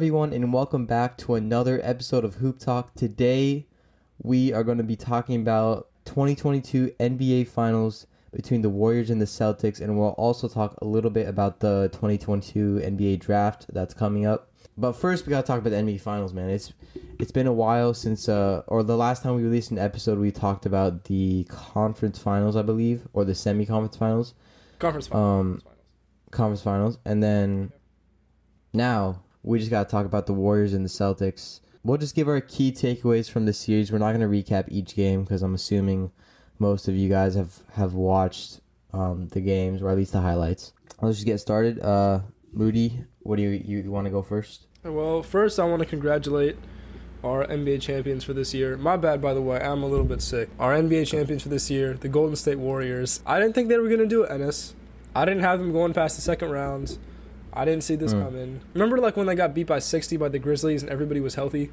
everyone, 0.00 0.32
and 0.32 0.50
welcome 0.50 0.86
back 0.86 1.18
to 1.18 1.34
another 1.34 1.78
episode 1.84 2.24
of 2.24 2.36
Hoop 2.36 2.58
Talk. 2.58 2.94
Today, 2.94 3.66
we 4.22 4.50
are 4.50 4.64
going 4.64 4.78
to 4.78 4.82
be 4.82 4.96
talking 4.96 5.38
about 5.42 5.88
2022 6.06 6.94
NBA 6.98 7.46
Finals 7.48 8.06
between 8.32 8.62
the 8.62 8.70
Warriors 8.70 9.10
and 9.10 9.20
the 9.20 9.26
Celtics, 9.26 9.78
and 9.78 9.98
we'll 9.98 10.12
also 10.12 10.48
talk 10.48 10.74
a 10.80 10.86
little 10.86 11.10
bit 11.10 11.28
about 11.28 11.60
the 11.60 11.90
2022 11.92 12.80
NBA 12.82 13.20
Draft 13.20 13.66
that's 13.74 13.92
coming 13.92 14.24
up. 14.24 14.50
But 14.78 14.92
first, 14.92 15.26
we 15.26 15.32
gotta 15.32 15.46
talk 15.46 15.58
about 15.58 15.68
the 15.68 15.76
NBA 15.76 16.00
Finals, 16.00 16.32
man. 16.32 16.48
It's 16.48 16.72
it's 17.18 17.30
been 17.30 17.46
a 17.46 17.52
while 17.52 17.92
since, 17.92 18.26
uh, 18.26 18.62
or 18.68 18.82
the 18.82 18.96
last 18.96 19.22
time 19.22 19.34
we 19.34 19.42
released 19.42 19.70
an 19.70 19.78
episode, 19.78 20.18
we 20.18 20.30
talked 20.30 20.64
about 20.64 21.04
the 21.04 21.44
conference 21.50 22.18
finals, 22.18 22.56
I 22.56 22.62
believe, 22.62 23.06
or 23.12 23.26
the 23.26 23.34
semi-conference 23.34 23.98
finals, 23.98 24.32
Conference 24.78 25.08
finals. 25.08 25.40
Um, 25.40 25.62
conference 26.30 26.62
finals, 26.62 26.98
and 27.04 27.22
then 27.22 27.72
now 28.72 29.24
we 29.42 29.58
just 29.58 29.70
gotta 29.70 29.88
talk 29.88 30.06
about 30.06 30.26
the 30.26 30.32
Warriors 30.34 30.74
and 30.74 30.84
the 30.84 30.88
Celtics. 30.88 31.60
We'll 31.82 31.96
just 31.96 32.14
give 32.14 32.28
our 32.28 32.40
key 32.40 32.72
takeaways 32.72 33.30
from 33.30 33.46
the 33.46 33.52
series. 33.52 33.90
We're 33.90 33.98
not 33.98 34.12
gonna 34.12 34.28
recap 34.28 34.66
each 34.68 34.94
game 34.94 35.22
because 35.24 35.42
I'm 35.42 35.54
assuming 35.54 36.12
most 36.58 36.88
of 36.88 36.94
you 36.94 37.08
guys 37.08 37.34
have 37.34 37.54
have 37.72 37.94
watched 37.94 38.60
um, 38.92 39.28
the 39.28 39.40
games 39.40 39.82
or 39.82 39.90
at 39.90 39.96
least 39.96 40.12
the 40.12 40.20
highlights. 40.20 40.72
Let's 41.00 41.16
just 41.16 41.26
get 41.26 41.38
started. 41.40 41.80
Uh, 41.80 42.20
Moody, 42.52 43.04
what 43.20 43.36
do 43.36 43.42
you 43.42 43.50
you, 43.50 43.78
you 43.78 43.90
want 43.90 44.06
to 44.06 44.10
go 44.10 44.22
first? 44.22 44.66
well, 44.82 45.22
first 45.22 45.58
I 45.58 45.64
want 45.64 45.80
to 45.80 45.86
congratulate 45.86 46.56
our 47.22 47.46
NBA 47.46 47.82
champions 47.82 48.24
for 48.24 48.32
this 48.32 48.54
year. 48.54 48.76
My 48.76 48.96
bad, 48.96 49.20
by 49.20 49.34
the 49.34 49.42
way. 49.42 49.60
I'm 49.60 49.82
a 49.82 49.86
little 49.86 50.06
bit 50.06 50.22
sick. 50.22 50.48
Our 50.58 50.74
NBA 50.74 51.06
champions 51.06 51.42
for 51.42 51.50
this 51.50 51.70
year, 51.70 51.94
the 51.94 52.08
Golden 52.08 52.36
State 52.36 52.58
Warriors. 52.58 53.22
I 53.26 53.38
didn't 53.38 53.54
think 53.54 53.68
they 53.68 53.78
were 53.78 53.88
gonna 53.88 54.06
do 54.06 54.22
it, 54.22 54.30
Ennes. 54.30 54.74
I 55.14 55.24
didn't 55.24 55.42
have 55.42 55.58
them 55.58 55.72
going 55.72 55.92
past 55.92 56.16
the 56.16 56.22
second 56.22 56.50
round. 56.50 56.98
I 57.52 57.64
didn't 57.64 57.82
see 57.84 57.96
this 57.96 58.14
Mm. 58.14 58.24
coming. 58.24 58.60
Remember, 58.74 58.98
like 58.98 59.16
when 59.16 59.26
they 59.26 59.34
got 59.34 59.54
beat 59.54 59.66
by 59.66 59.78
60 59.80 60.16
by 60.16 60.28
the 60.28 60.38
Grizzlies 60.38 60.82
and 60.82 60.90
everybody 60.90 61.20
was 61.20 61.34
healthy. 61.34 61.70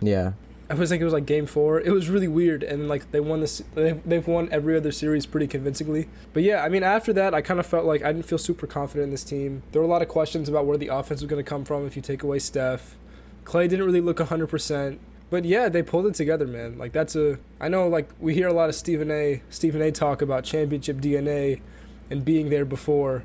Yeah, 0.00 0.32
I 0.68 0.74
was 0.74 0.88
thinking 0.88 1.02
it 1.02 1.04
was 1.04 1.12
like 1.12 1.26
game 1.26 1.46
four. 1.46 1.80
It 1.80 1.90
was 1.92 2.08
really 2.08 2.28
weird, 2.28 2.62
and 2.62 2.88
like 2.88 3.10
they 3.12 3.20
won 3.20 3.40
this. 3.40 3.62
They've, 3.74 4.00
they've 4.04 4.26
won 4.26 4.48
every 4.50 4.76
other 4.76 4.90
series 4.90 5.26
pretty 5.26 5.46
convincingly. 5.46 6.08
But 6.32 6.42
yeah, 6.42 6.64
I 6.64 6.68
mean, 6.68 6.82
after 6.82 7.12
that, 7.12 7.34
I 7.34 7.40
kind 7.42 7.60
of 7.60 7.66
felt 7.66 7.84
like 7.84 8.02
I 8.02 8.12
didn't 8.12 8.26
feel 8.26 8.38
super 8.38 8.66
confident 8.66 9.04
in 9.04 9.10
this 9.10 9.22
team. 9.24 9.62
There 9.72 9.80
were 9.80 9.86
a 9.86 9.90
lot 9.90 10.02
of 10.02 10.08
questions 10.08 10.48
about 10.48 10.66
where 10.66 10.76
the 10.76 10.88
offense 10.88 11.20
was 11.20 11.28
going 11.30 11.42
to 11.44 11.48
come 11.48 11.64
from 11.64 11.86
if 11.86 11.94
you 11.94 12.02
take 12.02 12.22
away 12.22 12.38
Steph. 12.40 12.96
Klay 13.44 13.68
didn't 13.68 13.84
really 13.86 14.00
look 14.00 14.18
hundred 14.20 14.48
percent. 14.48 14.98
But 15.30 15.44
yeah, 15.46 15.68
they 15.70 15.82
pulled 15.82 16.06
it 16.06 16.14
together, 16.14 16.46
man. 16.46 16.76
Like 16.78 16.92
that's 16.92 17.14
a. 17.16 17.38
I 17.60 17.68
know, 17.68 17.86
like 17.88 18.08
we 18.20 18.34
hear 18.34 18.48
a 18.48 18.52
lot 18.52 18.68
of 18.68 18.74
Stephen 18.74 19.10
A. 19.10 19.42
Stephen 19.50 19.80
A. 19.82 19.90
talk 19.92 20.20
about 20.20 20.44
championship 20.44 20.98
DNA 20.98 21.60
and 22.10 22.24
being 22.24 22.50
there 22.50 22.64
before. 22.64 23.22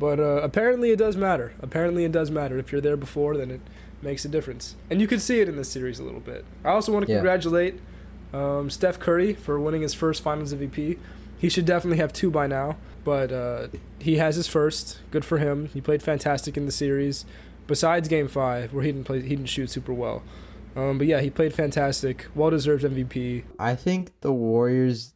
But 0.00 0.18
uh, 0.18 0.40
apparently, 0.42 0.90
it 0.90 0.96
does 0.98 1.16
matter. 1.16 1.52
Apparently, 1.60 2.04
it 2.04 2.10
does 2.12 2.30
matter. 2.30 2.58
If 2.58 2.72
you're 2.72 2.80
there 2.80 2.96
before, 2.96 3.36
then 3.36 3.50
it 3.52 3.60
makes 4.02 4.24
a 4.24 4.28
difference. 4.28 4.74
And 4.90 5.00
you 5.00 5.06
can 5.06 5.20
see 5.20 5.40
it 5.40 5.48
in 5.48 5.56
this 5.56 5.68
series 5.70 5.98
a 6.00 6.02
little 6.02 6.20
bit. 6.20 6.44
I 6.64 6.70
also 6.70 6.90
want 6.90 7.04
to 7.06 7.12
Yeah. 7.12 7.18
congratulate 7.18 7.80
um, 8.32 8.70
Steph 8.70 8.98
Curry 8.98 9.34
for 9.34 9.60
winning 9.60 9.82
his 9.82 9.92
first 9.92 10.22
Finals 10.22 10.54
MVP. 10.54 10.98
He 11.38 11.48
should 11.50 11.66
definitely 11.66 11.98
have 11.98 12.12
two 12.12 12.30
by 12.30 12.46
now, 12.46 12.76
but 13.04 13.30
uh, 13.30 13.68
he 13.98 14.16
has 14.16 14.36
his 14.36 14.46
first. 14.48 14.98
Good 15.10 15.24
for 15.24 15.38
him. 15.38 15.66
He 15.66 15.80
played 15.82 16.02
fantastic 16.02 16.56
in 16.56 16.64
the 16.66 16.72
series. 16.72 17.24
Besides 17.66 18.08
Game 18.08 18.26
Five, 18.28 18.72
where 18.72 18.82
he 18.84 18.92
didn't 18.92 19.04
play, 19.06 19.20
he 19.22 19.28
didn't 19.30 19.46
shoot 19.46 19.70
super 19.70 19.92
well. 19.92 20.22
Um, 20.74 20.96
but 20.98 21.06
yeah, 21.06 21.20
he 21.20 21.28
played 21.30 21.52
fantastic. 21.52 22.26
Well 22.34 22.50
deserved 22.50 22.84
MVP. 22.84 23.44
I 23.58 23.74
think 23.74 24.12
the 24.22 24.32
Warriors. 24.32 25.12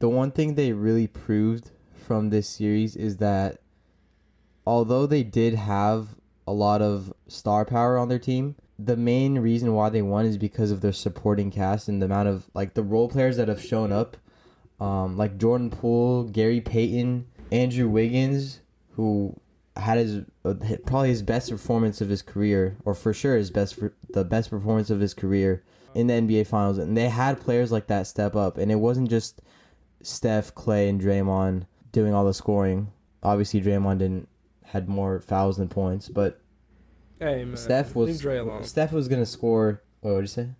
The 0.00 0.08
one 0.08 0.32
thing 0.32 0.54
they 0.54 0.72
really 0.72 1.06
proved 1.06 1.70
from 1.94 2.30
this 2.30 2.48
series 2.48 2.94
is 2.96 3.16
that 3.18 3.58
although 4.68 5.06
they 5.06 5.22
did 5.22 5.54
have 5.54 6.08
a 6.46 6.52
lot 6.52 6.82
of 6.82 7.10
star 7.26 7.64
power 7.64 7.96
on 7.96 8.10
their 8.10 8.18
team, 8.18 8.54
the 8.78 8.98
main 8.98 9.38
reason 9.38 9.72
why 9.72 9.88
they 9.88 10.02
won 10.02 10.26
is 10.26 10.36
because 10.36 10.70
of 10.70 10.82
their 10.82 10.92
supporting 10.92 11.50
cast 11.50 11.88
and 11.88 12.02
the 12.02 12.06
amount 12.06 12.28
of 12.28 12.50
like 12.52 12.74
the 12.74 12.82
role 12.82 13.08
players 13.08 13.38
that 13.38 13.48
have 13.48 13.64
shown 13.64 13.92
up, 13.92 14.18
um, 14.78 15.16
like 15.16 15.38
Jordan 15.38 15.70
Poole, 15.70 16.24
Gary 16.24 16.60
Payton, 16.60 17.26
Andrew 17.50 17.88
Wiggins, 17.88 18.60
who 18.90 19.40
had 19.74 19.96
his 19.96 20.18
uh, 20.44 20.52
probably 20.84 21.08
his 21.08 21.22
best 21.22 21.50
performance 21.50 22.02
of 22.02 22.10
his 22.10 22.20
career, 22.20 22.76
or 22.84 22.94
for 22.94 23.14
sure 23.14 23.38
his 23.38 23.50
best 23.50 23.74
for 23.74 23.94
the 24.10 24.24
best 24.24 24.50
performance 24.50 24.90
of 24.90 25.00
his 25.00 25.14
career 25.14 25.64
in 25.94 26.08
the 26.08 26.14
NBA 26.14 26.46
Finals, 26.46 26.76
and 26.76 26.94
they 26.94 27.08
had 27.08 27.40
players 27.40 27.72
like 27.72 27.86
that 27.86 28.06
step 28.06 28.36
up, 28.36 28.58
and 28.58 28.70
it 28.70 28.76
wasn't 28.76 29.08
just 29.08 29.40
Steph, 30.02 30.54
Klay, 30.54 30.90
and 30.90 31.00
Draymond 31.00 31.66
doing 31.90 32.12
all 32.12 32.26
the 32.26 32.34
scoring. 32.34 32.92
Obviously, 33.22 33.62
Draymond 33.62 33.98
didn't 33.98 34.28
had 34.68 34.88
more 34.88 35.20
fouls 35.20 35.56
than 35.56 35.68
points, 35.68 36.08
but 36.08 36.40
Hey 37.18 37.44
man, 37.44 37.56
Steph 37.56 37.94
was 37.94 38.10
leave 38.10 38.20
Dre 38.20 38.38
alone. 38.38 38.64
Steph 38.64 38.92
was 38.92 39.08
gonna 39.08 39.26
score. 39.26 39.82
What 40.00 40.14
would 40.14 40.20
you 40.22 40.26
say? 40.28 40.50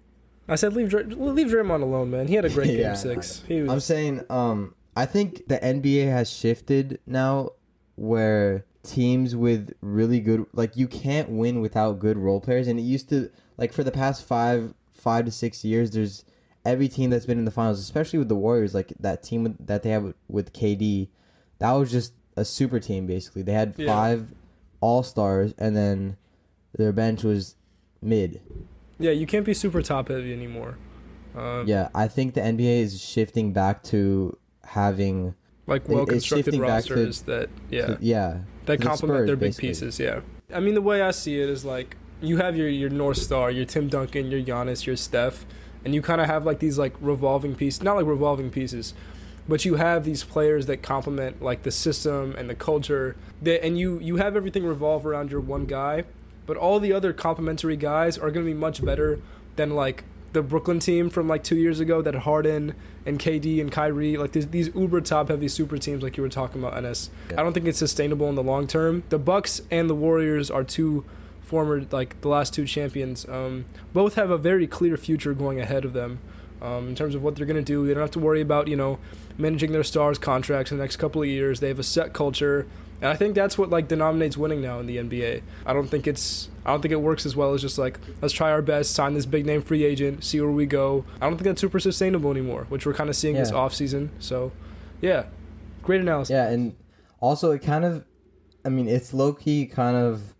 I 0.48 0.56
said 0.56 0.72
leave 0.74 0.88
Dre, 0.88 1.04
leave 1.04 1.48
Draymond 1.48 1.82
alone, 1.82 2.10
man. 2.10 2.26
He 2.26 2.34
had 2.34 2.44
a 2.44 2.50
great 2.50 2.70
Yeah, 2.78 2.94
game 2.94 2.96
six. 2.96 3.42
He 3.46 3.60
was, 3.62 3.70
I'm 3.70 3.80
saying, 3.80 4.24
um, 4.30 4.74
I 4.96 5.06
think 5.06 5.46
the 5.46 5.58
NBA 5.58 6.10
has 6.10 6.30
shifted 6.30 7.00
now, 7.06 7.50
where 7.96 8.64
teams 8.82 9.36
with 9.36 9.72
really 9.82 10.20
good, 10.20 10.46
like 10.52 10.76
you 10.76 10.88
can't 10.88 11.28
win 11.28 11.60
without 11.60 11.98
good 11.98 12.16
role 12.16 12.40
players, 12.40 12.66
and 12.66 12.78
it 12.80 12.82
used 12.82 13.08
to, 13.10 13.30
like 13.58 13.72
for 13.72 13.84
the 13.84 13.90
past 13.92 14.24
five, 14.24 14.74
five 14.90 15.26
to 15.26 15.30
six 15.30 15.64
years, 15.64 15.90
there's 15.90 16.24
every 16.64 16.88
team 16.88 17.10
that's 17.10 17.26
been 17.26 17.38
in 17.38 17.44
the 17.44 17.50
finals, 17.50 17.78
especially 17.78 18.18
with 18.18 18.28
the 18.28 18.36
Warriors, 18.36 18.74
like 18.74 18.92
that 18.98 19.22
team 19.22 19.54
that 19.60 19.82
they 19.82 19.90
have 19.90 20.02
with, 20.02 20.16
with 20.28 20.52
KD, 20.52 21.08
that 21.58 21.72
was 21.72 21.90
just 21.92 22.12
a 22.38 22.44
super 22.44 22.78
team 22.80 23.06
basically. 23.06 23.42
They 23.42 23.52
had 23.52 23.74
Yeah. 23.76 23.86
five 23.86 24.32
all 24.80 25.02
stars, 25.02 25.54
and 25.58 25.76
then 25.76 26.16
their 26.76 26.92
bench 26.92 27.24
was 27.24 27.56
mid. 28.00 28.40
yeah, 29.00 29.10
you 29.12 29.26
can't 29.26 29.44
be 29.46 29.54
super 29.54 29.80
top 29.82 30.08
heavy 30.08 30.32
anymore. 30.32 30.76
Um, 31.36 31.66
Yeah, 31.68 31.88
I 31.94 32.08
think 32.08 32.34
the 32.34 32.40
NBA 32.40 32.80
is 32.80 33.00
shifting 33.00 33.52
back 33.52 33.82
to 33.84 34.36
having 34.64 35.34
like 35.66 35.82
It- 35.84 35.88
well 35.90 36.02
it's 36.04 36.10
constructed 36.12 36.44
shifting 36.46 36.60
back 36.62 36.84
to- 36.84 36.94
rosters 36.94 37.22
that 37.22 37.48
yeah 37.70 37.96
yeah 38.00 38.38
that 38.66 38.78
the 38.80 38.84
complement 38.84 39.18
Spurs, 39.20 39.26
their 39.26 39.36
big 39.36 39.48
basically. 39.50 39.68
pieces. 39.68 39.98
Yeah, 40.00 40.20
I 40.52 40.60
mean 40.60 40.74
the 40.74 40.82
way 40.82 41.00
I 41.02 41.10
see 41.10 41.40
it 41.40 41.48
is 41.48 41.64
like 41.64 41.96
you 42.20 42.38
have 42.38 42.56
your 42.56 42.68
your 42.68 42.90
North 42.90 43.18
Star, 43.18 43.50
your 43.50 43.64
Tim 43.64 43.88
Duncan, 43.88 44.30
your 44.30 44.40
Giannis, 44.42 44.86
your 44.86 44.96
Steph, 44.96 45.46
and 45.84 45.94
you 45.94 46.02
kind 46.02 46.20
of 46.20 46.26
have 46.26 46.44
like 46.46 46.58
these 46.58 46.78
like 46.78 46.94
revolving 47.00 47.54
pieces, 47.54 47.82
not 47.82 47.96
like 47.96 48.06
revolving 48.06 48.50
pieces, 48.50 48.94
but 49.48 49.64
you 49.64 49.76
have 49.76 50.04
these 50.04 50.22
players 50.24 50.66
that 50.66 50.82
complement 50.82 51.42
like 51.42 51.62
the 51.62 51.70
system 51.70 52.34
and 52.36 52.50
the 52.50 52.54
culture. 52.54 53.16
That 53.42 53.64
and 53.64 53.78
you 53.78 53.98
you 54.00 54.16
have 54.16 54.36
everything 54.36 54.64
revolve 54.64 55.06
around 55.06 55.30
your 55.30 55.40
one 55.40 55.64
guy, 55.64 56.04
but 56.46 56.56
all 56.56 56.78
the 56.78 56.92
other 56.92 57.12
complementary 57.12 57.76
guys 57.76 58.18
are 58.18 58.30
going 58.30 58.44
to 58.46 58.52
be 58.52 58.58
much 58.58 58.84
better 58.84 59.20
than 59.56 59.74
like 59.74 60.04
the 60.32 60.42
Brooklyn 60.42 60.78
team 60.78 61.10
from 61.10 61.28
like 61.28 61.42
two 61.42 61.56
years 61.56 61.80
ago 61.80 62.02
that 62.02 62.14
Harden 62.14 62.74
and 63.06 63.18
KD 63.18 63.60
and 63.60 63.72
Kyrie, 63.72 64.16
like 64.16 64.32
these, 64.32 64.46
these 64.48 64.68
uber 64.74 65.00
top 65.00 65.28
heavy 65.28 65.48
super 65.48 65.78
teams, 65.78 66.02
like 66.02 66.16
you 66.16 66.22
were 66.22 66.28
talking 66.28 66.62
about, 66.62 66.74
Ennes. 66.74 67.08
Yeah. 67.30 67.40
I 67.40 67.42
don't 67.42 67.52
think 67.52 67.66
it's 67.66 67.78
sustainable 67.78 68.28
in 68.28 68.34
the 68.34 68.42
long 68.42 68.66
term. 68.66 69.04
The 69.08 69.18
Bucks 69.18 69.62
and 69.70 69.88
the 69.88 69.94
Warriors 69.94 70.50
are 70.50 70.64
two 70.64 71.04
former, 71.40 71.82
like 71.90 72.20
the 72.20 72.28
last 72.28 72.52
two 72.52 72.66
champions. 72.66 73.26
Um, 73.28 73.64
both 73.92 74.14
have 74.16 74.30
a 74.30 74.38
very 74.38 74.66
clear 74.66 74.96
future 74.96 75.32
going 75.32 75.58
ahead 75.60 75.84
of 75.84 75.94
them. 75.94 76.18
Um, 76.60 76.88
in 76.88 76.94
terms 76.94 77.14
of 77.14 77.22
what 77.22 77.36
they're 77.36 77.46
going 77.46 77.56
to 77.56 77.62
do, 77.62 77.86
they 77.86 77.94
don't 77.94 78.02
have 78.02 78.10
to 78.12 78.18
worry 78.18 78.40
about 78.40 78.68
you 78.68 78.76
know 78.76 78.98
managing 79.36 79.72
their 79.72 79.84
stars' 79.84 80.18
contracts 80.18 80.72
in 80.72 80.78
the 80.78 80.84
next 80.84 80.96
couple 80.96 81.22
of 81.22 81.28
years. 81.28 81.60
They 81.60 81.68
have 81.68 81.78
a 81.78 81.84
set 81.84 82.12
culture, 82.12 82.66
and 83.00 83.10
I 83.10 83.14
think 83.16 83.34
that's 83.34 83.56
what 83.56 83.70
like 83.70 83.88
denominates 83.88 84.36
winning 84.36 84.60
now 84.60 84.80
in 84.80 84.86
the 84.86 84.96
NBA. 84.96 85.42
I 85.66 85.72
don't 85.72 85.88
think 85.88 86.06
it's 86.06 86.48
I 86.64 86.70
don't 86.70 86.82
think 86.82 86.92
it 86.92 87.00
works 87.00 87.24
as 87.26 87.36
well 87.36 87.54
as 87.54 87.62
just 87.62 87.78
like 87.78 87.98
let's 88.20 88.34
try 88.34 88.50
our 88.50 88.62
best, 88.62 88.92
sign 88.92 89.14
this 89.14 89.26
big 89.26 89.46
name 89.46 89.62
free 89.62 89.84
agent, 89.84 90.24
see 90.24 90.40
where 90.40 90.50
we 90.50 90.66
go. 90.66 91.04
I 91.20 91.26
don't 91.28 91.36
think 91.36 91.44
that's 91.44 91.60
super 91.60 91.80
sustainable 91.80 92.30
anymore, 92.30 92.66
which 92.68 92.84
we're 92.86 92.94
kind 92.94 93.08
of 93.10 93.16
seeing 93.16 93.34
this 93.34 93.52
off 93.52 93.74
season. 93.74 94.10
So, 94.18 94.52
yeah, 95.00 95.26
great 95.82 96.00
analysis. 96.00 96.30
yeah 96.30 96.48
and 96.48 96.76
also 97.20 97.50
it 97.52 97.60
kind 97.60 97.84
of 97.84 98.04
i 98.64 98.68
mean 98.68 98.86
it's 98.86 99.14
low-key 99.14 99.64
kind 99.66 99.96
of 99.96 100.34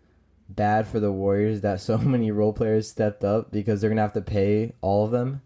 bad 0.47 0.87
for 0.87 0.99
the 0.99 1.11
warriors 1.11 1.61
that 1.61 1.81
so 1.81 1.97
many 2.15 2.29
role 2.29 2.53
players 2.53 2.87
stepped 2.87 3.23
up 3.23 3.51
because 3.51 3.81
they're 3.81 3.89
gonna 3.89 4.01
have 4.01 4.13
to 4.13 4.21
pay 4.21 4.73
all 4.81 5.05
of 5.05 5.11
them 5.11 5.41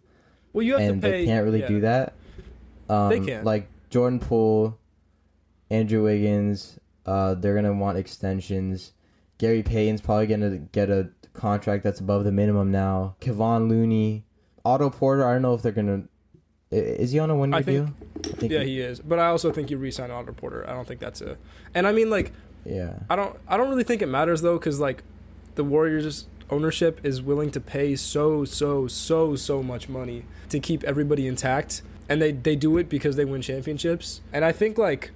Well, 0.53 0.63
you 0.63 0.73
have 0.73 0.81
and 0.81 1.01
to 1.01 1.07
pay. 1.07 1.11
they 1.21 1.25
can't 1.25 1.43
really 1.43 1.59
yeah. 1.61 1.67
do 1.67 1.81
that 1.81 2.13
um, 2.89 3.09
They 3.09 3.19
can. 3.19 3.43
like 3.43 3.67
jordan 3.89 4.19
poole 4.19 4.77
andrew 5.69 6.03
wiggins 6.03 6.79
uh, 7.05 7.33
they're 7.33 7.55
gonna 7.55 7.73
want 7.73 7.97
extensions 7.97 8.93
gary 9.37 9.63
payton's 9.63 10.01
probably 10.01 10.27
gonna 10.27 10.57
get 10.57 10.89
a 10.89 11.09
contract 11.33 11.83
that's 11.83 11.99
above 11.99 12.23
the 12.23 12.31
minimum 12.31 12.71
now 12.71 13.15
kevon 13.19 13.67
looney 13.67 14.23
otto 14.63 14.89
porter 14.89 15.27
i 15.27 15.33
don't 15.33 15.41
know 15.41 15.53
if 15.53 15.61
they're 15.61 15.71
gonna 15.71 16.03
is 16.71 17.11
he 17.11 17.19
on 17.19 17.29
a 17.29 17.35
one-year 17.35 17.61
deal 17.61 17.93
Yeah, 18.39 18.63
he 18.63 18.79
is. 18.79 18.99
But 18.99 19.19
I 19.19 19.27
also 19.27 19.51
think 19.51 19.69
you 19.69 19.77
re-sign 19.77 20.09
Otto 20.09 20.31
Porter. 20.33 20.67
I 20.67 20.73
don't 20.73 20.87
think 20.87 20.99
that's 20.99 21.21
a. 21.21 21.37
And 21.75 21.85
I 21.85 21.91
mean, 21.91 22.09
like, 22.09 22.31
yeah 22.65 22.93
I 23.11 23.15
don't. 23.15 23.37
I 23.47 23.57
don't 23.57 23.69
really 23.69 23.83
think 23.83 24.01
it 24.01 24.07
matters 24.07 24.41
though, 24.41 24.57
because 24.57 24.79
like, 24.79 25.03
the 25.53 25.63
Warriors 25.63 26.25
ownership 26.53 26.99
is 27.03 27.21
willing 27.21 27.51
to 27.51 27.59
pay 27.59 27.95
so 27.95 28.45
so 28.45 28.87
so 28.87 29.35
so 29.35 29.55
much 29.63 29.89
money 29.89 30.19
to 30.49 30.59
keep 30.59 30.83
everybody 30.83 31.27
intact, 31.27 31.81
and 32.09 32.21
they 32.21 32.31
they 32.31 32.55
do 32.55 32.77
it 32.77 32.87
because 32.89 33.15
they 33.17 33.25
win 33.25 33.41
championships. 33.41 34.21
And 34.31 34.45
I 34.45 34.51
think 34.51 34.77
like, 34.77 35.11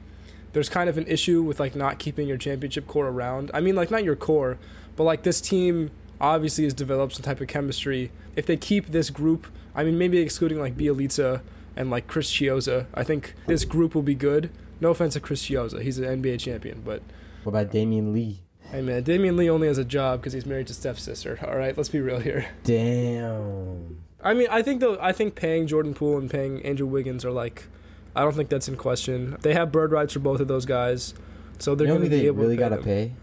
there's 0.54 0.70
kind 0.70 0.90
of 0.90 0.98
an 0.98 1.08
issue 1.08 1.40
with 1.44 1.60
like 1.60 1.76
not 1.76 2.00
keeping 2.00 2.28
your 2.28 2.38
championship 2.38 2.88
core 2.88 3.08
around. 3.08 3.52
I 3.54 3.60
mean, 3.62 3.76
like 3.76 3.92
not 3.92 4.04
your 4.04 4.16
core, 4.16 4.58
But 4.96 5.04
like 5.04 5.22
this 5.24 5.40
team 5.40 5.92
obviously 6.20 6.64
has 6.64 6.74
developed 6.74 7.14
some 7.16 7.24
type 7.24 7.40
of 7.42 7.48
chemistry. 7.48 8.12
If 8.36 8.46
they 8.48 8.58
keep 8.58 8.88
this 8.88 9.10
group, 9.12 9.46
I 9.76 9.84
mean, 9.84 9.98
maybe 9.98 10.18
excluding 10.18 10.60
like 10.60 10.76
Bjelica 10.76 11.42
and 11.76 11.92
like 11.92 12.08
Chris 12.08 12.32
Chiozza, 12.32 12.88
I 12.96 13.04
think 13.04 13.36
this 13.46 13.64
group 13.66 13.94
will 13.94 14.02
be 14.14 14.16
good. 14.16 14.50
No 14.82 14.90
offense 14.90 15.14
to 15.14 15.20
Chris 15.20 15.44
Chiozza, 15.46 15.82
he's 15.82 16.00
an 16.00 16.06
NBA 16.22 16.40
champion, 16.40 16.82
but 16.84 17.02
What 17.44 17.52
about 17.52 17.72
Damion 17.72 18.14
Lee? 18.14 18.42
Hey 18.72 18.82
man, 18.82 19.04
Damion 19.04 19.38
Lee 19.38 19.50
only 19.50 19.68
has 19.68 19.78
a 19.78 19.86
job 19.86 20.20
because 20.20 20.34
he's 20.34 20.46
married 20.46 20.68
to 20.68 20.74
Steph's 20.74 21.04
sister. 21.04 21.40
All 21.48 21.56
right, 21.58 21.76
let's 21.78 21.90
be 21.90 22.02
real 22.02 22.20
here. 22.20 22.48
Damn. 22.64 24.04
I 24.22 24.34
mean, 24.34 24.48
I 24.52 24.62
think 24.62 24.82
though, 24.82 24.98
I 25.02 25.14
think 25.14 25.36
paying 25.36 25.68
Jordan 25.68 25.94
Poole 25.94 26.18
and 26.18 26.30
paying 26.30 26.62
Andrew 26.64 26.88
Wiggins 26.88 27.24
are 27.24 27.32
like, 27.32 27.68
I 28.16 28.22
don't 28.22 28.36
think 28.36 28.50
that's 28.50 28.68
in 28.68 28.76
question. 28.76 29.38
They 29.42 29.54
have 29.54 29.72
bird 29.72 29.92
rights 29.92 30.14
for 30.14 30.20
both 30.20 30.42
of 30.42 30.48
those 30.50 30.66
guys, 30.66 31.14
so 31.60 31.76
they're 31.76 31.88
you 31.88 31.94
know 31.94 32.00
going 32.00 32.10
to 32.12 32.18
be 32.18 32.26
able 32.28 32.42
really 32.42 32.58
to 32.58 32.64
pay 32.64 32.70
gotta 32.70 32.76
them. 32.76 32.84
pay? 32.84 33.14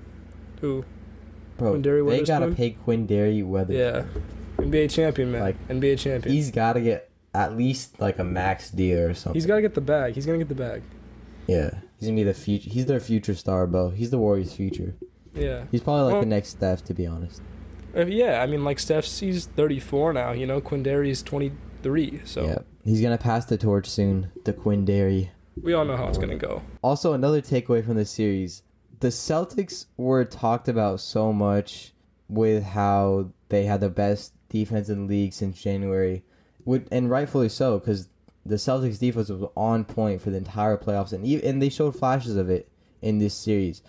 Who? 0.63 0.85
Bro, 1.59 1.75
Quinndary 1.75 2.09
they 2.09 2.25
gotta 2.25 2.51
pay 2.53 2.77
Quinndary 2.87 3.45
Weather. 3.45 3.75
Yeah, 3.75 4.05
NBA 4.57 4.91
champion 4.91 5.31
man, 5.31 5.41
Like, 5.43 5.69
NBA 5.69 5.99
champion. 5.99 6.35
He's 6.35 6.51
gotta 6.51 6.81
get 6.81 7.11
at 7.35 7.57
least 7.57 8.01
like 8.01 8.19
a 8.19 8.25
max 8.25 8.71
deal 8.71 8.99
or 9.01 9.15
something. 9.15 9.35
He's 9.35 9.47
got 9.47 9.57
to 9.57 9.63
get 9.63 9.75
the 9.75 9.81
bag. 9.81 10.15
He's 10.15 10.25
gonna 10.25 10.39
get 10.39 10.49
the 10.49 10.55
bag. 10.55 10.83
yeah, 11.47 11.81
he's 11.99 12.09
gonna 12.09 12.17
be 12.17 12.25
the 12.25 12.33
future. 12.35 12.71
He's 12.71 12.87
their 12.87 12.99
future 13.01 13.35
star, 13.35 13.67
bro. 13.67 13.91
He's 13.91 14.11
the 14.11 14.19
Warriors' 14.19 14.55
future. 14.55 14.95
Yeah. 15.35 15.65
He's 15.71 15.81
probably 15.81 16.05
like 16.05 16.13
Well- 16.15 16.23
the 16.23 16.29
next 16.29 16.51
Steph, 16.51 16.85
to 16.85 16.95
be 16.95 17.07
honest. 17.07 17.43
Uh, 17.97 18.07
yeah, 18.07 18.43
I 18.43 18.47
mean, 18.47 18.65
like 18.65 18.79
Steph's 18.81 19.21
he's 19.21 19.47
34 19.47 20.13
now. 20.13 20.33
You 20.33 20.47
know, 20.47 20.61
Quinndary's 20.61 21.23
23. 21.23 22.21
So 22.25 22.45
Yeah, 22.45 22.59
he's 22.85 23.01
gonna 23.01 23.19
pass 23.19 23.45
the 23.45 23.57
torch 23.57 23.87
soon. 23.89 24.31
The 24.45 24.53
Quinndary. 24.53 25.31
we 25.63 25.73
all 25.75 25.85
know 25.85 25.97
how 25.97 26.09
it's 26.09 26.19
gonna 26.19 26.37
go. 26.37 26.63
Also, 26.83 27.13
another 27.13 27.41
takeaway 27.41 27.85
from 27.85 27.95
the 27.97 28.05
series: 28.05 28.63
the 29.01 29.09
Celtics 29.09 29.87
were 29.97 30.25
talked 30.25 30.69
about 30.69 30.99
so 31.01 31.33
much 31.33 31.93
with 32.29 32.65
how 32.65 33.31
they 33.49 33.65
had 33.65 33.81
the 33.81 33.89
best 33.91 34.33
defense 34.49 34.89
in 34.89 35.07
the 35.07 35.15
league 35.15 35.33
since 35.33 35.61
January, 35.63 36.25
with, 36.65 36.89
and 36.91 37.09
rightfully 37.11 37.49
so, 37.49 37.79
because 37.79 38.09
the 38.45 38.57
Celtics 38.57 38.99
defense 38.99 39.29
was 39.29 39.49
on 39.57 39.85
point 39.85 40.21
for 40.21 40.31
the 40.31 40.39
entire 40.39 40.77
playoffs, 40.77 41.13
and 41.13 41.25
even, 41.25 41.47
and 41.49 41.63
they 41.63 41.69
showed 41.69 41.95
flashes 41.95 42.35
of 42.37 42.51
it 42.51 42.69
in 43.03 43.19
this 43.19 43.35
series. 43.35 43.83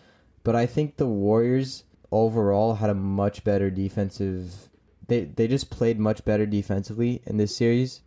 But 0.46 0.56
I 0.56 0.66
think 0.66 0.96
the 0.96 1.08
Warriors 1.08 1.84
overall 2.12 2.76
had 2.76 2.90
a 2.90 2.94
much 2.94 3.44
better 3.44 3.70
defensive. 3.70 4.70
They 5.08 5.26
they 5.26 5.48
just 5.48 5.70
played 5.70 6.00
much 6.00 6.24
better 6.24 6.46
defensively 6.46 7.22
in 7.26 7.36
this 7.38 7.54
series. 7.56 8.02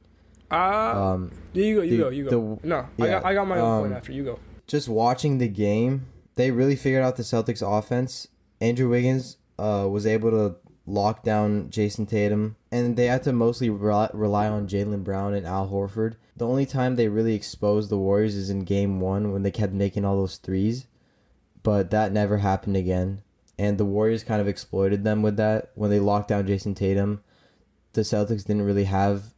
Ah, 0.51 1.13
Um, 1.13 1.31
you 1.53 1.77
go, 1.77 1.83
you 1.83 1.91
the- 1.91 2.03
go, 2.05 2.09
you 2.09 2.25
go. 2.25 2.31
the- 2.63 2.67
no, 2.69 2.87
I 2.99 3.07
got, 3.09 3.25
I 3.27 3.35
got 3.35 3.47
my 3.47 3.59
own 3.59 3.81
point 3.83 3.93
um, 3.93 3.97
after 3.99 4.13
you 4.13 4.25
go. 4.25 4.39
just 4.67 4.89
watching 4.89 5.37
the 5.39 5.49
game, 5.49 6.07
they 6.37 6.51
really 6.51 6.77
figured 6.77 7.03
out 7.03 7.17
the 7.17 7.23
Celtics 7.23 7.61
offense. 7.63 8.29
Andrew 8.61 8.89
Wiggins 8.89 9.37
uh, 9.59 9.87
was 9.91 10.07
able 10.07 10.31
to 10.31 10.57
lock 10.87 11.23
down 11.23 11.69
Jayson 11.69 12.07
Tatum, 12.07 12.57
and 12.73 12.97
they 12.97 13.07
had 13.07 13.23
to 13.25 13.33
mostly 13.33 13.69
rely, 13.69 14.09
rely 14.15 14.49
on 14.49 14.67
Jaylen 14.67 15.05
Brown 15.05 15.35
and 15.35 15.47
Al 15.47 15.69
Horford. 15.69 16.15
The 16.37 16.47
only 16.47 16.65
time 16.65 16.97
they 16.97 17.09
really 17.09 17.35
exposed 17.35 17.91
the 17.91 17.99
Warriors 17.99 18.35
is 18.35 18.49
in 18.49 18.61
game 18.61 19.01
one 19.01 19.33
when 19.33 19.43
they 19.43 19.51
kept 19.51 19.75
making 19.75 20.05
all 20.07 20.17
those 20.17 20.37
threes, 20.39 20.87
but 21.63 21.91
that 21.91 22.13
never 22.13 22.39
happened 22.39 22.77
again. 22.77 23.23
And 23.59 23.77
the 23.79 23.85
Warriors 23.85 24.23
kind 24.25 24.41
of 24.41 24.47
exploited 24.49 25.03
them 25.05 25.23
with 25.23 25.37
that 25.37 25.71
when 25.75 25.91
they 25.91 25.99
locked 26.01 26.29
down 26.29 26.47
Jayson 26.47 26.75
Tatum. 26.77 27.23
The 27.95 28.03
Celtics 28.03 28.45
didn't 28.47 28.63
really 28.63 28.85
have 28.85 29.35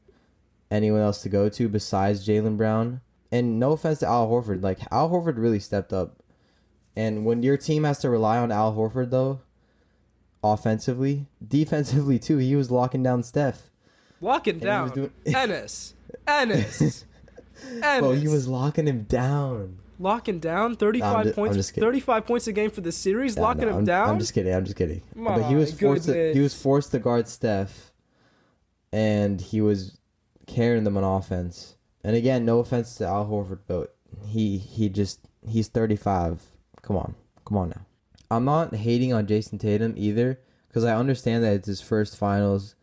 anyone 0.71 1.01
else 1.01 1.23
to 1.23 1.29
go 1.29 1.49
to 1.49 1.69
besides 1.69 2.27
Jaylen 2.27 2.57
Brown. 2.57 3.01
And 3.33 3.59
no 3.59 3.73
offense 3.73 4.01
to 4.01 4.07
Al 4.09 4.29
Horford, 4.29 4.63
like 4.63 4.81
Al 4.93 5.09
Horford 5.09 5.39
really 5.39 5.61
stepped 5.61 5.93
up. 5.93 6.17
And 6.97 7.25
when 7.25 7.43
your 7.43 7.57
team 7.57 7.85
has 7.85 7.99
to 8.01 8.11
rely 8.11 8.37
on 8.39 8.51
Al 8.53 8.75
Horford 8.75 9.11
though, 9.11 9.41
offensively, 10.43 11.27
defensively 11.47 12.19
too, 12.19 12.39
he 12.39 12.57
was 12.57 12.71
locking 12.71 13.03
down 13.03 13.23
Steph. 13.23 13.71
Locking 14.21 14.57
it 14.57 14.63
And 14.63 14.63
he 14.63 14.67
down, 14.67 14.91
doing- 14.91 15.13
Ennes, 15.27 15.95
Ennes, 16.27 17.05
Ennes. 17.83 18.01
Bro, 18.01 18.13
he 18.13 18.29
was 18.29 18.49
locking 18.49 18.87
him 18.87 19.05
down. 19.05 19.79
Locking 20.01 20.39
down 20.41 20.77
35 20.77 21.13
No, 21.13 21.17
I'm 21.19 21.23
ju- 21.25 21.29
I'm 21.29 21.35
points. 21.35 21.57
just 21.57 21.75
35 21.75 22.27
points 22.27 22.47
a 22.47 22.53
game 22.53 22.71
for 22.71 22.81
the 22.81 22.91
series, 22.91 23.37
Yeah, 23.37 23.43
locking 23.43 23.65
no, 23.65 23.69
him 23.69 23.77
I'm, 23.81 23.85
down. 23.85 24.09
I'm 24.09 24.19
just 24.19 24.33
kidding. 24.33 24.55
I'm 24.55 24.65
just 24.65 24.77
kidding. 24.79 25.03
but 25.15 25.43
he 25.43 25.55
was 25.55 25.79
forced. 25.79 26.07
To, 26.07 26.33
he 26.33 26.41
was 26.41 26.55
forced 26.55 26.91
to 26.93 26.99
guard 26.99 27.29
Steph, 27.29 27.93
and 28.93 29.41
he 29.41 29.61
was 29.61 29.99
carrying 30.47 30.85
them 30.85 30.97
on 30.97 31.05
offense. 31.05 31.77
And 32.03 32.17
again, 32.17 32.45
no 32.47 32.61
offense 32.61 32.95
to 32.97 33.07
Al 33.07 33.27
Horford, 33.27 33.61
but 33.67 33.95
he 34.27 34.57
he 34.57 34.89
just 34.89 35.21
he's 35.47 35.69
35. 35.69 36.41
Come 36.83 36.97
on, 36.97 37.15
come 37.45 37.59
on 37.59 37.69
now. 37.69 37.83
I'm 38.31 38.45
not 38.47 38.75
hating 38.75 39.13
on 39.13 39.27
Jayson 39.27 39.59
Tatum 39.59 39.93
either 39.99 40.41
because 40.69 40.85
I 40.85 40.97
understand 40.97 41.45
that 41.45 41.53
it's 41.53 41.67
his 41.67 41.83
first 41.83 42.17
finals, 42.17 42.75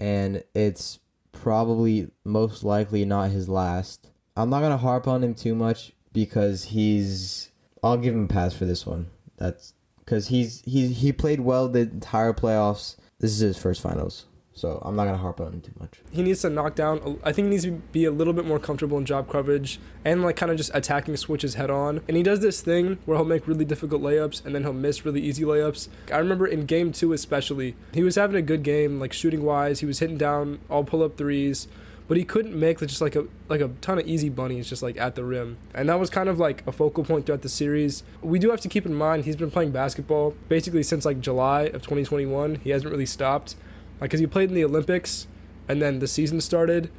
and 0.00 0.42
it's 0.54 0.98
probably 1.30 2.10
most 2.24 2.64
likely 2.64 3.04
not 3.04 3.30
his 3.30 3.48
last. 3.48 4.10
I'm 4.36 4.50
not 4.50 4.60
gonna 4.60 4.76
harp 4.78 5.06
on 5.06 5.22
him 5.22 5.34
too 5.34 5.54
much 5.54 5.92
because 6.14 6.64
he's. 6.64 7.50
I'll 7.82 7.98
give 7.98 8.14
him 8.14 8.24
a 8.24 8.28
pass 8.28 8.54
for 8.54 8.64
this 8.64 8.86
one. 8.86 9.08
That's 9.36 9.74
because 9.98 10.28
he's 10.28 10.62
he 10.64 10.88
he 10.88 11.12
played 11.12 11.40
well 11.40 11.68
the 11.68 11.80
entire 11.80 12.32
playoffs. 12.32 12.96
This 13.18 13.32
is 13.32 13.40
his 13.40 13.58
first 13.58 13.82
finals, 13.82 14.24
so 14.54 14.80
I'm 14.84 14.96
not 14.96 15.04
gonna 15.04 15.18
harp 15.18 15.40
on 15.40 15.52
him 15.52 15.60
too 15.60 15.72
much. 15.78 16.00
he 16.10 16.22
needs 16.22 16.40
to 16.42 16.50
knock 16.50 16.74
down. 16.74 17.18
I 17.22 17.32
think 17.32 17.46
he 17.46 17.50
needs 17.50 17.64
to 17.64 17.72
be 17.72 18.04
a 18.06 18.10
little 18.10 18.32
bit 18.32 18.46
more 18.46 18.58
comfortable 18.58 18.96
in 18.96 19.04
drop 19.04 19.28
coverage 19.28 19.78
and 20.04 20.22
like 20.22 20.36
kind 20.36 20.50
of 20.50 20.56
just 20.56 20.70
attacking 20.72 21.16
switches 21.16 21.54
head 21.54 21.70
on. 21.70 22.00
And 22.08 22.16
he 22.16 22.22
does 22.22 22.40
this 22.40 22.60
thing 22.62 22.98
where 23.04 23.18
he'll 23.18 23.26
make 23.26 23.46
really 23.46 23.64
difficult 23.64 24.00
layups 24.02 24.44
and 24.46 24.54
then 24.54 24.62
he'll 24.62 24.72
miss 24.72 25.04
really 25.04 25.20
easy 25.20 25.44
layups. 25.44 25.88
I 26.12 26.18
remember 26.18 26.46
in 26.46 26.64
game 26.64 26.92
two 26.92 27.12
especially, 27.12 27.74
he 27.92 28.02
was 28.02 28.14
having 28.14 28.36
a 28.36 28.42
good 28.42 28.62
game, 28.62 28.98
like 29.00 29.12
shooting 29.12 29.42
wise. 29.42 29.80
He 29.80 29.86
was 29.86 29.98
hitting 29.98 30.18
down 30.18 30.60
all 30.70 30.84
pull 30.84 31.02
up 31.02 31.16
threes. 31.16 31.68
But 32.06 32.18
he 32.18 32.24
couldn't 32.24 32.58
make 32.58 32.80
just 32.80 33.00
like 33.00 33.16
a 33.16 33.26
like 33.48 33.62
a 33.62 33.68
ton 33.80 33.98
of 33.98 34.06
easy 34.06 34.28
bunnies 34.28 34.68
just 34.68 34.82
like 34.82 34.98
at 34.98 35.14
the 35.14 35.24
rim, 35.24 35.56
and 35.74 35.88
that 35.88 35.98
was 35.98 36.10
kind 36.10 36.28
of 36.28 36.38
like 36.38 36.62
a 36.66 36.72
focal 36.72 37.02
point 37.02 37.24
throughout 37.24 37.40
the 37.40 37.48
series. 37.48 38.02
We 38.20 38.38
do 38.38 38.50
have 38.50 38.60
to 38.60 38.68
keep 38.68 38.84
in 38.84 38.94
mind 38.94 39.24
he's 39.24 39.36
been 39.36 39.50
playing 39.50 39.70
basketball 39.70 40.34
basically 40.48 40.82
since 40.82 41.06
like 41.06 41.20
July 41.20 41.62
of 41.62 41.80
2021. 41.80 42.56
He 42.56 42.70
hasn't 42.70 42.90
really 42.90 43.06
stopped, 43.06 43.56
like 44.00 44.10
because 44.10 44.20
he 44.20 44.26
played 44.26 44.50
in 44.50 44.54
the 44.54 44.64
Olympics, 44.64 45.26
and 45.66 45.80
then 45.80 45.98
the 46.00 46.06
season 46.06 46.42
started, 46.42 46.90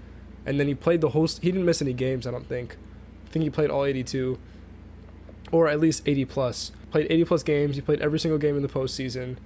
and 0.43 0.59
then 0.59 0.67
he 0.67 0.73
played 0.73 1.01
the 1.01 1.09
whole. 1.09 1.27
He 1.27 1.51
didn't 1.51 1.65
miss 1.65 1.83
any 1.83 1.93
games, 1.93 2.25
I 2.25 2.31
don't 2.31 2.47
think. 2.47 2.75
I 3.27 3.29
think 3.29 3.43
he 3.43 3.49
played 3.51 3.69
all 3.69 3.85
82, 3.85 4.39
or 5.51 5.67
at 5.67 5.79
least 5.79 6.01
80 6.07 6.25
plus. 6.25 6.71
Played 6.89 7.07
80 7.11 7.25
plus 7.25 7.43
games. 7.43 7.75
He 7.75 7.81
played 7.81 8.01
every 8.01 8.19
single 8.19 8.39
game 8.39 8.55
in 8.55 8.61
the 8.63 8.67
postseason. 8.67 9.37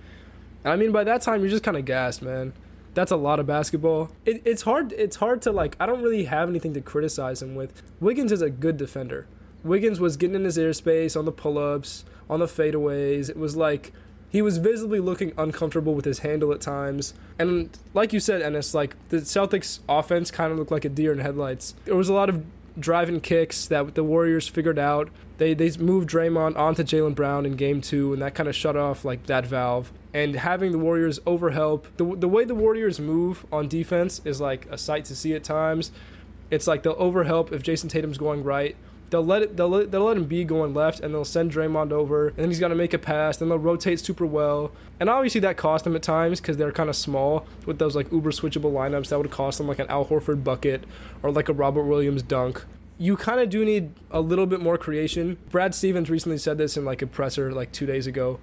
And 0.63 0.73
I 0.73 0.75
mean, 0.75 0.91
by 0.91 1.03
that 1.03 1.21
time, 1.21 1.41
you're 1.41 1.49
just 1.49 1.63
kind 1.63 1.77
of 1.77 1.85
gassed, 1.85 2.21
man. 2.21 2.53
That's 2.93 3.11
a 3.11 3.15
lot 3.15 3.39
of 3.39 3.45
basketball. 3.45 4.11
It, 4.25 4.41
it's 4.45 4.63
hard. 4.63 4.91
It's 4.93 5.17
hard 5.17 5.41
to 5.43 5.51
like. 5.51 5.75
I 5.79 5.85
don't 5.85 6.01
really 6.01 6.25
have 6.25 6.49
anything 6.49 6.73
to 6.73 6.81
criticize 6.81 7.41
him 7.41 7.55
with. 7.55 7.81
Wiggins 7.99 8.31
is 8.31 8.41
a 8.41 8.49
good 8.49 8.77
defender. 8.77 9.27
Wiggins 9.63 9.99
was 9.99 10.17
getting 10.17 10.35
in 10.35 10.45
his 10.45 10.57
airspace 10.57 11.17
on 11.17 11.25
the 11.25 11.31
pull-ups, 11.31 12.05
on 12.29 12.39
the 12.39 12.45
fadeaways. 12.45 13.29
It 13.29 13.37
was 13.37 13.55
like 13.55 13.91
he 14.29 14.41
was 14.41 14.57
visibly 14.57 14.99
looking 14.99 15.33
uncomfortable 15.37 15.93
with 15.93 16.05
his 16.05 16.19
handle 16.19 16.51
at 16.51 16.61
times. 16.61 17.13
And 17.37 17.77
like 17.93 18.13
you 18.13 18.19
said, 18.19 18.41
Ennes, 18.41 18.73
like 18.73 18.95
the 19.09 19.17
Celtics 19.17 19.79
offense 19.89 20.31
kind 20.31 20.51
of 20.51 20.57
looked 20.57 20.71
like 20.71 20.85
a 20.85 20.89
deer 20.89 21.11
in 21.11 21.19
headlights. 21.19 21.75
There 21.85 21.95
was 21.95 22.09
a 22.09 22.13
lot 22.13 22.29
of 22.29 22.45
driving 22.79 23.19
kicks 23.19 23.65
that 23.67 23.95
the 23.95 24.03
Warriors 24.03 24.47
figured 24.47 24.79
out. 24.79 25.09
They 25.37 25.53
they 25.53 25.71
moved 25.77 26.09
Draymond 26.09 26.57
onto 26.57 26.83
Jaylen 26.83 27.15
Brown 27.15 27.45
in 27.45 27.55
game 27.55 27.81
two, 27.81 28.13
and 28.13 28.21
that 28.21 28.35
kind 28.35 28.47
of 28.47 28.55
shut 28.55 28.75
off 28.75 29.03
like 29.03 29.25
that 29.25 29.45
valve. 29.45 29.91
And 30.13 30.35
having 30.35 30.71
the 30.71 30.79
Warriors 30.79 31.19
overhelp, 31.19 31.85
the 31.97 32.15
the 32.15 32.27
way 32.27 32.43
the 32.43 32.55
Warriors 32.55 32.99
move 32.99 33.45
on 33.51 33.67
defense 33.67 34.21
is 34.25 34.41
like 34.41 34.65
a 34.71 34.77
sight 34.77 35.05
to 35.05 35.15
see 35.15 35.33
at 35.33 35.43
times. 35.43 35.91
It's 36.49 36.65
like 36.65 36.81
they'll 36.83 36.95
overhelp 36.95 37.51
if 37.51 37.61
Jayson 37.61 37.89
Tatum's 37.89 38.17
going 38.17 38.43
right. 38.43 38.75
They'll 39.09 39.25
let 39.25 39.41
it. 39.41 39.57
They'll 39.57 39.69
let, 39.69 39.91
they'll 39.91 40.05
let 40.05 40.17
him 40.17 40.25
be 40.25 40.43
going 40.43 40.73
left, 40.73 40.99
and 40.99 41.13
they'll 41.13 41.25
send 41.25 41.51
Draymond 41.51 41.91
over, 41.91 42.29
and 42.29 42.37
then 42.37 42.49
he's 42.49 42.59
got 42.59 42.67
to 42.67 42.75
make 42.75 42.93
a 42.93 42.99
pass. 42.99 43.37
Then 43.37 43.49
they'll 43.49 43.57
rotate 43.57 43.99
super 43.99 44.25
well, 44.25 44.71
and 44.99 45.09
obviously 45.09 45.41
that 45.41 45.57
cost 45.57 45.83
them 45.83 45.95
at 45.95 46.03
times 46.03 46.39
because 46.39 46.57
they're 46.57 46.71
kind 46.71 46.89
of 46.89 46.95
small 46.95 47.45
with 47.65 47.79
those 47.79 47.95
like 47.95 48.11
uber 48.11 48.31
switchable 48.31 48.71
lineups. 48.71 49.09
That 49.09 49.19
would 49.19 49.31
cost 49.31 49.57
them 49.57 49.67
like 49.67 49.79
an 49.79 49.87
Al 49.89 50.05
Horford 50.05 50.43
bucket 50.43 50.83
or 51.23 51.31
like 51.31 51.49
a 51.49 51.53
Robert 51.53 51.83
Williams 51.83 52.21
dunk. 52.21 52.63
You 52.97 53.15
kind 53.15 53.39
of 53.39 53.49
do 53.49 53.63
need 53.63 53.91
a 54.11 54.21
little 54.21 54.45
bit 54.45 54.59
more 54.59 54.77
creation. 54.77 55.37
Brad 55.49 55.73
Stevens 55.73 56.09
recently 56.09 56.37
said 56.37 56.57
this 56.57 56.77
in 56.77 56.83
like 56.83 57.01
a 57.01 57.07
presser 57.07 57.51
like 57.51 57.71
two 57.71 57.85
days 57.85 58.05
ago. 58.05 58.39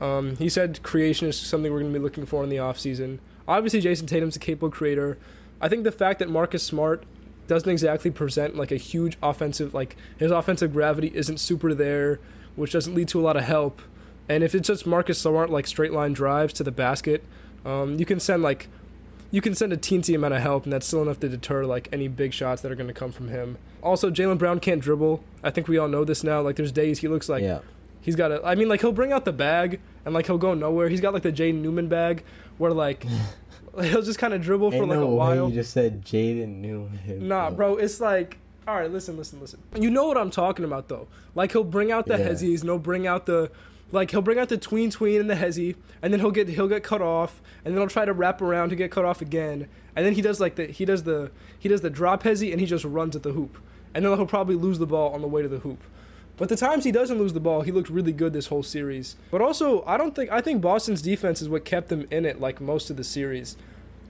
Um, 0.00 0.36
he 0.36 0.48
said 0.48 0.82
creation 0.82 1.28
is 1.28 1.38
something 1.38 1.72
we're 1.72 1.80
going 1.80 1.92
to 1.92 1.98
be 1.98 2.02
looking 2.02 2.26
for 2.26 2.42
in 2.44 2.50
the 2.50 2.56
offseason. 2.56 3.18
Obviously, 3.48 3.80
Jayson 3.80 4.06
Tatum's 4.06 4.36
a 4.36 4.38
capable 4.38 4.70
creator. 4.70 5.18
I 5.60 5.68
think 5.68 5.84
the 5.84 5.92
fact 5.92 6.18
that 6.18 6.28
Marcus 6.28 6.62
Smart 6.62 7.04
doesn't 7.46 7.70
exactly 7.70 8.10
present 8.10 8.56
like 8.56 8.72
a 8.72 8.76
huge 8.76 9.16
offensive 9.22 9.72
like 9.72 9.96
his 10.18 10.32
offensive 10.32 10.72
gravity 10.72 11.12
isn't 11.14 11.38
super 11.38 11.72
there, 11.74 12.18
which 12.56 12.72
doesn't 12.72 12.94
lead 12.94 13.08
to 13.08 13.20
a 13.20 13.22
lot 13.22 13.36
of 13.36 13.44
help. 13.44 13.80
And 14.28 14.42
if 14.42 14.54
it's 14.54 14.66
just 14.66 14.86
Marcus 14.86 15.18
Smart 15.18 15.50
like 15.50 15.66
straight 15.66 15.92
line 15.92 16.12
drives 16.12 16.52
to 16.54 16.64
the 16.64 16.72
basket, 16.72 17.24
um, 17.64 17.98
you 17.98 18.04
can 18.04 18.20
send 18.20 18.42
like 18.42 18.68
you 19.30 19.40
can 19.40 19.54
send 19.54 19.72
a 19.72 19.76
teensy 19.76 20.14
amount 20.14 20.34
of 20.34 20.40
help, 20.40 20.64
and 20.64 20.72
that's 20.72 20.86
still 20.86 21.02
enough 21.02 21.20
to 21.20 21.28
deter 21.28 21.64
like 21.64 21.88
any 21.92 22.08
big 22.08 22.32
shots 22.32 22.62
that 22.62 22.70
are 22.70 22.76
going 22.76 22.88
to 22.88 22.94
come 22.94 23.12
from 23.12 23.28
him. 23.28 23.58
Also, 23.82 24.10
Jaylen 24.10 24.38
Brown 24.38 24.60
can't 24.60 24.80
dribble. 24.80 25.22
I 25.42 25.50
think 25.50 25.68
we 25.68 25.78
all 25.78 25.88
know 25.88 26.04
this 26.04 26.24
now. 26.24 26.40
Like 26.40 26.56
there's 26.56 26.72
days 26.72 27.00
he 27.00 27.08
looks 27.08 27.28
like 27.28 27.42
yeah, 27.42 27.60
He's 28.06 28.16
got 28.16 28.32
a. 28.32 28.40
I 28.42 28.54
mean, 28.54 28.68
like 28.68 28.80
he'll 28.80 28.92
bring 28.92 29.12
out 29.12 29.24
the 29.26 29.32
bag 29.32 29.80
and 30.06 30.14
like 30.14 30.26
he'll 30.26 30.38
go 30.38 30.54
nowhere. 30.54 30.88
He's 30.88 31.00
got 31.02 31.12
like 31.12 31.22
the 31.24 31.32
Jaden 31.32 31.60
Newman 31.60 31.88
bag 31.88 32.22
where 32.56 32.72
like 32.72 33.04
he'll 33.82 34.00
just 34.02 34.18
kind 34.18 34.32
of 34.32 34.40
dribble 34.40 34.70
for 34.70 34.76
Ain't 34.78 34.88
like 34.88 34.98
no 34.98 35.04
a 35.04 35.10
way 35.10 35.14
while. 35.16 35.48
you 35.48 35.54
just 35.54 35.72
said 35.72 36.04
Jaden 36.04 36.56
Newman. 36.60 37.28
Nah, 37.28 37.50
bro, 37.50 37.76
it's 37.76 38.00
like 38.00 38.38
all 38.68 38.76
right, 38.76 38.90
listen, 38.90 39.16
listen, 39.16 39.40
listen. 39.40 39.60
You 39.78 39.90
know 39.90 40.06
what 40.06 40.16
I'm 40.16 40.30
talking 40.30 40.64
about 40.64 40.88
though. 40.88 41.08
Like 41.34 41.52
he'll 41.52 41.62
bring 41.64 41.92
out 41.92 42.06
the 42.06 42.16
Yeah. 42.16 42.28
hezzies, 42.28 42.60
and 42.60 42.70
he'll 42.70 42.78
bring 42.78 43.06
out 43.06 43.26
the 43.26 43.50
like 43.92 44.10
he'll 44.12 44.22
bring 44.22 44.38
out 44.38 44.48
the 44.48 44.56
tween 44.56 44.90
tween 44.90 45.20
and 45.20 45.28
the 45.30 45.34
hezzy, 45.34 45.74
and 46.00 46.12
then 46.12 46.20
he'll 46.20 46.30
get 46.30 46.48
he'll 46.48 46.68
get 46.68 46.82
cut 46.84 47.02
off, 47.02 47.42
and 47.64 47.74
then 47.74 47.80
he'll 47.80 47.88
try 47.88 48.04
to 48.04 48.12
wrap 48.12 48.40
around 48.40 48.70
to 48.70 48.76
get 48.76 48.90
cut 48.90 49.04
off 49.04 49.20
again, 49.20 49.66
and 49.96 50.06
then 50.06 50.14
he 50.14 50.22
does 50.22 50.40
like 50.40 50.54
the 50.54 50.66
he 50.66 50.84
does 50.84 51.02
the 51.02 51.30
he 51.58 51.68
does 51.68 51.80
the 51.80 51.90
drop 51.90 52.22
hezzy 52.22 52.52
and 52.52 52.60
he 52.60 52.66
just 52.66 52.84
runs 52.84 53.14
at 53.16 53.22
the 53.24 53.32
hoop, 53.32 53.58
and 53.94 54.04
then 54.04 54.16
he'll 54.16 54.26
probably 54.26 54.54
lose 54.56 54.78
the 54.78 54.86
ball 54.86 55.12
on 55.12 55.22
the 55.22 55.28
way 55.28 55.42
to 55.42 55.48
the 55.48 55.58
hoop. 55.58 55.82
But 56.36 56.48
the 56.48 56.56
times 56.56 56.84
he 56.84 56.92
doesn't 56.92 57.18
lose 57.18 57.32
the 57.32 57.40
ball, 57.40 57.62
he 57.62 57.72
looked 57.72 57.88
really 57.88 58.12
good 58.12 58.32
this 58.32 58.48
whole 58.48 58.62
series. 58.62 59.16
But 59.30 59.40
also, 59.40 59.82
I 59.86 59.96
don't 59.96 60.14
think 60.14 60.30
I 60.30 60.40
think 60.40 60.60
Boston's 60.60 61.02
defense 61.02 61.40
is 61.40 61.48
what 61.48 61.64
kept 61.64 61.88
them 61.88 62.06
in 62.10 62.24
it 62.24 62.40
like 62.40 62.60
most 62.60 62.90
of 62.90 62.96
the 62.96 63.04
series. 63.04 63.56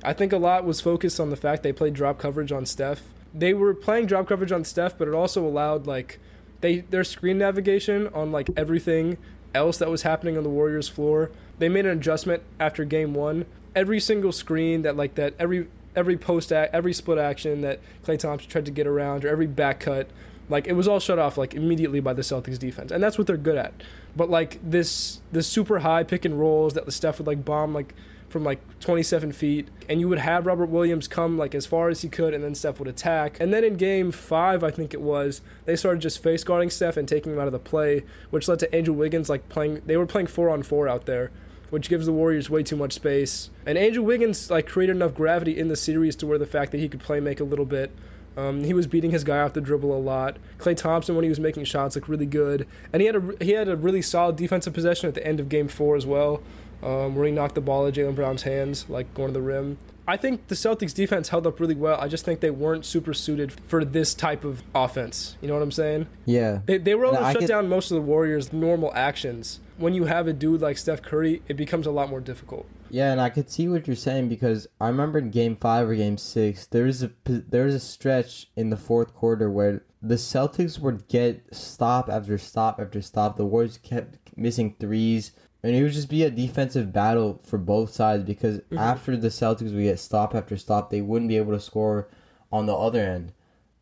I 0.02 0.12
think 0.12 0.32
a 0.32 0.38
lot 0.38 0.64
was 0.64 0.80
focused 0.80 1.20
on 1.20 1.30
the 1.30 1.36
fact 1.36 1.62
they 1.62 1.72
played 1.72 1.94
drop 1.94 2.18
coverage 2.18 2.52
on 2.52 2.66
Steph. 2.66 3.02
They 3.32 3.54
were 3.54 3.74
playing 3.74 4.06
drop 4.06 4.26
coverage 4.26 4.52
on 4.52 4.64
Steph, 4.64 4.98
but 4.98 5.08
it 5.08 5.14
also 5.14 5.46
allowed 5.46 5.86
like 5.86 6.18
they 6.60 6.80
their 6.80 7.04
screen 7.04 7.38
navigation 7.38 8.08
on 8.08 8.32
like 8.32 8.50
everything 8.56 9.18
else 9.54 9.78
that 9.78 9.90
was 9.90 10.02
happening 10.02 10.36
on 10.36 10.42
the 10.42 10.50
Warriors 10.50 10.88
floor. 10.88 11.30
They 11.58 11.68
made 11.68 11.86
an 11.86 11.98
adjustment 11.98 12.42
after 12.58 12.84
game 12.84 13.14
1. 13.14 13.46
Every 13.74 14.00
single 14.00 14.32
screen 14.32 14.82
that 14.82 14.96
like 14.96 15.14
that 15.14 15.34
every 15.38 15.68
every 15.94 16.16
post 16.16 16.52
act, 16.52 16.74
every 16.74 16.92
split 16.92 17.18
action 17.18 17.60
that 17.62 17.80
Klay 18.04 18.18
Thompson 18.18 18.50
tried 18.50 18.66
to 18.66 18.72
get 18.72 18.86
around 18.86 19.24
or 19.24 19.28
every 19.28 19.46
back 19.46 19.80
cut 19.80 20.08
like 20.48 20.66
it 20.66 20.74
was 20.74 20.86
all 20.86 21.00
shut 21.00 21.18
off 21.18 21.36
like 21.36 21.54
immediately 21.54 22.00
by 22.00 22.12
the 22.12 22.22
Celtics 22.22 22.58
defense. 22.58 22.90
And 22.92 23.02
that's 23.02 23.18
what 23.18 23.26
they're 23.26 23.36
good 23.36 23.56
at. 23.56 23.74
But 24.14 24.30
like 24.30 24.58
this 24.62 25.20
this 25.32 25.46
super 25.46 25.80
high 25.80 26.04
pick 26.04 26.24
and 26.24 26.38
rolls 26.38 26.74
that 26.74 26.86
the 26.86 26.92
Steph 26.92 27.18
would 27.18 27.26
like 27.26 27.44
bomb 27.44 27.74
like 27.74 27.94
from 28.28 28.44
like 28.44 28.60
27 28.80 29.32
feet, 29.32 29.68
and 29.88 30.00
you 30.00 30.08
would 30.08 30.18
have 30.18 30.46
Robert 30.46 30.66
Williams 30.66 31.08
come 31.08 31.38
like 31.38 31.54
as 31.54 31.66
far 31.66 31.88
as 31.88 32.02
he 32.02 32.08
could, 32.08 32.34
and 32.34 32.42
then 32.42 32.54
Steph 32.54 32.78
would 32.78 32.88
attack. 32.88 33.38
And 33.40 33.52
then 33.52 33.64
in 33.64 33.76
game 33.76 34.10
five, 34.10 34.64
I 34.64 34.70
think 34.70 34.92
it 34.92 35.00
was, 35.00 35.40
they 35.64 35.76
started 35.76 36.02
just 36.02 36.22
face 36.22 36.44
guarding 36.44 36.70
Steph 36.70 36.96
and 36.96 37.08
taking 37.08 37.32
him 37.32 37.38
out 37.38 37.46
of 37.46 37.52
the 37.52 37.58
play, 37.58 38.04
which 38.30 38.48
led 38.48 38.58
to 38.60 38.74
Andrew 38.74 38.94
Wiggins 38.94 39.28
like 39.28 39.48
playing. 39.48 39.80
They 39.86 39.96
were 39.96 40.06
playing 40.06 40.26
four 40.26 40.50
on 40.50 40.62
four 40.62 40.88
out 40.88 41.06
there, 41.06 41.30
which 41.70 41.88
gives 41.88 42.06
the 42.06 42.12
Warriors 42.12 42.50
way 42.50 42.62
too 42.62 42.76
much 42.76 42.92
space. 42.92 43.50
And 43.64 43.78
Andrew 43.78 44.02
Wiggins 44.02 44.50
like 44.50 44.66
created 44.66 44.96
enough 44.96 45.14
gravity 45.14 45.58
in 45.58 45.68
the 45.68 45.76
series 45.76 46.16
to 46.16 46.26
where 46.26 46.38
the 46.38 46.46
fact 46.46 46.72
that 46.72 46.78
he 46.78 46.88
could 46.88 47.00
play 47.00 47.20
make 47.20 47.40
a 47.40 47.44
little 47.44 47.64
bit. 47.64 47.92
Um, 48.36 48.64
he 48.64 48.74
was 48.74 48.86
beating 48.86 49.10
his 49.12 49.24
guy 49.24 49.38
off 49.40 49.52
the 49.54 49.60
dribble 49.60 49.96
a 49.96 49.98
lot. 49.98 50.36
Klay 50.58 50.76
Thompson, 50.76 51.14
when 51.14 51.22
he 51.24 51.28
was 51.30 51.40
making 51.40 51.64
shots, 51.64 51.94
looked 51.96 52.08
really 52.08 52.26
good, 52.26 52.66
and 52.92 53.00
he 53.00 53.06
had 53.06 53.16
a 53.16 53.44
he 53.44 53.52
had 53.52 53.68
a 53.68 53.76
really 53.76 54.02
solid 54.02 54.36
defensive 54.36 54.74
possession 54.74 55.08
at 55.08 55.14
the 55.14 55.26
end 55.26 55.40
of 55.40 55.48
Game 55.48 55.68
Four 55.68 55.96
as 55.96 56.04
well 56.06 56.42
um, 56.82 57.16
where 57.16 57.24
he 57.26 57.32
knocked 57.32 57.54
the 57.54 57.60
ball 57.62 57.84
out 57.84 57.88
of 57.88 57.94
Jaylen 57.94 58.14
Brown's 58.14 58.42
hands, 58.42 58.84
like 58.88 59.12
going 59.14 59.28
to 59.28 59.32
the 59.34 59.40
rim. 59.40 59.78
I 60.08 60.16
think 60.16 60.46
the 60.46 60.54
Celtics 60.54 60.94
defense 60.94 61.30
held 61.30 61.48
up 61.48 61.58
really 61.58 61.74
well. 61.74 61.98
I 62.00 62.06
just 62.06 62.24
think 62.24 62.38
they 62.38 62.50
weren't 62.50 62.84
super 62.84 63.12
suited 63.12 63.50
for 63.66 63.84
this 63.84 64.14
type 64.14 64.44
of 64.44 64.62
offense. 64.72 65.36
You 65.40 65.48
know 65.48 65.54
what 65.54 65.62
I'm 65.64 65.72
saying? 65.72 66.06
Yeah. 66.26 66.60
They, 66.66 66.78
they 66.78 66.94
were 66.94 67.06
able 67.06 67.14
No, 67.14 67.20
to 67.20 67.26
I 67.26 67.32
shut 67.32 67.40
could- 67.40 67.48
down 67.48 67.68
most 67.68 67.90
of 67.90 67.96
the 67.96 68.02
Warriors' 68.02 68.52
normal 68.52 68.92
actions. 68.94 69.58
When 69.78 69.94
you 69.94 70.04
have 70.04 70.28
a 70.28 70.32
dude 70.32 70.60
like 70.60 70.78
Steph 70.78 71.02
Curry, 71.02 71.42
it 71.48 71.54
becomes 71.56 71.86
a 71.86 71.90
lot 71.90 72.08
more 72.08 72.20
difficult. 72.20 72.66
Yeah, 72.90 73.12
and 73.12 73.20
I 73.20 73.30
could 73.30 73.50
see 73.50 73.68
what 73.68 73.86
you're 73.86 73.96
saying 73.96 74.28
because 74.28 74.66
I 74.80 74.88
remember 74.88 75.18
in 75.18 75.30
Game 75.30 75.56
Five 75.56 75.88
or 75.88 75.94
Game 75.94 76.16
Six, 76.18 76.66
there 76.66 76.84
was 76.84 77.02
a 77.02 77.10
there 77.26 77.64
was 77.64 77.74
a 77.74 77.80
stretch 77.80 78.48
in 78.56 78.70
the 78.70 78.76
fourth 78.76 79.14
quarter 79.14 79.50
where 79.50 79.82
the 80.02 80.14
Celtics 80.14 80.78
would 80.78 81.08
get 81.08 81.42
stop 81.54 82.08
after 82.08 82.38
stop 82.38 82.80
after 82.80 83.02
stop. 83.02 83.36
The 83.36 83.44
Warriors 83.46 83.78
kept 83.78 84.18
missing 84.36 84.76
threes, 84.78 85.32
and 85.62 85.74
it 85.74 85.82
would 85.82 85.92
just 85.92 86.08
be 86.08 86.22
a 86.22 86.30
defensive 86.30 86.92
battle 86.92 87.40
for 87.44 87.58
both 87.58 87.90
sides 87.90 88.22
because 88.24 88.58
Mhm. 88.70 88.78
after 88.78 89.16
the 89.16 89.28
Celtics 89.28 89.74
would 89.74 89.82
get 89.82 89.98
stop 89.98 90.34
after 90.34 90.56
stop, 90.56 90.90
they 90.90 91.00
wouldn't 91.00 91.28
be 91.28 91.36
able 91.36 91.52
to 91.54 91.60
score 91.60 92.08
on 92.52 92.66
the 92.66 92.74
other 92.74 93.00
end. 93.00 93.32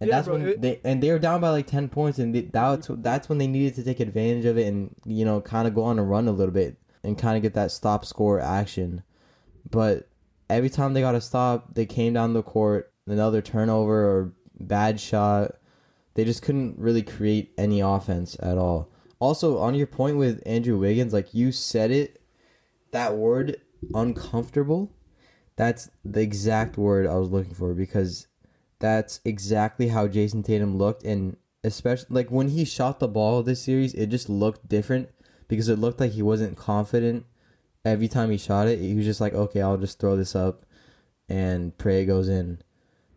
And 0.01 0.09
Yeah, 0.09 0.17
that's 0.17 0.29
bro, 0.29 0.39
when 0.39 0.49
it- 0.49 0.61
they 0.63 0.81
and 0.83 1.03
they 1.03 1.11
were 1.13 1.19
down 1.19 1.41
by 1.41 1.51
like 1.51 1.67
ten 1.67 1.89
points, 1.89 2.19
and 2.19 2.35
they, 2.35 2.41
that's 2.43 2.89
that's 2.99 3.29
when 3.29 3.39
they 3.39 3.47
needed 3.47 3.75
to 3.77 3.83
take 3.85 4.01
advantage 4.01 4.45
of 4.47 4.57
it 4.59 4.67
and 4.67 4.95
you 5.05 5.25
know 5.25 5.41
kind 5.41 5.69
of 5.69 5.75
go 5.75 5.83
on 5.83 5.99
a 5.99 6.03
run 6.03 6.27
a 6.27 6.33
little 6.33 6.55
bit 6.55 6.77
and 7.05 7.19
kind 7.19 7.37
of 7.37 7.43
get 7.43 7.55
that 7.55 7.71
stop 7.71 8.05
score 8.05 8.41
action. 8.41 9.03
But 9.69 10.09
every 10.49 10.71
time 10.71 10.93
they 10.95 11.01
got 11.01 11.15
a 11.15 11.21
stop, 11.21 11.75
they 11.75 11.87
came 11.87 12.13
down 12.13 12.33
the 12.33 12.43
court, 12.43 12.93
another 13.07 13.43
turnover 13.43 14.05
or 14.05 14.33
bad 14.59 15.01
shot. 15.01 15.57
They 16.15 16.25
just 16.25 16.43
couldn't 16.43 16.79
really 16.79 17.03
create 17.03 17.53
any 17.59 17.81
offense 17.81 18.37
at 18.41 18.59
all. 18.59 18.91
Also, 19.19 19.59
on 19.59 19.75
your 19.75 19.87
point 19.87 20.17
with 20.17 20.43
Andrew 20.47 20.79
Wiggins, 20.79 21.13
like 21.13 21.35
you 21.35 21.53
said 21.53 21.91
it, 21.91 22.21
that 22.91 23.17
word 23.17 23.57
uncomfortable, 23.95 24.93
that's 25.57 25.91
the 26.05 26.21
exact 26.21 26.77
word 26.77 27.07
I 27.07 27.15
was 27.15 27.31
looking 27.31 27.55
for 27.55 27.75
because 27.75 28.27
that's 28.79 29.21
exactly 29.25 29.89
how 29.89 30.07
Jayson 30.07 30.45
Tatum 30.45 30.77
looked 30.77 31.05
and 31.05 31.37
especially 31.63 32.09
like 32.11 32.31
when 32.31 32.51
he 32.51 32.65
shot 32.65 33.01
the 33.01 33.09
ball 33.09 33.43
this 33.43 33.63
series, 33.63 33.95
it 33.95 34.09
just 34.09 34.29
looked 34.29 34.69
different 34.69 35.09
because 35.49 35.69
it 35.69 35.79
looked 35.79 36.01
like 36.01 36.13
he 36.13 36.23
wasn't 36.23 36.57
confident 36.57 37.27
every 37.85 38.09
time 38.09 38.31
he 38.31 38.39
shot 38.39 38.69
it. 38.69 38.79
He 38.79 38.95
was 38.95 39.05
just 39.05 39.21
like, 39.21 39.35
"Okay, 39.35 39.61
I'll 39.61 39.77
just 39.77 39.99
throw 39.99 40.17
this 40.17 40.35
up 40.35 40.65
and 41.29 41.77
pray 41.79 42.03
it 42.03 42.07
goes 42.07 42.29
in." 42.29 42.59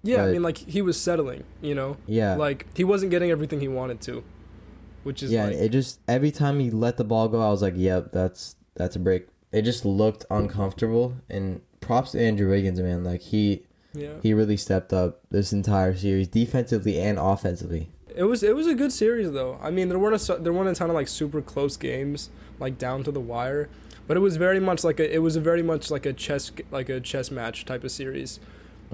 Yeah, 0.03 0.25
I 0.25 0.31
mean, 0.31 0.43
like 0.43 0.57
he 0.57 0.81
was 0.81 0.99
settling. 0.99 1.43
You 1.61 1.75
know, 1.75 1.97
Yeah. 2.05 2.35
like 2.35 2.65
he 2.75 2.83
wasn't 2.83 3.11
getting 3.11 3.31
everything 3.31 3.59
he 3.59 3.67
wanted 3.67 4.01
to, 4.01 4.23
which 5.03 5.23
is 5.23 5.31
yeah, 5.31 5.45
like 5.45 5.55
it 5.55 5.69
just 5.69 5.99
every 6.07 6.31
time 6.31 6.59
he 6.59 6.69
let 6.69 6.97
the 6.97 7.03
ball 7.03 7.27
go, 7.27 7.41
I 7.41 7.49
was 7.49 7.61
like, 7.61 7.73
"Yep, 7.75 8.11
that's 8.11 8.55
that's 8.75 8.95
a 8.95 8.99
break." 8.99 9.27
It 9.51 9.63
just 9.63 9.85
looked 9.85 10.25
uncomfortable, 10.29 11.15
and 11.29 11.61
props 11.79 12.11
to 12.11 12.21
Andrew 12.21 12.49
Wiggins, 12.49 12.79
man. 12.79 13.03
Like 13.03 13.21
he 13.21 13.63
yeah. 13.93 14.13
he 14.21 14.33
really 14.33 14.57
stepped 14.57 14.93
up 14.93 15.21
this 15.29 15.51
entire 15.53 15.95
series, 15.95 16.27
defensively 16.27 16.99
and 16.99 17.17
offensively. 17.17 17.89
It 18.17 18.23
was 18.23 18.41
it 18.41 18.55
was 18.55 18.65
a 18.65 18.73
good 18.73 18.91
series 18.91 19.31
though. 19.31 19.59
I 19.61 19.69
mean, 19.69 19.89
there 19.89 19.99
weren't 19.99 20.29
a 20.29 20.35
there 20.37 20.51
weren't 20.51 20.69
a 20.69 20.73
ton 20.73 20.89
of 20.89 20.95
like 20.95 21.07
super 21.07 21.39
close 21.39 21.77
games 21.77 22.31
like 22.59 22.79
down 22.79 23.03
to 23.03 23.11
the 23.11 23.19
wire, 23.19 23.69
but 24.07 24.17
it 24.17 24.21
was 24.21 24.37
very 24.37 24.59
much 24.59 24.83
like 24.83 24.99
a 24.99 25.13
it 25.13 25.19
was 25.19 25.35
a 25.35 25.39
very 25.39 25.61
much 25.61 25.91
like 25.91 26.07
a 26.07 26.13
chess 26.13 26.51
like 26.71 26.89
a 26.89 26.99
chess 26.99 27.29
match 27.29 27.63
type 27.63 27.83
of 27.83 27.91
series, 27.91 28.39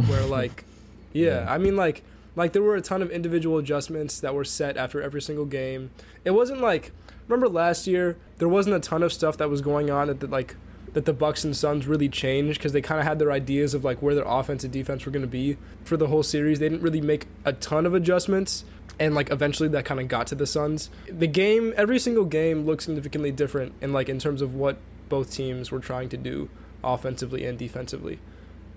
where 0.07 0.25
like, 0.25 0.65
yeah. 1.13 1.45
I 1.49 1.57
mean 1.57 1.77
like 1.77 2.03
like 2.35 2.51
there 2.51 2.61
were 2.61 2.75
a 2.75 2.81
ton 2.81 3.01
of 3.01 3.11
individual 3.11 3.57
adjustments 3.57 4.19
that 4.19 4.35
were 4.35 4.43
set 4.43 4.75
after 4.75 5.01
every 5.01 5.21
single 5.21 5.45
game. 5.45 5.91
It 6.25 6.31
wasn't 6.31 6.59
like 6.59 6.91
remember 7.29 7.47
last 7.47 7.87
year 7.87 8.17
there 8.39 8.49
wasn't 8.49 8.75
a 8.75 8.79
ton 8.81 9.03
of 9.03 9.13
stuff 9.13 9.37
that 9.37 9.49
was 9.49 9.61
going 9.61 9.89
on 9.89 10.07
that 10.07 10.19
the, 10.19 10.27
like 10.27 10.57
that 10.93 11.05
the 11.05 11.13
Bucks 11.13 11.43
and 11.43 11.55
Suns 11.55 11.87
really 11.87 12.07
changed 12.09 12.59
because 12.59 12.71
they 12.71 12.81
kind 12.81 12.99
of 12.99 13.05
had 13.07 13.17
their 13.19 13.31
ideas 13.31 13.73
of 13.73 13.83
like 13.83 14.01
where 14.01 14.13
their 14.15 14.25
offense 14.27 14.63
and 14.63 14.71
defense 14.71 15.05
were 15.05 15.11
going 15.11 15.21
to 15.23 15.27
be 15.27 15.57
for 15.83 15.97
the 15.97 16.07
whole 16.07 16.23
series. 16.23 16.59
They 16.59 16.69
didn't 16.69 16.83
really 16.83 17.01
make 17.01 17.27
a 17.45 17.53
ton 17.53 17.85
of 17.85 17.93
adjustments, 17.93 18.63
and 18.99 19.15
like 19.15 19.31
eventually 19.31 19.69
that 19.69 19.85
kind 19.85 19.99
of 19.99 20.07
got 20.07 20.27
to 20.27 20.35
the 20.35 20.45
Suns. 20.45 20.89
The 21.07 21.27
game, 21.27 21.73
every 21.77 21.97
single 21.99 22.25
game, 22.25 22.65
looked 22.65 22.83
significantly 22.83 23.31
different 23.31 23.73
in 23.81 23.91
like 23.93 24.07
in 24.09 24.19
terms 24.19 24.41
of 24.41 24.53
what 24.55 24.77
both 25.09 25.31
teams 25.31 25.71
were 25.71 25.79
trying 25.79 26.09
to 26.09 26.17
do 26.17 26.49
offensively 26.83 27.45
and 27.45 27.57
defensively. 27.57 28.19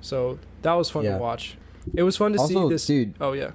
So 0.00 0.38
that 0.62 0.72
was 0.74 0.90
fun 0.90 1.04
Yeah. 1.04 1.14
to 1.16 1.18
watch. 1.18 1.56
It 1.94 2.02
was 2.02 2.16
fun 2.16 2.32
to 2.32 2.38
Also, 2.38 2.68
see 2.68 2.72
this. 2.74 2.86
dude, 2.86 3.14
Oh 3.20 3.32
yeah, 3.32 3.50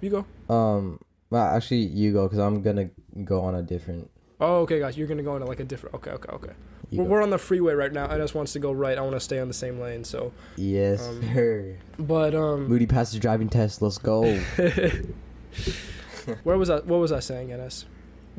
you 0.00 0.10
go. 0.10 0.54
um, 0.54 1.00
well, 1.30 1.44
actually, 1.46 1.80
you 1.86 2.12
go 2.12 2.24
because 2.26 2.38
I'm 2.38 2.62
gonna 2.62 2.90
go 3.24 3.40
on 3.40 3.54
a 3.54 3.62
different. 3.62 4.10
Oh 4.40 4.60
okay, 4.60 4.78
guys, 4.78 4.96
you're 4.98 5.08
gonna 5.08 5.22
go 5.22 5.34
into 5.34 5.46
like 5.48 5.60
a 5.60 5.64
different. 5.64 5.94
Okay, 5.96 6.10
okay, 6.12 6.32
okay. 6.32 6.52
You 6.90 7.02
We're, 7.02 7.18
go. 7.18 7.24
on 7.24 7.30
the 7.30 7.38
freeway 7.38 7.74
right 7.74 7.92
now. 7.92 8.06
Ennes 8.06 8.32
wants 8.34 8.52
to 8.52 8.60
go 8.60 8.70
right. 8.70 8.96
I 8.96 9.00
want 9.00 9.14
to 9.14 9.20
stay 9.20 9.40
on 9.40 9.48
the 9.48 9.54
same 9.54 9.80
lane. 9.80 10.04
So, 10.04 10.32
Yes, 10.56 11.06
um, 11.06 11.20
sir. 11.34 11.76
but 11.98 12.34
um, 12.34 12.68
Moody 12.68 12.86
passed 12.86 13.12
the 13.12 13.18
driving 13.18 13.48
test. 13.48 13.82
Let's 13.82 13.98
go. 13.98 14.22
Where 16.44 16.56
was 16.56 16.70
I? 16.70 16.76
What 16.80 16.98
was 17.00 17.12
I 17.12 17.20
saying, 17.20 17.50
Ennes? 17.52 17.86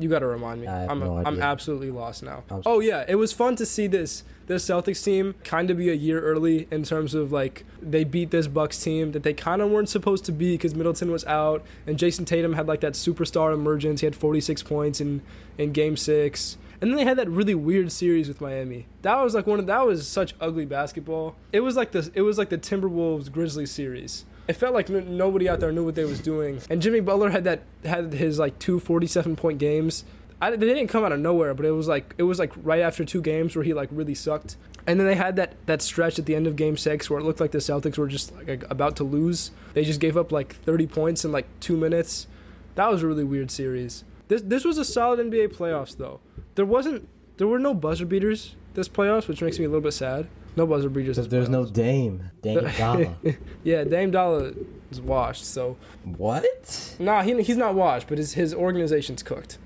You 0.00 0.08
got 0.08 0.20
to 0.20 0.26
remind 0.26 0.60
me. 0.60 0.68
I 0.68 0.82
have 0.82 0.90
I'm 0.90 1.00
no 1.00 1.16
I'm 1.18 1.42
absolutely 1.42 1.90
lost 1.90 2.22
now. 2.22 2.44
I'm 2.50 2.62
Oh 2.64 2.78
yeah, 2.78 3.04
it 3.08 3.16
was 3.16 3.32
fun 3.32 3.56
to 3.56 3.66
see 3.66 3.88
this 3.88 4.22
this 4.46 4.64
Celtics 4.64 5.02
team 5.04 5.34
kind 5.42 5.70
of 5.70 5.76
be 5.76 5.90
a 5.90 5.94
year 5.94 6.20
early 6.20 6.68
in 6.70 6.84
terms 6.84 7.14
of 7.14 7.32
like 7.32 7.64
they 7.82 8.04
beat 8.04 8.30
this 8.30 8.46
Bucks 8.46 8.80
team 8.82 9.10
that 9.12 9.24
they 9.24 9.34
kind 9.34 9.60
of 9.60 9.70
weren't 9.70 9.88
supposed 9.88 10.24
to 10.26 10.32
be 10.32 10.52
because 10.54 10.74
Middleton 10.74 11.10
was 11.10 11.24
out 11.24 11.64
and 11.86 11.98
Jayson 11.98 12.24
Tatum 12.24 12.52
had 12.52 12.68
like 12.68 12.80
that 12.80 12.92
superstar 12.92 13.52
emergence. 13.52 14.00
He 14.00 14.06
had 14.06 14.14
46 14.14 14.62
points 14.62 15.00
in 15.00 15.20
in 15.58 15.72
Game 15.72 15.96
Six. 15.96 16.58
And 16.80 16.90
then 16.90 16.96
they 16.96 17.04
had 17.04 17.18
that 17.18 17.28
really 17.28 17.54
weird 17.54 17.90
series 17.90 18.28
with 18.28 18.40
Miami. 18.40 18.86
That 19.02 19.16
was 19.16 19.34
like 19.34 19.46
one 19.46 19.58
of 19.58 19.66
that 19.66 19.84
was 19.86 20.06
such 20.06 20.34
ugly 20.40 20.64
basketball. 20.64 21.34
It 21.52 21.60
was 21.60 21.76
like 21.76 21.90
the 21.92 22.10
it 22.14 22.22
was 22.22 22.38
like 22.38 22.50
the 22.50 22.58
Timberwolves 22.58 23.32
Grizzlies 23.32 23.70
series. 23.70 24.24
It 24.46 24.54
felt 24.54 24.74
like 24.74 24.88
n- 24.88 25.16
nobody 25.16 25.48
out 25.48 25.60
there 25.60 25.72
knew 25.72 25.84
what 25.84 25.94
they 25.94 26.04
was 26.04 26.20
doing. 26.20 26.60
And 26.70 26.80
Jimmy 26.80 27.00
Butler 27.00 27.30
had 27.30 27.44
that 27.44 27.62
had 27.84 28.12
his 28.12 28.38
like 28.38 28.58
two 28.58 28.78
47 28.78 29.36
point 29.36 29.58
games. 29.58 30.04
I, 30.40 30.50
they 30.50 30.56
didn't 30.66 30.86
come 30.86 31.04
out 31.04 31.10
of 31.10 31.18
nowhere, 31.18 31.52
but 31.52 31.66
it 31.66 31.72
was 31.72 31.88
like 31.88 32.14
it 32.16 32.22
was 32.22 32.38
like 32.38 32.52
right 32.62 32.80
after 32.80 33.04
two 33.04 33.20
games 33.22 33.56
where 33.56 33.64
he 33.64 33.74
like 33.74 33.88
really 33.90 34.14
sucked. 34.14 34.56
And 34.86 34.98
then 34.98 35.06
they 35.06 35.16
had 35.16 35.34
that 35.36 35.54
that 35.66 35.82
stretch 35.82 36.18
at 36.18 36.26
the 36.26 36.36
end 36.36 36.46
of 36.46 36.54
Game 36.54 36.76
Six 36.76 37.10
where 37.10 37.18
it 37.18 37.24
looked 37.24 37.40
like 37.40 37.50
the 37.50 37.58
Celtics 37.58 37.98
were 37.98 38.06
just 38.06 38.32
like 38.46 38.64
about 38.70 38.94
to 38.96 39.04
lose. 39.04 39.50
They 39.74 39.84
just 39.84 40.00
gave 40.00 40.16
up 40.16 40.30
like 40.30 40.54
30 40.54 40.86
points 40.86 41.24
in 41.24 41.32
like 41.32 41.46
two 41.58 41.76
minutes. 41.76 42.28
That 42.76 42.88
was 42.90 43.02
a 43.02 43.06
really 43.08 43.24
weird 43.24 43.50
series. 43.50 44.04
This 44.28 44.42
this 44.42 44.64
was 44.64 44.78
a 44.78 44.84
solid 44.84 45.18
NBA 45.18 45.56
playoffs 45.56 45.96
though. 45.96 46.20
There 46.58 46.66
wasn't 46.66 47.08
there 47.36 47.46
were 47.46 47.60
no 47.60 47.72
buzzer 47.72 48.04
beaters 48.04 48.56
this 48.74 48.88
playoffs, 48.88 49.28
which 49.28 49.40
makes 49.40 49.60
me 49.60 49.64
a 49.64 49.68
little 49.68 49.80
bit 49.80 49.92
sad. 49.92 50.26
No 50.56 50.66
buzzer 50.66 50.88
beaters. 50.88 51.14
Because 51.16 51.28
there's 51.28 51.48
no. 51.48 51.64
Dame. 51.64 52.32
Dame 52.42 52.68
Dolla. 52.76 53.14
yeah, 53.62 53.84
Dame 53.84 54.10
Dolla 54.10 54.50
is 54.90 55.00
washed. 55.00 55.44
So 55.44 55.76
what? 56.02 56.96
nah, 56.98 57.22
he, 57.22 57.40
he's 57.44 57.56
not 57.56 57.76
washed, 57.76 58.08
but 58.08 58.18
his 58.18 58.32
his 58.32 58.52
organization's 58.52 59.22
cooked. 59.22 59.56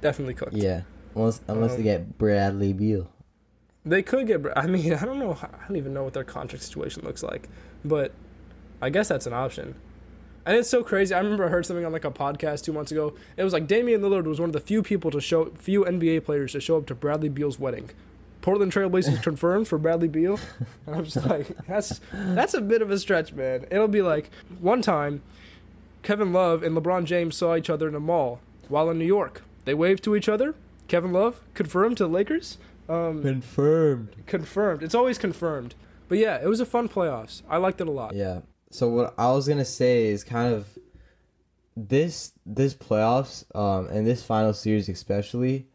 Definitely 0.00 0.34
cooked. 0.34 0.52
Yeah. 0.52 0.82
Unless 1.16 1.40
unless 1.48 1.72
they 1.72 1.78
Um, 1.78 1.82
get 1.82 2.18
Bradley 2.18 2.72
Beal. 2.72 3.10
They 3.84 4.02
could 4.02 4.28
get. 4.28 4.46
I 4.56 4.68
mean, 4.68 4.94
I 5.02 5.04
don't 5.04 5.18
know. 5.18 5.36
I 5.42 5.66
don't 5.66 5.76
even 5.76 5.92
know 5.92 6.04
what 6.04 6.14
their 6.14 6.22
contract 6.22 6.62
situation 6.62 7.02
looks 7.04 7.24
like, 7.24 7.48
but 7.84 8.12
I 8.80 8.90
guess 8.90 9.08
that's 9.08 9.26
an 9.26 9.32
option. 9.32 9.74
And 10.44 10.56
it's 10.56 10.68
so 10.68 10.82
crazy. 10.82 11.14
I 11.14 11.18
remember 11.20 11.44
I 11.44 11.48
heard 11.48 11.64
something 11.66 11.84
on 11.84 11.92
like 11.92 12.04
a 12.04 12.10
podcast 12.10 12.64
two 12.64 12.72
months 12.72 12.90
ago. 12.90 13.14
It 13.36 13.44
was 13.44 13.52
like 13.52 13.66
Damian 13.68 14.00
Lillard 14.00 14.24
was 14.24 14.40
one 14.40 14.48
of 14.48 14.52
the 14.52 14.60
few 14.60 14.82
people 14.82 15.10
to 15.12 15.20
show, 15.20 15.46
few 15.50 15.84
NBA 15.84 16.24
players 16.24 16.52
to 16.52 16.60
show 16.60 16.78
up 16.78 16.86
to 16.86 16.94
Bradley 16.94 17.28
Beal's 17.28 17.58
wedding. 17.60 17.90
Portland 18.40 18.72
Trailblazers 18.72 19.22
confirmed 19.22 19.68
for 19.68 19.78
Bradley 19.78 20.08
Beal. 20.08 20.38
And 20.86 20.96
I'm 20.96 21.04
just 21.04 21.24
like, 21.24 21.46
that's 21.68 22.00
that's 22.12 22.54
a 22.54 22.60
bit 22.60 22.82
of 22.82 22.90
a 22.90 22.98
stretch, 22.98 23.32
man. 23.32 23.66
It'll 23.70 23.86
be 23.86 24.02
like 24.02 24.30
one 24.58 24.82
time, 24.82 25.22
Kevin 26.02 26.32
Love 26.32 26.64
and 26.64 26.76
LeBron 26.76 27.04
James 27.04 27.36
saw 27.36 27.54
each 27.54 27.70
other 27.70 27.86
in 27.86 27.94
a 27.94 28.00
mall 28.00 28.40
while 28.68 28.90
in 28.90 28.98
New 28.98 29.06
York. 29.06 29.42
They 29.64 29.74
waved 29.74 30.02
to 30.04 30.16
each 30.16 30.28
other. 30.28 30.56
Kevin 30.88 31.12
Love 31.12 31.40
confirmed 31.54 31.98
to 31.98 32.04
the 32.04 32.10
Lakers. 32.10 32.58
Um, 32.88 33.22
Confirmed. 33.22 34.08
confirmed. 34.26 34.82
It's 34.82 34.94
always 34.94 35.18
confirmed. 35.18 35.76
But 36.08 36.18
yeah, 36.18 36.42
it 36.42 36.48
was 36.48 36.58
a 36.58 36.66
fun 36.66 36.88
playoffs. 36.88 37.42
I 37.48 37.58
liked 37.58 37.80
it 37.80 37.86
a 37.86 37.92
lot. 37.92 38.14
Yeah. 38.16 38.40
So 38.72 38.88
what 38.88 39.14
I 39.18 39.30
was 39.32 39.46
gonna 39.46 39.66
say 39.66 40.06
is 40.06 40.24
kind 40.24 40.54
of 40.54 40.78
this 41.76 42.32
this 42.46 42.74
playoffs 42.74 43.44
um 43.54 43.86
and 43.88 44.06
this 44.06 44.22
final 44.22 44.52
series 44.52 44.88
especially 44.88 45.66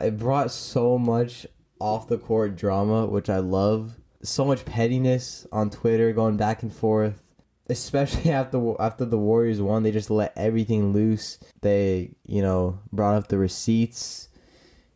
it 0.00 0.18
brought 0.18 0.50
so 0.50 0.98
much 0.98 1.46
off 1.78 2.06
the 2.06 2.16
court 2.16 2.56
drama 2.56 3.06
which 3.06 3.28
I 3.28 3.38
love. 3.38 3.98
So 4.22 4.46
much 4.46 4.64
pettiness 4.64 5.46
on 5.52 5.68
Twitter 5.68 6.12
going 6.12 6.38
back 6.38 6.62
and 6.62 6.72
forth 6.72 7.20
especially 7.68 8.30
after 8.40 8.74
after 8.80 9.04
the 9.04 9.18
Warriors 9.18 9.60
won 9.60 9.82
they 9.82 9.92
just 9.92 10.10
let 10.10 10.32
everything 10.34 10.94
loose. 10.94 11.38
They 11.60 12.14
you 12.26 12.40
know 12.40 12.78
brought 12.92 13.16
up 13.16 13.28
the 13.28 13.36
receipts 13.36 14.30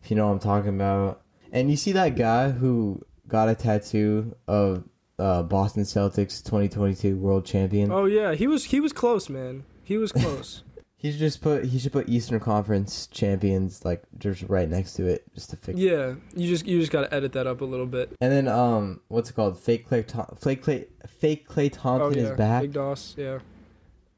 if 0.03 0.11
you 0.11 0.17
know 0.17 0.29
what 0.29 0.33
I'm 0.33 0.39
talking 0.39 0.75
about. 0.75 1.21
And 1.53 1.71
you 1.71 1.77
see 1.77 1.93
that 1.93 2.17
guy 2.17 2.51
who 2.51 3.05
got 3.29 3.51
a 3.51 3.55
tattoo 3.55 4.35
of 4.49 4.85
uh, 5.19 5.43
Boston 5.43 5.83
Celtics 5.85 6.43
2022 6.45 7.17
World 7.17 7.45
Champion. 7.47 7.91
Oh 7.93 8.05
yeah, 8.07 8.35
he 8.35 8.47
was 8.47 8.65
he 8.67 8.81
was 8.81 8.93
close, 8.93 9.29
man. 9.29 9.65
He 9.83 9.97
was 9.97 10.13
close. 10.13 10.63
He 10.99 11.11
should 11.11 11.21
just 11.21 11.43
put 11.43 11.67
he 11.67 11.79
should 11.79 11.93
put 11.93 12.09
Eastern 12.09 12.41
Conference 12.41 13.07
champions 13.09 13.85
like 13.85 14.03
just 14.19 14.43
right 14.49 14.69
next 14.69 14.95
to 14.95 15.07
it 15.07 15.25
just 15.35 15.51
to 15.51 15.57
fix. 15.57 15.79
yeah, 15.79 16.15
you 16.35 16.49
just 16.49 16.67
you 16.67 16.81
just 16.81 16.91
gotta 16.91 17.13
edit 17.15 17.33
that 17.35 17.47
up 17.47 17.61
a 17.61 17.65
little 17.65 17.87
bit. 17.87 18.17
And 18.21 18.33
then 18.33 18.49
um, 18.49 19.01
what's 19.09 19.31
it 19.31 19.35
called? 19.35 19.59
Fake 19.59 19.89
Klay, 19.89 20.07
Thom- 20.07 20.37
fake 20.41 20.65
Klay, 20.65 20.87
fake 21.07 21.47
Klay 21.49 21.67
Oh 21.85 21.99
Thompson 21.99 22.23
yeah, 22.25 22.31
is 22.31 22.37
back, 22.39 22.63
Big 22.63 22.73
Doss. 22.73 23.15
Yeah. 23.17 23.39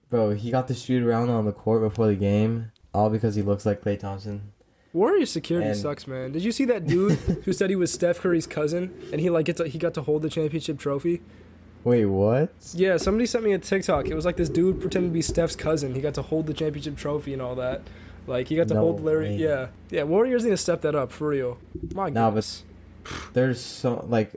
bro. 0.08 0.30
He 0.34 0.50
got 0.50 0.68
to 0.68 0.74
shoot 0.74 1.02
around 1.02 1.30
on 1.30 1.44
the 1.44 1.52
court 1.52 1.82
before 1.82 2.06
the 2.06 2.14
game, 2.16 2.70
all 2.94 3.10
because 3.10 3.34
he 3.34 3.42
looks 3.42 3.66
like 3.66 3.82
Klay 3.82 3.98
Thompson. 3.98 4.52
Warriors 4.98 5.30
security 5.30 5.68
And- 5.68 5.76
sucks, 5.78 6.06
man. 6.06 6.32
Did 6.32 6.42
you 6.44 6.52
see 6.52 6.64
that 6.66 6.86
dude 6.86 7.12
who 7.44 7.52
said 7.52 7.70
he 7.70 7.76
was 7.76 7.92
Steph 7.92 8.20
Curry's 8.20 8.46
cousin 8.46 8.92
and 9.12 9.20
he 9.20 9.30
like 9.30 9.46
gets 9.46 9.58
to, 9.60 9.68
he 9.68 9.78
got 9.78 9.94
to 9.94 10.02
hold 10.02 10.22
the 10.22 10.28
championship 10.30 10.78
trophy? 10.78 11.22
Wait, 11.84 12.04
what? 12.06 12.50
Yeah, 12.74 12.96
somebody 12.96 13.24
sent 13.26 13.44
me 13.44 13.52
a 13.52 13.58
TikTok. 13.58 14.08
It 14.08 14.14
was 14.14 14.24
like 14.24 14.36
this 14.36 14.48
dude 14.48 14.80
pretending 14.80 15.10
to 15.10 15.14
be 15.14 15.22
Steph's 15.22 15.54
cousin. 15.56 15.94
He 15.94 16.00
got 16.00 16.14
to 16.14 16.22
hold 16.22 16.46
the 16.46 16.52
championship 16.54 16.96
trophy 16.96 17.32
and 17.32 17.40
all 17.40 17.54
that. 17.54 17.82
Like 18.26 18.48
he 18.48 18.56
got 18.56 18.68
to 18.68 18.74
No 18.74 18.80
hold 18.80 19.00
Larry. 19.02 19.28
way. 19.30 19.36
Yeah, 19.36 19.68
yeah. 19.90 20.02
Warriors 20.02 20.44
need 20.44 20.50
to 20.50 20.56
step 20.56 20.82
that 20.82 20.94
up 20.94 21.12
for 21.12 21.28
real. 21.28 21.58
My 21.94 22.10
Nah, 22.10 22.28
goodness. 22.30 22.64
There's 23.32 23.60
so 23.60 24.04
like, 24.08 24.34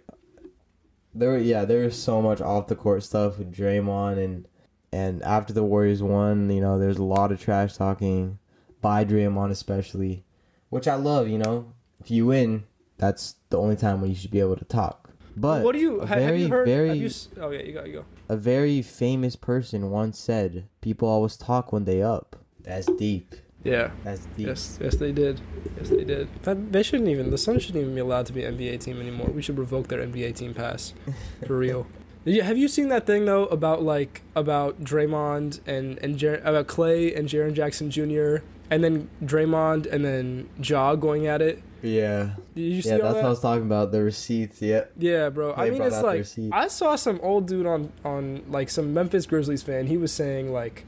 there 1.13 1.37
yeah, 1.39 1.65
there 1.65 1.83
was 1.83 2.01
so 2.01 2.21
much 2.21 2.39
off 2.39 2.67
the 2.67 2.75
court 2.75 3.03
stuff 3.03 3.37
with 3.37 3.53
Draymond 3.53 4.23
and 4.23 4.47
and 4.93 5.21
after 5.23 5.51
the 5.53 5.63
Warriors 5.63 6.03
won, 6.03 6.49
you 6.49 6.61
know, 6.61 6.77
there's 6.77 6.97
a 6.97 7.03
lot 7.03 7.31
of 7.31 7.41
trash 7.41 7.75
talking 7.75 8.37
by 8.81 9.03
Draymond 9.05 9.51
especially, 9.51 10.23
which 10.71 10.87
I 10.87 10.95
love. 10.95 11.27
You 11.27 11.37
know, 11.37 11.71
if 11.99 12.09
you 12.09 12.25
win, 12.25 12.63
that's 12.97 13.35
the 13.51 13.59
only 13.59 13.75
time 13.75 14.01
when 14.01 14.09
you 14.09 14.15
should 14.15 14.31
be 14.31 14.39
able 14.39 14.55
to 14.57 14.65
talk. 14.65 15.11
But 15.37 15.63
what 15.63 15.73
do 15.73 15.79
you 15.79 16.01
a 16.01 16.07
ha- 16.07 16.15
have 16.15 16.23
very 16.23 16.41
you 16.41 16.47
heard? 16.49 16.67
very 16.67 16.87
have 16.89 16.97
you, 16.97 17.09
oh 17.39 17.51
yeah, 17.51 17.61
you 17.61 17.73
go, 17.73 17.83
you 17.85 17.93
go. 17.93 18.05
a 18.27 18.35
very 18.35 18.81
famous 18.81 19.35
person 19.35 19.91
once 19.91 20.17
said, 20.19 20.67
"People 20.81 21.07
always 21.07 21.37
talk 21.37 21.71
when 21.71 21.85
they 21.85 22.01
up." 22.01 22.35
That's 22.63 22.87
deep. 22.97 23.35
Yeah. 23.63 23.91
That's 24.03 24.25
deep. 24.37 24.47
Yes, 24.47 24.79
yes, 24.81 24.95
they 24.95 25.11
did. 25.11 25.39
Yes, 25.77 25.89
they 25.89 26.03
did. 26.03 26.27
That, 26.43 26.71
they 26.71 26.81
shouldn't 26.83 27.09
even. 27.09 27.29
The 27.29 27.37
Suns 27.37 27.63
shouldn't 27.63 27.81
even 27.83 27.93
be 27.93 28.01
allowed 28.01 28.25
to 28.25 28.33
be 28.33 28.43
an 28.43 28.57
NBA 28.57 28.81
team 28.81 28.99
anymore. 28.99 29.27
We 29.27 29.41
should 29.41 29.57
revoke 29.57 29.87
their 29.87 30.05
NBA 30.05 30.35
team 30.35 30.53
pass, 30.53 30.93
for 31.47 31.57
real. 31.57 31.87
You, 32.25 32.41
have 32.43 32.57
you 32.57 32.67
seen 32.67 32.89
that 32.89 33.05
thing 33.07 33.25
though 33.25 33.45
about 33.45 33.81
like 33.83 34.21
about 34.35 34.83
Draymond 34.83 35.59
and 35.65 35.97
and 35.99 36.17
Jer- 36.17 36.41
about 36.43 36.67
Klay 36.67 37.17
and 37.17 37.27
Jaren 37.27 37.53
Jackson 37.53 37.89
Jr. 37.89 38.43
and 38.71 38.83
then 38.83 39.09
Draymond 39.23 39.85
and 39.91 40.03
then 40.03 40.49
Ja 40.63 40.95
going 40.95 41.27
at 41.27 41.41
it? 41.41 41.61
Yeah. 41.83 42.31
Did 42.55 42.61
you 42.61 42.81
see 42.81 42.89
Yeah, 42.89 42.97
that's 42.97 43.13
that? 43.13 43.15
what 43.17 43.25
I 43.25 43.29
was 43.29 43.39
talking 43.41 43.63
about. 43.65 43.91
The 43.91 44.01
receipts. 44.03 44.61
Yeah. 44.61 44.85
Yeah, 44.97 45.29
bro. 45.29 45.53
I 45.53 45.69
mean, 45.69 45.81
it's 45.81 46.01
like. 46.01 46.25
I 46.51 46.67
saw 46.67 46.95
some 46.95 47.19
old 47.21 47.47
dude 47.47 47.65
on 47.65 47.91
on 48.05 48.43
like 48.49 48.69
some 48.69 48.93
Memphis 48.93 49.25
Grizzlies 49.25 49.61
fan. 49.63 49.87
He 49.87 49.97
was 49.97 50.11
saying 50.11 50.51
like, 50.53 50.85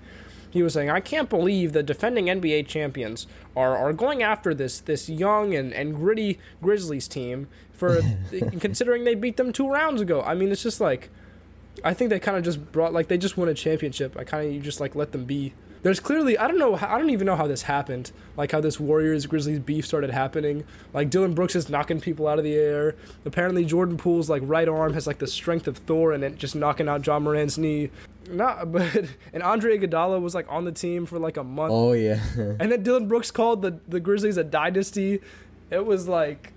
he 0.51 0.61
was 0.61 0.73
saying, 0.73 0.89
I 0.91 0.99
can't 0.99 1.29
believe 1.29 1.73
the 1.73 1.81
defending 1.83 2.25
NBA 2.27 2.67
champions 2.67 3.27
are 3.55 3.75
are 3.75 3.91
going 3.91 4.21
after 4.23 4.53
this 4.53 4.79
this 4.79 5.09
young 5.09 5.53
and 5.55 5.73
and 5.73 5.95
gritty 5.95 6.39
Grizzlies 6.61 7.07
team 7.07 7.47
for 7.73 7.99
considering 8.59 9.03
they 9.03 9.15
beat 9.15 9.35
them 9.37 9.51
two 9.51 9.67
rounds 9.67 9.99
ago. 9.99 10.21
I 10.21 10.35
mean, 10.35 10.51
it's 10.51 10.61
just 10.63 10.79
like, 10.79 11.09
I 11.83 11.95
think 11.95 12.11
they 12.11 12.19
kind 12.19 12.37
of 12.37 12.43
just 12.43 12.71
brought 12.71 12.93
like 12.93 13.07
they 13.07 13.17
just 13.17 13.35
won 13.35 13.49
a 13.49 13.55
championship. 13.55 14.15
I 14.17 14.23
kind 14.23 14.47
of 14.47 14.53
you 14.53 14.59
just 14.61 14.79
like 14.79 14.95
let 14.95 15.11
them 15.11 15.25
be. 15.25 15.53
There's 15.83 15.99
clearly 15.99 16.37
I 16.37 16.47
don't 16.47 16.57
know 16.57 16.75
I 16.75 16.97
don't 16.97 17.09
even 17.09 17.25
know 17.25 17.35
how 17.35 17.45
this 17.45 17.63
happened. 17.63 18.11
Like 18.37 18.51
how 18.51 18.61
this 18.61 18.79
Warriors 18.79 19.25
Grizzlies 19.25 19.59
beef 19.59 19.85
started 19.85 20.09
happening. 20.11 20.63
Like 20.93 21.09
Dillon 21.09 21.33
Brooks 21.33 21.55
is 21.55 21.69
knocking 21.69 21.99
people 21.99 22.27
out 22.27 22.37
of 22.37 22.45
the 22.45 22.55
air. 22.55 22.95
Apparently 23.25 23.65
Jordan 23.65 23.97
Poole's 23.97 24.29
like 24.29 24.41
right 24.45 24.67
arm 24.67 24.93
has 24.93 25.05
like 25.05 25.19
the 25.19 25.27
strength 25.27 25.67
of 25.67 25.77
Thor 25.77 26.13
and 26.13 26.23
it 26.23 26.37
just 26.37 26.55
knocking 26.55 26.87
out 26.87 27.05
Ja 27.05 27.19
Morant's 27.19 27.57
knee. 27.57 27.91
Not 28.29 28.71
but 28.71 29.09
and 29.33 29.43
Andre 29.43 29.77
Iguodala 29.77 30.21
was 30.21 30.33
like 30.33 30.49
on 30.49 30.63
the 30.63 30.71
team 30.71 31.05
for 31.05 31.19
like 31.19 31.35
a 31.35 31.43
month. 31.43 31.71
Oh 31.73 31.91
yeah. 31.91 32.21
And 32.59 32.71
then 32.71 32.81
Dillon 32.81 33.07
Brooks 33.07 33.29
called 33.29 33.61
the 33.61 33.79
the 33.87 33.99
Grizzlies 33.99 34.37
a 34.37 34.43
dynasty. 34.43 35.19
It 35.69 35.85
was 35.85 36.07
like 36.07 36.53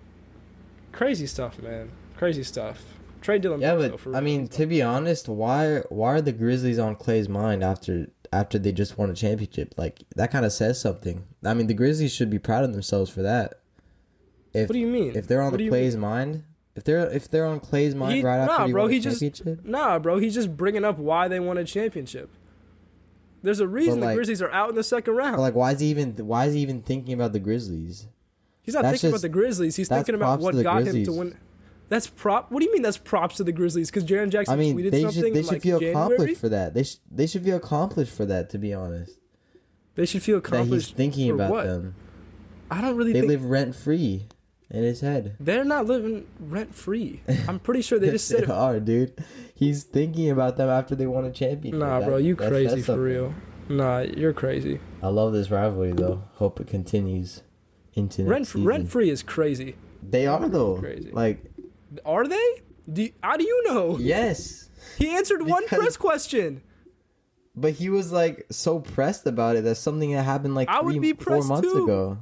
crazy 0.92 1.26
stuff, 1.26 1.60
man. 1.60 1.90
Crazy 2.16 2.44
stuff. 2.44 2.84
Trade 3.26 3.42
Dillon 3.42 3.60
yeah, 3.60 3.74
Brooks 3.74 3.82
though, 3.82 3.90
but 3.90 4.00
for 4.00 4.16
I 4.16 4.20
mean, 4.20 4.46
to 4.48 4.66
be 4.66 4.82
honest, 4.82 5.28
why 5.28 5.82
why 5.88 6.14
are 6.14 6.20
the 6.20 6.32
Grizzlies 6.32 6.78
on 6.78 6.94
Klay's 6.94 7.28
mind 7.28 7.64
after 7.64 8.06
after 8.37 8.59
they 8.59 8.72
just 8.72 8.99
won 8.99 9.11
a 9.11 9.14
championship? 9.14 9.75
Like 9.77 10.05
that 10.14 10.31
kind 10.31 10.44
of 10.44 10.53
says 10.53 10.81
something. 10.81 11.25
I 11.44 11.55
mean, 11.55 11.66
the 11.66 11.75
Grizzlies 11.75 12.12
should 12.12 12.31
be 12.31 12.38
proud 12.38 12.64
of 12.64 12.72
themselves 12.72 13.11
for 13.11 13.22
that. 13.22 13.61
If 14.53 14.68
what 14.68 14.75
do 14.75 14.79
you 14.79 14.87
mean? 14.87 15.16
if 15.16 15.27
they're 15.27 15.42
on 15.42 15.53
What 15.53 15.59
the 15.59 15.68
Klay's 15.68 15.96
mind, 15.96 16.44
if 16.75 16.85
they're 16.85 17.11
if 17.11 17.29
they're 17.29 17.46
on 17.46 17.61
Klay's 17.61 17.94
mind 17.94 18.14
He- 18.14 18.22
right 18.22 18.38
after 18.38 18.59
nah, 18.59 18.66
he 18.66 18.72
bro, 18.72 18.83
won 18.83 18.90
a 18.90 18.94
he 18.94 19.01
just- 19.01 19.42
Nah, 19.64 19.99
bro, 19.99 20.18
he's 20.18 20.35
just 20.35 20.57
bringing 20.57 20.85
up 20.85 20.99
why 20.99 21.29
they 21.29 21.40
won 21.40 21.59
a 21.59 21.64
championship. 21.64 22.31
There's 23.42 23.61
a 23.61 23.68
reason 23.68 24.01
the 24.01 24.14
Grizzlies 24.14 24.42
are 24.42 24.51
out 24.51 24.70
in 24.70 24.75
the 24.75 24.83
second 24.83 25.14
round. 25.14 25.40
like, 25.40 25.55
why 25.55 25.72
is 25.72 25.81
he 25.81 25.87
even 25.88 26.12
why 26.27 26.46
is 26.46 26.55
he 26.55 26.61
even 26.61 26.83
thinking 26.83 27.14
about 27.14 27.33
the 27.33 27.40
Grizzlies? 27.40 28.07
he's 28.62 28.75
not 28.75 28.83
that's 28.83 29.01
thinking 29.01 29.11
about 29.11 29.22
the 29.22 29.29
Grizzlies. 29.29 29.77
He's 29.77 29.88
thinking 29.88 30.14
about 30.14 30.40
what 30.40 30.61
got 30.62 30.83
him 30.83 31.05
to 31.05 31.12
win. 31.12 31.37
That's 31.88 32.07
prop. 32.09 32.51
What 32.51 32.61
do 32.61 32.66
you 32.66 32.72
mean? 32.72 32.83
That's 32.83 32.99
props 32.99 33.37
to 33.37 33.44
the 33.44 33.53
Grizzlies? 33.53 33.90
Because 33.90 34.05
Jaren 34.05 34.31
Jackson 34.31 34.55
I 34.55 34.57
mean, 34.57 34.77
tweeted 34.77 34.90
they 34.90 35.03
something 35.03 35.22
should 35.22 35.35
they 35.35 35.42
should 35.42 35.53
like, 35.53 35.62
feel 35.62 35.79
January. 35.79 35.92
accomplished 36.14 36.40
for 36.40 36.49
that. 36.49 36.75
They 36.75 36.83
sh- 36.83 36.96
they 37.11 37.27
should 37.27 37.44
feel 37.44 37.57
accomplished 37.57 38.12
for 38.12 38.25
that. 38.27 38.51
To 38.51 38.59
be 38.59 38.75
honest, 38.75 39.18
They 39.94 40.07
should 40.07 40.22
feel 40.22 40.38
accomplished. 40.38 40.70
that 40.96 41.03
he's 41.03 41.14
thinking 41.14 41.31
about 41.31 41.51
what? 41.51 41.66
them. 41.66 41.94
I 42.70 42.81
don't 42.81 42.96
really 42.96 43.12
They 43.12 43.20
think 43.20 43.31
live 43.31 43.44
rent 43.44 43.77
free 43.77 44.27
in 44.68 44.83
his 44.83 45.01
head. 45.01 45.37
they're 45.38 45.64
not 45.64 45.87
living 45.87 46.27
rent 46.40 46.75
free. 46.75 47.20
I'm 47.46 47.61
pretty 47.61 47.83
sure 47.83 48.01
they 48.01 48.11
just 48.11 48.27
said 48.29 48.46
they 48.46 48.53
are, 48.53 48.81
dude. 48.81 49.12
He's 49.55 49.85
thinking 49.85 50.29
about 50.31 50.57
them 50.57 50.68
after 50.68 50.96
they 50.96 51.07
won 51.07 51.25
a 51.25 51.31
championship. 51.31 51.79
Nah, 51.79 52.01
That- 52.01 52.07
bro, 52.09 52.16
you 52.16 52.35
crazy 52.35 52.83
for 52.83 52.99
real. 53.01 53.33
Nah, 53.68 54.01
you're 54.01 54.33
crazy. 54.33 54.81
I 55.03 55.09
love 55.09 55.33
this 55.33 55.51
rivalry 55.53 55.92
though. 55.92 56.25
Hope 56.35 56.59
it 56.61 56.66
continues 56.66 57.42
into 57.94 58.22
next 58.22 58.31
Rent 58.31 58.46
season. 58.49 58.64
rent 58.64 58.88
free 58.90 59.11
is 59.11 59.22
crazy. 59.22 59.77
They 60.03 60.27
are 60.27 60.49
though. 60.49 60.77
Crazy. 60.79 61.11
Like 61.12 61.44
Are 62.04 62.26
they? 62.26 62.62
Do 62.92 63.02
you- 63.02 63.12
how 63.22 63.37
do 63.37 63.44
you 63.44 63.64
know? 63.68 63.96
yes, 63.98 64.68
He 64.98 65.09
answered 65.11 65.42
one 65.42 65.64
Because- 65.64 65.78
press 65.78 65.96
question. 65.96 66.62
but 67.54 67.72
he 67.72 67.88
was 67.90 68.12
like 68.12 68.46
so 68.50 68.78
pressed 68.80 69.26
about 69.26 69.56
it. 69.56 69.64
That's 69.64 69.80
something 69.80 70.12
that 70.12 70.22
happened 70.24 70.54
like 70.54 70.68
I 70.68 70.80
three, 70.82 71.12
four 71.14 71.42
months 71.42 71.68
too. 71.72 71.85
ago. 71.85 72.18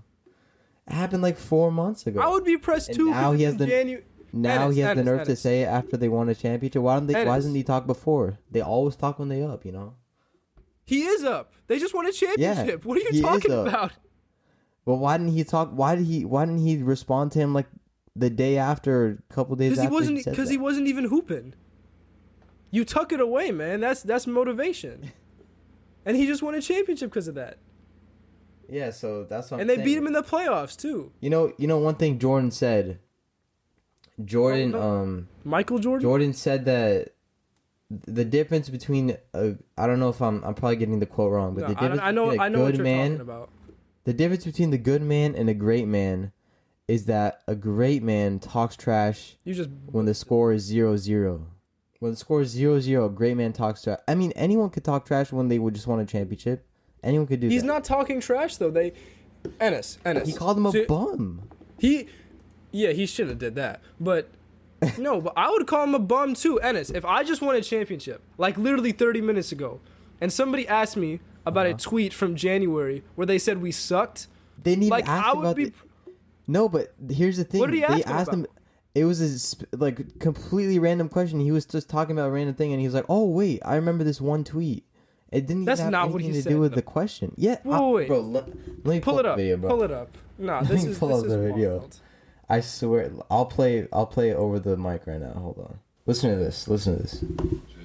It 0.87 0.93
happened 0.93 1.23
like 1.23 1.39
four 1.39 1.71
months 1.73 2.07
ago. 2.07 2.21
I 2.21 2.29
would 2.29 2.45
be 2.45 2.57
pressed 2.57 2.89
And 2.91 2.97
too. 2.99 3.11
now 3.11 3.33
he 3.33 3.43
has 3.45 3.57
the- 3.57 3.67
Janu- 3.67 4.03
now 4.33 4.67
Ennes, 4.67 4.75
he 4.75 4.81
has 4.83 4.95
the 4.97 5.03
Ennes, 5.03 5.05
nerve 5.07 5.27
to 5.27 5.37
say 5.37 5.63
it 5.63 5.67
after 5.67 5.97
they 5.97 6.09
won 6.09 6.29
a 6.29 6.35
championship. 6.35 6.83
Why 6.83 6.95
don't 6.95 7.07
they? 7.07 7.15
Why 7.25 7.37
doesn't 7.37 7.55
he 7.55 7.63
talk 7.63 7.87
before? 7.87 8.39
They 8.51 8.61
always 8.61 8.97
talk 8.97 9.19
when 9.19 9.29
they 9.29 9.43
up. 9.43 9.65
You 9.65 9.73
know. 9.73 9.95
He 10.85 11.03
is 11.05 11.25
up. 11.25 11.53
They 11.67 11.79
just 11.79 11.95
won 11.95 12.07
a 12.07 12.13
championship. 12.13 12.85
what 12.85 12.99
are 12.99 13.01
you 13.15 13.23
talking 13.23 13.53
about? 13.53 13.93
Well, 14.87 14.99
why 14.99 15.17
didn't 15.17 15.33
he 15.33 15.45
talk? 15.45 15.71
Why 15.73 15.95
did 15.97 16.05
he? 16.07 16.25
Why 16.27 16.45
didn't 16.45 16.61
he 16.67 16.77
respond 16.83 17.33
to 17.33 17.39
him 17.39 17.55
like 17.55 17.67
the 18.17 18.31
day 18.31 18.57
after, 18.59 19.19
a 19.31 19.35
couple 19.35 19.57
days 19.57 19.71
Because 19.71 19.83
he 19.85 19.89
wasn't 19.89 20.19
because 20.25 20.37
that? 20.49 20.51
he 20.51 20.57
wasn't 20.59 20.87
even 20.87 21.05
hooping. 21.07 21.55
You 22.71 22.85
tuck 22.85 23.13
it 23.13 23.21
away, 23.21 23.51
man. 23.51 23.81
That's 23.81 24.03
that's 24.03 24.27
motivation. 24.27 25.13
and 26.05 26.17
he 26.17 26.27
just 26.27 26.43
won 26.43 26.55
a 26.55 26.61
championship 26.61 27.11
because 27.11 27.29
of 27.29 27.35
that. 27.37 27.59
Yeah, 28.69 28.91
so 28.91 29.25
that's 29.25 29.51
what. 29.51 29.61
and 29.61 29.69
they 29.69 29.77
beat 29.77 29.97
him 29.99 30.07
in 30.07 30.13
the 30.13 30.23
playoffs 30.23 30.77
too. 30.77 31.13
You 31.21 31.31
know, 31.31 31.53
you 31.59 31.67
know 31.67 31.79
one 31.79 31.97
thing 31.97 32.19
Jordan 32.19 32.51
said. 32.51 32.99
Jordan, 34.25 34.75
Oh, 34.75 34.79
no. 34.81 35.03
um, 35.03 35.29
Michael 35.43 35.79
Jordan. 35.81 36.03
Jordan 36.03 36.33
said 36.33 36.65
that 36.67 37.15
the 38.07 38.25
difference 38.25 38.69
between 38.69 39.17
a, 39.35 39.57
I 39.77 39.87
don't 39.87 39.99
know 39.99 40.09
if 40.09 40.23
I'm 40.23 40.43
I'm 40.45 40.55
probably 40.55 40.77
getting 40.77 41.01
the 41.01 41.07
quote 41.07 41.33
wrong, 41.33 41.55
but 41.55 41.63
No, 41.63 41.69
the 41.69 41.75
difference 41.75 42.01
I 42.03 42.11
know 42.13 42.25
between 42.27 42.41
a 42.41 42.43
I 42.45 42.49
know 42.49 42.61
what 42.61 42.67
good 42.67 42.77
you're 42.77 42.85
man, 42.85 43.21
about. 43.21 43.51
the 44.05 44.13
difference 44.13 44.45
between 44.45 44.71
the 44.71 44.79
good 44.79 45.03
man 45.03 45.35
and 45.35 45.49
a 45.51 45.55
great 45.55 45.87
man, 45.89 46.33
is 46.89 47.07
that 47.07 47.43
a 47.49 47.55
great 47.55 48.03
man 48.03 48.39
talks 48.39 48.77
trash 48.77 49.37
You 49.45 49.55
just 49.55 49.71
when 49.87 50.05
the 50.05 50.15
score 50.15 50.53
is 50.53 50.63
zero 50.63 50.97
zero. 50.97 51.47
When 52.01 52.11
the 52.11 52.17
score 52.17 52.43
is 52.43 52.51
zero 52.51 52.81
zero, 52.81 53.07
a 53.07 53.11
great 53.11 53.37
man 53.37 53.53
talks 53.53 53.83
trash. 53.83 53.99
I 54.07 54.15
mean, 54.15 54.33
anyone 54.37 54.69
could 54.71 54.85
talk 54.85 55.07
trash 55.07 55.33
when 55.33 55.49
they 55.49 55.59
would 55.59 55.75
just 55.75 55.87
want 55.87 56.03
a 56.03 56.05
championship. 56.07 56.67
Anyone 57.03 57.27
could 57.27 57.41
do 57.41 57.49
that. 57.49 57.53
he's 57.53 57.63
that. 57.63 57.67
not 57.69 57.85
talking 57.85 58.21
trash 58.21 58.57
though. 58.57 58.71
They 58.71 58.93
Ennes 59.61 59.99
Ennes. 60.05 60.27
He 60.27 60.33
called 60.35 60.59
him 60.59 60.67
a 60.67 60.73
See, 60.73 60.85
bum. 60.85 61.43
He, 61.79 62.07
yeah, 62.71 62.91
he 62.93 63.07
shouldn't 63.07 63.31
have 63.33 63.39
did 63.39 63.55
that. 63.57 63.81
But 64.01 64.29
no, 64.99 65.21
but 65.21 65.33
I 65.37 65.51
would 65.51 65.67
call 65.67 65.85
him 65.85 65.95
a 65.95 65.99
bum 65.99 66.35
too, 66.35 66.59
Ennes. 66.63 66.91
If 66.95 67.05
I 67.05 67.25
just 67.25 67.41
won 67.43 67.55
a 67.57 67.61
championship, 67.63 68.23
like 68.39 68.59
literally 68.59 68.93
30 68.93 69.21
minutes 69.23 69.53
ago, 69.53 69.81
and 70.21 70.33
somebody 70.33 70.67
asked 70.69 70.97
me 70.97 71.21
about 71.47 71.67
Uh-huh. 71.67 71.75
a 71.75 71.79
tweet 71.79 72.13
from 72.15 72.37
January 72.37 73.03
where 73.17 73.27
they 73.27 73.39
said 73.39 73.61
we 73.61 73.71
sucked, 73.73 74.29
They 74.63 74.73
didn't 74.73 74.85
even 74.85 74.91
like 74.91 75.09
ask 75.09 75.27
I 75.27 75.33
would 75.35 75.41
about 75.41 75.57
be. 75.57 75.65
the- 75.67 75.73
No, 76.47 76.69
but 76.69 76.95
here's 77.11 77.37
the 77.39 77.45
thing. 77.45 77.61
What 77.61 77.71
did 77.71 77.77
he 77.77 77.81
they 77.81 77.87
ask 77.87 78.07
him 78.07 78.13
asked 78.17 78.33
him. 78.33 78.41
about? 78.41 78.51
It 78.95 79.05
was 79.07 79.21
a 79.21 79.39
sp- 79.41 79.67
like 79.77 80.19
completely 80.21 80.79
random 80.79 81.09
question. 81.09 81.41
He 81.41 81.51
was 81.51 81.67
just 81.67 81.89
talking 81.89 82.17
about 82.17 82.29
a 82.29 82.31
random 82.31 82.55
thing, 82.55 82.73
and 82.73 82.81
he 82.81 82.87
was 82.87 82.95
like, 82.95 83.07
"Oh 83.09 83.25
wait, 83.25 83.61
I 83.65 83.75
remember 83.77 84.05
this 84.05 84.21
one 84.21 84.45
tweet." 84.45 84.85
It 85.33 85.47
didn't 85.49 85.65
That's 85.65 85.81
even 85.81 85.87
have 85.87 85.93
not 85.93 85.99
anything 86.05 86.13
what 86.13 86.23
he 86.23 86.33
to 86.33 86.43
said, 86.43 86.51
do 86.51 86.61
with 86.61 86.71
though. 86.73 86.77
the 86.77 86.83
question. 86.83 87.35
Yeah, 87.37 87.57
Wait, 87.65 87.75
I- 87.77 87.81
wait. 87.91 88.09
bro. 88.09 88.21
Let, 88.21 88.47
let 88.49 88.57
me 88.87 89.01
Pull 89.01 89.15
pull 89.15 89.19
it 89.21 89.27
up. 89.27 89.37
Video, 89.37 89.57
bro. 89.57 89.71
Pull 89.71 89.83
it 89.83 89.91
up. 89.91 90.17
Nah, 90.39 90.61
Let 90.61 90.69
this 90.69 90.85
me 90.85 90.91
is 90.93 90.99
pull 90.99 91.09
this 91.09 91.19
up 91.21 91.25
is 91.27 91.33
the 91.33 91.39
video. 91.39 91.79
wild. 91.79 92.01
I 92.49 92.61
swear, 92.61 93.11
I'll 93.31 93.47
play. 93.47 93.89
I'll 93.93 94.07
play 94.07 94.31
it 94.31 94.37
over 94.37 94.61
the 94.61 94.77
mic 94.77 95.07
right 95.07 95.21
now. 95.21 95.33
Hold 95.33 95.59
on. 95.59 95.79
Listen 96.07 96.31
to 96.31 96.37
this. 96.37 96.69
Listen 96.69 96.97
to 96.97 97.03
this. 97.03 97.23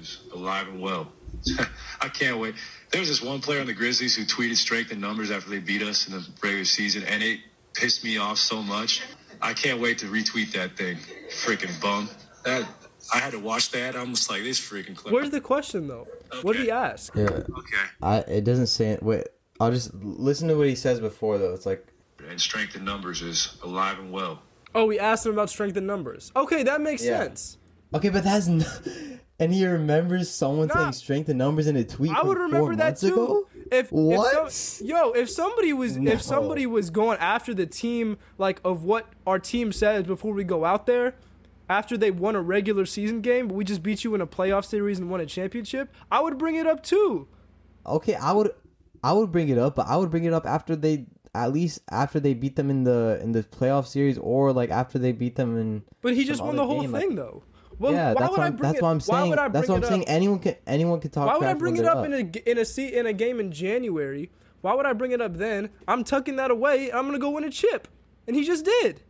is 0.00 0.20
alive 0.34 0.68
and 0.68 0.80
well. 0.80 1.10
I 2.00 2.08
can't 2.08 2.38
wait. 2.38 2.54
There 2.92 3.00
was 3.00 3.08
this 3.08 3.22
one 3.22 3.40
player 3.40 3.60
on 3.60 3.66
the 3.66 3.72
Grizzlies 3.72 4.14
who 4.14 4.24
tweeted 4.24 4.56
strength 4.56 4.92
in 4.92 5.00
numbers 5.00 5.30
after 5.30 5.48
they 5.50 5.58
beat 5.58 5.82
us 5.82 6.06
in 6.06 6.12
the 6.12 6.24
regular 6.42 6.64
season, 6.64 7.02
and 7.04 7.22
it 7.22 7.40
pissed 7.74 8.04
me 8.04 8.16
off 8.18 8.38
so 8.38 8.62
much. 8.62 9.02
I 9.42 9.52
can't 9.54 9.80
wait 9.80 9.98
to 9.98 10.06
retweet 10.06 10.52
that 10.52 10.76
thing. 10.76 10.98
Freaking 11.30 11.80
bum. 11.80 12.08
That 12.44 12.66
I 13.14 13.18
had 13.18 13.32
to 13.32 13.38
watch 13.38 13.70
that. 13.70 13.96
I'm 13.96 14.10
just 14.10 14.30
like, 14.30 14.42
this 14.42 14.60
freaking 14.60 14.94
clip. 14.96 15.12
Where's 15.12 15.30
the 15.30 15.40
question 15.40 15.88
though? 15.88 16.06
What 16.42 16.56
did 16.56 16.62
he 16.64 16.70
ask? 16.70 17.14
Yeah, 17.14 17.24
okay. 17.24 17.84
I. 18.02 18.18
It 18.20 18.44
doesn't 18.44 18.66
say 18.68 18.90
it. 18.90 19.02
Wait, 19.02 19.24
I'll 19.58 19.70
just 19.70 19.94
listen 19.94 20.48
to 20.48 20.56
what 20.56 20.66
he 20.68 20.74
says 20.74 21.00
before 21.00 21.38
though. 21.38 21.52
It's 21.54 21.66
like, 21.66 21.86
And 22.28 22.40
strength 22.40 22.76
in 22.76 22.84
numbers 22.84 23.22
is 23.22 23.56
alive 23.62 23.98
and 23.98 24.12
well. 24.12 24.42
Oh, 24.74 24.84
we 24.86 24.98
asked 24.98 25.26
him 25.26 25.32
about 25.32 25.50
strength 25.50 25.76
in 25.76 25.86
numbers. 25.86 26.30
Okay, 26.36 26.62
that 26.62 26.80
makes 26.80 27.02
Yeah. 27.04 27.18
sense. 27.18 27.58
okay, 27.94 28.10
but 28.10 28.22
that's. 28.24 28.46
N- 28.48 28.64
and 29.40 29.52
he 29.54 29.66
remembers 29.66 30.30
someone 30.30 30.68
Nah. 30.68 30.74
saying 30.74 30.92
strength 30.92 31.28
and 31.30 31.38
numbers 31.38 31.66
in 31.66 31.76
a 31.76 31.84
tweet. 31.84 32.10
I 32.12 32.22
would 32.22 32.36
from 32.36 32.46
remember 32.46 32.66
four 32.72 32.76
that 32.76 32.84
months 32.84 33.00
too. 33.00 33.14
Ago? 33.14 33.46
If 33.70 33.86
if 33.86 33.92
What? 33.92 34.80
yo, 34.84 35.10
if 35.12 35.30
somebody 35.30 35.72
was 35.72 35.96
No. 35.96 36.10
if 36.12 36.22
somebody 36.22 36.66
was 36.66 36.90
going 36.90 37.18
after 37.18 37.54
the 37.54 37.66
team 37.66 38.18
like 38.38 38.60
of 38.64 38.84
what 38.84 39.06
our 39.26 39.38
team 39.38 39.72
says 39.72 40.04
before 40.04 40.32
we 40.34 40.44
go 40.44 40.64
out 40.64 40.86
there, 40.86 41.14
after 41.68 41.96
they 41.96 42.10
won 42.10 42.34
a 42.34 42.40
regular 42.42 42.84
season 42.84 43.20
game, 43.20 43.46
but 43.48 43.54
we 43.54 43.64
just 43.64 43.82
beat 43.82 44.02
you 44.02 44.14
in 44.14 44.20
a 44.20 44.26
playoff 44.26 44.64
series 44.64 44.98
and 44.98 45.08
won 45.10 45.20
a 45.20 45.26
championship, 45.26 45.88
I 46.10 46.20
would 46.20 46.36
bring 46.36 46.56
it 46.56 46.66
up 46.66 46.82
too. 46.82 47.28
Okay, 47.86 48.14
I 48.14 48.32
would, 48.32 48.50
I 49.04 49.12
would 49.12 49.30
bring 49.30 49.48
it 49.48 49.56
up, 49.58 49.76
but 49.76 49.86
I 49.86 49.96
would 49.96 50.10
bring 50.10 50.24
it 50.24 50.32
up 50.32 50.46
after 50.46 50.74
they, 50.76 51.06
at 51.34 51.52
least 51.52 51.80
after 51.90 52.18
they 52.18 52.34
beat 52.34 52.56
them 52.56 52.70
in 52.70 52.82
the 52.84 53.20
in 53.22 53.30
the 53.32 53.42
playoff 53.44 53.86
series, 53.86 54.18
or 54.18 54.52
like 54.52 54.70
after 54.70 54.98
they 54.98 55.12
beat 55.12 55.36
them 55.36 55.56
in. 55.56 55.84
But 56.02 56.14
he 56.14 56.24
just 56.24 56.42
won 56.42 56.56
the 56.56 56.66
whole 56.66 56.80
game, 56.82 56.90
like- 56.92 57.02
thing 57.02 57.14
though. 57.14 57.44
Well, 57.80 57.92
yeah, 57.92 58.12
why 58.12 58.20
that's 58.20 58.30
would 58.30 58.38
what 58.38 58.40
I 58.42 58.46
I'm, 58.46 58.56
bring 58.56 58.68
that's 58.72 58.78
it? 58.78 58.82
what 58.82 58.88
I'm 58.90 59.00
Why 59.00 59.20
saying. 59.22 59.52
That's 59.52 59.68
what 59.68 59.76
I'm 59.76 59.82
saying. 59.84 60.02
up? 60.02 60.08
Anyone 60.10 60.38
can 60.38 60.54
anyone 60.66 61.00
can 61.00 61.10
talk. 61.10 61.26
Why 61.26 61.36
would 61.38 61.48
I 61.48 61.54
bring 61.54 61.76
it 61.76 61.82
they're 61.82 61.90
up 61.96 62.04
in 62.04 62.12
a 62.12 62.50
in 62.50 62.58
a 62.58 62.64
se- 62.64 62.92
in 62.92 63.06
a 63.06 63.12
game 63.14 63.40
in 63.40 63.50
January? 63.50 64.30
Why 64.60 64.74
would 64.74 64.84
I 64.86 64.92
bring 64.92 65.12
it 65.12 65.20
up 65.22 65.36
then? 65.38 65.70
I'm 65.88 66.04
tucking 66.04 66.36
that 66.36 66.50
away. 66.50 66.92
I'm 66.92 67.06
gonna 67.06 67.18
go 67.18 67.30
win 67.30 67.44
a 67.44 67.50
chip, 67.50 67.88
and 68.26 68.36
he 68.36 68.44
just 68.44 68.64
did. 68.66 69.00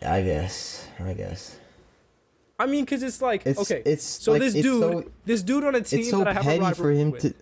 I 0.00 0.22
guess. 0.22 0.86
I 1.00 1.12
guess. 1.12 1.56
I 2.58 2.66
mean, 2.66 2.86
cause 2.86 3.02
it's 3.02 3.20
like 3.20 3.40
It's- 3.44 3.58
okay, 3.70 3.82
it's 3.84 4.04
so 4.04 4.32
like- 4.32 4.40
this 4.42 4.54
it's 4.54 4.62
dude, 4.62 4.80
so- 4.80 5.10
this 5.24 5.42
dude 5.42 5.64
on 5.64 5.74
a 5.74 5.80
team 5.80 6.04
so 6.04 6.18
that 6.18 6.28
I 6.28 6.32
have 6.34 6.46
a 6.46 6.58
petty 6.60 6.74
for 6.74 6.92
him 6.92 7.10
with. 7.10 7.22
to. 7.22 7.34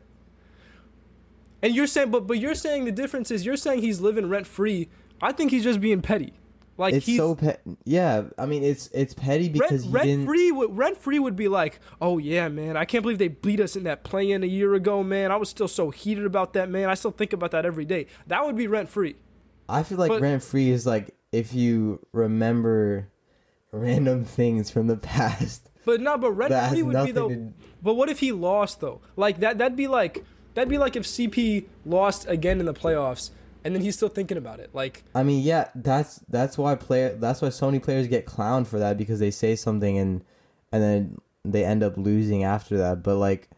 And 1.62 1.74
you're 1.74 1.86
saying, 1.86 2.10
but 2.10 2.26
but 2.26 2.38
you're 2.38 2.54
saying 2.54 2.86
the 2.86 2.92
difference 2.92 3.30
is 3.30 3.44
you're 3.44 3.58
saying 3.58 3.82
he's 3.82 4.00
living 4.00 4.30
rent 4.30 4.46
free. 4.46 4.88
I 5.20 5.32
think 5.32 5.50
he's 5.50 5.64
just 5.64 5.80
being 5.82 6.00
petty. 6.00 6.32
Like 6.76 6.94
It's 6.94 7.04
he's 7.06 7.18
so 7.18 7.34
pet. 7.34 7.60
Yeah, 7.84 8.24
I 8.38 8.46
mean, 8.46 8.62
it's 8.62 8.86
it's 8.94 9.12
petty 9.12 9.48
because 9.50 9.86
rent, 9.86 10.06
rent 10.06 10.26
free. 10.26 10.50
Would, 10.50 10.76
rent 10.76 10.96
free 10.96 11.18
would 11.18 11.36
be 11.36 11.46
like, 11.48 11.78
oh 12.00 12.16
yeah, 12.16 12.48
man, 12.48 12.76
I 12.76 12.86
can't 12.86 13.02
believe 13.02 13.18
they 13.18 13.28
beat 13.28 13.60
us 13.60 13.76
in 13.76 13.84
that 13.84 14.02
play 14.02 14.30
in 14.30 14.42
a 14.42 14.46
year 14.46 14.72
ago, 14.74 15.02
man. 15.02 15.30
I 15.30 15.36
was 15.36 15.50
still 15.50 15.68
so 15.68 15.90
heated 15.90 16.24
about 16.24 16.54
that, 16.54 16.70
man. 16.70 16.88
I 16.88 16.94
still 16.94 17.10
think 17.10 17.32
about 17.34 17.50
that 17.50 17.66
every 17.66 17.84
day. 17.84 18.06
That 18.28 18.46
would 18.46 18.56
be 18.56 18.66
rent 18.66 18.88
free. 18.88 19.16
I 19.68 19.82
feel 19.82 19.98
like 19.98 20.08
but- 20.08 20.22
rent 20.22 20.42
free 20.42 20.70
is 20.70 20.86
like 20.86 21.14
if 21.32 21.52
you 21.52 22.04
remember 22.12 23.08
random 23.72 24.24
things 24.24 24.70
from 24.70 24.86
the 24.86 24.96
past. 25.12 25.68
But 25.84 26.00
no, 26.00 26.16
but 26.18 26.32
rent 26.32 26.70
free 26.70 26.82
would 26.82 27.04
be 27.04 27.12
though. 27.12 27.28
to- 27.28 27.52
But 27.82 27.94
what 27.94 28.08
if 28.08 28.20
he 28.20 28.32
lost 28.32 28.80
though? 28.80 29.00
Like 29.16 29.40
that 29.40 29.58
that'd 29.58 29.76
be 29.76 29.86
like 29.88 30.24
that'd 30.54 30.68
be 30.68 30.78
like 30.78 30.96
if 30.96 31.04
CP 31.04 31.66
lost 31.84 32.26
again 32.28 32.58
in 32.60 32.66
the 32.66 32.74
playoffs 32.74 33.30
and 33.64 33.74
then 33.74 33.82
he's 33.82 33.96
still 33.96 34.08
thinking 34.08 34.36
about 34.36 34.60
it. 34.60 34.70
Like 34.72 35.02
I 35.14 35.22
mean, 35.22 35.42
yeah, 35.42 35.68
that's 35.74 36.20
that's 36.28 36.56
why 36.56 36.74
player 36.74 37.14
that's 37.14 37.42
why 37.42 37.48
Sony 37.48 37.82
players 37.82 38.06
get 38.08 38.26
clowned 38.26 38.66
for 38.66 38.78
that 38.78 38.96
because 38.96 39.18
they 39.18 39.30
say 39.30 39.56
something 39.56 39.98
and 39.98 40.24
and 40.72 40.82
then 40.82 41.18
they 41.44 41.64
end 41.64 41.82
up 41.82 41.96
losing 41.96 42.44
after 42.44 42.78
that. 42.78 43.02
But 43.02 43.16
like, 43.16 43.48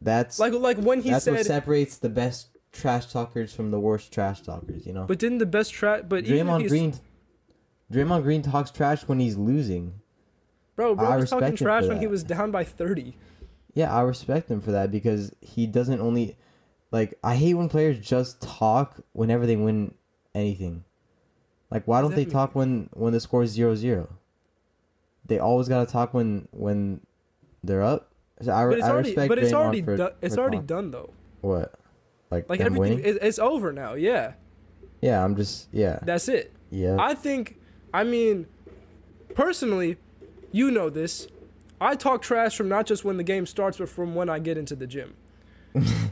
that's 0.00 0.38
like 0.38 0.52
like 0.52 0.78
when 0.78 1.00
he 1.00 1.10
that's 1.10 1.26
what 1.26 1.44
separates 1.44 1.98
the 1.98 2.08
best 2.08 2.48
trash 2.72 3.12
talkers 3.12 3.52
from 3.52 3.70
the 3.70 3.80
worst 3.80 4.12
trash 4.12 4.42
talkers. 4.42 4.86
You 4.86 4.92
know, 4.92 5.04
but 5.04 5.18
didn't 5.18 5.38
the 5.38 5.46
best 5.46 5.72
trash 5.72 6.02
but 6.08 6.24
even 6.24 6.46
Draymond 6.46 6.68
Green, 6.68 6.94
Draymond 7.92 8.22
Green 8.22 8.42
talks 8.42 8.70
trash 8.70 9.02
when 9.02 9.20
he's 9.20 9.36
losing. 9.36 9.94
Bro, 10.76 10.94
bro 10.94 11.06
I 11.06 11.16
was 11.16 11.30
talking 11.30 11.56
trash 11.56 11.84
when 11.84 11.98
he 11.98 12.06
was 12.06 12.22
down 12.22 12.52
by 12.52 12.62
30. 12.62 13.16
Yeah, 13.74 13.94
I 13.94 14.02
respect 14.02 14.48
him 14.48 14.60
for 14.60 14.70
that 14.70 14.92
because 14.92 15.32
he 15.40 15.66
doesn't 15.66 16.00
only 16.00 16.36
like 16.90 17.18
I 17.22 17.34
hate 17.36 17.54
when 17.54 17.68
players 17.68 17.98
just 17.98 18.40
talk 18.40 19.00
whenever 19.12 19.46
they 19.46 19.56
win 19.56 19.94
anything. 20.34 20.84
Like 21.70 21.86
why 21.86 22.00
don't 22.00 22.14
they 22.14 22.24
talk 22.24 22.54
when 22.54 22.88
when 22.94 23.12
the 23.12 23.20
score 23.20 23.42
is 23.42 23.50
zero 23.50 23.74
zero? 23.74 24.08
They 25.26 25.38
always 25.38 25.68
gotta 25.68 25.90
talk 25.90 26.14
when 26.14 26.48
when 26.52 27.00
they're 27.62 27.82
up. 27.82 28.12
So 28.40 28.52
I, 28.52 28.64
But 28.66 28.78
it's 28.78 28.86
I 28.86 28.90
already 28.90 29.08
respect 29.10 29.28
but 29.28 29.38
it's 29.38 29.52
Draymond 29.52 29.54
already 29.56 29.82
for- 29.82 29.96
done 29.96 30.12
it's 30.22 30.34
for 30.36 30.40
already 30.40 30.58
done 30.60 30.90
though. 30.90 31.10
What? 31.40 31.74
Like, 32.30 32.48
Like 32.48 32.60
everything 32.60 33.00
it, 33.00 33.18
it's 33.22 33.38
over 33.38 33.72
now. 33.72 33.94
Yeah. 33.94 34.32
Yeah, 35.00 35.24
I'm 35.24 35.36
just 35.36 35.68
yeah. 35.72 35.98
That's 36.02 36.28
it. 36.28 36.52
yeah. 36.70 36.96
I 36.98 37.14
think, 37.14 37.56
I 37.94 38.04
mean, 38.04 38.46
personally, 39.34 39.96
you 40.52 40.70
know 40.70 40.90
this. 40.90 41.28
I 41.80 41.94
talk 41.94 42.20
trash 42.22 42.56
from 42.56 42.68
not 42.68 42.86
just 42.86 43.04
when 43.04 43.16
the 43.16 43.22
game 43.22 43.46
starts, 43.46 43.78
but 43.78 43.88
from 43.88 44.14
when 44.14 44.28
I 44.28 44.38
get 44.40 44.58
into 44.58 44.74
the 44.74 44.86
gym. 44.86 45.14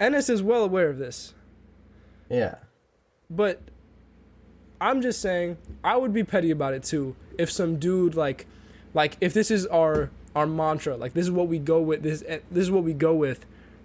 Ennes 0.00 0.30
is 0.30 0.42
well 0.42 0.64
aware 0.64 0.88
of 0.88 0.98
this. 0.98 1.34
yeah. 2.28 2.56
But 3.28 3.60
I'm 4.80 5.02
just 5.02 5.20
saying, 5.20 5.58
I 5.84 5.96
would 5.96 6.12
be 6.12 6.24
petty 6.24 6.50
about 6.50 6.74
it 6.74 6.82
too. 6.82 7.14
If 7.38 7.50
some 7.50 7.78
dude 7.78 8.14
like, 8.16 8.46
like 8.94 9.16
if 9.20 9.32
this 9.32 9.50
is 9.50 9.66
our 9.66 10.10
our 10.34 10.46
mantra, 10.46 10.96
like 10.96 11.12
this 11.12 11.26
is 11.26 11.30
what 11.30 11.46
we 11.48 11.58
go 11.58 11.80
with, 11.80 12.02
this 12.02 12.24
eh, 12.26 12.38
this 12.50 12.62
is 12.62 12.70
what 12.70 12.82
we 12.82 12.92
go 12.92 13.14
with, 13.14 13.44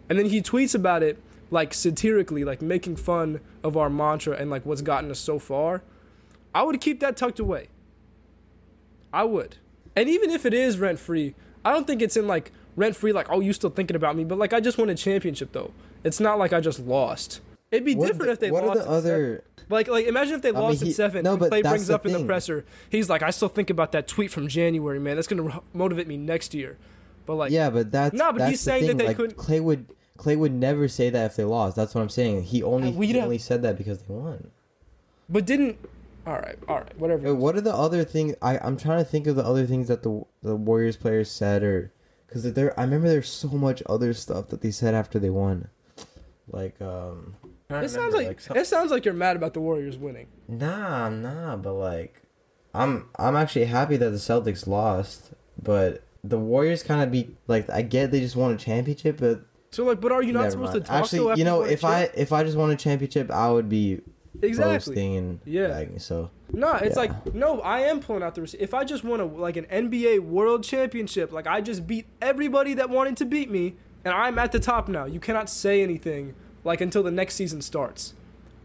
and 0.10 0.18
then 0.18 0.28
he 0.28 0.42
tweets 0.42 0.74
about 0.74 1.04
it 1.04 1.22
like 1.52 1.74
satirically, 1.74 2.44
like 2.44 2.62
making 2.62 2.96
fun 2.96 3.40
of 3.64 3.78
our 3.78 3.90
mantra 3.90 4.36
and 4.36 4.50
like 4.50 4.66
what's 4.66 4.82
gotten 4.82 5.12
us 5.12 5.20
so 5.20 5.38
far. 5.38 5.84
I 6.54 6.64
would 6.64 6.80
keep 6.82 7.00
that 7.02 7.18
tucked 7.18 7.40
away. 7.40 7.68
I 9.14 9.26
would, 9.26 9.58
and 9.96 10.10
even 10.10 10.30
if 10.32 10.46
it 10.46 10.54
is 10.54 10.80
rent 10.80 11.00
free, 11.00 11.36
I 11.64 11.72
don't 11.72 11.86
think 11.86 12.02
it's 12.02 12.18
in 12.18 12.26
like 12.26 12.52
rent 12.76 12.96
free. 12.96 13.12
Like, 13.14 13.28
oh, 13.30 13.40
you 13.40 13.54
still 13.54 13.70
thinking 13.70 13.96
about 13.96 14.16
me? 14.16 14.24
But 14.24 14.38
like, 14.38 14.54
I 14.54 14.60
just 14.60 14.78
won 14.78 14.90
a 14.90 14.96
championship 14.96 15.52
though. 15.52 15.72
It's 16.04 16.20
not 16.20 16.38
like 16.40 16.54
I 16.54 16.60
just 16.62 16.80
lost. 16.80 17.42
It'd 17.72 17.86
be 17.86 17.96
What 17.96 18.08
different 18.08 18.28
the- 18.28 18.32
if 18.34 18.40
they 18.40 18.52
what 18.52 18.64
are 18.64 18.68
lost. 18.68 18.80
the 18.80 18.86
in 18.96 19.02
seven. 19.02 19.14
other 19.14 19.44
Like, 19.70 19.88
like 19.88 20.06
imagine 20.06 20.36
if 20.36 20.42
they 20.44 20.52
mean, 20.52 20.62
lost 20.62 20.82
in 20.82 20.88
he- 20.88 20.94
seven. 20.94 21.24
no, 21.24 21.36
but 21.38 21.52
Klay 21.52 21.64
brings 21.64 21.88
the 21.88 21.96
up 21.96 22.06
in 22.06 22.12
the 22.14 22.24
presser. 22.24 22.64
He's 22.90 23.10
like, 23.10 23.24
I 23.24 23.32
still 23.32 23.48
think 23.50 23.70
about 23.70 23.92
that 23.94 24.08
tweet 24.08 24.32
from 24.32 24.48
January, 24.48 25.00
man. 25.00 25.16
That's 25.16 25.28
gonna 25.28 25.62
motivate 25.74 26.08
me 26.08 26.18
next 26.18 26.54
year. 26.54 26.78
But 27.26 27.36
like, 27.36 27.52
Yeah, 27.52 27.72
but 27.72 27.92
that's 27.92 28.14
No, 28.14 28.32
but 28.32 28.40
that's 28.40 28.52
he's 28.52 28.60
the 28.60 28.64
saying 28.72 28.88
that 28.88 28.98
they 29.00 29.08
like, 29.08 29.18
couldn't- 29.18 29.38
Klay 29.38 29.62
would 29.62 29.88
Klay 30.18 30.38
would 30.38 30.54
never 30.54 30.88
say 30.88 31.10
that 31.10 31.26
if 31.32 31.36
they 31.36 31.44
lost. 31.44 31.76
That's 31.76 31.94
what 31.96 32.02
I'm 32.02 32.10
saying. 32.10 32.44
He 32.44 32.62
only 32.64 32.92
we'd 32.92 33.16
he 33.16 33.20
only 33.20 33.38
said 33.40 33.64
that 33.64 33.78
because 33.78 34.00
they 34.04 34.14
won. 34.14 34.52
But 35.28 35.46
didn't. 35.46 35.78
All 36.28 36.34
right, 36.34 36.56
all 36.68 36.78
right, 36.78 36.98
whatever. 37.00 37.28
Yo, 37.28 37.36
What 37.36 37.56
are 37.56 37.62
the 37.62 37.74
other 37.76 38.04
things? 38.04 38.36
I 38.42 38.58
I'm 38.60 38.78
trying 38.78 39.00
to 39.00 39.04
think 39.10 39.28
of 39.28 39.36
the 39.36 39.44
other 39.46 39.66
things 39.66 39.88
that 39.90 40.04
the 40.04 40.24
the 40.44 40.56
Warriors 40.56 40.96
players 40.98 41.30
said, 41.30 41.64
or 41.64 41.92
because 42.36 42.52
there 42.54 42.78
I 42.78 42.84
remember 42.84 43.08
there's 43.08 43.30
so 43.30 43.48
much 43.48 43.82
other 43.86 44.14
stuff 44.14 44.50
that 44.50 44.60
they 44.62 44.72
said 44.72 44.94
after 44.94 45.20
they 45.20 45.30
won, 45.30 45.70
like 46.52 46.80
um. 46.82 47.36
It 47.70 47.90
sounds 47.90 47.96
remember, 48.14 48.18
like, 48.28 48.42
some- 48.42 48.58
it 48.58 48.68
sounds 48.68 48.92
like 48.92 49.06
you're 49.06 49.14
mad 49.14 49.36
about 49.38 49.54
the 49.56 49.60
Warriors 49.62 49.98
winning. 49.98 50.28
Nah, 50.48 51.10
nah, 51.10 51.56
but 51.56 51.74
like, 51.74 52.22
I'm 52.74 53.10
I'm 53.18 53.36
actually 53.36 53.66
happy 53.66 53.98
that 53.98 54.10
the 54.10 54.18
Celtics 54.18 54.68
lost, 54.68 55.32
but 55.62 56.04
the 56.24 56.38
Warriors 56.38 56.84
kind 56.84 57.02
of 57.02 57.10
be 57.10 57.36
like 57.48 57.70
I 57.70 57.82
get 57.82 58.12
they 58.12 58.20
just 58.20 58.36
won 58.36 58.52
a 58.52 58.58
championship, 58.58 59.18
but 59.20 59.46
So 59.72 59.86
like, 59.86 60.02
but 60.02 60.12
are 60.12 60.22
you 60.22 60.34
not 60.34 60.52
supposed 60.52 60.74
mind. 60.74 60.86
to 60.86 60.92
talk 60.92 61.04
Actually, 61.04 61.20
though 61.20 61.36
you 61.36 61.46
know, 61.46 61.64
if 61.64 61.84
I 61.86 62.10
if 62.16 62.34
I 62.34 62.44
just 62.44 62.58
won 62.58 62.70
a 62.70 62.76
championship, 62.76 63.32
I 63.32 63.50
would 63.50 63.70
be 63.70 64.02
exactly 64.42 64.96
boasting 64.96 65.16
and 65.18 65.40
Yeah. 65.46 65.86
So 65.98 66.30
no, 66.52 66.74
it's 66.74 66.96
Yeah. 66.96 67.02
like 67.02 67.34
no, 67.34 67.60
I 67.62 67.82
am 67.82 68.00
pulling 68.00 68.24
out 68.24 68.36
the 68.36 68.42
receipt. 68.42 68.62
If 68.62 68.74
I 68.74 68.84
just 68.84 69.04
won 69.04 69.20
a 69.20 69.26
like 69.26 69.58
an 69.58 69.66
NBA 69.66 70.20
World 70.20 70.64
Championship, 70.64 71.32
like 71.32 71.48
I 71.48 71.62
just 71.62 71.86
beat 71.88 72.06
everybody 72.22 72.74
that 72.76 72.90
wanted 72.90 73.18
to 73.18 73.26
beat 73.26 73.50
me, 73.50 73.76
and 74.04 74.14
I'm 74.14 74.38
at 74.40 74.52
the 74.52 74.60
top 74.60 74.88
now. 74.88 75.06
You 75.06 75.20
cannot 75.20 75.50
say 75.50 75.82
anything 75.82 76.34
like 76.64 76.82
until 76.82 77.04
the 77.04 77.12
next 77.12 77.36
season 77.36 77.62
starts. 77.62 78.14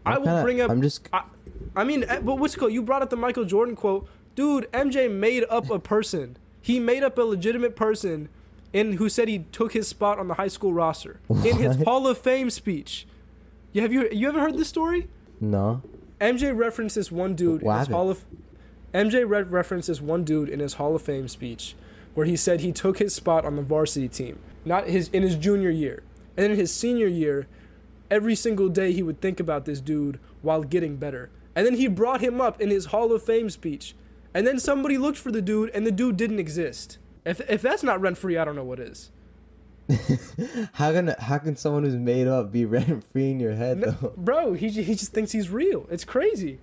I 0.05 0.13
I'm 0.15 0.19
will 0.21 0.27
kinda- 0.27 0.43
bring 0.43 0.61
up. 0.61 0.71
I'm 0.71 0.81
just 0.81 1.07
I, 1.13 1.23
I 1.75 1.83
mean, 1.83 2.03
eh, 2.07 2.19
but 2.21 2.35
what's 2.39 2.55
called? 2.55 2.73
You 2.73 2.81
brought 2.81 3.01
up 3.01 3.09
the 3.09 3.15
Michael 3.17 3.45
Jordan 3.45 3.75
quote, 3.75 4.07
dude. 4.35 4.67
MJ 4.73 5.07
made 5.11 5.45
up 5.49 5.69
a 5.69 5.79
person. 5.79 6.37
He 6.61 6.79
made 6.79 7.03
up 7.03 7.17
a 7.17 7.23
legitimate 7.23 7.75
person, 7.75 8.29
in 8.73 8.93
who 8.93 9.09
said 9.09 9.27
he 9.27 9.39
took 9.51 9.73
his 9.73 9.87
spot 9.87 10.17
on 10.19 10.27
the 10.27 10.35
high 10.35 10.47
school 10.47 10.73
roster 10.73 11.19
in 11.29 11.57
his 11.57 11.75
Hall 11.83 12.07
of 12.07 12.17
Fame 12.17 12.49
speech. 12.49 13.05
You 13.73 13.81
have 13.81 13.91
you 13.93 14.07
you 14.11 14.27
ever 14.27 14.39
heard 14.39 14.57
this 14.57 14.67
story? 14.67 15.07
No. 15.41 15.81
MJ 16.19 16.55
references 16.55 17.11
one 17.11 17.33
dude 17.35 17.63
What 17.63 17.73
in 17.73 17.79
his 17.79 17.87
happened? 17.87 17.95
Hall 17.95 18.09
of 18.11 18.25
MJ 18.93 19.27
re- 19.27 19.41
referenced 19.41 19.87
this 19.87 19.99
one 19.99 20.23
dude 20.23 20.49
in 20.49 20.59
his 20.59 20.75
Hall 20.75 20.95
of 20.95 21.01
Fame 21.01 21.27
speech 21.27 21.75
where 22.13 22.25
he 22.25 22.35
said 22.35 22.59
he 22.59 22.71
took 22.71 22.99
his 22.99 23.15
spot 23.15 23.45
on 23.45 23.55
the 23.55 23.61
varsity 23.61 24.07
team, 24.07 24.39
not 24.65 24.87
his 24.87 25.07
in 25.09 25.23
his 25.23 25.35
junior 25.35 25.69
year. 25.69 26.03
And 26.37 26.43
then 26.43 26.51
in 26.51 26.57
his 26.57 26.73
senior 26.73 27.07
year, 27.07 27.47
every 28.09 28.35
single 28.35 28.69
day 28.69 28.91
he 28.91 29.03
would 29.03 29.21
think 29.21 29.39
about 29.39 29.65
this 29.65 29.81
dude 29.81 30.19
while 30.41 30.63
getting 30.63 30.97
better. 30.97 31.29
And 31.55 31.65
then 31.65 31.75
he 31.75 31.87
brought 31.87 32.21
him 32.21 32.39
up 32.39 32.61
in 32.61 32.69
his 32.69 32.87
Hall 32.87 33.11
of 33.11 33.23
Fame 33.23 33.49
speech. 33.49 33.95
And 34.33 34.47
then 34.47 34.59
somebody 34.59 34.97
looked 34.97 35.17
for 35.17 35.31
the 35.31 35.41
dude 35.41 35.69
and 35.71 35.85
the 35.85 35.91
dude 35.91 36.17
didn't 36.17 36.39
exist. 36.39 36.97
If 37.25 37.41
if 37.49 37.61
that's 37.61 37.83
not 37.83 38.01
rent 38.01 38.17
free, 38.17 38.37
I 38.37 38.45
don't 38.45 38.55
know 38.55 38.63
what 38.63 38.79
is. 38.79 39.11
How 40.73 40.91
can 40.91 41.13
how 41.19 41.37
can 41.37 41.55
someone 41.55 41.83
who's 41.83 41.95
made 41.95 42.27
up 42.27 42.51
be 42.51 42.65
rent 42.75 43.03
free 43.11 43.31
in 43.31 43.39
your 43.39 43.53
head 43.53 43.77
No, 43.79 43.91
though? 43.91 44.13
bro, 44.17 44.53
he 44.53 44.69
he 44.69 44.93
just 44.95 45.11
thinks 45.13 45.31
he's 45.31 45.49
real. 45.49 45.87
It's 45.89 46.03
crazy. 46.05 46.59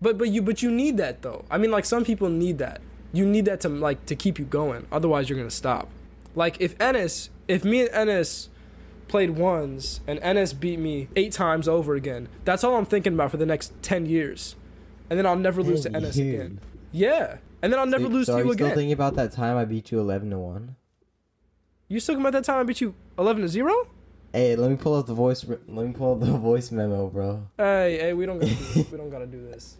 but 0.00 0.18
but 0.18 0.28
you 0.28 0.42
but 0.42 0.62
you 0.62 0.70
need 0.70 0.96
that 0.98 1.22
though. 1.22 1.44
I 1.50 1.58
mean, 1.58 1.70
like 1.70 1.84
some 1.84 2.04
people 2.04 2.28
need 2.28 2.58
that. 2.58 2.80
You 3.12 3.26
need 3.26 3.44
that 3.44 3.60
to 3.60 3.68
like 3.68 4.06
to 4.06 4.16
keep 4.16 4.38
you 4.38 4.44
going. 4.44 4.86
Otherwise, 4.90 5.28
you're 5.28 5.38
gonna 5.38 5.50
stop. 5.50 5.88
Like 6.34 6.60
if 6.60 6.76
Ennes, 6.78 7.28
if 7.48 7.64
me 7.64 7.82
and 7.86 7.90
Ennes 8.08 8.48
played 9.08 9.30
ones 9.30 10.00
and 10.06 10.18
Ennes 10.20 10.58
beat 10.58 10.78
me 10.78 11.08
eight 11.16 11.32
times 11.32 11.68
over 11.68 11.94
again, 11.94 12.28
that's 12.44 12.64
all 12.64 12.76
I'm 12.76 12.86
thinking 12.86 13.12
about 13.14 13.30
for 13.30 13.36
the 13.36 13.46
next 13.46 13.72
ten 13.82 14.06
years, 14.06 14.56
and 15.10 15.18
then 15.18 15.26
I'll 15.26 15.36
never 15.36 15.62
lose 15.62 15.82
to 15.82 15.94
Ennis 15.94 16.16
again. 16.16 16.60
Yeah, 16.90 17.36
and 17.62 17.72
then 17.72 17.78
I'll 17.78 17.86
never 17.86 18.04
so, 18.04 18.10
lose 18.10 18.26
so 18.26 18.32
to 18.34 18.38
you 18.40 18.46
you 18.48 18.52
still 18.54 18.66
again. 18.66 18.76
thinking 18.76 18.92
about 18.92 19.14
that 19.16 19.32
time 19.32 19.56
I 19.56 19.64
beat 19.66 19.90
you 19.92 20.00
eleven 20.00 20.30
to 20.30 20.38
one? 20.38 20.76
You 21.92 22.00
still 22.00 22.14
talking 22.14 22.22
about 22.26 22.32
that 22.32 22.44
time 22.44 22.58
I 22.58 22.62
beat 22.62 22.80
you 22.80 22.94
eleven 23.18 23.42
to 23.42 23.48
zero? 23.48 23.86
Hey, 24.32 24.56
let 24.56 24.70
me 24.70 24.78
pull 24.78 24.94
up 24.94 25.04
the 25.04 25.12
voice. 25.12 25.44
Let 25.46 25.68
me 25.68 25.92
pull 25.92 26.14
up 26.14 26.20
the 26.20 26.38
voice 26.38 26.72
memo, 26.72 27.08
bro. 27.08 27.46
Hey, 27.58 27.98
hey, 28.00 28.12
we 28.14 28.24
don't 28.24 28.38
gotta 28.38 28.50
do 28.50 28.56
this. 28.72 28.90
We 28.92 28.96
don't 28.96 29.10
gotta 29.10 29.26
do 29.26 29.46
this. 29.50 29.76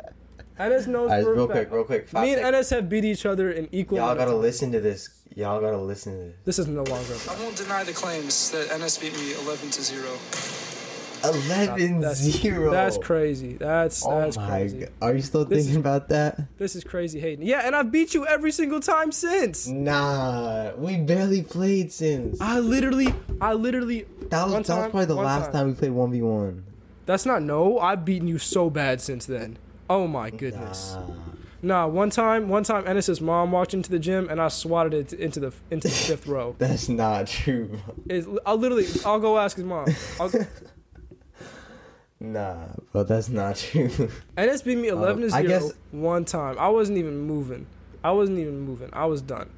Ennes 0.59 0.87
knows 0.89 1.09
Alright, 1.11 1.25
for 1.25 1.33
a 1.33 1.37
real 1.37 1.49
quick, 1.49 1.73
real 1.73 1.85
quick. 1.85 2.09
Five 2.11 2.23
Me 2.25 2.35
and 2.35 2.43
seconds. 2.43 2.67
Ennes 2.67 2.71
have 2.77 2.89
beat 2.91 3.07
each 3.07 3.25
other 3.25 3.51
in 3.51 3.67
equal. 3.73 3.97
Y'all 3.97 4.15
gotta 4.15 4.33
time. 4.33 4.43
listen 4.43 4.73
to 4.73 4.81
this. 4.81 5.23
Y'all 5.35 5.59
gotta 5.59 5.79
listen 5.79 6.13
to 6.13 6.19
this. 6.19 6.37
This 6.45 6.59
is 6.59 6.67
no 6.67 6.83
longer. 6.83 7.15
I 7.31 7.35
won't 7.41 7.57
deny 7.57 7.83
the 7.83 7.95
claims 7.95 8.51
that 8.51 8.71
Ennes 8.71 8.99
beat 8.99 9.15
me 9.15 9.33
11 9.33 9.71
to 9.71 9.83
0. 9.83 10.72
11 11.25 12.01
That's- 12.01 12.19
0. 12.21 12.71
That's 12.71 12.99
crazy. 12.99 13.55
That's 13.55 14.05
Oh 14.07 14.21
that's 14.21 14.37
crazy. 14.37 14.79
god. 14.81 14.89
Are 15.01 15.15
you 15.15 15.23
still 15.23 15.45
This 15.45 15.65
thinking 15.65 15.81
about 15.81 16.09
that? 16.11 16.41
This 16.59 16.75
is 16.77 16.85
crazy, 16.85 17.21
Hayden. 17.21 17.45
Yeah, 17.47 17.63
and 17.67 17.75
I've 17.77 17.91
beat 17.93 18.15
you 18.15 18.27
every 18.27 18.53
single 18.53 18.81
time 18.81 19.13
since. 19.13 19.67
Nah, 19.67 20.73
we 20.77 20.97
barely 20.99 21.43
played 21.43 21.93
since. 21.93 22.41
I 22.41 22.59
literally, 22.59 23.15
I 23.41 23.53
literally. 23.55 24.07
That 24.31 24.45
was, 24.45 24.53
that 24.53 24.59
was 24.59 24.67
time- 24.69 24.91
probably 24.91 25.07
the 25.07 25.15
last 25.15 25.45
time. 25.47 25.53
time. 25.53 25.67
we 25.69 25.75
played 25.75 25.93
1v1. 25.93 26.63
That's 27.07 27.27
not 27.27 27.43
no. 27.43 27.79
I've 27.79 28.05
beaten 28.05 28.29
you 28.29 28.39
so 28.39 28.71
bad 28.71 29.01
since 29.01 29.27
then. 29.27 29.59
Oh 29.91 30.07
my 30.07 30.31
goodness. 30.31 30.95
Nah. 30.97 31.15
Nah, 31.65 31.87
one 31.87 32.11
time, 32.11 32.49
one 32.49 32.65
time, 32.65 32.85
Ennes's 32.89 33.21
mom 33.21 33.53
walked 33.53 33.73
into 33.73 33.89
the 33.89 34.01
gym 34.01 34.29
and 34.29 34.41
I 34.41 34.49
swatted 34.49 34.95
it 34.95 35.13
into 35.13 35.39
the 35.39 35.53
into 35.71 35.87
the 35.87 35.95
fifth 35.95 36.27
row. 36.27 36.57
That's 36.59 36.89
not 36.89 37.29
true. 37.29 37.79
It's, 38.09 38.27
I'll 38.45 38.57
literally, 38.57 38.87
I'll 39.07 39.21
go 39.21 39.39
ask 39.39 39.57
his 39.57 39.65
mom. 39.65 39.87
I'll, 40.19 40.29
Nah, 42.25 42.67
but 42.93 43.09
that's 43.09 43.29
not 43.29 43.57
true. 43.71 43.91
Ennes 44.37 44.63
beat 44.63 44.79
me 44.79 44.91
uh, 44.91 44.97
11 44.97 45.29
to 45.31 45.35
I 45.37 45.43
0 45.43 45.49
guess- 45.49 45.73
one 45.91 46.25
time. 46.25 46.57
I 46.59 46.69
wasn't 46.69 46.99
even 46.99 47.19
moving. 47.21 47.67
I 48.05 48.13
wasn't 48.13 48.39
even 48.39 48.61
moving. 48.61 48.91
I 48.93 49.07
was 49.07 49.21
done. 49.23 49.51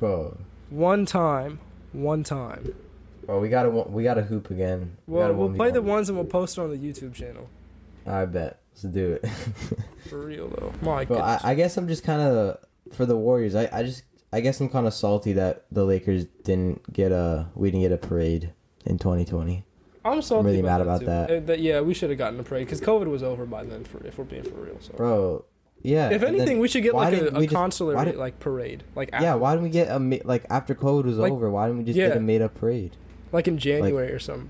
bro, 0.00 0.36
One 0.70 1.06
time. 1.06 1.60
One 1.92 2.22
time. 2.24 2.74
bro, 3.26 3.40
we 3.40 3.48
gotta 3.48 3.70
we 3.70 4.02
gotta 4.04 4.22
hoop 4.22 4.50
again. 4.50 4.96
We 5.06 5.14
Well, 5.14 5.24
gotta 5.28 5.34
we'll 5.38 5.52
play 5.54 5.70
the 5.70 5.82
ones 5.82 6.08
and 6.08 6.18
we'll 6.18 6.26
post 6.26 6.58
it 6.58 6.60
on 6.60 6.70
the 6.70 6.76
YouTube 6.76 7.14
channel. 7.14 7.48
I 8.06 8.24
bet. 8.24 8.60
Let's 8.72 8.82
do 8.82 9.18
it. 9.22 9.28
For 10.08 10.18
real 10.20 10.48
though. 10.48 10.72
My 10.82 11.04
Bro, 11.04 11.18
I. 11.18 11.38
I 11.42 11.54
guess 11.54 11.76
I'm 11.76 11.86
just 11.88 12.02
kind 12.04 12.22
of 12.22 12.58
for 12.92 13.06
the 13.06 13.16
Warriors. 13.16 13.54
I, 13.54 13.68
I 13.72 13.82
just 13.82 14.04
I 14.32 14.40
guess 14.40 14.60
I'm 14.60 14.68
kind 14.68 14.86
of 14.86 14.94
salty 14.94 15.32
that 15.34 15.64
the 15.70 15.84
Lakers 15.84 16.24
didn't 16.44 16.92
get 16.92 17.12
a 17.12 17.48
we 17.54 17.70
didn't 17.70 17.82
get 17.82 17.92
a 17.92 17.98
parade 17.98 18.52
in 18.86 18.98
2020. 18.98 19.64
I'm 20.04 20.22
salty 20.22 20.48
really 20.50 20.62
mad 20.62 20.80
about. 20.80 21.02
Uh, 21.02 21.40
that- 21.40 21.60
yeah, 21.60 21.80
we 21.80 21.94
should 21.94 22.10
have 22.10 22.18
gotten 22.18 22.40
a 22.40 22.42
parade 22.42 22.66
because 22.66 22.80
COVID 22.80 23.06
was 23.06 23.22
over 23.22 23.44
by 23.46 23.64
then. 23.64 23.84
For 23.84 24.04
if 24.06 24.16
we're 24.18 24.24
being 24.24 24.42
for 24.44 24.54
real, 24.54 24.76
so. 24.80 24.92
Bro, 24.94 25.44
yeah. 25.82 26.10
if 26.10 26.22
anything, 26.22 26.58
we 26.58 26.68
should 26.68 26.82
get 26.82 26.94
like 26.94 27.12
a, 27.14 27.26
a 27.28 27.30
just- 27.42 27.48
consular 27.54 28.04
did- 28.04 28.16
like 28.16 28.38
parade, 28.40 28.84
like 28.94 29.10
Yeah, 29.12 29.18
after- 29.24 29.38
why 29.38 29.52
didn't 29.52 29.64
we 29.64 29.70
get 29.70 29.88
a 29.88 29.98
like 30.24 30.44
after 30.50 30.74
COVID 30.74 31.04
was 31.04 31.18
Like- 31.18 31.32
over? 31.32 31.50
Why 31.50 31.66
didn't 31.66 31.78
we 31.78 31.84
just 31.84 31.98
yeah. 31.98 32.08
get 32.08 32.16
a 32.16 32.20
made 32.20 32.42
up 32.42 32.54
parade? 32.54 32.96
like 33.32 33.46
in 33.46 33.58
January 33.58 34.10
or 34.10 34.18
something. 34.18 34.48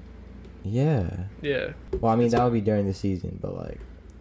Yeah. 0.64 1.24
Yeah, 1.42 1.72
Well, 2.00 2.12
I 2.12 2.16
mean 2.16 2.28
that 2.30 2.42
would 2.44 2.52
be 2.52 2.60
during 2.60 2.86
the 2.86 2.94
season, 2.94 3.38
but 3.40 3.54
like 3.56 3.78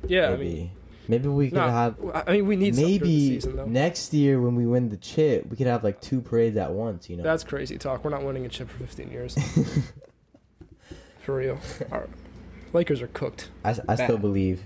yeah. 0.08 0.28
I 0.28 0.32
maybe 0.32 0.44
mean, 0.54 0.72
maybe 1.08 1.28
we 1.30 1.48
could 1.50 1.56
nah, 1.58 1.70
have 1.70 1.96
I 2.26 2.34
mean, 2.34 2.48
we 2.48 2.56
need 2.56 2.76
maybe 2.76 3.30
season 3.36 3.56
though. 3.58 3.66
next 3.66 4.14
year 4.14 4.42
when 4.42 4.56
we 4.56 4.66
win 4.66 4.90
the 4.90 4.98
chip, 4.98 5.46
we 5.50 5.56
could 5.58 5.68
have 5.68 5.84
like 5.84 6.02
two 6.02 6.22
parades 6.22 6.58
at 6.58 6.72
once. 6.72 7.10
You 7.10 7.18
know. 7.18 7.24
That's 7.24 7.44
crazy 7.44 7.78
talk. 7.78 8.04
We're 8.04 8.10
not 8.12 8.24
winning 8.24 8.46
a 8.46 8.50
chip 8.50 8.70
for 8.70 8.80
15 8.80 9.12
years. 9.12 9.38
for 11.30 11.36
real. 11.36 11.60
Our 11.92 12.08
Lakers 12.74 13.02
are 13.02 13.08
cooked. 13.08 13.50
I, 13.64 13.76
I 13.88 13.96
still 13.96 14.18
believe. 14.18 14.64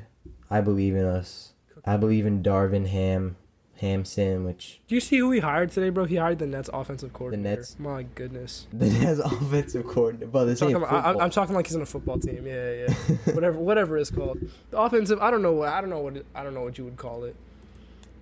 I 0.50 0.62
believe 0.62 0.96
in 0.96 1.04
us. 1.04 1.52
I 1.86 1.98
believe 1.98 2.26
in 2.26 2.42
Darvin 2.42 2.88
Ham, 2.88 3.36
Ham 3.82 4.06
sandwich. 4.06 4.80
Do 4.88 4.96
you 4.96 5.02
see 5.02 5.18
who 5.18 5.32
he 5.32 5.42
hired 5.42 5.72
today, 5.72 5.90
bro? 5.90 6.06
He 6.06 6.16
hired 6.16 6.40
the 6.40 6.48
Nets 6.48 6.70
offensive 6.72 7.12
coordinator. 7.12 7.56
The 7.56 7.58
Nets? 7.58 7.80
My 7.80 8.04
goodness. 8.04 8.68
The 8.74 8.90
Nets 8.90 9.20
offensive 9.20 9.86
coordinator. 9.86 10.32
But 10.32 10.46
this 10.46 10.60
Talking 10.60 10.76
ain't 10.76 10.86
about, 10.86 11.18
I. 11.18 11.24
I'm 11.24 11.32
talking 11.32 11.54
like 11.54 11.68
he's 11.68 11.76
on 11.76 11.82
a 11.82 11.86
football 11.86 12.18
team. 12.18 12.48
Yeah, 12.48 12.72
yeah. 12.72 12.94
whatever, 13.34 13.60
whatever 13.60 13.98
it's 13.98 14.10
called. 14.10 14.40
The 14.72 14.78
offensive. 14.78 15.20
I 15.22 15.32
don't 15.32 15.42
know 15.42 15.52
what. 15.54 15.70
I 15.70 15.82
don't 15.82 15.90
know 15.90 16.00
what. 16.00 16.26
I 16.34 16.44
don't 16.44 16.54
know 16.54 16.64
what 16.64 16.78
you 16.78 16.86
would 16.86 16.98
call 16.98 17.26
it. 17.26 17.36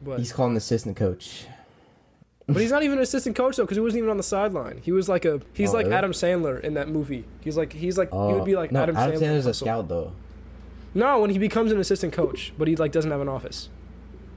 But 0.03 0.17
He's 0.17 0.33
calling 0.33 0.55
the 0.55 0.59
assistant 0.59 0.97
coach. 0.97 1.45
But 2.53 2.61
he's 2.61 2.71
not 2.71 2.83
even 2.83 2.97
an 2.97 3.03
assistant 3.03 3.35
coach 3.35 3.57
though, 3.57 3.63
because 3.63 3.77
he 3.77 3.81
wasn't 3.81 3.99
even 3.99 4.09
on 4.09 4.17
the 4.17 4.23
sideline. 4.23 4.79
He 4.83 4.91
was 4.91 5.07
like 5.09 5.25
a. 5.25 5.41
He's 5.53 5.69
Oh, 5.69 5.73
like 5.73 5.85
really? 5.85 5.95
Adam 5.97 6.11
Sandler 6.11 6.59
in 6.61 6.73
that 6.75 6.87
movie. 6.89 7.25
He's 7.41 7.57
like 7.57 7.73
he's 7.73 7.97
like 7.97 8.09
he 8.09 8.15
Oh, 8.17 8.35
would 8.35 8.45
be 8.45 8.55
oh, 8.55 8.59
like 8.59 8.71
no, 8.71 8.83
Adam, 8.83 8.95
Adam 8.97 9.15
Sandler. 9.19 9.23
Sandler's 9.23 9.45
a 9.45 9.53
scout 9.53 9.87
though. 9.87 10.13
No, 10.93 11.19
when 11.21 11.29
he 11.29 11.37
becomes 11.39 11.71
an 11.71 11.79
assistant 11.79 12.13
coach, 12.13 12.53
but 12.57 12.67
he 12.67 12.75
like 12.75 12.91
doesn't 12.91 13.11
have 13.11 13.21
an 13.21 13.29
office. 13.29 13.69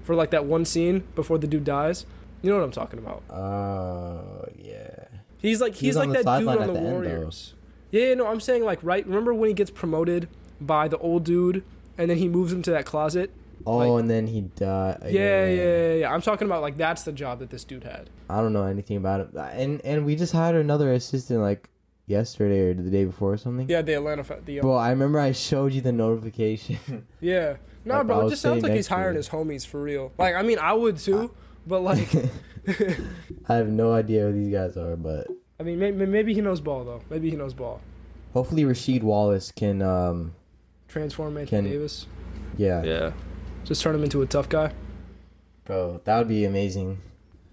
For 0.05 0.15
like 0.15 0.31
that 0.31 0.45
one 0.45 0.65
scene 0.65 1.05
before 1.15 1.39
the 1.39 1.47
dude 1.47 1.65
dies. 1.65 2.07
You 2.43 2.51
know 2.51 2.59
what 2.59 2.65
I'm 2.65 2.71
talking 2.73 2.99
about. 2.99 3.23
Oh 3.31 4.45
yeah. 4.59 5.05
He's 5.39 5.61
like 5.61 5.75
He 5.75 5.87
he's 5.87 5.97
on 5.97 6.11
like 6.11 6.23
that 6.25 6.39
dude 6.39 6.49
on 6.49 6.67
the, 6.67 6.73
the. 6.75 6.81
Warriors. 6.81 7.55
yeah, 7.91 8.09
yeah, 8.09 8.15
no, 8.15 8.27
I'm 8.27 8.41
saying 8.41 8.65
like 8.65 8.79
right. 8.83 9.07
Remember 9.07 9.33
when 9.35 9.49
he 9.49 9.55
gets 9.55 9.71
promoted 9.71 10.29
by 10.61 10.89
the 10.89 10.99
old 10.99 11.25
dude, 11.25 11.65
and 11.99 12.09
then 12.11 12.19
he 12.19 12.29
moves 12.29 12.53
him 12.53 12.63
to 12.63 12.71
that 12.71 12.87
closet. 12.87 13.31
Oh, 13.67 13.77
Like- 13.79 14.01
and 14.01 14.11
then 14.11 14.27
he 14.27 14.43
died. 14.43 14.99
Yeah, 15.09 15.47
yeah, 15.47 15.49
yeah, 15.49 15.93
yeah. 15.95 16.13
I'm 16.13 16.21
talking 16.23 16.47
about 16.47 16.63
like 16.63 16.77
that's 16.77 17.03
the 17.05 17.13
job 17.13 17.39
that 17.39 17.51
this 17.51 17.65
dude 17.65 17.85
had. 17.85 18.11
I 18.29 18.41
don't 18.41 18.53
know 18.53 18.65
anything 18.65 18.97
about 18.97 19.21
it. 19.21 19.29
And 19.35 19.81
and 19.85 20.05
we 20.05 20.17
just 20.17 20.33
hired 20.33 20.57
another 20.57 20.93
assistant 20.93 21.41
like 21.41 21.69
yesterday 22.07 22.61
or 22.71 22.75
the 22.75 22.91
day 22.91 23.05
before 23.05 23.33
or 23.33 23.37
something. 23.39 23.69
Yeah, 23.69 23.81
the 23.83 23.95
Atlanta. 23.95 24.23
Fa- 24.25 24.41
the, 24.45 24.61
well, 24.61 24.77
I 24.77 24.91
remember 24.91 25.19
I 25.19 25.33
showed 25.33 25.73
you 25.73 25.81
the 25.81 25.93
notification. 25.93 27.07
yeah. 27.21 27.57
No, 27.87 27.99
Like, 27.99 28.07
bro, 28.07 28.27
it 28.27 28.31
just 28.31 28.43
sounds 28.43 28.63
like 28.63 28.73
he's 28.73 28.87
hiring 28.89 29.15
you. 29.15 29.19
his 29.19 29.29
homies 29.29 29.67
for 29.67 29.81
real. 29.81 30.11
Like, 30.19 30.35
I 30.35 30.43
mean, 30.43 30.59
I 30.59 30.73
would 30.73 30.97
too, 30.97 31.31
but 31.67 31.81
like, 31.91 32.09
I 33.49 33.55
have 33.57 33.69
no 33.69 33.93
idea 33.93 34.23
who 34.27 34.33
these 34.33 34.53
guys 34.53 34.77
are, 34.77 34.97
but 34.97 35.27
I 35.61 35.63
mean, 35.65 35.79
maybe, 35.79 36.07
maybe 36.07 36.35
he 36.35 36.41
knows 36.41 36.61
ball 36.61 36.85
though. 36.85 37.03
Maybe 37.11 37.31
he 37.31 37.37
knows 37.37 37.55
ball. 37.55 37.81
Hopefully, 38.33 38.65
Rasheed 38.65 39.03
Wallace 39.03 39.53
can. 39.53 39.81
Um, 39.83 40.35
Transform 40.89 41.37
Anthony 41.39 41.63
Can- 41.63 41.71
Davis. 41.71 42.07
yeah, 42.57 42.83
Yeah. 42.85 43.13
Just 43.65 43.83
turn 43.83 43.95
him 43.95 44.05
into 44.05 44.23
a 44.23 44.27
tough 44.27 44.49
guy. 44.49 44.73
bro, 45.65 46.01
that 46.05 46.19
would 46.19 46.29
be 46.29 46.45
amazing. 46.45 47.01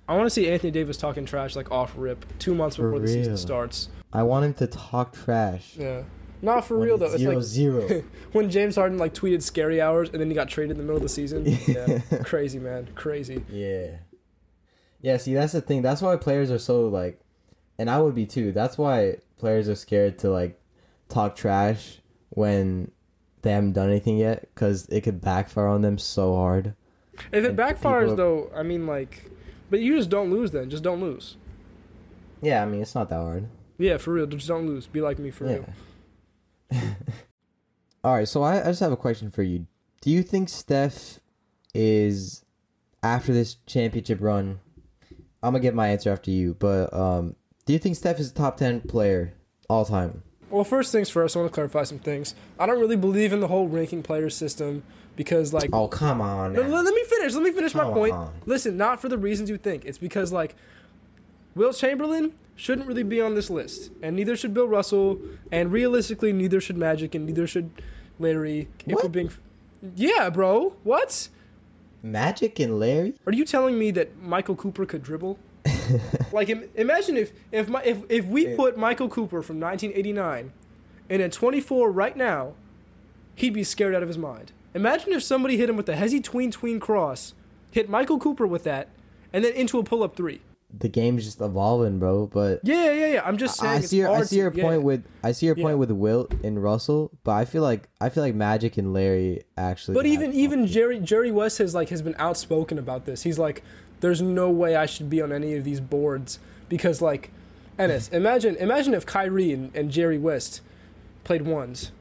I 0.08 0.16
want 0.16 0.26
to 0.26 0.30
see 0.30 0.50
Anthony 0.50 0.72
Davis 0.72 0.98
talking 0.98 1.26
trash 1.26 1.56
like 1.56 1.72
off 1.72 1.94
rip 1.96 2.26
two 2.38 2.54
months 2.54 2.76
For 2.76 2.84
before 2.84 3.00
the 3.00 3.08
season 3.08 3.38
starts. 3.38 3.88
I 4.12 4.24
want 4.24 4.46
him 4.46 4.54
to 4.56 4.68
talk 4.68 5.14
trash. 5.14 5.76
Yeah. 5.78 6.04
Not 6.42 6.66
for 6.66 6.78
when 6.78 6.88
real 6.88 6.98
though. 6.98 7.06
It's 7.06 7.18
Zero 7.18 7.36
like 7.36 7.44
zero. 7.44 8.04
when 8.34 8.50
James 8.50 8.76
Harden 8.76 8.98
like 8.98 9.14
tweeted 9.14 9.42
scary 9.42 9.80
hours 9.80 10.10
and 10.10 10.20
then 10.20 10.28
he 10.30 10.36
got 10.36 10.50
traded 10.50 10.72
in 10.72 10.78
the 10.78 10.84
middle 10.84 10.98
of 10.98 11.04
the 11.04 11.10
season. 11.10 11.46
Yeah. 11.68 12.00
Crazy 12.24 12.60
man. 12.60 12.90
Crazy. 12.96 13.46
Yeah. 13.50 13.98
Yeah, 15.02 15.18
see 15.18 15.34
that's 15.34 15.54
the 15.54 15.62
thing. 15.62 15.82
That's 15.82 16.02
why 16.02 16.16
players 16.18 16.52
are 16.52 16.60
so 16.60 16.88
like 16.90 17.22
and 17.78 17.90
I 17.90 18.02
would 18.02 18.16
be 18.16 18.26
too. 18.26 18.52
That's 18.52 18.78
why 18.78 19.18
players 19.38 19.70
are 19.70 19.76
scared 19.76 20.20
to 20.20 20.30
like 20.30 20.60
talk 21.10 21.36
trash 21.36 22.00
when 22.30 22.92
they 23.42 23.52
haven't 23.52 23.74
done 23.74 23.90
anything 23.90 24.18
yet 24.18 24.50
cuz 24.56 24.88
it 24.88 25.02
could 25.02 25.22
backfire 25.22 25.68
on 25.68 25.82
them 25.82 25.98
so 25.98 26.36
hard. 26.36 26.74
If 27.32 27.44
it 27.44 27.46
And 27.52 27.58
backfires 27.58 28.02
people- 28.10 28.16
though, 28.16 28.52
I 28.56 28.64
mean 28.64 28.86
like 28.88 29.30
but 29.70 29.80
you 29.80 29.96
just 29.98 30.10
don't 30.10 30.30
lose 30.30 30.52
then. 30.52 30.70
Just 30.70 30.84
don't 30.84 31.00
lose. 31.02 31.38
Yeah, 32.42 32.62
I 32.62 32.66
mean, 32.66 32.82
it's 32.82 32.94
not 32.96 33.08
that 33.10 33.16
hard. 33.16 33.48
Yeah, 33.78 33.98
for 33.98 34.12
real. 34.14 34.26
Just 34.26 34.48
don't 34.48 34.66
lose. 34.68 34.86
Be 34.88 35.00
like 35.00 35.18
me 35.20 35.32
for 35.32 35.46
real. 35.46 35.66
All 38.04 38.14
right, 38.16 38.28
so 38.28 38.42
I, 38.42 38.60
I 38.62 38.66
just 38.66 38.80
have 38.80 38.92
a 38.92 38.98
question 38.98 39.30
for 39.30 39.44
you. 39.44 39.68
Do 40.02 40.10
you 40.10 40.24
think 40.24 40.50
Steph 40.50 41.20
is 41.74 42.44
after 43.04 43.32
this 43.32 43.56
championship 43.68 44.20
run? 44.22 44.60
I'm 45.44 45.54
gonna 45.54 45.60
get 45.60 45.76
my 45.76 45.90
answer 45.90 46.12
after 46.12 46.32
you, 46.32 46.56
but 46.56 46.92
um, 46.94 47.36
do 47.66 47.74
you 47.74 47.80
think 47.80 47.96
Steph 47.96 48.20
is 48.20 48.32
a 48.32 48.34
top 48.34 48.58
ten 48.58 48.82
player 48.82 49.34
all 49.70 49.86
time? 49.86 50.24
Well, 50.52 50.64
first 50.64 50.92
things 50.92 51.10
first, 51.10 51.36
I 51.36 51.40
want 51.40 51.52
to 51.52 51.54
clarify 51.54 51.84
some 51.84 52.00
things. 52.00 52.36
I 52.60 52.66
don't 52.66 52.80
really 52.80 52.96
believe 52.98 53.32
in 53.34 53.40
the 53.40 53.48
whole 53.48 53.68
ranking 53.68 54.04
players 54.04 54.36
system 54.36 54.84
because, 55.16 55.54
like, 55.54 55.70
Oh 55.74 55.88
come 55.88 56.22
on! 56.22 56.54
No, 56.54 56.62
let, 56.62 56.86
let 56.86 56.94
me 56.94 57.04
finish. 57.06 57.34
Let 57.34 57.44
me 57.44 57.52
finish 57.52 57.74
my 57.74 57.84
Come 57.84 57.94
point. 57.94 58.14
on. 58.14 58.34
Listen, 58.46 58.78
not 58.78 59.02
for 59.02 59.10
the 59.10 59.18
reasons 59.18 59.50
you 59.50 59.58
think. 59.58 59.86
It's 59.86 59.98
because, 59.98 60.32
like, 60.32 60.56
Wilt 61.56 61.76
Chamberlain 61.78 62.34
shouldn't 62.56 62.88
really 62.88 63.04
be 63.04 63.20
on 63.22 63.34
this 63.36 63.50
list, 63.50 63.92
and 64.02 64.16
neither 64.16 64.36
should 64.36 64.54
Bill 64.54 64.68
Russell, 64.68 65.20
and 65.52 65.72
realistically, 65.72 66.32
neither 66.34 66.62
should 66.62 66.78
Magic, 66.78 67.16
and 67.16 67.26
neither 67.26 67.48
should 67.48 67.72
Larry. 68.20 68.68
If 68.86 68.96
What? 68.96 69.12
being, 69.12 69.32
yeah, 69.96 70.30
bro. 70.30 70.74
What? 70.84 71.30
Magic 72.04 72.60
and 72.60 72.80
Larry. 72.80 73.14
Are 73.28 73.34
you 73.34 73.46
telling 73.46 73.78
me 73.78 73.92
that 73.92 74.18
Michael 74.22 74.56
Cooper 74.56 74.86
could 74.86 75.04
dribble? 75.04 75.38
like, 76.32 76.50
imagine 76.76 77.18
if 77.18 77.32
if 77.52 77.68
my 77.70 77.84
if 77.84 78.00
if 78.10 78.26
we 78.26 78.48
Yeah. 78.50 78.56
put 78.56 78.78
Michael 78.78 79.10
Cooper 79.10 79.42
from 79.42 79.60
1989 79.60 80.52
and 81.10 81.22
at 81.22 81.32
24 81.32 81.92
right 81.92 82.16
now, 82.16 82.54
he'd 83.36 83.54
be 83.54 83.64
scared 83.64 83.94
out 83.96 84.02
of 84.02 84.08
his 84.10 84.18
mind. 84.18 84.52
Imagine 84.74 85.14
if 85.14 85.22
somebody 85.24 85.58
hit 85.58 85.70
him 85.70 85.76
with 85.78 85.86
the 85.86 85.94
Hezzy 85.94 86.24
tween 86.24 86.52
tween 86.52 86.80
cross, 86.80 87.34
hit 87.72 87.90
Michael 87.90 88.20
Cooper 88.20 88.48
with 88.48 88.64
that, 88.64 88.88
and 89.34 89.44
then 89.44 89.54
into 89.54 89.78
a 89.80 89.84
pull 89.84 90.04
up 90.04 90.16
three. 90.16 90.42
The 90.80 90.88
game's 90.88 91.26
just 91.26 91.42
evolving, 91.42 92.00
bro. 92.00 92.28
But 92.28 92.62
Yeah, 92.64 92.94
yeah, 92.94 93.08
yeah. 93.08 93.22
I'm 93.26 93.38
just 93.38 93.58
saying. 93.60 93.74
I 93.74 93.78
it's 93.80 93.90
see 93.90 93.98
your 93.98 94.10
I 94.10 94.22
see 94.24 94.38
to- 94.38 94.42
your 94.44 94.54
yeah. 94.54 94.64
point 94.64 94.84
with 94.84 95.04
I 95.24 95.34
see 95.34 95.46
your 95.48 95.58
Yeah. 95.58 95.66
point 95.66 95.78
with 95.80 95.92
Wilt 95.92 96.34
and 96.46 96.64
Russell, 96.64 97.12
but 97.26 97.34
I 97.34 97.44
feel 97.46 97.62
like 97.62 97.90
I 98.00 98.08
feel 98.10 98.24
like 98.24 98.34
Magic 98.36 98.78
and 98.78 98.94
Larry 98.94 99.44
actually. 99.58 99.96
But 99.96 100.06
even 100.06 100.32
even 100.34 100.66
Jerry 100.66 101.00
Jerry 101.02 101.30
West 101.30 101.58
has 101.58 101.76
like 101.76 101.90
has 101.90 102.02
been 102.02 102.16
outspoken 102.18 102.80
about 102.80 103.06
this. 103.06 103.24
He's 103.24 103.38
like, 103.38 103.64
there's 104.02 104.22
no 104.22 104.50
way 104.50 104.76
I 104.76 104.86
should 104.86 105.10
be 105.10 105.22
on 105.22 105.32
any 105.32 105.56
of 105.56 105.64
these 105.64 105.80
boards 105.80 106.40
because 106.70 107.02
like, 107.02 107.32
Ennes, 107.80 108.10
imagine 108.12 108.56
imagine 108.58 108.94
if 108.94 109.06
Kyrie 109.06 109.54
and, 109.54 109.76
and 109.76 109.90
Jerry 109.92 110.18
West 110.18 110.62
played 111.24 111.44
ones. 111.44 111.92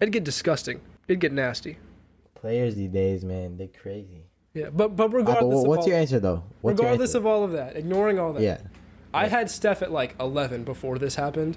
It'd 0.00 0.12
get 0.12 0.24
disgusting. 0.24 0.80
It'd 1.08 1.20
get 1.20 1.32
nasty. 1.32 1.78
players 2.34 2.74
these 2.74 2.90
days, 2.90 3.24
man, 3.24 3.56
they're 3.56 3.68
crazy. 3.68 4.24
Yeah, 4.52 4.70
but 4.70 4.94
but 4.96 5.04
Uh, 5.04 5.08
but 5.08 5.12
regardless 5.16 5.62
of 5.62 5.66
what's 5.68 5.82
all, 5.82 5.88
your 5.88 5.96
answer 5.98 6.20
though? 6.20 6.42
What's 6.60 6.78
regardless 6.78 7.10
answer? 7.10 7.18
of 7.18 7.26
all 7.26 7.44
of 7.44 7.52
that, 7.52 7.76
ignoring 7.76 8.18
all 8.18 8.32
that, 8.34 8.42
yeah. 8.42 8.58
I 9.12 9.24
yeah. 9.24 9.28
had 9.30 9.50
Steph 9.50 9.82
at 9.82 9.90
like 9.92 10.14
11 10.20 10.64
before 10.64 10.98
this 10.98 11.14
happened. 11.16 11.56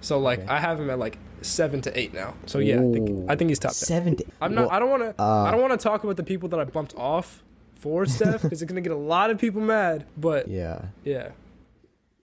So 0.00 0.18
like 0.18 0.40
Okay. 0.40 0.48
I 0.48 0.58
have 0.60 0.78
him 0.80 0.90
at 0.90 0.98
like 0.98 1.18
seven 1.42 1.80
to 1.82 1.98
eight 1.98 2.12
now. 2.12 2.34
So 2.46 2.58
yeah, 2.58 2.76
I 2.80 2.92
think, 2.92 3.30
I 3.30 3.36
think 3.36 3.50
he's 3.50 3.58
top. 3.58 3.72
Seven. 3.72 4.16
I'm 4.40 4.54
not. 4.54 4.66
well, 4.66 4.70
I 4.70 4.78
don't 4.78 4.90
want 4.90 5.02
to. 5.02 5.22
uh, 5.22 5.44
I 5.44 5.50
don't 5.50 5.60
want 5.60 5.72
to 5.72 5.78
talk 5.82 6.04
about 6.04 6.16
the 6.16 6.22
people 6.24 6.48
that 6.50 6.60
I 6.60 6.64
bumped 6.64 6.94
off 6.96 7.42
for 7.76 8.06
Steph 8.06 8.42
because 8.42 8.62
it's 8.62 8.68
gonna 8.68 8.80
get 8.80 8.92
a 8.92 8.96
lot 8.96 9.30
of 9.30 9.38
people 9.38 9.60
mad. 9.60 10.06
But 10.16 10.48
yeah. 10.48 10.86
yeah. 11.04 11.30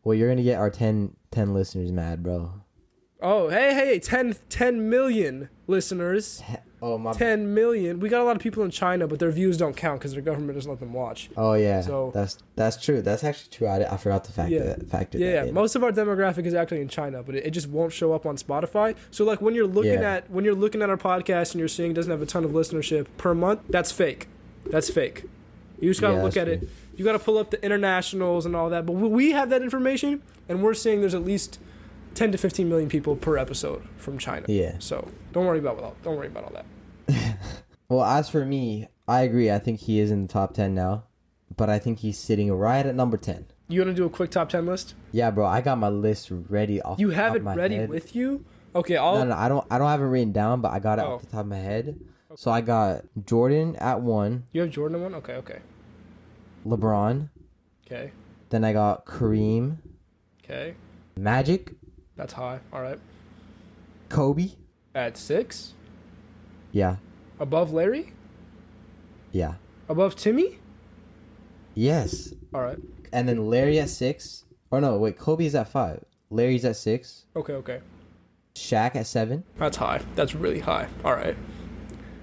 Well, 0.03 0.15
you're 0.15 0.29
gonna 0.29 0.43
get 0.43 0.59
our 0.59 0.69
10, 0.69 1.15
10 1.31 1.53
listeners 1.53 1.91
mad, 1.91 2.21
bro. 2.23 2.51
Oh 3.21 3.47
hey 3.47 3.73
hey 3.73 3.99
10, 3.99 4.35
10 4.49 4.89
million 4.89 5.47
listeners. 5.67 6.43
Oh 6.81 6.97
my. 6.97 7.13
10 7.13 7.53
million. 7.53 8.01
We 8.01 8.09
got 8.09 8.19
a 8.19 8.25
lot 8.25 8.35
of 8.35 8.41
people 8.41 8.63
in 8.63 8.69
China, 8.71 9.07
but 9.07 9.19
their 9.19 9.31
views 9.31 9.55
don't 9.55 9.77
count 9.77 10.01
because 10.01 10.11
their 10.11 10.21
government 10.21 10.55
doesn't 10.57 10.69
let 10.69 10.81
them 10.81 10.91
watch. 10.91 11.29
Oh 11.37 11.53
yeah. 11.53 11.79
So- 11.79 12.11
that's 12.13 12.37
that's 12.57 12.83
true. 12.83 13.01
That's 13.01 13.23
actually 13.23 13.51
true. 13.51 13.67
I, 13.67 13.93
I 13.93 13.95
forgot 13.95 14.25
the 14.25 14.33
fact 14.33 14.49
Yeah. 14.51 14.63
that 14.63 14.89
factor 14.89 15.17
Yeah, 15.19 15.31
that 15.31 15.45
yeah. 15.45 15.51
Most 15.53 15.75
of 15.77 15.85
our 15.85 15.91
demographic 15.93 16.45
is 16.45 16.53
actually 16.53 16.81
in 16.81 16.89
China, 16.89 17.23
but 17.23 17.35
it, 17.35 17.45
it 17.45 17.51
just 17.51 17.69
won't 17.69 17.93
show 17.93 18.11
up 18.11 18.25
on 18.25 18.35
Spotify. 18.35 18.97
So 19.11 19.23
like 19.23 19.41
when 19.41 19.55
you're 19.55 19.67
looking 19.67 19.93
Yeah. 20.01 20.15
at 20.15 20.29
when 20.29 20.43
you're 20.43 20.53
looking 20.53 20.81
at 20.81 20.89
our 20.89 20.97
podcast 20.97 21.51
and 21.53 21.59
you're 21.59 21.69
seeing 21.69 21.91
it 21.91 21.93
doesn't 21.93 22.11
have 22.11 22.21
a 22.21 22.25
ton 22.25 22.43
of 22.43 22.51
listenership 22.51 23.07
per 23.15 23.33
month, 23.33 23.61
that's 23.69 23.93
fake. 23.93 24.27
That's 24.65 24.89
fake. 24.89 25.23
You 25.83 25.89
just 25.91 26.01
gotta 26.01 26.15
Yeah, 26.15 26.23
look 26.23 26.37
at 26.37 26.47
it. 26.47 26.67
You 26.95 27.03
gotta 27.05 27.19
pull 27.19 27.37
up 27.37 27.51
the 27.51 27.63
internationals 27.63 28.45
and 28.45 28.55
all 28.55 28.69
that. 28.69 28.85
But 28.85 28.93
we- 28.93 29.31
have 29.31 29.49
that 29.49 29.61
information, 29.61 30.21
and 30.47 30.63
we're 30.63 30.73
seeing 30.73 31.01
there's 31.01 31.13
at 31.15 31.25
least 31.25 31.59
10 32.15 32.31
to 32.31 32.37
15 32.37 32.69
million 32.69 32.89
people 32.89 33.15
per 33.15 33.37
episode 33.37 33.81
from 33.97 34.17
China. 34.17 34.45
Yeah. 34.47 34.75
So 34.79 35.09
don't 35.33 35.45
worry 35.45 35.59
about 35.59 35.79
all. 35.79 35.95
Don't 36.03 36.15
worry 36.15 36.27
about 36.27 36.43
all 36.45 36.53
that. 36.53 36.65
Well, 37.89 38.03
as 38.05 38.27
for 38.29 38.43
me, 38.45 38.87
I 39.07 39.21
agree. 39.21 39.51
I 39.51 39.59
think 39.59 39.81
he 39.81 39.99
is 39.99 40.09
in 40.09 40.23
the 40.23 40.27
top 40.27 40.53
ten 40.55 40.73
now, 40.73 41.03
but 41.55 41.69
I 41.69 41.77
think 41.77 41.99
he's 41.99 42.17
sitting 42.17 42.51
right 42.51 42.83
at 42.85 42.95
number 42.95 43.17
ten. 43.17 43.45
You 43.67 43.81
wanna 43.81 43.93
do 43.93 44.05
a 44.05 44.09
quick 44.09 44.31
top 44.31 44.49
10 44.49 44.65
list? 44.65 44.95
Yeah, 45.11 45.29
bro. 45.31 45.45
I 45.45 45.61
got 45.61 45.77
my 45.77 45.89
list 45.89 46.29
ready 46.31 46.81
off. 46.81 46.97
You 46.99 47.09
the 47.09 47.15
have 47.15 47.27
top 47.31 47.35
it 47.35 47.39
of 47.39 47.43
my 47.45 47.55
ready 47.55 47.75
head. 47.75 47.89
with 47.89 48.15
you? 48.15 48.45
Okay, 48.73 48.97
I'll. 48.97 49.15
No, 49.19 49.25
no, 49.25 49.35
I 49.35 49.47
don't. 49.47 49.65
I 49.69 49.77
don't 49.77 49.89
have 49.89 50.01
it 50.01 50.05
written 50.05 50.31
down, 50.31 50.61
but 50.61 50.71
I 50.71 50.79
got 50.79 50.97
it 50.97 51.03
Oh. 51.05 51.15
off 51.15 51.21
the 51.21 51.27
top 51.27 51.41
of 51.41 51.47
my 51.47 51.57
head. 51.57 51.99
So 52.35 52.49
I 52.49 52.61
got 52.61 53.03
Jordan 53.25 53.75
at 53.75 54.01
one, 54.01 54.45
You 54.53 54.61
have 54.61 54.71
Jordan 54.71 54.95
in 54.97 55.03
one? 55.03 55.13
Okay, 55.15 55.33
okay, 55.35 55.59
LeBron. 56.65 57.29
okay, 57.85 58.11
Then 58.49 58.63
I 58.63 58.73
got 58.73 59.05
Kareem, 59.05 59.77
okay. 60.43 60.75
Magic, 61.17 61.73
That's 62.15 62.33
high. 62.33 62.59
All 62.71 62.81
right. 62.81 62.99
Kobe. 64.09 64.51
At 64.95 65.17
six, 65.17 65.73
Yeah, 66.71 66.97
above 67.39 67.73
Larry, 67.73 68.13
yeah, 69.31 69.55
above 69.89 70.15
Timmy. 70.15 70.59
yes. 71.73 72.33
All 72.53 72.61
right. 72.61 72.77
And 73.11 73.27
then 73.27 73.47
Larry 73.49 73.79
at 73.79 73.89
six. 73.89 74.45
Or 74.69 74.79
no, 74.81 74.97
wait. 74.97 75.17
Kobe's 75.17 75.55
at 75.55 75.67
five. 75.67 76.03
Larry's 76.29 76.65
at 76.65 76.75
six. 76.75 77.25
Okay, 77.35 77.53
okay. 77.53 77.79
Shaq 78.55 78.95
at 78.95 79.07
seven. 79.07 79.43
That's 79.57 79.77
high. 79.77 80.01
That's 80.15 80.35
really 80.35 80.59
high. 80.59 80.87
All 81.03 81.13
right. 81.13 81.35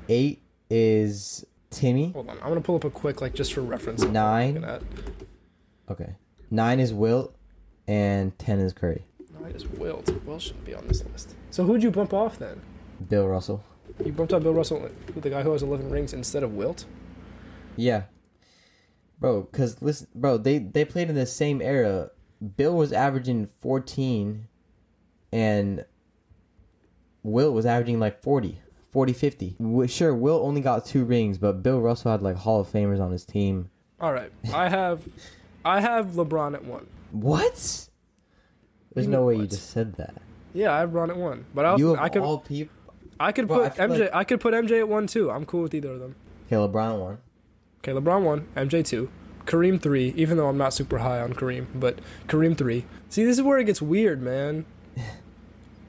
Eight 0.08 0.42
is 0.68 1.44
Timmy. 1.70 2.12
Hold 2.12 2.28
on. 2.28 2.36
I'm 2.38 2.48
gonna 2.48 2.60
pull 2.60 2.76
up 2.76 2.84
a 2.84 2.90
quick 2.90 3.20
like 3.20 3.34
just 3.34 3.52
for 3.52 3.60
reference. 3.62 4.02
Nine. 4.02 4.64
Okay. 5.88 6.16
Nine 6.50 6.80
is 6.80 6.92
Wilt, 6.92 7.36
and 7.86 8.36
ten 8.38 8.58
is 8.58 8.72
Curry. 8.72 9.04
Nine 9.40 9.52
is 9.52 9.66
Wilt. 9.66 10.10
Wilt 10.24 10.42
shouldn't 10.42 10.64
be 10.64 10.74
on 10.74 10.86
this 10.88 11.04
list. 11.04 11.36
So 11.50 11.64
who'd 11.64 11.82
you 11.82 11.90
bump 11.90 12.12
off 12.12 12.38
then? 12.38 12.60
Bill 13.08 13.26
Russell. 13.26 13.62
You 14.04 14.12
bumped 14.12 14.32
off 14.32 14.42
Bill 14.42 14.54
Russell, 14.54 14.88
the 15.14 15.30
guy 15.30 15.42
who 15.42 15.52
has 15.52 15.62
11 15.62 15.90
rings, 15.90 16.12
instead 16.12 16.42
of 16.42 16.54
Wilt. 16.54 16.86
Yeah. 17.76 18.04
Bro, 19.18 19.44
cause 19.52 19.76
listen, 19.82 20.08
bro, 20.14 20.38
they 20.38 20.58
they 20.58 20.84
played 20.84 21.10
in 21.10 21.14
the 21.14 21.26
same 21.26 21.60
era. 21.60 22.10
Bill 22.56 22.74
was 22.74 22.90
averaging 22.92 23.48
fourteen, 23.60 24.48
and 25.30 25.84
Will 27.22 27.52
was 27.52 27.66
averaging 27.66 28.00
like 28.00 28.22
40, 28.22 28.60
40, 28.90 29.12
50. 29.12 29.56
Sure, 29.88 30.14
Will 30.14 30.40
only 30.44 30.60
got 30.60 30.84
two 30.84 31.04
rings, 31.04 31.38
but 31.38 31.62
Bill 31.62 31.80
Russell 31.80 32.10
had 32.10 32.22
like 32.22 32.36
Hall 32.36 32.60
of 32.60 32.68
Famers 32.68 33.00
on 33.00 33.10
his 33.12 33.24
team. 33.24 33.70
All 34.00 34.12
right. 34.12 34.32
I 34.52 34.68
have, 34.68 35.02
I 35.64 35.80
have 35.80 36.06
LeBron 36.08 36.54
at 36.54 36.64
one. 36.64 36.86
What? 37.12 37.88
There's 38.94 39.06
You 39.06 39.12
no 39.12 39.26
way 39.26 39.36
you 39.36 39.46
just 39.46 39.70
said 39.70 39.94
that. 39.94 40.14
Yeah, 40.52 40.72
I 40.74 40.80
have 40.80 40.90
LeBron 40.90 41.10
at 41.10 41.16
one. 41.16 41.44
But 41.54 41.64
I 41.66 41.76
you 41.76 41.92
of 41.92 42.00
I 42.00 42.08
could, 42.08 42.22
all 42.22 42.38
people. 42.38 42.74
I 43.20 43.32
could 43.32 43.46
Bro, 43.46 43.58
put 43.68 43.76
feel 43.76 43.86
MJ. 43.88 44.00
like- 44.00 44.14
I 44.14 44.24
could 44.24 44.40
put 44.40 44.54
MJ 44.54 44.80
at 44.80 44.88
one 44.88 45.06
too. 45.06 45.30
I'm 45.30 45.44
cool 45.46 45.62
with 45.62 45.74
either 45.74 45.92
of 45.92 46.00
them. 46.00 46.16
Okay, 46.46 46.56
LeBron 46.56 46.98
1. 46.98 47.18
Okay, 47.78 47.92
LeBron 47.92 48.22
one, 48.24 48.46
MJ 48.56 48.84
two, 48.84 49.08
Kareem 49.46 49.80
three. 49.80 50.12
Even 50.16 50.36
though 50.36 50.48
I'm 50.48 50.58
not 50.58 50.74
super 50.74 50.98
high 50.98 51.20
on 51.20 51.32
Kareem, 51.32 51.66
but 51.74 51.98
Kareem 52.28 52.58
three. 52.58 52.84
See, 53.08 53.24
this 53.24 53.38
is 53.38 53.42
where 53.42 53.58
it 53.58 53.64
gets 53.64 53.80
weird, 53.80 54.20
man. 54.20 54.66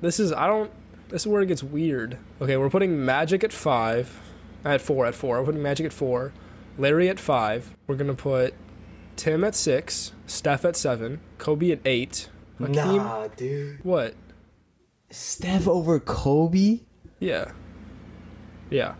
This 0.01 0.19
is 0.19 0.31
I 0.33 0.47
don't. 0.47 0.71
This 1.11 1.23
is 1.23 1.27
where 1.27 1.41
it 1.41 1.47
gets 1.47 1.61
weird. 1.61 2.17
Okay, 2.41 2.57
we're 2.57 2.69
putting 2.69 3.03
Magic 3.05 3.43
at 3.43 3.51
five, 3.53 4.19
at 4.65 4.81
four, 4.81 5.05
at 5.05 5.13
four. 5.13 5.39
We're 5.39 5.45
putting 5.45 5.61
Magic 5.61 5.85
at 5.85 5.93
four, 5.93 6.31
Larry 6.77 7.09
at 7.09 7.19
five. 7.19 7.75
We're 7.85 7.95
gonna 7.95 8.13
put 8.13 8.53
Tim 9.17 9.43
at 9.43 9.53
six, 9.53 10.13
Steph 10.25 10.63
at 10.65 10.75
seven, 10.75 11.19
Kobe 11.37 11.71
at 11.71 11.79
eight. 11.85 12.29
Hakeem, 12.59 12.75
Nah, 12.75 13.27
dude. 13.27 13.83
what? 13.83 14.15
Steph 15.09 15.67
over 15.67 15.99
Kobe? 15.99 16.79
Yeah. 17.19 17.51
Yeah. 18.69 18.95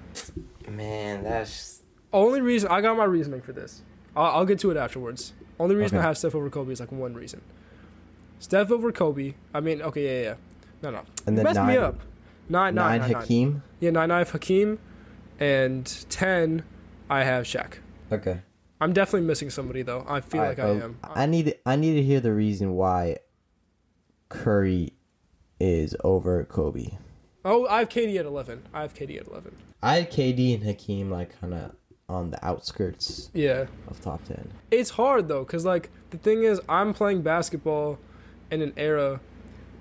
Man, 0.70 1.24
that's 1.24 1.82
Only 2.12 2.41
reason 2.41 2.70
I 2.70 2.82
got 2.82 2.97
my 2.97 3.05
reasoning 3.05 3.41
for 3.41 3.53
this. 3.53 3.84
I'll, 4.16 4.39
I'll 4.39 4.45
get 4.45 4.59
to 4.59 4.72
it 4.72 4.78
afterwards. 4.78 5.32
Only 5.59 5.76
reason 5.76 5.97
I 5.97 6.01
have 6.01 6.18
Steph 6.18 6.36
over 6.36 6.49
Kobe 6.49 6.74
is 6.74 6.80
like 6.82 6.91
one 6.91 7.14
reason. 7.14 7.41
Steph 8.39 8.72
over 8.72 8.91
Kobe. 8.91 9.36
I 9.53 9.59
mean, 9.62 9.82
okay, 9.82 10.24
yeah, 10.24 10.30
yeah. 10.32 10.36
No, 10.82 10.89
no. 10.91 10.99
And 11.25 11.36
You 11.38 11.43
then 11.43 11.43
messed 11.43 11.59
me 11.61 11.75
nine- 11.75 11.77
up. 11.79 11.99
Nine, 12.49 12.75
nine, 12.75 12.75
nine, 12.75 12.99
nine, 13.01 13.11
nine. 13.11 13.21
Hakeem. 13.21 13.63
Yeah, 13.79 13.89
nine, 13.91 14.09
nine, 14.09 14.25
Hakeem, 14.25 14.79
and 15.39 15.86
ten, 16.09 16.63
I 17.09 17.23
have 17.23 17.45
Shaq. 17.45 17.75
Okay. 18.11 18.41
I'm 18.82 18.93
definitely 18.93 19.27
missing 19.27 19.49
somebody 19.49 19.84
though. 19.84 20.03
I 20.07 20.21
feel 20.21 20.41
Alright, 20.41 20.57
like 20.57 20.65
I 20.67 20.71
well, 20.71 20.84
am. 20.84 20.99
I 21.03 21.25
need 21.27 21.55
I 21.65 21.75
need 21.75 21.93
to 21.93 22.01
hear 22.03 22.19
the 22.19 22.34
reason 22.34 22.73
why 22.73 23.17
Curry 24.29 24.93
is 25.59 25.95
over 26.03 26.43
Kobe. 26.45 26.88
Oh, 27.45 27.67
I 27.67 27.79
have 27.79 27.89
KD 27.89 28.17
at 28.17 28.25
eleven. 28.25 28.63
I 28.73 28.82
have 28.82 28.93
KD 28.93 29.19
at 29.21 29.27
eleven. 29.27 29.55
I 29.84 29.95
had 29.97 30.11
KD 30.11 30.55
and 30.55 30.63
Hakeem 30.63 31.09
like 31.11 31.39
kind 31.39 31.53
of 31.53 31.75
on 32.09 32.32
the 32.32 32.43
outskirts 32.45 33.29
Yeah, 33.34 33.67
of 33.88 34.01
top 34.01 34.23
ten. 34.25 34.51
it's 34.69 34.91
hard 34.91 35.27
though, 35.27 35.45
cause 35.45 35.63
like 35.65 35.89
the 36.09 36.17
thing 36.17 36.43
is, 36.43 36.59
I'm 36.67 36.93
playing 36.93 37.21
basketball 37.21 37.99
in 38.51 38.61
an 38.61 38.73
era 38.75 39.21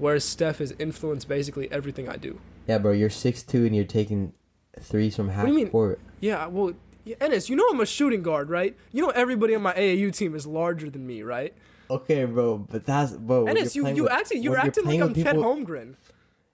where 0.00 0.18
Steph 0.18 0.58
has 0.58 0.74
influenced 0.78 1.28
basically 1.28 1.70
everything 1.70 2.08
I 2.08 2.16
do. 2.16 2.40
Yeah, 2.66 2.78
bro, 2.78 2.92
you're 2.92 3.10
six 3.10 3.42
two 3.42 3.64
and 3.66 3.74
you're 3.76 3.84
taking 3.84 4.32
threes 4.80 5.14
from 5.14 5.28
half 5.28 5.44
do 5.44 5.52
you 5.52 5.56
mean? 5.56 5.68
court. 5.68 6.00
Yeah, 6.20 6.46
well, 6.46 6.72
yeah, 7.04 7.16
Ennes, 7.20 7.48
you 7.48 7.56
know 7.56 7.66
I'm 7.70 7.80
a 7.80 7.86
shooting 7.86 8.22
guard, 8.22 8.50
right? 8.50 8.76
You 8.92 9.02
know 9.02 9.10
everybody 9.10 9.54
on 9.54 9.62
my 9.62 9.74
AAU 9.74 10.14
team 10.14 10.34
is 10.34 10.46
larger 10.46 10.90
than 10.90 11.06
me, 11.06 11.22
right? 11.22 11.54
Okay, 11.90 12.24
bro, 12.24 12.58
but 12.58 12.86
that's 12.86 13.12
bro. 13.12 13.44
Ennes, 13.46 13.74
you're 13.76 13.88
you 13.88 13.96
you 13.96 14.02
with- 14.04 14.12
acting 14.12 14.42
you're 14.42 14.56
acting 14.58 14.84
like 14.86 15.00
I'm 15.00 15.12
with 15.12 15.22
Chet 15.22 15.36
Holmgren. 15.36 15.94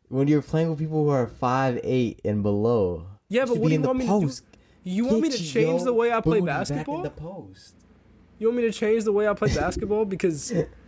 When 0.08 0.28
you're 0.28 0.42
playing 0.42 0.70
with 0.70 0.78
people 0.78 1.04
who 1.04 1.10
are 1.10 1.26
five 1.26 1.80
eight 1.82 2.20
and 2.24 2.42
below. 2.42 3.06
Yeah, 3.28 3.44
but 3.44 3.58
what 3.58 3.68
do 3.68 3.74
you 3.74 3.80
want 3.80 3.98
me 3.98 4.06
to 4.06 4.20
do? 4.20 4.26
post. 4.26 4.44
You 4.84 5.04
want 5.06 5.20
me 5.20 5.30
to 5.30 5.38
change 5.42 5.82
the 5.82 5.92
way 5.92 6.12
I 6.12 6.20
play 6.20 6.38
booty 6.40 6.46
back 6.46 6.70
in 6.70 6.76
basketball? 6.76 7.02
the 7.02 7.10
post. 7.10 7.74
You 8.38 8.48
want 8.48 8.58
me 8.58 8.62
to 8.64 8.72
change 8.72 9.02
the 9.04 9.12
way 9.12 9.26
I 9.26 9.34
play 9.34 9.52
basketball 9.52 10.04
because 10.04 10.52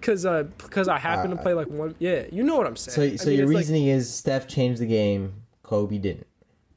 because 0.00 0.24
uh 0.26 0.44
because 0.58 0.88
I 0.88 0.98
happen 0.98 1.30
to 1.30 1.36
Uh, 1.36 1.42
play 1.42 1.54
like 1.54 1.68
one 1.68 1.94
yeah 1.98 2.24
you 2.32 2.42
know 2.42 2.56
what 2.56 2.66
I'm 2.66 2.76
saying. 2.76 2.94
so 2.94 3.02
I 3.02 3.04
mean, 3.30 3.38
your 3.38 3.44
it's 3.44 3.52
like- 3.52 3.56
reasoning 3.60 3.86
is 3.86 4.12
Steph 4.12 4.48
changed 4.48 4.80
the 4.80 4.86
game, 4.86 5.34
Kobe 5.62 5.98
didn't. 5.98 6.26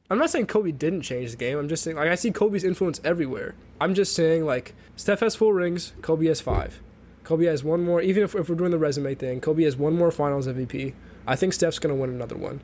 I'm 0.09 0.19
not 0.19 0.30
saying 0.30 0.45
Kobe 0.47 0.71
didn't 0.71 1.01
change 1.01 1.32
the 1.32 1.38
game. 1.38 1.57
I'm 1.57 1.67
just 1.69 1.82
saying 1.84 1.97
like 1.97 2.09
I 2.09 2.15
see 2.15 2.32
Kobe's 2.32 2.63
influence 2.63 3.01
everywhere. 3.03 3.55
I'm 3.82 3.93
just 3.95 4.13
saying 4.13 4.45
like 4.45 4.76
Steph 4.95 5.21
has 5.21 5.36
four 5.36 5.53
rings, 5.55 5.93
Kobe 6.01 6.28
has 6.28 6.39
five. 6.41 6.82
Kobe 7.24 7.45
has 7.45 7.63
one 7.63 7.84
more. 7.86 8.01
Even 8.01 8.21
if, 8.21 8.36
if 8.36 8.49
we're 8.49 8.55
doing 8.55 8.71
the 8.71 8.78
resume 8.78 9.15
thing, 9.15 9.39
Kobe 9.39 9.63
has 9.63 9.78
one 9.78 9.95
more 9.95 10.11
Finals 10.11 10.45
MVP. 10.45 10.93
I 11.26 11.36
think 11.38 11.53
Steph's 11.53 11.80
gonna 11.80 11.95
win 11.95 12.09
another 12.09 12.36
one, 12.36 12.59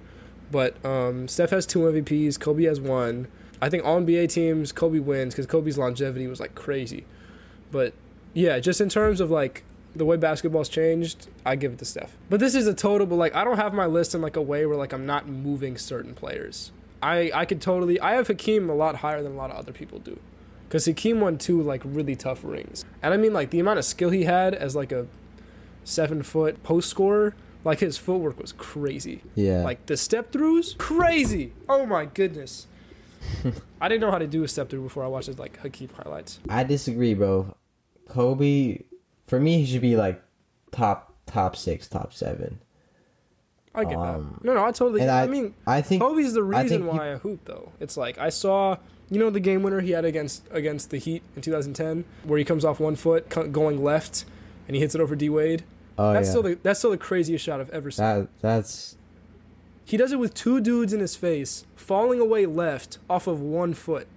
but 0.51 0.75
um, 0.85 1.27
Steph 1.29 1.51
has 1.51 1.65
two 1.65 1.79
MVPs. 1.79 2.37
Kobe 2.39 2.65
has 2.65 2.79
one. 2.81 3.27
I 3.61 3.69
think 3.69 3.85
all 3.85 3.99
NBA 4.01 4.29
teams 4.29 4.71
Kobe 4.73 4.99
wins 4.99 5.33
because 5.33 5.45
Kobe's 5.47 5.77
longevity 5.77 6.27
was 6.27 6.39
like 6.41 6.55
crazy. 6.55 7.05
But 7.71 7.93
yeah, 8.33 8.59
just 8.59 8.81
in 8.81 8.89
terms 8.89 9.21
of 9.21 9.31
like 9.31 9.63
the 9.99 10.05
way 10.05 10.17
basketball's 10.17 10.69
changed, 10.69 11.27
I 11.45 11.55
give 11.55 11.73
it 11.73 11.79
to 11.79 11.85
Steph. 11.85 12.17
But 12.29 12.39
this 12.39 12.55
is 12.55 12.65
a 12.65 12.73
total. 12.73 13.05
But 13.05 13.17
like 13.17 13.35
I 13.35 13.43
don't 13.43 13.57
have 13.57 13.73
my 13.73 13.85
list 13.85 14.15
in 14.15 14.21
like 14.21 14.35
a 14.35 14.41
way 14.41 14.65
where 14.65 14.77
like 14.77 14.93
I'm 14.93 15.05
not 15.05 15.27
moving 15.27 15.77
certain 15.77 16.15
players. 16.15 16.71
I 17.03 17.31
I 17.33 17.45
could 17.45 17.61
totally. 17.61 17.99
I 17.99 18.13
have 18.13 18.27
Hakeem 18.27 18.69
a 18.69 18.73
lot 18.75 18.97
higher 18.97 19.21
than 19.21 19.33
a 19.33 19.35
lot 19.35 19.51
of 19.51 19.57
other 19.57 19.71
people 19.71 19.99
do. 19.99 20.19
Because 20.67 20.85
Hakeem 20.85 21.19
won 21.19 21.37
two 21.37 21.61
like 21.61 21.81
really 21.85 22.15
tough 22.15 22.43
rings, 22.43 22.85
and 23.01 23.13
I 23.13 23.17
mean 23.17 23.33
like 23.33 23.51
the 23.51 23.59
amount 23.59 23.79
of 23.79 23.85
skill 23.85 24.09
he 24.09 24.23
had 24.23 24.55
as 24.55 24.75
like 24.75 24.91
a 24.91 25.07
seven 25.83 26.23
foot 26.23 26.63
post 26.63 26.89
scorer, 26.89 27.35
like 27.63 27.79
his 27.79 27.97
footwork 27.97 28.39
was 28.39 28.51
crazy. 28.53 29.21
Yeah. 29.35 29.63
Like 29.63 29.85
the 29.87 29.97
step 29.97 30.31
throughs, 30.31 30.77
crazy. 30.77 31.53
Oh 31.67 31.85
my 31.85 32.05
goodness. 32.05 32.67
I 33.81 33.89
didn't 33.89 34.01
know 34.01 34.11
how 34.11 34.19
to 34.19 34.27
do 34.27 34.43
a 34.43 34.47
step 34.47 34.69
through 34.69 34.83
before 34.83 35.03
I 35.03 35.07
watched 35.07 35.27
his 35.27 35.39
like 35.39 35.57
Hakeem 35.59 35.89
highlights. 35.95 36.39
I 36.47 36.63
disagree, 36.63 37.13
bro. 37.13 37.55
Kobe, 38.07 38.83
for 39.29 39.39
me, 39.39 39.59
he 39.63 39.65
should 39.71 39.81
be 39.81 39.95
like 39.95 40.21
top 40.71 41.13
top 41.25 41.55
six, 41.55 41.87
top 41.87 42.13
seven. 42.13 42.59
I 43.75 43.85
get 43.85 43.95
Um, 43.97 44.39
that. 44.41 44.45
No, 44.45 44.53
no, 44.55 44.65
I 44.65 44.71
totally. 44.71 45.07
I, 45.07 45.23
I- 45.23 45.27
mean, 45.27 45.53
I 45.67 45.81
think 45.81 46.01
Kobe's 46.01 46.33
the 46.33 46.43
reason 46.43 46.81
you- 46.83 46.87
why 46.89 47.13
I 47.13 47.17
hoop 47.17 47.41
though. 47.45 47.71
It's 47.79 47.95
like 47.97 48.17
I 48.17 48.29
saw, 48.29 48.77
you 49.09 49.19
know, 49.19 49.29
the 49.29 49.39
game 49.39 49.61
winner 49.63 49.79
he 49.81 49.91
had 49.91 50.05
against 50.05 50.43
against 50.51 50.89
the 50.89 50.97
Heat 50.97 51.21
in 51.35 51.41
2010, 51.41 52.03
where 52.23 52.39
he 52.39 52.43
comes 52.45 52.65
off 52.65 52.79
one 52.79 52.95
foot 52.95 53.29
going 53.51 53.83
left, 53.83 54.25
and 54.67 54.75
he 54.75 54.81
hits 54.81 54.95
it 54.95 55.01
over 55.01 55.15
D 55.15 55.29
Wade. 55.29 55.63
oh 55.97 56.13
that's 56.13 56.25
yeah, 56.27 56.31
still 56.31 56.41
the 56.43 56.57
that's 56.63 56.79
still 56.79 56.91
the 56.91 56.97
craziest 56.97 57.45
shot 57.45 57.59
I've 57.61 57.69
ever 57.69 57.91
seen. 57.91 58.05
that 58.05 58.27
that's 58.41 58.97
He 59.85 59.97
does 59.97 60.11
it 60.11 60.19
with 60.19 60.33
two 60.33 60.59
dudes 60.61 60.91
in 60.93 60.99
his 60.99 61.15
face, 61.15 61.65
falling 61.75 62.19
away 62.19 62.45
left 62.47 62.97
off 63.09 63.27
of 63.27 63.39
one 63.39 63.73
foot, 63.75 64.07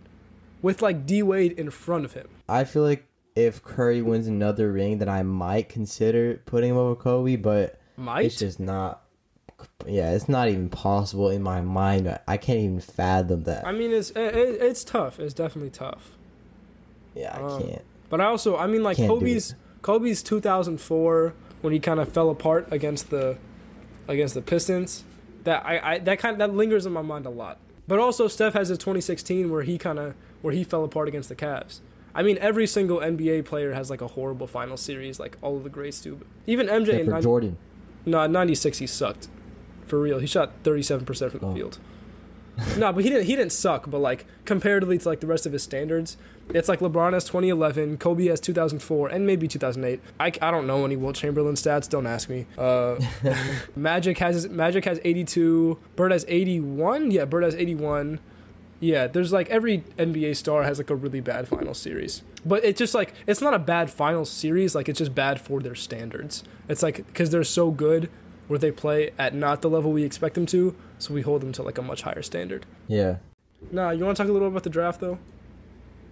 with 0.62 0.80
like 0.80 1.04
D 1.06 1.22
Wade 1.22 1.52
in 1.52 1.70
front 1.70 2.04
of 2.06 2.14
him. 2.14 2.28
I 2.48 2.64
feel 2.64 2.82
like 2.84 3.06
if 3.34 3.62
Curry 3.62 4.02
wins 4.02 4.26
another 4.26 4.70
ring, 4.72 4.98
then 4.98 5.08
I 5.08 5.22
might 5.22 5.68
consider 5.68 6.40
putting 6.44 6.70
him 6.70 6.76
over 6.76 6.94
Kobe, 6.94 7.36
but 7.36 7.80
Might 7.96 8.26
it's 8.26 8.38
just 8.38 8.60
not. 8.60 9.02
Yeah, 9.86 10.10
it's 10.12 10.28
not 10.28 10.48
even 10.48 10.68
possible 10.68 11.28
in 11.30 11.42
my 11.42 11.60
mind. 11.60 12.18
I 12.26 12.36
can't 12.36 12.58
even 12.58 12.80
fathom 12.80 13.44
that. 13.44 13.66
I 13.66 13.72
mean, 13.72 13.92
it's 13.92 14.10
it, 14.10 14.34
it- 14.34 14.62
it's 14.62 14.84
tough. 14.84 15.20
It's 15.20 15.34
definitely 15.34 15.70
tough. 15.70 16.12
yeah, 17.14 17.36
I 17.36 17.42
um, 17.42 17.62
can't. 17.62 17.82
But 18.10 18.20
I 18.20 18.24
also, 18.24 18.56
I 18.56 18.66
mean, 18.66 18.82
like 18.82 18.96
Can't 18.96 19.08
Kobe's 19.08 19.54
Kobe's 19.80 20.22
2004 20.22 21.34
when 21.62 21.72
he 21.72 21.78
kind 21.80 22.00
of 22.00 22.12
fell 22.12 22.28
apart 22.28 22.68
against 22.70 23.10
the 23.10 23.38
against 24.08 24.34
the 24.34 24.42
Pistons. 24.42 25.04
That 25.44 25.64
I, 25.64 25.94
I 25.94 25.98
that 26.00 26.18
kind 26.18 26.40
that 26.40 26.54
lingers 26.54 26.84
in 26.86 26.92
my 26.92 27.02
mind 27.02 27.26
a 27.26 27.30
lot. 27.30 27.58
But 27.88 27.98
also 27.98 28.28
Steph 28.28 28.52
has 28.54 28.70
a 28.70 28.76
2016 28.76 29.50
where 29.50 29.62
he 29.62 29.78
kind 29.78 29.98
of 29.98 30.14
where 30.40 30.52
he 30.52 30.64
fell 30.64 30.84
apart 30.84 31.08
against 31.08 31.28
the 31.28 31.36
Cavs. 31.36 31.80
I 32.14 32.22
mean, 32.22 32.36
every 32.40 32.66
single 32.66 32.98
NBA 32.98 33.44
player 33.46 33.72
has 33.72 33.88
like 33.90 34.00
a 34.02 34.06
horrible 34.08 34.46
final 34.46 34.76
series, 34.76 35.18
like 35.18 35.36
all 35.42 35.56
of 35.56 35.64
the 35.64 35.70
greats 35.70 36.00
do. 36.00 36.20
Even 36.46 36.66
MJ 36.66 36.80
Except 36.88 36.98
in 37.00 37.04
for 37.06 37.10
90, 37.12 37.22
Jordan. 37.24 37.56
no 38.06 38.26
96 38.26 38.78
he 38.78 38.86
sucked, 38.86 39.28
for 39.86 39.98
real. 40.00 40.18
He 40.18 40.26
shot 40.26 40.52
37 40.64 41.04
percent 41.06 41.30
from 41.32 41.40
the 41.40 41.46
Oh. 41.46 41.54
field. 41.54 41.78
no, 42.76 42.92
but 42.92 43.02
he 43.02 43.08
didn't. 43.08 43.24
He 43.24 43.34
didn't 43.34 43.52
suck. 43.52 43.90
But 43.90 44.00
like 44.00 44.26
comparatively 44.44 44.98
to 44.98 45.08
like 45.08 45.20
the 45.20 45.26
rest 45.26 45.46
of 45.46 45.52
his 45.54 45.62
standards, 45.62 46.18
it's 46.50 46.68
like 46.68 46.80
LeBron 46.80 47.14
has 47.14 47.24
2011, 47.24 47.96
Kobe 47.96 48.26
has 48.26 48.40
2004, 48.40 49.08
and 49.08 49.26
maybe 49.26 49.48
2008. 49.48 50.00
I, 50.20 50.26
I 50.46 50.50
don't 50.50 50.66
know 50.66 50.84
any 50.84 50.94
Wilt 50.96 51.16
Chamberlain 51.16 51.54
stats. 51.54 51.88
Don't 51.88 52.06
ask 52.06 52.28
me. 52.28 52.44
Uh, 52.58 52.96
Magic 53.76 54.18
has 54.18 54.50
Magic 54.50 54.84
has 54.84 55.00
82. 55.02 55.78
Bird 55.96 56.12
has 56.12 56.26
81. 56.28 57.10
Yeah, 57.10 57.24
Bird 57.24 57.44
has 57.44 57.54
81. 57.54 58.20
Yeah, 58.82 59.06
there's 59.06 59.32
like 59.32 59.48
every 59.48 59.84
NBA 59.96 60.34
star 60.34 60.64
has 60.64 60.78
like 60.78 60.90
a 60.90 60.96
really 60.96 61.20
bad 61.20 61.46
final 61.46 61.72
series. 61.72 62.24
But 62.44 62.64
it's 62.64 62.80
just 62.80 62.94
like 62.94 63.14
it's 63.28 63.40
not 63.40 63.54
a 63.54 63.58
bad 63.60 63.92
final 63.92 64.24
series, 64.24 64.74
like 64.74 64.88
it's 64.88 64.98
just 64.98 65.14
bad 65.14 65.40
for 65.40 65.60
their 65.60 65.76
standards. 65.76 66.42
It's 66.68 66.82
like 66.82 67.14
cuz 67.14 67.30
they're 67.30 67.44
so 67.44 67.70
good 67.70 68.10
where 68.48 68.58
they 68.58 68.72
play 68.72 69.12
at 69.20 69.34
not 69.36 69.62
the 69.62 69.70
level 69.70 69.92
we 69.92 70.02
expect 70.02 70.34
them 70.34 70.46
to, 70.46 70.74
so 70.98 71.14
we 71.14 71.22
hold 71.22 71.42
them 71.42 71.52
to 71.52 71.62
like 71.62 71.78
a 71.78 71.82
much 71.82 72.02
higher 72.02 72.22
standard. 72.22 72.66
Yeah. 72.88 73.18
Nah, 73.70 73.90
you 73.90 74.04
want 74.04 74.16
to 74.16 74.22
talk 74.24 74.28
a 74.28 74.32
little 74.32 74.48
about 74.48 74.64
the 74.64 74.70
draft 74.70 75.00
though? 75.00 75.18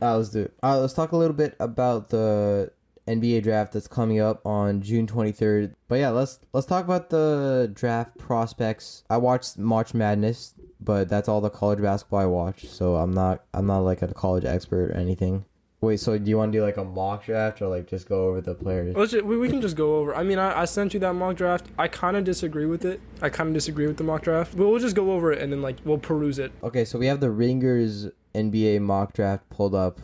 Uh, 0.00 0.16
let's 0.16 0.28
do 0.28 0.42
it. 0.42 0.54
Uh, 0.62 0.80
let's 0.80 0.94
talk 0.94 1.10
a 1.10 1.16
little 1.16 1.34
bit 1.34 1.56
about 1.58 2.10
the 2.10 2.70
NBA 3.08 3.42
draft 3.42 3.72
that's 3.72 3.88
coming 3.88 4.20
up 4.20 4.46
on 4.46 4.80
June 4.80 5.08
23rd. 5.08 5.74
But 5.88 5.96
yeah, 5.96 6.10
let's 6.10 6.38
let's 6.52 6.68
talk 6.68 6.84
about 6.84 7.10
the 7.10 7.68
draft 7.74 8.16
prospects. 8.16 9.02
I 9.10 9.16
watched 9.16 9.58
March 9.58 9.92
Madness, 9.92 10.54
but 10.80 11.08
that's 11.08 11.28
all 11.28 11.40
the 11.40 11.50
college 11.50 11.80
basketball 11.80 12.20
I 12.20 12.26
watch. 12.26 12.68
So 12.68 12.96
I'm 12.96 13.12
not 13.12 13.44
I'm 13.54 13.66
not 13.66 13.80
like 13.80 14.02
a 14.02 14.08
college 14.08 14.44
expert 14.44 14.90
or 14.90 14.96
anything. 14.96 15.44
Wait, 15.82 15.98
so 15.98 16.18
do 16.18 16.28
you 16.28 16.36
want 16.36 16.52
to 16.52 16.58
do 16.58 16.62
like 16.62 16.76
a 16.76 16.84
mock 16.84 17.24
draft 17.24 17.62
or 17.62 17.68
like 17.68 17.86
just 17.86 18.06
go 18.06 18.28
over 18.28 18.42
the 18.42 18.54
players? 18.54 18.94
Let's 18.94 19.12
ju- 19.12 19.24
we, 19.24 19.38
we 19.38 19.48
can 19.48 19.62
just 19.62 19.76
go 19.76 19.96
over. 19.96 20.14
I 20.14 20.22
mean, 20.22 20.38
I, 20.38 20.60
I 20.60 20.64
sent 20.66 20.92
you 20.92 21.00
that 21.00 21.14
mock 21.14 21.36
draft. 21.36 21.68
I 21.78 21.88
kind 21.88 22.18
of 22.18 22.24
disagree 22.24 22.66
with 22.66 22.84
it. 22.84 23.00
I 23.22 23.30
kind 23.30 23.48
of 23.48 23.54
disagree 23.54 23.86
with 23.86 23.96
the 23.96 24.04
mock 24.04 24.22
draft. 24.22 24.54
But 24.54 24.68
we'll 24.68 24.78
just 24.78 24.94
go 24.94 25.12
over 25.12 25.32
it 25.32 25.40
and 25.40 25.50
then 25.50 25.62
like 25.62 25.76
we'll 25.84 25.98
peruse 25.98 26.38
it. 26.38 26.52
Okay, 26.62 26.84
so 26.84 26.98
we 26.98 27.06
have 27.06 27.20
the 27.20 27.30
Ringers 27.30 28.08
NBA 28.34 28.82
mock 28.82 29.14
draft 29.14 29.48
pulled 29.48 29.74
up. 29.74 30.00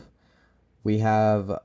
We 0.82 0.98
have 0.98 1.58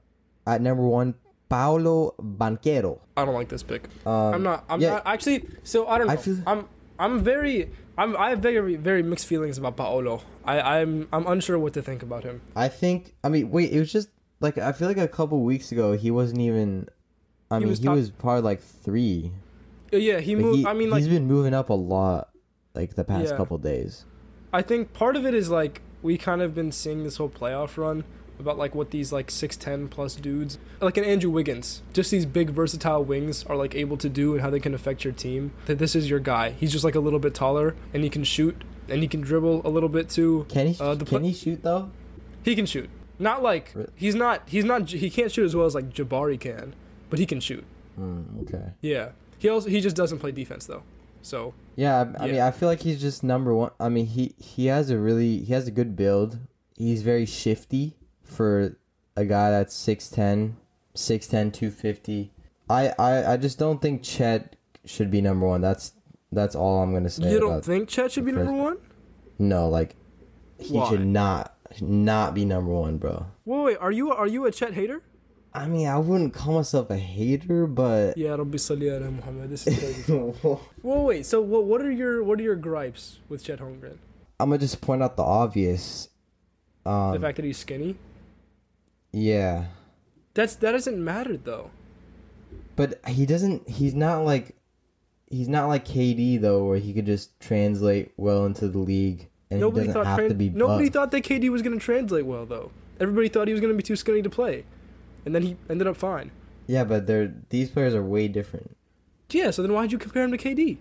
at 0.46 0.62
number 0.62 0.84
one 0.84 1.16
Paolo 1.48 2.14
Banchero. 2.20 3.00
I 3.16 3.24
don't 3.24 3.34
like 3.34 3.48
this 3.48 3.64
pick. 3.64 3.88
Um, 4.06 4.34
I'm 4.34 4.44
not. 4.44 4.66
I'm 4.70 4.82
yeah. 4.82 4.90
not 4.90 5.04
actually. 5.06 5.48
So 5.64 5.88
I 5.88 5.98
don't 5.98 6.08
know. 6.08 6.14
I 6.14 6.18
feel- 6.18 6.44
I'm. 6.46 6.68
I'm 7.02 7.20
very. 7.24 7.70
I'm. 7.98 8.16
I 8.16 8.30
have 8.30 8.40
very 8.40 8.76
very 8.76 9.04
mixed 9.04 9.26
feelings 9.28 9.58
about 9.58 9.76
Paolo. 9.76 10.22
I. 10.46 10.62
I'm. 10.80 11.08
I'm 11.12 11.26
unsure 11.28 11.58
what 11.60 11.74
to 11.74 11.82
think 11.82 12.04
about 12.04 12.24
him. 12.24 12.42
I 12.56 12.68
think. 12.70 13.16
I 13.24 13.30
mean, 13.30 13.50
wait. 13.52 13.72
It 13.72 13.80
was 13.80 13.92
just 13.92 14.10
like 14.40 14.58
I 14.58 14.72
feel 14.72 14.88
like 14.88 14.98
a 14.98 15.08
couple 15.08 15.42
weeks 15.44 15.72
ago 15.72 15.94
he 15.94 16.12
wasn't 16.12 16.42
even. 16.42 16.88
I 17.50 17.56
He 17.56 17.60
mean, 17.62 17.70
was 17.70 17.80
he 17.80 17.86
top- 17.86 17.96
was 17.96 18.10
probably 18.12 18.42
like 18.42 18.62
three. 18.62 19.32
Uh, 19.92 19.98
Yeah, 19.98 20.20
he 20.22 20.36
Like, 20.36 20.46
moved. 20.46 20.60
he, 20.60 20.66
I 20.68 20.74
mean, 20.74 20.90
like 20.90 21.00
he's 21.00 21.10
been 21.10 21.28
moving 21.28 21.54
up 21.54 21.70
a 21.70 21.74
lot, 21.74 22.30
like 22.76 22.96
the 22.96 23.04
past 23.04 23.32
Yeah. 23.32 23.38
couple 23.38 23.58
days. 23.58 24.06
I 24.54 24.62
think 24.62 24.94
part 24.94 25.16
of 25.18 25.26
it 25.26 25.34
is 25.34 25.50
like 25.50 25.82
we 26.02 26.18
kind 26.18 26.42
of 26.42 26.56
been 26.56 26.72
seeing 26.72 27.04
this 27.04 27.18
whole 27.18 27.30
playoff 27.30 27.78
run 27.78 28.04
about 28.42 28.58
like 28.58 28.76
what 28.76 28.92
these 28.92 29.14
like 29.14 29.28
6'10 29.28 29.90
plus 29.90 30.16
dudes 30.16 30.58
like 30.82 30.98
an 30.98 31.06
Andrew 31.06 31.30
Wiggins 31.32 31.82
just 31.94 32.12
these 32.12 32.26
big 32.26 32.50
versatile 32.50 33.04
wings 33.06 33.46
are 33.46 33.56
like 33.56 33.74
able 33.76 33.96
to 33.98 34.10
do 34.10 34.34
and 34.34 34.42
how 34.42 34.50
they 34.50 34.60
can 34.60 34.74
affect 34.74 35.06
your 35.06 35.14
team 35.14 35.54
that 35.68 35.78
this 35.80 35.96
is 35.96 36.10
your 36.10 36.20
guy 36.20 36.50
he's 36.52 36.72
just 36.74 36.84
like 36.84 36.96
a 36.96 37.00
little 37.00 37.20
bit 37.20 37.34
taller 37.34 37.76
and 37.94 38.04
he 38.04 38.10
can 38.10 38.24
shoot 38.26 38.64
and 38.90 39.02
he 39.02 39.08
can 39.08 39.22
dribble 39.22 39.62
a 39.66 39.70
little 39.70 39.88
bit 39.88 40.10
too 40.10 40.46
Can 40.50 40.68
he? 40.74 40.78
Uh, 40.84 40.96
the 40.96 41.06
can 41.06 41.20
pla- 41.20 41.28
he 41.28 41.34
shoot 41.34 41.64
though? 41.64 41.90
he 42.44 42.56
can 42.56 42.66
shoot 42.66 42.90
not 43.20 43.42
like 43.44 43.74
he's 43.96 44.16
not 44.16 44.44
he's 44.50 44.66
not 44.66 44.90
he 44.90 45.10
can't 45.10 45.32
shoot 45.32 45.46
as 45.46 45.56
well 45.56 45.66
as 45.66 45.76
like 45.76 45.90
Jabari 45.94 46.40
can 46.40 46.74
but 47.10 47.20
he 47.20 47.26
can 47.26 47.40
shoot 47.40 47.64
Mm, 48.00 48.44
okay. 48.44 48.72
yeah 48.82 49.10
he 49.38 49.50
also 49.50 49.70
he 49.70 49.80
just 49.82 49.96
doesn't 49.96 50.20
play 50.20 50.32
defense 50.32 50.66
though 50.66 50.84
so 51.22 51.54
Yeah, 51.76 52.12
I, 52.20 52.24
I 52.24 52.28
mean, 52.32 52.42
I 52.42 52.50
feel 52.52 52.68
like 52.68 52.82
he's 52.82 53.00
just 53.00 53.22
number 53.24 53.54
one. 53.54 53.70
I 53.80 53.90
mean, 53.90 54.08
he 54.08 54.34
he 54.40 54.66
has 54.68 54.90
a 54.90 54.98
really 54.98 55.38
he 55.44 55.54
has 55.54 55.68
a 55.68 55.72
good 55.72 55.96
build. 55.96 56.40
He's 56.78 57.04
very 57.04 57.28
shifty 57.28 57.94
for 58.32 58.78
a 59.16 59.26
guy 59.26 59.52
that's 59.52 59.76
6'10", 59.76 60.54
6'10", 60.96 61.54
250. 61.54 62.32
I, 62.70 62.94
I 62.98 63.34
I 63.34 63.38
just 63.38 63.60
don't 63.60 63.82
think 63.82 64.02
Chet 64.02 64.56
should 64.86 65.12
be 65.12 65.22
number 65.22 65.46
one. 65.46 65.60
That's 65.62 65.94
that's 66.32 66.56
all 66.56 66.82
I'm 66.82 66.94
gonna 66.94 67.10
say. 67.10 67.30
you 67.32 67.40
don't 67.40 67.64
think 67.64 67.90
Chet 67.90 68.14
should 68.14 68.24
be 68.26 68.32
the 68.32 68.44
number 68.44 68.64
one 68.64 68.78
No, 69.38 69.68
like 69.68 69.96
he 70.58 70.78
Why? 70.78 70.90
should 70.90 71.06
not 71.06 71.54
not 71.82 72.34
be 72.34 72.46
number 72.46 72.72
one, 72.72 72.98
bro. 72.98 73.26
wait 73.46 73.64
wait 73.66 73.78
are 73.80 73.92
you 73.92 74.12
are 74.12 74.28
you 74.28 74.46
a 74.46 74.52
Chet 74.52 74.74
hater 74.74 75.02
I 75.54 75.68
mean, 75.68 75.86
I 75.86 75.98
wouldn't 75.98 76.34
call 76.34 76.54
myself 76.56 76.90
a 76.92 76.96
hater, 76.98 77.68
but 77.68 78.18
yeah 78.18 78.36
Rabbi 78.36 78.56
salli 78.56 78.88
ala 78.88 79.12
Muhammad 79.12 79.50
this 79.50 79.68
is 79.68 79.78
crazy 79.84 80.14
Whoa, 80.14 81.02
wait. 81.04 81.26
So, 81.26 81.42
what 81.42 81.66
what 81.66 81.82
are 81.82 81.92
your 81.92 82.24
what 82.24 82.40
are 82.40 82.44
your 82.44 82.56
gripes 82.56 83.20
with 83.28 83.44
Chet 83.44 83.60
Holmgren? 83.60 83.98
I'm 84.40 84.48
gonna 84.50 84.60
just 84.60 84.80
point 84.80 85.04
out 85.04 85.18
the 85.18 85.24
obvious. 85.24 86.08
The 86.86 86.90
Um, 86.90 87.20
fact 87.22 87.36
that 87.36 87.44
he's 87.46 87.58
skinny. 87.60 87.98
Yeah, 89.12 89.66
That's 90.34 90.56
that 90.56 90.72
doesn't 90.72 91.04
matter 91.04 91.38
though. 91.38 91.72
but 92.76 93.00
he 93.08 93.26
doesn't. 93.26 93.70
He's 93.70 93.94
not 93.94 94.24
like, 94.26 94.56
he's 95.30 95.48
not 95.48 95.68
like 95.68 95.86
KD 95.86 96.40
though, 96.42 96.66
where 96.66 96.78
he 96.78 96.94
could 96.94 97.06
just 97.06 97.40
translate 97.40 98.12
well 98.18 98.46
into 98.46 98.68
the 98.68 98.80
league, 98.80 99.28
and 99.50 99.60
nobody 99.60 99.82
he 99.82 99.88
doesn't 99.88 100.04
thought 100.04 100.08
have 100.10 100.20
tran- 100.20 100.30
to 100.30 100.36
be. 100.36 100.50
nobody 100.50 100.86
buff. 100.88 100.94
thought 100.94 101.12
that 101.12 101.24
KD 101.24 101.50
was 101.50 101.62
going 101.62 101.78
to 101.78 101.84
translate 101.84 102.26
well 102.26 102.46
though. 102.46 102.72
Everybody 103.00 103.30
thought 103.30 103.48
he 103.48 103.54
was 103.54 103.62
going 103.62 103.74
to 103.74 103.78
be 103.78 103.84
too 103.84 103.96
skinny 103.96 104.22
to 104.22 104.30
play, 104.30 104.64
and 105.26 105.34
then 105.36 105.42
he 105.44 105.58
ended 105.70 105.88
up 105.88 105.98
fine. 105.98 106.32
Yeah, 106.68 106.84
but 106.84 107.08
they're 107.08 107.34
these 107.50 107.70
players 107.70 107.94
are 107.96 108.04
way 108.04 108.28
different. 108.28 108.78
Yeah. 109.32 109.52
So 109.52 109.62
then 109.62 109.74
why'd 109.74 109.92
you 109.92 109.98
compare 109.98 110.24
him 110.24 110.32
to 110.32 110.38
KD? 110.38 110.78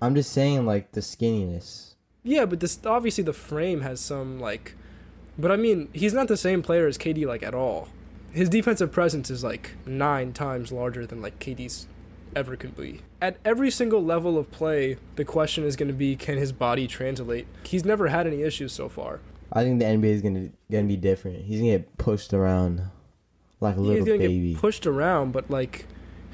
I'm 0.00 0.14
just 0.14 0.32
saying, 0.32 0.66
like 0.66 0.92
the 0.92 1.00
skinniness. 1.00 1.94
Yeah, 2.24 2.44
but 2.44 2.60
this 2.60 2.78
obviously 2.84 3.24
the 3.24 3.32
frame 3.32 3.80
has 3.82 4.00
some 4.00 4.38
like, 4.40 4.74
but 5.38 5.50
I 5.50 5.56
mean 5.56 5.88
he's 5.92 6.12
not 6.12 6.28
the 6.28 6.36
same 6.36 6.62
player 6.62 6.86
as 6.86 6.98
KD 6.98 7.26
like 7.26 7.42
at 7.42 7.54
all. 7.54 7.88
His 8.32 8.48
defensive 8.48 8.90
presence 8.92 9.30
is 9.30 9.44
like 9.44 9.72
nine 9.86 10.32
times 10.32 10.72
larger 10.72 11.06
than 11.06 11.20
like 11.20 11.38
KD's 11.38 11.86
ever 12.34 12.56
could 12.56 12.74
be. 12.76 13.00
At 13.20 13.36
every 13.44 13.70
single 13.70 14.02
level 14.02 14.38
of 14.38 14.50
play, 14.50 14.96
the 15.16 15.24
question 15.24 15.64
is 15.64 15.76
going 15.76 15.88
to 15.88 15.94
be 15.94 16.16
can 16.16 16.38
his 16.38 16.50
body 16.50 16.86
translate? 16.86 17.46
He's 17.64 17.84
never 17.84 18.08
had 18.08 18.26
any 18.26 18.42
issues 18.42 18.72
so 18.72 18.88
far. 18.88 19.20
I 19.52 19.64
think 19.64 19.80
the 19.80 19.84
NBA 19.84 20.04
is 20.04 20.22
gonna 20.22 20.48
gonna 20.70 20.84
be 20.88 20.96
different. 20.96 21.44
He's 21.44 21.58
gonna 21.60 21.72
get 21.72 21.98
pushed 21.98 22.32
around 22.32 22.82
like 23.60 23.76
a 23.76 23.80
He's 23.80 23.86
little 23.88 24.06
going 24.06 24.20
to 24.20 24.28
baby. 24.28 24.52
get 24.54 24.60
pushed 24.62 24.86
around, 24.86 25.32
but 25.32 25.50
like 25.50 25.84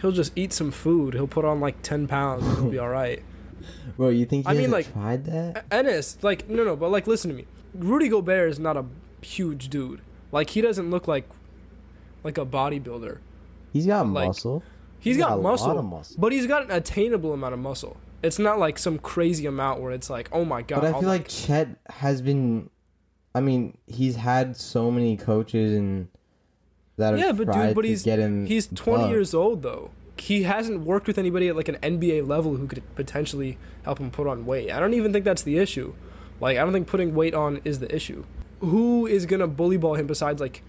he'll 0.01 0.13
just 0.13 0.33
eat 0.37 0.53
some 0.53 0.71
food. 0.71 1.15
He'll 1.15 1.27
put 1.27 1.45
on 1.45 1.59
like 1.61 1.83
10 1.83 2.07
pounds 2.07 2.47
and 2.47 2.57
he'll 2.59 2.71
be 2.71 2.79
all 2.85 2.89
right. 2.89 3.21
Bro, 3.97 4.11
you 4.11 4.25
think 4.25 4.47
he 4.47 4.53
I 4.53 4.57
mean, 4.57 4.71
like- 4.71 4.93
tried 4.93 5.25
that? 5.25 5.69
Ennes, 5.71 6.23
like 6.23 6.49
no, 6.49 6.63
no, 6.63 6.77
but 6.77 6.91
like 6.93 7.09
listen 7.09 7.29
to 7.33 7.37
me. 7.37 7.47
Rudy 7.79 8.09
Gobert 8.09 8.51
is 8.51 8.59
not 8.59 8.77
a 8.77 8.85
huge 9.23 9.69
dude. 9.69 10.01
Like 10.33 10.51
he 10.51 10.61
doesn't 10.61 10.91
look 10.91 11.09
like 11.09 11.29
like 12.25 12.39
a 12.39 12.47
bodybuilder. 12.47 13.19
He's 13.73 13.87
got 13.87 14.07
like, 14.09 14.29
muscle. 14.29 14.63
He's 15.01 15.17
got 15.17 15.29
got, 15.29 15.35
a 15.35 15.41
lot 15.41 15.51
muscle, 15.53 15.83
muscle. 15.83 16.17
but 16.19 16.33
he's 16.33 16.47
got 16.47 16.65
an 16.65 16.71
attainable 16.73 17.33
amount 17.33 17.55
of 17.55 17.61
muscle. 17.61 17.97
It's 18.23 18.39
not 18.39 18.59
like 18.59 18.79
some 18.79 18.99
crazy 18.99 19.47
amount 19.47 19.81
where 19.81 19.93
it's 19.93 20.11
like, 20.11 20.29
oh 20.33 20.45
my 20.45 20.63
god. 20.63 20.81
But 20.81 20.95
I 20.95 20.99
feel 20.99 21.09
like 21.09 21.29
Chet 21.29 21.69
has 21.89 22.21
been. 22.21 22.71
I 23.35 23.41
mean, 23.41 23.79
he's 23.87 24.17
had 24.17 24.57
so 24.57 24.91
many 24.91 25.17
coaches 25.17 25.77
and 25.77 26.09
that 26.97 27.11
have 27.11 27.19
yeah, 27.19 27.33
but 27.33 27.45
tried 27.45 27.67
dude, 27.69 27.75
but 27.77 27.85
he's 27.85 28.05
he's 28.05 28.67
20 28.67 29.03
buff. 29.03 29.11
years 29.11 29.35
old 29.35 29.63
though. 29.63 29.91
He 30.17 30.43
hasn't 30.43 30.81
worked 30.81 31.07
with 31.07 31.17
anybody 31.17 31.47
at 31.47 31.55
like 31.55 31.69
an 31.69 31.77
NBA 31.77 32.27
level 32.27 32.57
who 32.57 32.67
could 32.67 32.83
potentially 32.97 33.57
help 33.85 34.01
him 34.01 34.11
put 34.11 34.27
on 34.27 34.45
weight. 34.45 34.73
I 34.73 34.81
don't 34.81 34.95
even 34.95 35.13
think 35.13 35.25
that's 35.25 35.43
the 35.43 35.59
issue. 35.59 35.95
Like 36.41 36.57
I 36.59 36.63
don't 36.63 36.73
think 36.73 36.87
putting 36.87 37.15
weight 37.15 37.35
on 37.35 37.61
is 37.65 37.79
the 37.81 37.95
issue. 37.95 38.25
Who 38.61 39.07
is 39.07 39.27
gonna 39.27 39.47
bully 39.47 39.77
ball 39.77 39.95
him 39.95 40.07
besides 40.07 40.41
like 40.41 40.63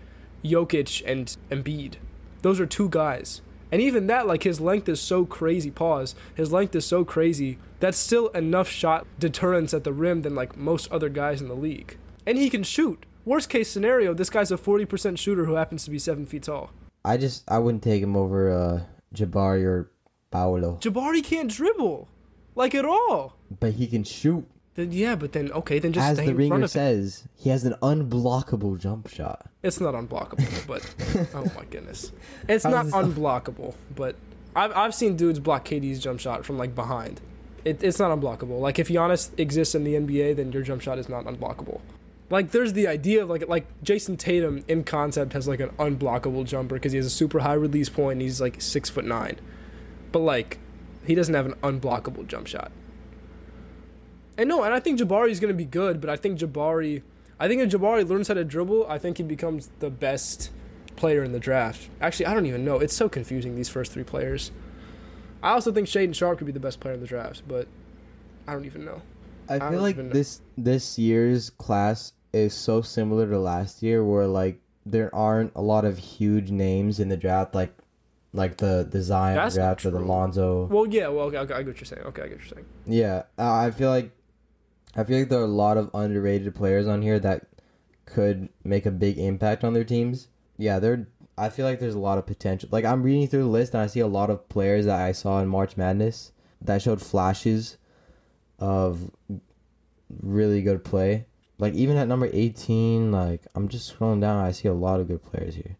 Jokic 0.43 1.03
and 1.05 1.36
Embiid? 1.49 1.95
Those 2.41 2.59
are 2.59 2.65
two 2.65 2.89
guys. 2.89 3.41
And 3.72 3.82
even 3.82 4.07
that, 4.07 4.26
like 4.26 4.43
his 4.43 4.59
length 4.59 4.89
is 4.89 4.99
so 4.99 5.26
crazy. 5.26 5.70
Pause. 5.70 6.15
His 6.34 6.51
length 6.51 6.76
is 6.76 6.86
so 6.86 7.05
crazy. 7.05 7.59
That's 7.80 7.97
still 7.97 8.30
enough 8.30 8.67
shot 8.67 9.05
deterrence 9.20 9.74
at 9.74 9.84
the 9.84 9.93
rim 9.93 10.24
than 10.24 10.34
like 10.36 10.57
most 10.57 10.91
other 10.91 11.09
guys 11.09 11.41
in 11.41 11.47
the 11.47 11.53
league. 11.55 11.97
And 12.26 12.38
he 12.38 12.49
can 12.49 12.63
shoot. 12.63 13.05
Worst 13.26 13.49
case 13.49 13.70
scenario, 13.70 14.13
this 14.13 14.30
guy's 14.30 14.51
a 14.51 14.57
40% 14.57 15.17
shooter 15.20 15.45
who 15.45 15.53
happens 15.53 15.84
to 15.86 15.91
be 15.91 15.99
seven 15.99 16.26
feet 16.26 16.43
tall. 16.43 16.72
I 17.05 17.17
just 17.17 17.43
I 17.49 17.59
wouldn't 17.59 17.84
take 17.84 18.01
him 18.01 18.15
over 18.17 18.51
uh, 18.51 18.82
Jabari 19.13 19.63
or 19.63 19.91
Paolo, 20.32 20.78
Jabari 20.82 21.24
can't 21.24 21.49
dribble, 21.49 22.07
like 22.55 22.76
at 22.76 22.86
all. 22.86 23.36
but 23.59 23.74
he 23.74 23.88
can 23.88 24.03
shoot. 24.03 24.45
Then 24.80 24.93
yeah, 24.93 25.15
but 25.15 25.34
then 25.34 25.51
okay, 25.51 25.80
then 25.80 25.91
just 25.91 26.07
As 26.07 26.15
the 26.15 26.23
in 26.23 26.38
front 26.38 26.39
ringer 26.39 26.67
says, 26.69 27.25
he 27.36 27.49
has 27.49 27.65
an 27.65 27.75
unblockable 27.82 28.80
jump 28.80 29.09
shot. 29.09 29.49
It's 29.61 29.82
not 29.82 29.93
unblockable, 29.93 30.67
but 30.67 30.95
oh 31.36 31.51
my 31.53 31.65
goodness, 31.65 32.13
it's 32.47 32.63
How 32.63 32.69
not 32.69 32.86
unblockable. 32.86 33.75
But 33.93 34.15
I've 34.55 34.71
I've 34.71 34.95
seen 34.95 35.17
dudes 35.17 35.39
block 35.39 35.65
KD's 35.65 35.99
jump 35.99 36.21
shot 36.21 36.45
from 36.45 36.57
like 36.57 36.75
behind. 36.75 37.19
It, 37.65 37.84
it's 37.84 37.99
not 37.99 38.17
unblockable. 38.17 38.61
Like 38.61 38.80
if 38.80 38.88
Giannis 38.88 39.38
exists 39.38 39.75
in 39.75 39.84
the 39.84 39.95
NBA, 39.95 40.38
then 40.38 40.53
your 40.53 40.63
jump 40.63 40.82
shot 40.82 40.97
is 40.97 41.09
not 41.09 41.25
unblockable. 41.25 41.82
Like 42.30 42.51
there's 42.51 42.71
the 42.71 42.88
idea 42.88 43.21
of 43.21 43.30
like 43.30 43.49
like 43.49 43.65
Jayson 43.84 44.15
Tatum 44.15 44.63
in 44.69 44.86
concept 44.86 45.34
has 45.34 45.45
like 45.45 45.59
an 45.59 45.71
unblockable 45.71 46.45
jumper 46.45 46.75
because 46.75 46.93
he 46.93 46.97
has 46.99 47.05
a 47.05 47.09
super 47.09 47.39
high 47.39 47.51
release 47.51 47.89
point 47.89 48.13
and 48.13 48.21
he's 48.21 48.39
like 48.39 48.61
six 48.61 48.89
foot 48.89 49.03
nine, 49.03 49.41
but 50.13 50.19
like 50.19 50.57
he 51.05 51.15
doesn't 51.15 51.36
have 51.36 51.47
an 51.47 51.55
unblockable 51.63 52.25
jump 52.25 52.47
shot. 52.47 52.71
And 54.40 54.48
no, 54.48 54.64
and 54.64 54.74
I 54.74 54.80
think 54.80 54.98
Jabari 54.98 55.32
is 55.32 55.42
gonna 55.42 55.54
be 55.54 55.66
good, 55.66 56.00
but 56.00 56.10
I 56.10 56.16
think 56.16 56.40
Jabari, 56.40 57.02
I 57.42 57.50
think 57.50 57.62
if 57.62 57.70
Jabari 57.70 58.08
learns 58.08 58.30
how 58.30 58.36
to 58.36 58.46
dribble, 58.46 58.88
I 58.88 58.98
think 58.98 59.18
he 59.18 59.24
becomes 59.24 59.70
the 59.80 59.90
best 59.90 60.52
player 60.96 61.24
in 61.24 61.34
the 61.34 61.42
draft. 61.42 61.90
Actually, 62.00 62.28
I 62.28 62.34
don't 62.34 62.46
even 62.46 62.64
know. 62.64 62.80
It's 62.80 62.96
so 62.96 63.10
confusing 63.10 63.58
these 63.58 63.68
first 63.68 63.92
three 63.92 64.06
players. 64.06 64.52
I 65.44 65.52
also 65.52 65.74
think 65.74 65.90
Shaedon 65.90 66.16
Sharpe 66.16 66.38
could 66.38 66.48
be 66.48 66.54
the 66.54 66.60
best 66.62 66.80
player 66.80 66.94
in 66.94 67.02
the 67.02 67.06
draft, 67.06 67.44
but 67.50 67.68
I 68.48 68.54
don't 68.54 68.64
even 68.64 68.86
know. 68.86 69.02
I 69.50 69.58
don't 69.60 69.72
feel 69.72 69.82
like 69.82 69.98
this 70.12 70.40
this 70.58 70.98
year's 70.98 71.50
class 71.50 72.14
is 72.32 72.54
so 72.54 72.82
similar 72.82 73.28
to 73.30 73.40
last 73.40 73.84
year, 73.84 74.06
where 74.06 74.26
like 74.26 74.62
there 74.86 75.14
aren't 75.14 75.52
a 75.54 75.62
lot 75.62 75.84
of 75.84 75.98
huge 75.98 76.50
names 76.50 77.02
in 77.02 77.10
the 77.10 77.18
draft, 77.18 77.54
like 77.54 77.74
like 78.32 78.56
the 78.56 78.88
the 78.90 79.02
Zion 79.02 79.36
That's 79.36 79.56
draft 79.56 79.86
or 79.86 79.92
the. 79.92 80.00
Lonzo. 80.00 80.68
Well, 80.68 80.88
yeah, 80.88 81.10
well, 81.10 81.26
okay, 81.26 81.40
okay, 81.40 81.54
I 81.56 81.58
get 81.58 81.68
what 81.68 81.82
you're 81.82 81.86
saying. 81.86 82.04
Okay, 82.04 82.22
I 82.22 82.28
get 82.30 82.38
what 82.38 82.46
you're 82.46 82.56
saying. 82.56 82.66
Yeah, 82.86 83.24
uh, 83.38 83.54
I 83.54 83.72
feel 83.72 83.90
like 83.90 84.14
I 84.96 85.04
feel 85.04 85.20
like 85.20 85.30
there 85.30 85.40
are 85.40 85.44
a 85.44 85.48
lot 85.48 85.78
of 85.78 85.92
underrated 85.94 86.54
players 86.56 86.88
on 86.88 87.02
here 87.02 87.20
that 87.20 87.48
could 88.06 88.50
make 88.64 88.86
a 88.86 88.92
big 88.92 89.18
impact 89.18 89.64
on 89.64 89.74
their 89.74 89.84
teams. 89.84 90.28
Yeah, 90.58 90.80
there. 90.80 91.08
I 91.38 91.50
feel 91.50 91.66
like 91.66 91.80
there's 91.80 91.96
a 91.96 92.00
lot 92.00 92.18
of 92.18 92.26
potential. 92.26 92.70
Like 92.72 92.86
I'm 92.86 93.04
reading 93.04 93.28
through 93.28 93.44
the 93.44 93.50
list 93.50 93.74
and 93.74 93.82
I 93.82 93.88
see 93.88 94.02
a 94.02 94.08
lot 94.08 94.30
of 94.30 94.50
players 94.50 94.86
that 94.86 95.00
I 95.00 95.12
saw 95.14 95.40
in 95.42 95.48
March 95.48 95.78
Madness 95.78 96.32
that 96.62 96.82
showed 96.82 97.02
flashes 97.02 97.78
of 98.58 99.12
really 100.22 100.62
good 100.62 100.84
play. 100.84 101.26
Like 101.58 101.74
even 101.74 101.98
at 101.98 102.08
number 102.08 102.30
18, 102.32 103.12
like 103.12 103.44
I'm 103.56 103.68
just 103.70 103.98
scrolling 103.98 104.22
down, 104.22 104.44
I 104.44 104.52
see 104.52 104.68
a 104.68 104.74
lot 104.74 105.00
of 105.00 105.08
good 105.08 105.24
players 105.24 105.56
here. 105.56 105.78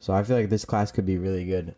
So 0.00 0.12
I 0.12 0.22
feel 0.22 0.36
like 0.36 0.48
this 0.48 0.64
class 0.64 0.90
could 0.90 1.06
be 1.06 1.18
really 1.18 1.44
good. 1.44 1.74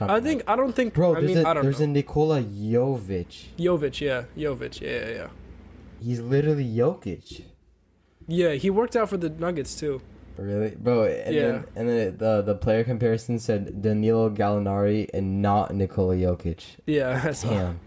I 0.00 0.16
up. 0.16 0.22
think 0.22 0.42
I 0.46 0.56
don't 0.56 0.74
think. 0.74 0.92
bro, 0.92 1.16
I 1.16 1.20
there's 1.20 1.36
mean, 1.36 1.46
a 1.46 1.48
I 1.48 1.54
don't 1.54 1.62
there's 1.64 1.78
know. 1.80 1.84
a 1.84 1.88
Nikola 1.88 2.42
Jovic. 2.42 3.46
Jovic, 3.58 4.00
yeah, 4.00 4.24
Jovic, 4.36 4.80
yeah, 4.80 4.90
yeah, 4.90 5.14
yeah. 5.14 5.28
He's 6.06 6.20
literally 6.20 6.64
Jokic. 6.64 7.42
Yeah, 8.28 8.52
he 8.52 8.70
worked 8.70 8.94
out 8.94 9.08
for 9.08 9.16
the 9.16 9.28
Nuggets 9.28 9.74
too. 9.74 10.00
Really, 10.36 10.76
bro? 10.78 11.02
And 11.04 11.34
Yeah. 11.34 11.42
Then, 11.42 11.64
and 11.74 11.88
then 11.88 12.16
the 12.18 12.42
the 12.42 12.54
player 12.54 12.84
comparison 12.84 13.40
said 13.40 13.82
Danilo 13.82 14.30
Gallinari 14.30 15.10
and 15.12 15.42
not 15.42 15.74
Nikola 15.74 16.14
Jokic. 16.14 16.76
Yeah, 16.86 17.18
that's 17.24 17.42
Damn, 17.42 17.80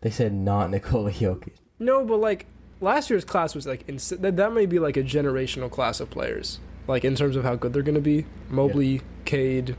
they 0.00 0.10
said 0.10 0.32
not 0.34 0.70
Nikola 0.70 1.12
Jokic. 1.12 1.58
No, 1.78 2.04
but 2.04 2.16
like 2.16 2.46
last 2.80 3.08
year's 3.08 3.24
class 3.24 3.54
was 3.54 3.68
like 3.68 3.88
ins- 3.88 4.08
that. 4.08 4.36
That 4.36 4.52
may 4.52 4.66
be 4.66 4.80
like 4.80 4.96
a 4.96 5.04
generational 5.04 5.70
class 5.70 6.00
of 6.00 6.10
players, 6.10 6.58
like 6.88 7.04
in 7.04 7.14
terms 7.14 7.36
of 7.36 7.44
how 7.44 7.54
good 7.54 7.72
they're 7.72 7.84
gonna 7.84 8.00
be. 8.00 8.26
Mobley, 8.48 9.02
Cade, 9.24 9.76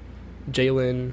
Jalen. 0.50 1.12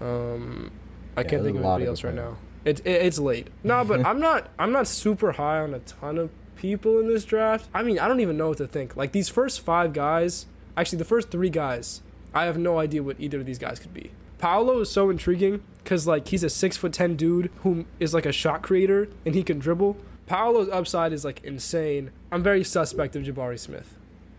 Um, 0.00 0.70
I 1.16 1.22
Yeah, 1.22 1.26
can't 1.28 1.42
think 1.42 1.56
of 1.56 1.64
anybody 1.64 1.86
else 1.86 2.04
right 2.04 2.14
now. 2.14 2.36
It's 2.64 2.80
it, 2.82 2.90
it's 2.90 3.18
late. 3.18 3.48
No, 3.64 3.84
but 3.84 4.04
I'm 4.06 4.20
not. 4.20 4.48
I'm 4.58 4.72
not 4.72 4.86
super 4.86 5.32
high 5.32 5.60
on 5.60 5.74
a 5.74 5.80
ton 5.80 6.18
of 6.18 6.30
people 6.56 6.98
in 7.00 7.08
this 7.08 7.24
draft. 7.24 7.68
I 7.72 7.82
mean, 7.82 7.98
I 7.98 8.06
don't 8.08 8.20
even 8.20 8.36
know 8.36 8.48
what 8.48 8.58
to 8.58 8.66
think. 8.66 8.96
Like 8.96 9.12
these 9.12 9.28
first 9.28 9.60
five 9.62 9.92
guys, 9.92 10.46
Actually, 10.76 10.98
the 10.98 11.04
first 11.04 11.30
three 11.30 11.50
guys, 11.50 12.00
I 12.32 12.44
have 12.44 12.56
no 12.56 12.78
idea 12.78 13.02
what 13.02 13.16
either 13.18 13.40
of 13.40 13.46
these 13.46 13.58
guys 13.58 13.78
could 13.78 13.92
be. 13.92 14.12
Paolo 14.38 14.80
is 14.80 14.90
so 14.90 15.10
intriguing 15.10 15.62
because 15.84 16.06
like 16.06 16.28
he's 16.28 16.42
a 16.42 16.48
six 16.48 16.76
foot 16.76 16.92
ten 16.92 17.16
dude 17.16 17.50
who 17.62 17.84
is 17.98 18.14
like 18.14 18.24
a 18.24 18.32
shot 18.32 18.62
creator 18.62 19.08
and 19.26 19.34
he 19.34 19.42
can 19.42 19.58
dribble. 19.58 19.96
Paolo's 20.26 20.68
upside 20.70 21.12
is 21.12 21.24
like 21.24 21.44
insane. 21.44 22.12
I'm 22.32 22.42
very 22.42 22.64
suspect 22.64 23.16
of 23.16 23.24
Jabari 23.24 23.58
Smith. 23.58 23.96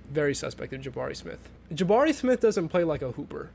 Very 0.10 0.34
suspect 0.34 0.74
of 0.74 0.82
Jabari 0.82 1.16
Smith. 1.16 1.50
Jabari 1.72 2.14
Smith 2.14 2.40
doesn't 2.40 2.70
play 2.70 2.84
like 2.84 3.02
a 3.02 3.12
hooper. 3.12 3.50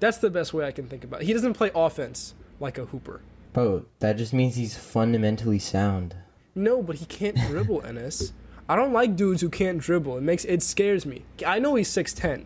That's 0.00 0.18
the 0.18 0.30
best 0.30 0.54
way 0.54 0.66
I 0.66 0.70
can 0.70 0.86
think 0.86 1.02
about 1.02 1.22
it. 1.22 1.26
He 1.26 1.32
doesn't 1.32 1.54
play 1.54 1.70
offense 1.74 2.34
like 2.60 2.78
a 2.78 2.84
hooper. 2.86 3.20
Bro, 3.54 3.86
that 4.00 4.18
just 4.18 4.34
means 4.34 4.56
he's 4.56 4.76
fundamentally 4.76 5.58
sound. 5.58 6.16
No, 6.54 6.82
but 6.82 6.96
he 6.96 7.06
can't 7.06 7.36
dribble, 7.36 7.82
Ennes. 7.86 8.32
I 8.68 8.76
don't 8.76 8.92
like 8.92 9.16
dudes 9.16 9.40
who 9.40 9.48
can't 9.48 9.78
dribble. 9.78 10.18
It 10.18 10.22
makes 10.22 10.44
it 10.44 10.62
scares 10.62 11.06
me. 11.06 11.24
I 11.46 11.58
know 11.58 11.76
he's 11.76 11.88
6'10, 11.88 12.44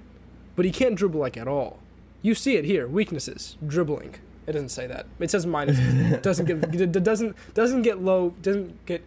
but 0.55 0.65
he 0.65 0.71
can't 0.71 0.95
dribble 0.95 1.19
like 1.19 1.37
at 1.37 1.49
all. 1.49 1.79
You 2.23 2.35
see 2.35 2.57
it 2.57 2.65
here. 2.65 2.87
Weaknesses. 2.87 3.57
Dribbling. 3.67 4.17
It 4.47 4.53
doesn't 4.53 4.71
say 4.71 4.87
that. 4.87 5.07
It 5.19 5.31
says 5.31 5.47
minus. 5.47 5.79
It 5.79 6.23
doesn't 6.29 6.47
get 6.47 6.81
it 6.81 6.93
doesn't 7.05 7.37
doesn't 7.55 7.83
get 7.83 8.03
low. 8.03 8.31
Doesn't 8.43 8.85
get 8.87 9.03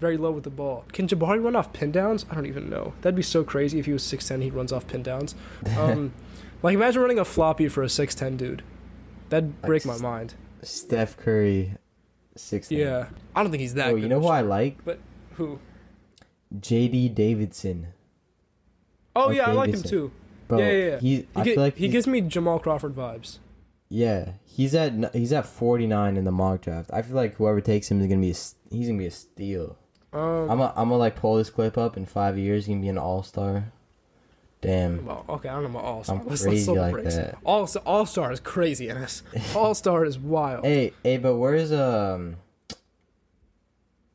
very 0.00 0.16
low 0.16 0.30
with 0.30 0.44
the 0.44 0.50
ball. 0.50 0.84
Can 0.92 1.06
Jabari 1.06 1.42
run 1.42 1.56
off 1.56 1.72
pin 1.72 1.90
downs? 1.90 2.26
I 2.30 2.34
don't 2.34 2.46
even 2.46 2.68
know. 2.68 2.94
That'd 3.00 3.16
be 3.16 3.22
so 3.22 3.44
crazy 3.44 3.78
if 3.78 3.86
he 3.86 3.92
was 3.92 4.02
6'10 4.02 4.42
he 4.42 4.50
runs 4.50 4.72
off 4.72 4.86
pin 4.86 5.02
downs. 5.02 5.34
Um, 5.78 6.12
like 6.62 6.74
imagine 6.74 7.00
running 7.00 7.18
a 7.18 7.24
floppy 7.24 7.68
for 7.68 7.82
a 7.82 7.86
6'10 7.86 8.36
dude. 8.36 8.62
That'd 9.30 9.62
break 9.62 9.86
my 9.86 9.96
mind. 9.98 10.34
Steph 10.62 11.16
Curry, 11.16 11.74
six. 12.36 12.70
Yeah. 12.70 13.06
I 13.34 13.42
don't 13.42 13.50
think 13.50 13.60
he's 13.62 13.74
that 13.74 13.88
Oh, 13.88 13.94
good. 13.94 14.02
you 14.02 14.08
know 14.08 14.20
who 14.20 14.26
a 14.26 14.30
I 14.30 14.40
like? 14.42 14.78
Who? 15.36 15.58
J.D. 16.58 17.08
Davison. 17.10 17.88
Oh 19.16 19.26
Or 19.26 19.32
yeah, 19.32 19.48
I 19.48 19.52
like 19.52 19.70
him 19.72 19.82
too. 19.82 20.10
Bro, 20.48 20.58
yeah, 20.58 20.70
yeah, 20.70 20.84
yeah. 20.90 20.98
He, 21.00 21.16
He, 21.16 21.26
I 21.36 21.44
gi- 21.44 21.54
feel 21.54 21.62
like 21.62 21.76
he 21.76 21.88
gives 21.88 22.06
me 22.06 22.20
Jamal 22.22 22.58
Crawford 22.58 22.94
vibes. 22.94 23.38
Yeah, 23.88 24.32
he's 24.44 24.74
at 24.74 25.14
he's 25.14 25.32
at 25.32 25.46
49 25.46 26.16
in 26.16 26.24
the 26.24 26.30
mock 26.30 26.62
draft. 26.62 26.90
I 26.92 27.02
feel 27.02 27.16
like 27.16 27.36
whoever 27.36 27.60
takes 27.60 27.90
him 27.90 28.00
is 28.00 28.06
gonna 28.06 28.20
be 28.20 28.30
a, 28.30 28.74
he's 28.74 28.86
gonna 28.88 28.98
be 28.98 29.06
a 29.06 29.10
steal. 29.10 29.76
Um, 30.12 30.20
I'm 30.50 30.58
gonna 30.58 30.72
I'm 30.76 30.88
gonna 30.88 30.96
like 30.96 31.16
pull 31.16 31.36
this 31.36 31.50
clip 31.50 31.76
up 31.78 31.96
in 31.96 32.04
five 32.06 32.36
years. 32.38 32.66
He's 32.66 32.72
gonna 32.74 32.82
be 32.82 32.88
an 32.88 32.98
all 32.98 33.22
star. 33.22 33.72
Damn. 34.62 35.06
well, 35.06 35.24
okay, 35.28 35.48
I 35.48 35.54
don't 35.54 35.62
know 35.64 35.70
about 35.78 35.84
All 35.84 36.04
Star. 36.04 36.20
I'm 36.20 36.26
Let's, 36.26 36.42
crazy 36.42 36.64
slow 36.64 36.74
like 36.74 36.92
breaks. 36.92 37.16
that. 37.16 37.38
All 37.44 37.68
All 37.86 38.04
Star 38.06 38.30
is 38.32 38.40
crazy, 38.40 38.88
Ennes. 38.88 39.22
All 39.56 39.74
Star 39.74 40.04
is 40.04 40.18
wild. 40.18 40.64
Hey, 40.66 40.92
hey, 41.02 41.16
but 41.16 41.36
where's 41.36 41.72
um, 41.72 42.36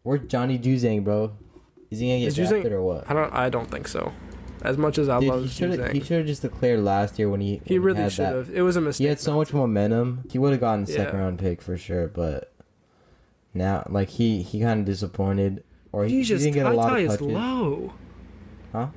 where's 0.04 0.22
Johnny 0.28 0.60
Juzang, 0.60 1.04
bro? 1.04 1.34
Is 1.90 2.00
he 2.00 2.08
gonna 2.08 2.20
get 2.20 2.28
Is 2.28 2.38
Juzang- 2.38 2.50
drafted 2.50 2.72
or 2.74 2.82
what? 2.84 3.10
I 3.10 3.14
don't. 3.14 3.34
I 3.34 3.50
don't 3.50 3.70
think 3.70 3.88
so. 3.88 4.12
As 4.62 4.78
much 4.78 4.98
as 4.98 5.10
I 5.10 5.20
Dude, 5.20 5.30
love 5.30 5.44
he 5.44 5.50
should 5.50 5.80
have 5.80 5.92
he 5.92 6.00
should 6.00 6.18
have 6.18 6.26
just 6.26 6.42
declared 6.42 6.80
last 6.80 7.20
year 7.20 7.30
when 7.30 7.40
he 7.42 7.62
he 7.66 7.78
when 7.78 7.96
really 7.96 8.10
should 8.10 8.26
have. 8.26 8.50
It 8.50 8.62
was 8.62 8.76
a 8.76 8.82
mistake. 8.82 9.04
He 9.06 9.10
had 9.10 9.20
so 9.20 9.36
much 9.36 9.54
momentum. 9.54 10.24
He 10.32 10.40
would 10.40 10.52
have 10.52 10.60
gotten 10.62 10.86
second 10.88 11.16
Yeah. 11.16 11.22
round 11.22 11.40
pick 11.40 11.62
for 11.62 11.78
sure, 11.78 12.08
but 12.08 12.52
now 13.54 13.86
like 13.90 14.10
he 14.10 14.42
he 14.42 14.62
kind 14.62 14.80
of 14.80 14.86
disappointed 14.86 15.64
or 15.92 16.06
he, 16.06 16.18
he 16.18 16.24
just 16.24 16.44
didn't 16.44 16.56
get 16.56 16.66
a 16.66 16.74
lot 16.74 16.94
of 16.94 17.00
is 17.00 17.12
touches. 17.12 17.28
low. 17.28 17.94
Huh? 18.72 18.88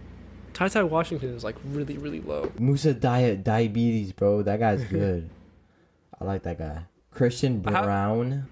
Ty 0.58 0.66
Ty 0.68 0.82
Washington 0.82 1.36
is 1.36 1.44
like 1.44 1.54
really 1.66 1.98
really 1.98 2.20
low. 2.20 2.50
Musa 2.58 2.92
Diet 2.92 3.44
diabetes, 3.44 4.10
bro. 4.12 4.42
That 4.42 4.58
guy's 4.58 4.82
good. 4.90 5.30
I 6.20 6.24
like 6.24 6.42
that 6.42 6.58
guy. 6.58 6.82
Christian 7.12 7.60
Braun. 7.60 8.48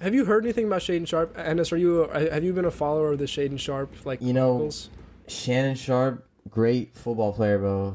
Have 0.00 0.14
you 0.14 0.24
heard 0.24 0.44
anything 0.44 0.66
about 0.66 0.80
Shaedon 0.80 1.06
Sharpe? 1.06 1.36
Ennes, 1.38 1.72
are 1.72 1.76
you 1.76 2.08
have 2.12 2.42
you 2.42 2.52
been 2.52 2.64
a 2.64 2.72
follower 2.72 3.12
of 3.12 3.20
the 3.20 3.26
Shaedon 3.26 3.60
Sharpe 3.60 3.94
like 4.04 4.20
You 4.20 4.32
know- 4.32 4.54
chronicles? 4.54 4.90
Shannon 5.28 5.76
Sharpe, 5.76 6.26
great 6.50 6.96
football 6.96 7.32
player, 7.32 7.58
bro. 7.58 7.94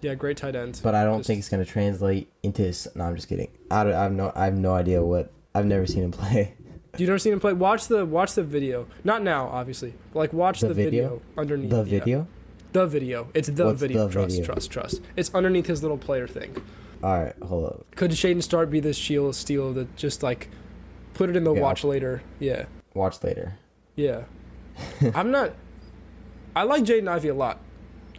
Yeah, 0.00 0.14
great 0.14 0.38
tight 0.38 0.56
end. 0.56 0.80
But 0.82 0.94
I 0.94 1.04
don't 1.04 1.18
Just- 1.18 1.26
think 1.26 1.40
it's 1.40 1.50
gonna 1.50 1.66
translate 1.66 2.32
into. 2.42 2.62
His, 2.62 2.88
no, 2.94 3.04
I'm 3.04 3.16
just 3.16 3.28
kidding. 3.28 3.50
I, 3.70 3.84
don't, 3.84 3.92
I 3.92 4.02
have 4.04 4.12
no 4.12 4.32
I 4.34 4.46
have 4.46 4.56
no 4.56 4.72
idea 4.74 5.02
what. 5.04 5.30
I've 5.54 5.66
never 5.66 5.86
seen 5.86 6.04
him 6.04 6.10
play. 6.12 6.54
You 6.96 7.06
never 7.08 7.18
seen 7.18 7.32
him 7.32 7.40
play? 7.40 7.52
Watch 7.52 7.88
the 7.88 8.06
watch 8.06 8.34
the 8.34 8.44
video. 8.44 8.86
Not 9.02 9.20
now, 9.24 9.48
obviously. 9.48 9.94
Like 10.14 10.32
watch 10.32 10.60
The 10.60 10.68
the, 10.68 10.74
video? 10.74 10.90
video? 11.02 11.22
underneath. 11.36 11.70
The 11.70 11.82
video. 11.82 12.28
The 12.74 12.88
video. 12.88 13.28
It's 13.34 13.48
the 13.48 13.66
What's 13.66 13.80
video. 13.80 14.08
the 14.08 14.12
trust, 14.12 14.30
video? 14.34 14.44
trust, 14.52 14.70
trust. 14.72 15.00
It's 15.14 15.32
underneath 15.32 15.66
his 15.66 15.82
little 15.82 15.96
player 15.96 16.26
thing. 16.26 16.60
All 17.04 17.22
right, 17.22 17.32
hold 17.40 17.66
up. 17.66 17.86
Could 17.94 18.10
Shaedon 18.10 18.42
Sharpe 18.50 18.68
be 18.68 18.80
this 18.80 18.96
shield 18.96 19.36
steal 19.36 19.72
that 19.74 19.94
just 19.94 20.24
like 20.24 20.48
put 21.12 21.30
it 21.30 21.36
in 21.36 21.44
the 21.44 21.54
Yeah, 21.54 21.60
watch 21.60 21.84
later? 21.84 22.22
Yeah, 22.40 22.64
Watch 22.92 23.22
later. 23.22 23.58
yeah. 23.94 24.22
I'm 25.14 25.30
not. 25.30 25.52
I 26.56 26.64
like 26.64 26.82
Jaden 26.82 27.06
Ivey 27.06 27.28
a 27.28 27.34
lot. 27.34 27.60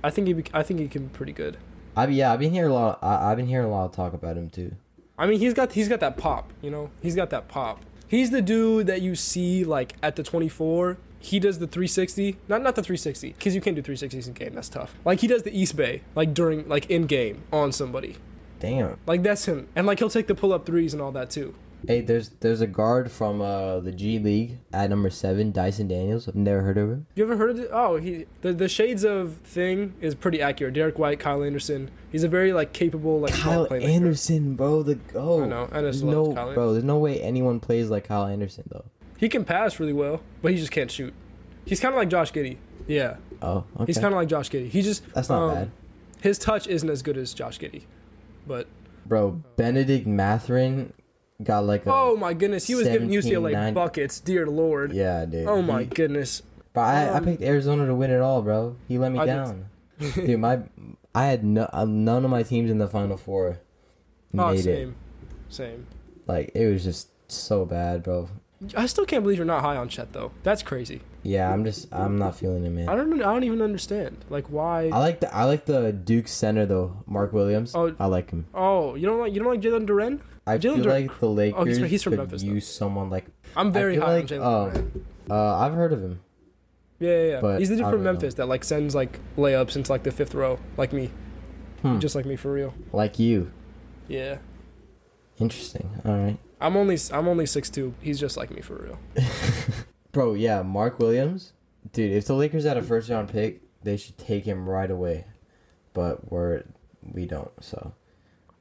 I 0.02 0.10
think 0.10 0.28
he. 0.28 0.34
Be, 0.34 0.46
I 0.54 0.64
think 0.64 0.80
he 0.80 0.88
can 0.88 1.08
be 1.08 1.10
pretty 1.10 1.34
good. 1.34 1.58
I 1.98 2.08
yeah, 2.08 2.32
I've 2.32 2.40
been 2.40 2.52
hearing 2.54 2.72
a 2.72 2.76
lot. 2.76 3.00
I, 3.02 3.32
I've 3.32 3.38
been 3.38 3.48
hearing 3.48 3.66
a 3.68 3.70
lot 3.70 3.84
of 3.88 3.92
talk 3.92 4.14
about 4.14 4.38
him 4.38 4.50
too. 4.50 4.74
I 5.18 5.28
mean, 5.28 5.40
he's 5.40 5.54
got 5.54 5.74
he's 5.74 5.90
got 5.90 6.00
that 6.00 6.16
pop. 6.16 6.54
You 6.62 6.72
know, 6.72 6.92
he's 7.02 7.16
got 7.16 7.30
that 7.32 7.50
pop. 7.50 7.82
He's 8.08 8.32
the 8.32 8.42
dude 8.42 8.88
that 8.88 9.02
you 9.02 9.16
see 9.16 9.66
like 9.66 9.96
at 10.02 10.16
the 10.16 10.24
24. 10.24 10.96
He 11.26 11.40
does 11.40 11.58
the 11.58 11.66
360, 11.66 12.38
not 12.48 12.62
not 12.62 12.76
the 12.76 12.84
360, 12.84 13.30
because 13.30 13.56
you 13.56 13.62
can't 13.62 13.76
do 13.76 13.82
360s 13.82 14.28
in 14.28 14.34
game. 14.34 14.54
That's 14.54 14.70
tough. 14.70 14.94
Like 15.04 15.22
he 15.22 15.28
does 15.28 15.42
the 15.42 15.58
East 15.58 15.76
Bay, 15.76 16.02
like 16.14 16.36
during 16.36 16.70
like 16.70 16.88
in 16.90 17.08
game 17.08 17.42
on 17.52 17.72
somebody. 17.72 18.18
Damn. 18.60 19.00
Like 19.08 19.24
that's 19.24 19.46
him, 19.46 19.68
and 19.76 19.88
like 19.88 19.98
he'll 19.98 20.10
take 20.10 20.28
the 20.28 20.36
pull 20.36 20.54
up 20.54 20.68
threes 20.68 20.94
and 20.94 21.02
all 21.02 21.12
that 21.14 21.32
too. 21.32 21.56
Hey, 21.88 22.02
there's 22.02 22.30
there's 22.42 22.62
a 22.62 22.68
guard 22.68 23.12
from 23.12 23.42
uh 23.42 23.80
the 23.80 23.92
G 23.92 24.20
League 24.20 24.60
at 24.72 24.92
number 24.92 25.10
seven, 25.10 25.52
Dyson 25.52 25.88
Daniels. 25.88 26.28
I've 26.28 26.36
never 26.36 26.62
heard 26.62 26.78
of 26.78 26.90
him. 26.90 27.08
You 27.16 27.24
ever 27.24 27.38
heard 27.38 27.52
of 27.52 27.60
it? 27.60 27.70
Oh, 27.72 27.98
he 27.98 28.26
the 28.42 28.54
the 28.54 28.70
shades 28.70 29.04
of 29.04 29.38
thing 29.44 29.96
is 30.02 30.14
pretty 30.14 30.42
accurate. 30.44 30.76
Derrick 30.76 31.00
White, 31.00 31.20
Kyle 31.20 31.44
Anderson. 31.44 31.90
He's 32.12 32.24
a 32.24 32.28
very 32.28 32.54
like 32.54 32.72
capable 32.72 33.20
like 33.20 33.34
Kyle. 33.34 33.72
Anderson, 33.74 34.56
bro, 34.56 34.84
the 34.84 34.96
go. 34.96 35.44
I 35.44 35.48
know, 35.48 35.70
I 35.72 35.82
just 35.82 36.04
no, 36.04 36.24
love 36.24 36.36
Kyle 36.36 36.54
bro. 36.54 36.72
There's 36.74 36.84
no 36.84 36.98
way 36.98 37.20
anyone 37.20 37.60
plays 37.60 37.90
like 37.90 38.06
Kyle 38.06 38.26
Anderson 38.26 38.64
though. 38.72 38.86
He 39.18 39.30
can 39.30 39.46
pass 39.46 39.80
really 39.80 39.94
well, 39.94 40.22
but 40.42 40.52
he 40.52 40.58
just 40.58 40.72
can't 40.72 40.92
shoot. 40.92 41.14
He's 41.66 41.80
kind 41.80 41.94
of 41.94 41.98
like 41.98 42.10
Josh 42.10 42.32
Giddey. 42.32 42.58
Yeah, 42.88 43.16
Oh, 43.42 43.64
okay. 43.78 43.86
he's 43.88 43.96
kind 43.98 44.14
of 44.14 44.20
like 44.20 44.28
Josh 44.28 44.50
Giddey. 44.50 44.70
He 44.70 44.82
just 44.82 45.04
That's 45.14 45.30
not 45.30 45.42
um, 45.44 45.54
bad, 45.56 45.72
His 46.22 46.38
touch 46.38 46.68
isn't 46.68 46.90
as 46.90 47.02
good 47.02 47.18
as 47.18 47.34
Josh 47.34 47.60
Giddey, 47.60 47.84
but 48.46 48.68
bro. 49.06 49.42
Bennedict 49.56 50.06
Mathurin 50.06 50.94
got 51.42 51.66
like 51.66 51.86
a. 51.86 51.92
oh 51.94 52.16
my 52.18 52.34
goodness, 52.34 52.68
he 52.68 52.76
was 52.76 52.88
giving 52.88 53.10
UCLA 53.10 53.54
9 53.54 53.74
buckets. 53.74 54.20
Dear 54.20 54.46
Lord. 54.48 54.94
Yeah, 54.94 55.26
dude. 55.26 55.48
Oh 55.48 55.62
my 55.62 55.82
He- 55.82 55.86
goodness. 55.88 56.42
But 56.74 56.82
I, 56.82 57.06
I 57.06 57.18
Um, 57.20 57.24
picked 57.26 57.42
Arizona 57.42 57.86
to 57.88 57.96
win 57.96 58.12
it 58.12 58.20
all, 58.20 58.42
bro. 58.42 58.76
He 58.88 58.98
let 58.98 59.12
me 59.14 59.20
I 59.20 59.26
down. 59.26 59.66
dude, 60.16 60.40
my 60.40 60.60
I 61.16 61.26
had 61.28 61.44
no, 61.46 61.70
uh, 61.72 61.86
none 61.86 62.26
of 62.26 62.30
my 62.30 62.44
teams 62.44 62.70
in 62.70 62.78
the 62.80 62.88
final 62.88 63.16
four 63.18 63.60
made 64.34 64.44
Oh, 64.44 64.50
it. 64.50 64.60
same, 64.60 64.96
same. 65.50 65.88
Like 66.28 66.52
it 66.54 66.70
was 66.70 66.84
just 66.84 67.10
so 67.32 67.66
bad, 67.66 68.04
bro. 68.04 68.30
I 68.76 68.86
still 68.86 69.06
can't 69.06 69.24
believe 69.24 69.38
you're 69.38 69.46
not 69.46 69.62
high 69.62 69.76
on 69.76 69.90
Chet 69.90 70.14
though. 70.14 70.32
That's 70.44 70.64
crazy. 70.64 71.02
Yeah, 71.24 71.52
I'm 71.52 71.64
just 71.66 71.88
I'm 71.94 72.18
not 72.18 72.36
feeling 72.36 72.64
it, 72.66 72.70
man. 72.70 72.88
I 72.88 72.96
don't. 72.96 73.14
I 73.22 73.34
don't 73.34 73.44
even 73.44 73.62
understand. 73.62 74.24
Like 74.30 74.46
why? 74.48 74.90
I 74.94 75.00
like 75.00 75.20
the 75.20 75.34
I 75.36 75.44
like 75.44 75.66
the 75.66 75.92
Duke 75.92 76.28
center 76.28 76.66
though, 76.66 77.04
Mark 77.06 77.34
Williams. 77.34 77.74
Oh. 77.76 77.96
I 78.00 78.06
like 78.06 78.30
him. 78.30 78.46
Oh, 78.54 78.96
you 78.96 79.06
don't 79.08 79.20
like 79.20 79.34
you 79.34 79.40
don't 79.42 79.50
like 79.52 79.62
Jalen 79.62 79.88
Duren? 79.88 80.20
I 80.48 80.58
Jalen 80.58 80.84
feel 80.84 80.92
like 80.94 81.20
the 81.20 81.28
Lakers 81.30 81.60
Oh, 81.60 81.66
he's 81.66 81.80
from- 81.80 81.88
he's 81.88 82.04
from 82.04 82.12
could 82.14 82.20
Memphis, 82.20 82.44
though. 82.44 82.48
use 82.54 82.68
someone 82.68 83.10
like. 83.10 83.26
I'm 83.56 83.72
very 83.72 83.98
high 83.98 84.20
like, 84.20 84.24
on 84.24 84.28
Jalen 84.28 84.74
Duren. 84.74 85.02
Uh, 85.32 85.56
I've 85.58 85.74
heard 85.74 85.92
of 85.92 86.02
him. 86.02 86.20
Yeah, 87.00 87.10
yeah, 87.10 87.30
yeah. 87.32 87.42
but 87.42 87.60
He's 87.60 87.70
the 87.70 87.76
dude 87.76 87.84
from 87.86 87.92
don't 87.92 88.04
know. 88.04 88.12
Memphis 88.14 88.36
that 88.36 88.46
like 88.48 88.64
sends 88.64 88.94
like 88.96 89.20
layups 89.38 89.76
into 89.76 89.92
like 89.92 90.04
the 90.04 90.12
fifth 90.12 90.34
row, 90.36 90.60
like 90.78 90.94
me, 90.94 91.10
Hmm. 91.82 92.00
just 92.00 92.16
like 92.16 92.26
me 92.26 92.36
for 92.36 92.52
real. 92.54 92.74
Like 92.94 93.20
you. 93.20 93.52
Yeah. 94.08 94.38
Interesting. 95.40 95.90
All 96.06 96.14
right, 96.18 96.38
I'm 96.62 96.76
only 96.78 96.98
I'm 97.12 97.28
only 97.28 97.46
six 97.46 97.70
two. 97.70 97.94
He's 98.02 98.20
just 98.20 98.38
like 98.38 98.52
me 98.52 98.62
for 98.62 98.76
real. 98.76 99.00
bro. 100.12 100.34
Yeah, 100.34 100.62
Mark 100.62 101.00
Williams, 101.00 101.54
dude. 101.94 102.12
If 102.14 102.26
the 102.26 102.34
Lakers 102.36 102.64
had 102.64 102.78
a 102.78 102.82
first 102.82 103.10
round 103.10 103.30
pick, 103.30 103.62
they 103.84 103.98
should 103.98 104.18
take 104.18 104.46
him 104.46 104.68
right 104.70 104.90
away. 104.90 105.26
But 105.94 106.32
we're 106.32 106.64
we 107.04 107.26
don't. 107.26 107.52
So 107.64 107.94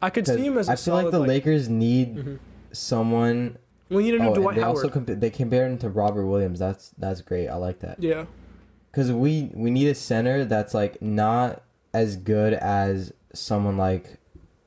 I 0.02 0.10
could 0.10 0.26
see 0.26 0.44
him 0.46 0.58
as 0.58 0.68
a 0.68 0.72
I 0.72 0.74
feel 0.76 0.82
solid, 0.96 1.04
like 1.04 1.12
the 1.12 1.18
Lakers 1.20 1.68
need 1.68 2.16
Mhm. 2.16 2.38
someone. 2.72 3.58
We 3.90 4.02
need 4.02 4.14
a 4.14 4.18
new 4.18 4.30
Oh, 4.30 4.34
Dwight 4.34 4.56
they 4.56 4.62
Howard. 4.62 4.84
also 4.84 4.88
compa- 4.88 5.18
they 5.20 5.30
compare 5.30 5.66
him 5.66 5.78
to 5.78 5.88
Robert 5.88 6.26
Williams. 6.26 6.58
That's 6.58 6.90
that's 6.98 7.20
great. 7.20 7.48
I 7.48 7.56
like 7.56 7.80
that. 7.80 8.02
yeah. 8.02 8.26
Because 8.90 9.12
we 9.12 9.50
we 9.54 9.70
need 9.70 9.88
a 9.88 9.94
center 9.94 10.44
that's 10.44 10.74
like 10.74 11.00
not 11.02 11.62
as 11.92 12.16
good 12.16 12.54
as 12.54 13.12
someone 13.32 13.76
like 13.76 14.18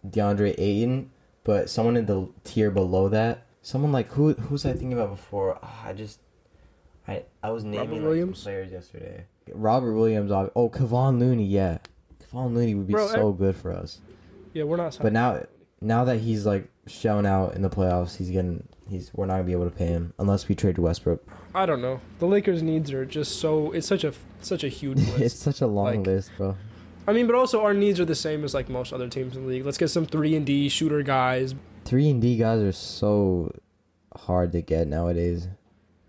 DeAndre 0.07 0.55
Ayton, 0.57 1.09
but 1.47 1.69
someone 1.69 1.95
in 1.95 2.05
the 2.05 2.27
tier 2.43 2.69
below 2.69 3.07
that. 3.07 3.45
Someone 3.61 3.91
like 3.93 4.09
who 4.09 4.33
who's 4.33 4.65
I 4.65 4.71
thinking 4.73 4.93
about 4.93 5.09
before? 5.11 5.57
Ah, 5.63 5.87
I 5.87 5.93
just 5.93 6.19
I 7.07 7.23
I 7.41 7.49
was 7.51 7.63
naming 7.63 8.03
like, 8.05 8.35
players 8.35 8.71
yesterday. 8.71 9.25
Robert 9.53 9.93
Williams. 9.93 10.29
Oh, 10.31 10.69
Kevon 10.69 11.19
Looney. 11.19 11.45
Yeah, 11.45 11.77
Kevon 12.21 12.53
Looney 12.53 12.75
would 12.75 12.85
be 12.87 12.93
Bro, 12.93 13.07
so 13.07 13.31
good 13.31 13.55
for 13.55 13.71
us. 13.71 14.01
Yeah, 14.53 14.63
we're 14.63 14.75
not. 14.77 14.93
So 14.93 15.03
But 15.03 15.13
now 15.13 15.45
now 15.79 16.03
that 16.03 16.17
he's 16.19 16.45
like 16.45 16.69
shown 16.85 17.25
out 17.25 17.55
in 17.55 17.61
the 17.61 17.69
playoffs, 17.69 18.17
he's 18.17 18.29
getting 18.29 18.67
he's 18.89 19.11
we're 19.13 19.25
not 19.25 19.35
gonna 19.35 19.43
be 19.45 19.53
able 19.53 19.69
to 19.69 19.75
pay 19.75 19.87
him 19.87 20.13
unless 20.19 20.49
we 20.49 20.55
trade 20.55 20.75
to 20.75 20.81
Westbrook. 20.81 21.25
I 21.55 21.65
don't 21.65 21.81
know. 21.81 22.01
The 22.19 22.25
Lakers' 22.27 22.61
needs 22.61 22.91
are 22.91 23.05
just 23.05 23.39
so. 23.39 23.71
It's 23.71 23.87
such 23.87 24.03
a 24.03 24.13
such 24.41 24.63
a 24.65 24.69
huge 24.69 24.97
list. 25.11 25.19
it's 25.21 25.35
such 25.35 25.61
a 25.61 25.67
long 25.67 25.97
Like, 25.99 26.07
list, 26.07 26.31
bro. 26.37 26.57
I 27.07 27.13
mean, 27.13 27.25
but 27.25 27.35
also 27.35 27.61
our 27.63 27.73
needs 27.73 27.99
are 27.99 28.05
the 28.05 28.15
same 28.15 28.43
as 28.43 28.53
like 28.53 28.67
most 28.69 28.91
other 28.91 29.07
teams 29.07 29.35
in 29.35 29.43
the 29.43 29.47
league. 29.49 29.65
Let's 29.65 29.77
get 29.77 29.87
some 29.89 30.05
three 30.05 30.35
and 30.35 30.45
D 30.45 30.67
shooter 30.69 31.01
guys. 31.03 31.55
Three 31.85 32.09
and 32.09 32.21
D 32.21 32.37
guys 32.37 32.61
are 32.61 32.71
so 32.73 33.55
hard 34.15 34.51
to 34.51 34.61
get 34.61 34.87
nowadays. 34.87 35.47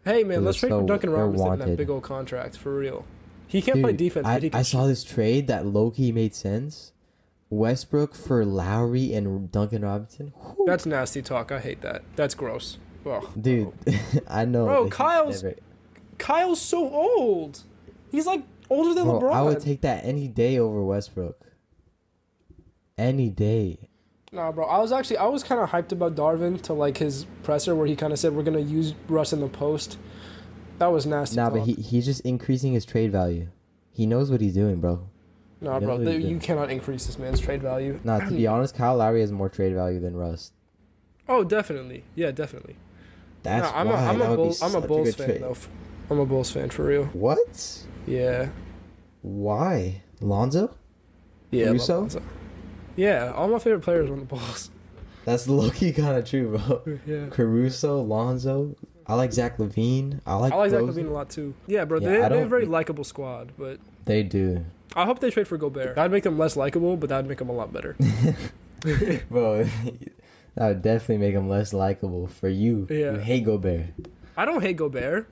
Hey 0.05 0.25
man, 0.25 0.45
let's 0.45 0.59
trade 0.59 0.71
so- 0.71 0.81
for 0.81 0.87
Duncan 0.87 1.11
Robinson 1.11 1.53
in 1.53 1.59
that 1.61 1.77
big 1.77 1.91
old 1.91 2.03
contract 2.03 2.57
for 2.57 2.77
real. 2.77 3.05
He 3.47 3.63
can't 3.63 3.81
play 3.81 3.93
defense, 3.95 4.27
I, 4.27 4.35
but 4.35 4.43
he 4.43 4.51
can 4.51 4.59
I 4.59 4.63
saw 4.63 4.87
this 4.87 5.03
trade 5.05 5.47
that 5.47 5.65
low-key 5.65 6.13
made 6.13 6.35
sense. 6.35 6.93
Westbrook 7.49 8.15
for 8.15 8.45
Lowry 8.45 9.15
and 9.15 9.51
Duncan 9.51 9.83
Robinson. 9.83 10.35
Whew. 10.37 10.65
That's 10.67 10.85
nasty 10.85 11.23
talk. 11.23 11.51
I 11.51 11.59
hate 11.61 11.81
that. 11.81 12.03
That's 12.15 12.35
gross. 12.35 12.77
Ugh. 13.07 13.27
Dude, 13.41 13.73
I 14.29 14.45
know. 14.45 14.67
Bro, 14.67 14.91
Kyle's- 14.91 15.43
never- 15.43 15.57
Kyle's 16.19 16.61
so 16.61 16.91
old. 16.91 17.63
He's 18.11 18.27
like 18.27 18.43
older 18.71 18.95
than 18.95 19.05
Bro, 19.05 19.21
LeBron. 19.21 19.33
I 19.33 19.43
would 19.43 19.61
take 19.61 19.81
that 19.83 20.05
any 20.05 20.29
day 20.29 20.59
over 20.59 20.83
Westbrook. 20.83 21.47
Any 22.97 23.31
day. 23.31 23.89
Nah, 24.33 24.53
bro. 24.53 24.67
I 24.67 24.79
was 24.79 24.93
actually 24.93 25.19
I 25.19 25.27
was 25.27 25.43
kind 25.43 25.61
of 25.61 25.71
hyped 25.71 25.93
about 25.93 26.15
Darvin 26.15 26.61
to 26.63 26.73
like 26.73 26.99
his 26.99 27.25
presser 27.43 27.75
where 27.75 27.87
he 27.87 27.97
kind 27.97 28.13
of 28.13 28.19
said 28.19 28.35
we're 28.35 28.43
gonna 28.43 28.59
use 28.59 28.95
Russ 29.09 29.33
in 29.33 29.41
the 29.41 29.49
post. 29.49 29.97
That 30.79 30.89
was 30.89 31.07
nasty. 31.07 31.37
Nah, 31.37 31.45
talk. 31.49 31.59
but 31.59 31.67
he 31.67 31.75
he's 31.75 32.05
just 32.05 32.21
increasing 32.23 32.73
his 32.73 32.85
trade 32.85 33.11
value. 33.13 33.49
He 33.93 34.05
knows 34.07 34.31
what 34.31 34.41
he's 34.41 34.55
doing, 34.55 34.81
bro. 34.81 35.09
Nah, 35.61 35.79
bro. 35.81 35.89
knows 35.97 35.99
what 36.01 36.05
th- 36.13 36.23
he's 36.23 36.31
you 36.31 36.39
cannot 36.39 36.71
increase 36.71 37.07
this 37.07 37.19
man's 37.19 37.41
trade 37.41 37.63
value. 37.63 37.99
Nah, 38.05 38.19
to 38.21 38.31
be 38.31 38.47
honest, 38.49 38.75
Kyle 38.75 38.97
Lowry 38.97 39.21
has 39.23 39.33
more 39.33 39.49
trade 39.49 39.75
value 39.75 39.99
than 40.01 40.17
Russ. 40.17 40.53
Oh, 41.29 41.43
definitely. 41.45 42.05
Yeah, 42.15 42.31
definitely. 42.31 42.77
That's 43.43 43.71
Nah, 43.73 43.79
I'm 43.81 43.89
why 43.89 43.95
a, 44.03 44.09
I'm 44.09 44.19
that 44.19 44.27
a 44.27 44.31
would 44.31 44.37
be 44.37 44.43
Bulls, 44.43 44.63
I'm 44.63 44.69
a 44.69 44.73
such 44.73 44.87
Bulls 44.89 45.07
good 45.09 45.15
fan 45.17 45.27
trade. 45.27 45.43
though. 45.43 45.51
F- 45.53 45.69
I'm 46.11 46.19
a 46.19 46.27
Bulls 46.27 46.51
fan 46.51 46.71
for 46.71 46.85
real. 46.85 47.05
What? 47.07 47.85
Yeah. 48.09 48.49
Why? 49.23 50.03
Lonzo? 50.21 50.77
Yeah. 51.51 51.67
Caruso? 51.67 52.01
Lonzo. 52.01 52.23
Yeah, 52.97 53.33
all 53.35 53.49
my 53.49 53.59
favorite 53.59 53.83
players 53.83 54.11
are 54.11 54.13
on 54.13 54.21
the 54.21 54.27
Bulls. 54.27 54.71
That's 55.25 55.47
low-key 55.47 55.93
kind 55.93 56.17
of 56.17 56.25
true, 56.25 56.59
bro. 56.59 56.99
yeah. 57.07 57.27
Caruso, 57.31 58.01
Lonzo. 58.03 58.77
I 59.07 59.15
like 59.15 59.33
Zach 59.33 59.59
LaVine. 59.59 60.21
I 60.27 60.35
like. 60.35 60.53
I 60.53 60.57
like 60.57 60.71
Zach 60.71 60.81
LaVine 60.81 61.09
a 61.09 61.13
lot 61.13 61.31
too. 61.31 61.55
Yeah, 61.67 61.85
bro. 61.85 61.99
Yeah, 61.99 62.09
they, 62.09 62.23
I 62.23 62.29
they 62.29 62.39
have 62.39 62.47
a 62.47 62.49
very 62.49 62.67
likable 62.67 63.05
squad, 63.05 63.53
but 63.57 63.79
They 64.05 64.23
do, 64.23 64.65
I 64.97 65.05
hope 65.05 65.21
they 65.21 65.31
trade 65.31 65.47
for 65.47 65.57
Gobert. 65.57 65.95
That'd 65.95 66.13
make 66.13 66.25
them 66.25 66.39
less 66.39 66.57
likable, 66.57 66.97
but 66.97 67.09
that'd 67.09 67.29
make 67.29 67.39
them 67.39 67.49
a 67.49 67.53
lot 67.53 67.73
better. 67.73 67.97
bro. 69.31 69.65
that 70.55 70.69
would 70.69 70.83
definitely 70.83 71.19
make 71.19 71.35
them 71.35 71.49
less 71.49 71.73
likable 71.73 72.27
for 72.27 72.49
you. 72.49 72.87
Yeah. 72.91 73.13
You 73.13 73.19
hate 73.19 73.45
Gobert. 73.45 73.87
I 74.37 74.45
don't 74.45 74.63
hate 74.63 74.77
Gobert. 74.77 75.31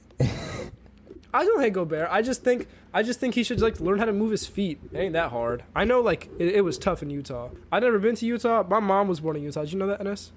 I 1.37 1.45
don't 1.45 1.61
hate 1.61 1.75
Gobert. 1.75 2.09
I 2.11 2.23
just 2.23 2.43
think 2.43 2.67
I 2.95 3.03
just 3.03 3.21
think 3.21 3.35
he 3.35 3.45
should 3.45 3.61
like 3.61 3.79
learn 3.79 3.99
how 3.99 4.07
to 4.07 4.13
move 4.13 4.31
his 4.31 4.47
feet. 4.47 4.81
It 4.91 4.99
ain't 4.99 5.13
that 5.13 5.31
hard. 5.31 5.65
I 5.75 5.85
know 5.85 6.01
like 6.01 6.31
it, 6.39 6.57
it 6.57 6.61
was 6.63 6.79
tough 6.79 7.03
in 7.03 7.11
Utah. 7.11 7.51
I 7.71 7.79
never 7.79 7.99
been 7.99 8.15
to 8.17 8.27
Utah. 8.27 8.65
My 8.67 8.81
mom 8.81 9.07
was 9.07 9.21
born 9.21 9.37
in 9.37 9.43
Utah. 9.43 9.63
Did 9.63 9.73
you 9.75 9.79
know 9.79 9.87
that, 9.89 10.01
Ennes? 10.01 10.33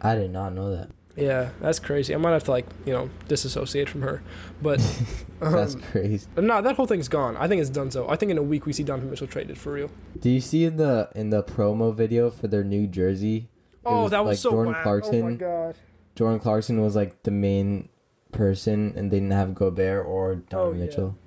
I 0.00 0.14
did 0.14 0.30
not 0.30 0.54
know 0.54 0.74
that. 0.74 0.90
Yeah, 1.16 1.50
that's 1.60 1.78
crazy. 1.78 2.14
I 2.14 2.18
might 2.18 2.32
have 2.32 2.44
to 2.44 2.50
like 2.50 2.66
you 2.86 2.92
know 2.94 3.10
disassociate 3.28 3.88
from 3.88 4.02
her, 4.02 4.22
but 4.62 4.80
That's 5.40 5.74
um, 5.74 5.82
crazy. 5.82 6.26
no, 6.36 6.62
that 6.62 6.74
whole 6.76 6.86
thing's 6.86 7.08
gone. 7.08 7.36
I 7.36 7.46
think 7.46 7.60
it's 7.60 7.70
done. 7.70 7.90
So 7.90 8.08
I 8.08 8.16
think 8.16 8.30
in 8.30 8.38
a 8.38 8.42
week 8.42 8.64
we 8.66 8.72
see 8.72 8.82
Donovan 8.82 9.10
Mitchell 9.10 9.26
traded 9.26 9.58
for 9.58 9.72
real. 9.72 9.90
Do 10.18 10.30
you 10.30 10.40
see 10.40 10.64
in 10.64 10.76
the 10.76 11.10
in 11.14 11.30
the 11.30 11.42
promo 11.42 11.94
video 11.94 12.30
for 12.30 12.48
their 12.48 12.64
new 12.64 12.86
jersey? 12.86 13.48
Oh, 13.84 14.08
that 14.08 14.24
was 14.24 14.32
like 14.32 14.38
so 14.38 14.50
Jordan 14.52 14.72
whack. 14.72 14.82
Clarkson. 14.82 15.22
Oh 15.22 15.30
my 15.30 15.34
god. 15.34 15.76
Jordan 16.16 16.40
Clarkson 16.40 16.80
was 16.80 16.96
like 16.96 17.22
the 17.24 17.30
main 17.30 17.88
person, 18.34 18.92
and 18.96 19.10
they 19.10 19.16
didn't 19.16 19.32
have 19.32 19.54
Gobert 19.54 20.06
or 20.06 20.36
Donovan 20.36 20.72
oh, 20.80 20.80
yeah. 20.80 20.84
Mitchell. 20.86 21.18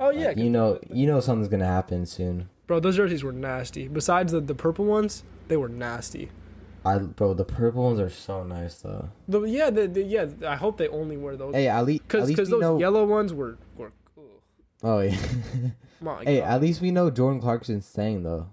Oh 0.00 0.10
yeah. 0.10 0.28
Like, 0.28 0.38
you 0.38 0.50
know, 0.50 0.78
you 0.90 1.06
know 1.06 1.20
something's 1.20 1.48
gonna 1.48 1.66
happen 1.66 2.06
soon. 2.06 2.48
bro, 2.66 2.80
those 2.80 2.96
jerseys 2.96 3.22
were 3.22 3.32
nasty. 3.32 3.88
Besides 3.88 4.32
the 4.32 4.40
the 4.40 4.54
purple 4.54 4.84
ones, 4.84 5.22
they 5.48 5.56
were 5.56 5.68
nasty. 5.68 6.30
I 6.84 6.98
bro, 6.98 7.34
the 7.34 7.44
purple 7.44 7.84
ones 7.84 8.00
are 8.00 8.10
so 8.10 8.42
nice 8.42 8.76
though. 8.76 9.10
The, 9.28 9.42
yeah, 9.42 9.70
the, 9.70 9.86
the, 9.86 10.02
yeah. 10.02 10.26
I 10.46 10.56
hope 10.56 10.78
they 10.78 10.88
only 10.88 11.16
wear 11.16 11.36
those. 11.36 11.54
Hey, 11.54 11.68
at 11.68 11.84
least 11.84 12.02
Because 12.08 12.48
those 12.48 12.60
know. 12.60 12.78
yellow 12.78 13.04
ones 13.04 13.32
were 13.32 13.58
were. 13.76 13.92
ugh. 14.18 14.24
oh 14.82 15.00
yeah. 15.00 15.16
My 16.00 16.24
hey, 16.24 16.40
God. 16.40 16.48
at 16.48 16.60
least 16.60 16.80
we 16.80 16.90
know 16.90 17.10
Jordan 17.10 17.40
Clarkson's 17.40 17.86
staying 17.86 18.24
though. 18.24 18.48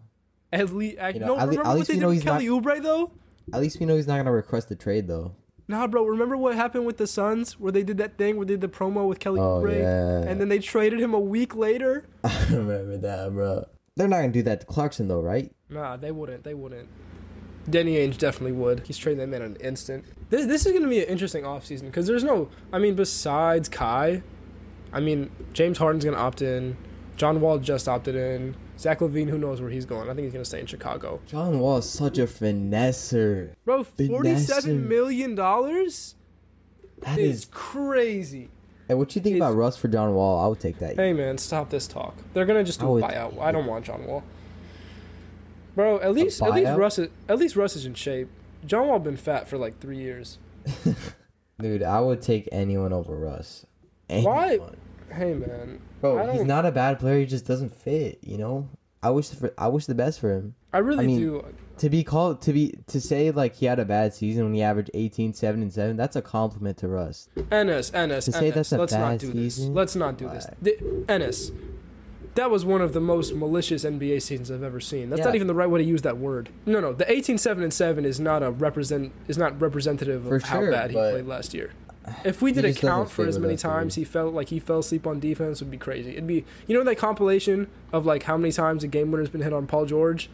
At 0.54 0.72
least, 0.72 0.98
You 1.14 1.20
know, 1.22 1.28
no, 1.36 1.40
at 1.40 1.50
le- 1.50 1.68
at 1.68 1.76
least 1.76 1.90
we 1.90 1.98
know 1.98 2.10
he's 2.12 2.24
not- 2.26 2.42
Kelly 2.42 2.48
Oubre 2.48 2.82
though? 2.82 3.12
At 3.52 3.62
least 3.62 3.80
we 3.80 3.88
know 3.88 3.96
he's 3.96 4.06
not 4.08 4.18
gonna 4.18 4.32
request 4.32 4.70
the 4.70 4.76
trade 4.76 5.08
though. 5.08 5.34
Nah, 5.70 5.86
bro. 5.86 6.04
Remember 6.04 6.36
what 6.36 6.56
happened 6.56 6.86
with 6.88 6.98
the 6.98 7.06
Suns 7.06 7.60
where 7.60 7.72
they 7.72 7.84
did 7.84 7.98
that 8.00 8.18
thing 8.18 8.38
where 8.38 8.46
they 8.46 8.54
did 8.54 8.62
the 8.62 8.68
promo 8.68 9.08
with 9.08 9.20
Kelly 9.20 9.40
Oh 9.40 9.62
Oubre, 9.62 9.78
yeah. 9.80 10.30
and 10.30 10.42
then 10.42 10.50
they 10.50 10.58
traded 10.58 11.00
him 11.00 11.14
a 11.14 11.20
week 11.20 11.56
later? 11.56 12.06
I 12.24 12.46
remember 12.50 12.98
that, 12.98 13.32
bro. 13.32 13.68
They're 13.96 14.08
not 14.08 14.18
gonna 14.22 14.32
do 14.32 14.42
that 14.44 14.62
to 14.62 14.66
Clarkson 14.66 15.08
though, 15.08 15.22
right? 15.22 15.52
Nah, 15.70 15.96
they 15.96 16.12
wouldn't. 16.12 16.44
They 16.44 16.56
wouldn't. 16.56 16.90
Danny 17.70 17.98
Ainge 17.98 18.18
definitely 18.18 18.54
would. 18.54 18.88
He's 18.88 18.98
trading 18.98 19.20
that 19.20 19.28
man 19.28 19.44
in 19.44 19.52
an 19.52 19.58
instant. 19.62 20.06
This 20.32 20.48
this 20.48 20.66
is 20.66 20.74
gonna 20.74 20.88
be 20.88 21.04
an 21.04 21.08
interesting 21.08 21.44
offseason 21.44 21.84
because 21.84 22.08
there's 22.08 22.24
no. 22.24 22.50
I 22.74 22.80
mean, 22.80 22.96
besides 22.96 23.70
Kai, 23.70 24.24
I 24.92 25.00
mean 25.00 25.30
James 25.54 25.78
Harden's 25.78 26.04
gonna 26.04 26.18
opt 26.18 26.42
in. 26.42 26.78
John 27.16 27.42
Wall 27.42 27.60
just 27.60 27.88
opted 27.88 28.16
in. 28.16 28.56
Zach 28.80 29.00
LaVine, 29.00 29.30
who 29.30 29.38
knows 29.38 29.60
where 29.62 29.70
he's 29.70 29.86
going? 29.86 30.10
I 30.10 30.14
think 30.14 30.24
he's 30.24 30.32
gonna 30.34 30.46
stay 30.46 30.62
in 30.62 30.66
Chicago. 30.66 31.20
John 31.28 31.60
Wall 31.60 31.78
is 31.80 31.90
such 31.90 32.18
a 32.18 32.24
finesser. 32.26 33.52
Bro, 33.66 33.84
$47 33.84 34.88
million? 34.88 35.36
That 35.36 37.18
is, 37.18 37.46
crazy. 37.52 38.50
Hey, 38.88 38.94
what 38.96 39.14
you 39.16 39.22
think 39.22 39.36
it's- 39.36 39.48
about 39.50 39.58
Russ 39.58 39.76
for 39.78 39.88
John 39.90 40.14
Wall? 40.14 40.40
I 40.44 40.48
would 40.48 40.60
take 40.62 40.80
that. 40.80 40.96
Hey 40.96 41.12
man, 41.14 41.38
stop 41.38 41.70
this 41.70 41.88
talk. 41.88 42.16
They're 42.34 42.46
gonna 42.46 42.64
just 42.64 42.80
do 42.80 42.86
I 42.86 42.90
a 42.90 42.92
would- 42.94 43.04
buyout. 43.04 43.40
I 43.42 43.52
don't 43.52 43.66
want 43.66 43.86
John 43.86 44.06
Wall. 44.08 44.24
Bro, 45.76 46.00
at 46.00 46.14
least 46.14 46.42
at 46.42 46.54
least? 46.54 46.72
Russ 46.78 47.00
is, 47.00 47.10
at 47.28 47.38
least 47.38 47.56
Russ 47.56 47.76
is 47.76 47.86
in 47.86 47.94
shape. 47.94 48.30
John 48.66 48.88
Wall 48.88 49.00
been 49.00 49.18
fat 49.18 49.48
for 49.48 49.58
like 49.58 49.80
three 49.80 49.98
years. 49.98 50.38
Dude, 51.62 51.84
I 51.84 52.00
would 52.00 52.22
take 52.22 52.48
anyone 52.52 52.94
over 52.94 53.16
Russ. 53.16 53.66
Why? 54.10 54.60
Hey 55.12 55.34
man, 55.34 55.80
Bro, 56.02 56.32
he's 56.32 56.44
don't- 56.46 56.66
a 56.66 56.72
bad 56.72 57.00
player. 57.00 57.20
He 57.20 57.26
just 57.26 57.46
doesn't 57.46 57.76
fit. 57.76 58.20
You 58.22 58.38
know. 58.38 58.70
I 59.02 59.12
wish 59.12 59.30
for, 59.30 59.54
I 59.58 59.70
wish 59.70 59.86
the 59.86 59.96
best 59.96 60.20
for 60.20 60.34
him. 60.34 60.56
I 60.74 60.80
really 60.80 61.06
I 61.06 61.08
mean, 61.08 61.20
do. 61.20 61.46
To 61.78 61.90
be 61.90 62.04
called 62.04 62.42
to 62.42 62.52
be 62.52 62.76
to 62.88 63.00
say 63.00 63.32
like 63.32 63.56
he 63.56 63.66
had 63.66 63.80
a 63.80 63.86
bad 63.86 64.14
season 64.14 64.44
when 64.44 64.54
he 64.54 64.62
averaged 64.62 64.92
18, 64.94 65.34
7, 65.34 65.62
and 65.62 65.72
seven. 65.72 65.96
That's 65.96 66.18
a 66.18 66.22
compliment 66.22 66.78
to 66.80 66.90
Russ. 66.90 67.30
Ennes, 67.50 67.92
Ennes, 67.92 68.26
To 68.26 68.32
say 68.34 68.48
Ennes. 68.48 68.54
that's 68.56 68.72
a 68.74 68.78
Let's 68.78 68.92
not 68.94 69.00
bad 69.12 69.20
do 69.20 69.32
this. 69.32 69.60
Let's 69.60 69.96
not 69.96 70.18
do 70.18 70.28
this. 70.28 70.48
The, 70.62 70.72
Ennes. 71.08 71.52
That 72.36 72.52
was 72.52 72.66
one 72.66 72.82
of 72.82 72.94
the 72.94 73.00
most 73.00 73.34
malicious 73.34 73.86
NBA 73.86 74.22
seasons 74.22 74.52
I've 74.52 74.64
ever 74.64 74.80
seen. 74.80 75.10
That's 75.10 75.24
not 75.24 75.36
even 75.36 75.48
the 75.48 75.56
right 75.56 75.70
way 75.70 75.82
to 75.82 75.86
use 75.86 76.02
that 76.04 76.18
word. 76.18 76.50
No, 76.66 76.80
no. 76.80 76.94
The 76.94 77.10
18 77.10 77.38
7 77.38 77.64
and 77.64 77.74
7 77.74 78.04
is 78.06 78.20
not 78.20 78.44
a 78.44 78.52
represent 78.52 79.14
is 79.28 79.38
not 79.38 79.60
representative 79.62 80.26
of 80.26 80.42
For 80.42 80.48
how 80.48 80.60
sure, 80.60 80.72
bad 80.72 80.92
he 80.92 80.96
played 80.96 81.26
last 81.26 81.54
year. 81.54 81.72
If 82.24 82.42
we 82.42 82.52
did 82.52 82.66
a 82.66 82.74
count 82.74 83.10
for 83.10 83.26
as 83.26 83.40
many 83.40 83.58
times 83.58 83.96
he 83.96 84.04
felt 84.04 84.34
like 84.34 84.50
he 84.50 84.60
fell 84.60 84.80
asleep 84.80 85.08
on 85.08 85.20
defense 85.20 85.60
would 85.62 85.72
be 85.72 85.78
crazy. 85.78 86.12
It'd 86.12 86.28
be 86.28 86.46
you 86.68 86.78
know 86.78 86.84
that 86.84 86.98
compilation 86.98 87.68
of 87.92 88.06
like 88.06 88.24
how 88.24 88.38
many 88.38 88.52
times 88.52 88.84
a 88.84 88.88
game 88.88 89.12
winner's 89.12 89.30
been 89.30 89.42
hit 89.42 89.54
on 89.54 89.68
Paul 89.68 89.86
George? 89.86 90.30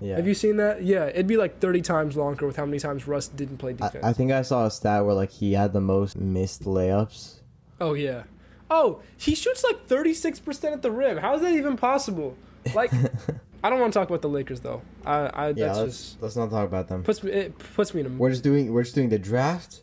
Yeah. 0.00 0.16
Have 0.16 0.26
you 0.26 0.34
seen 0.34 0.56
that? 0.58 0.82
Yeah, 0.82 1.06
it'd 1.06 1.26
be 1.26 1.36
like 1.36 1.58
30 1.58 1.80
times 1.80 2.16
longer 2.16 2.46
with 2.46 2.56
how 2.56 2.66
many 2.66 2.78
times 2.78 3.06
Russ 3.06 3.28
didn't 3.28 3.56
play 3.58 3.70
I, 3.70 3.86
defense. 3.86 4.04
I 4.04 4.12
think 4.12 4.30
I 4.30 4.42
saw 4.42 4.66
a 4.66 4.70
stat 4.70 5.04
where 5.04 5.14
like 5.14 5.30
he 5.30 5.54
had 5.54 5.72
the 5.72 5.80
most 5.80 6.16
missed 6.16 6.64
layups. 6.64 7.40
Oh 7.80 7.94
yeah. 7.94 8.24
Oh, 8.70 9.00
he 9.16 9.34
shoots 9.34 9.62
like 9.64 9.86
36% 9.86 10.72
at 10.72 10.82
the 10.82 10.90
rim. 10.90 11.18
How 11.18 11.34
is 11.34 11.42
that 11.42 11.52
even 11.52 11.76
possible? 11.76 12.36
Like 12.74 12.92
I 13.64 13.70
don't 13.70 13.80
want 13.80 13.92
to 13.92 13.98
talk 13.98 14.08
about 14.08 14.22
the 14.22 14.28
Lakers 14.28 14.60
though. 14.60 14.82
I 15.04 15.26
I 15.26 15.48
Yeah, 15.48 15.66
that's 15.66 15.78
let's 15.78 15.96
just 15.98 16.22
let's 16.22 16.36
not 16.36 16.50
talk 16.50 16.66
about 16.66 16.88
them. 16.88 17.02
puts 17.02 17.22
me 17.22 17.32
it 17.32 17.58
puts 17.58 17.94
me 17.94 18.00
in 18.00 18.06
a 18.06 18.10
We're 18.10 18.30
just 18.30 18.44
doing 18.44 18.72
we're 18.72 18.82
just 18.82 18.94
doing 18.94 19.08
the 19.08 19.18
draft 19.18 19.82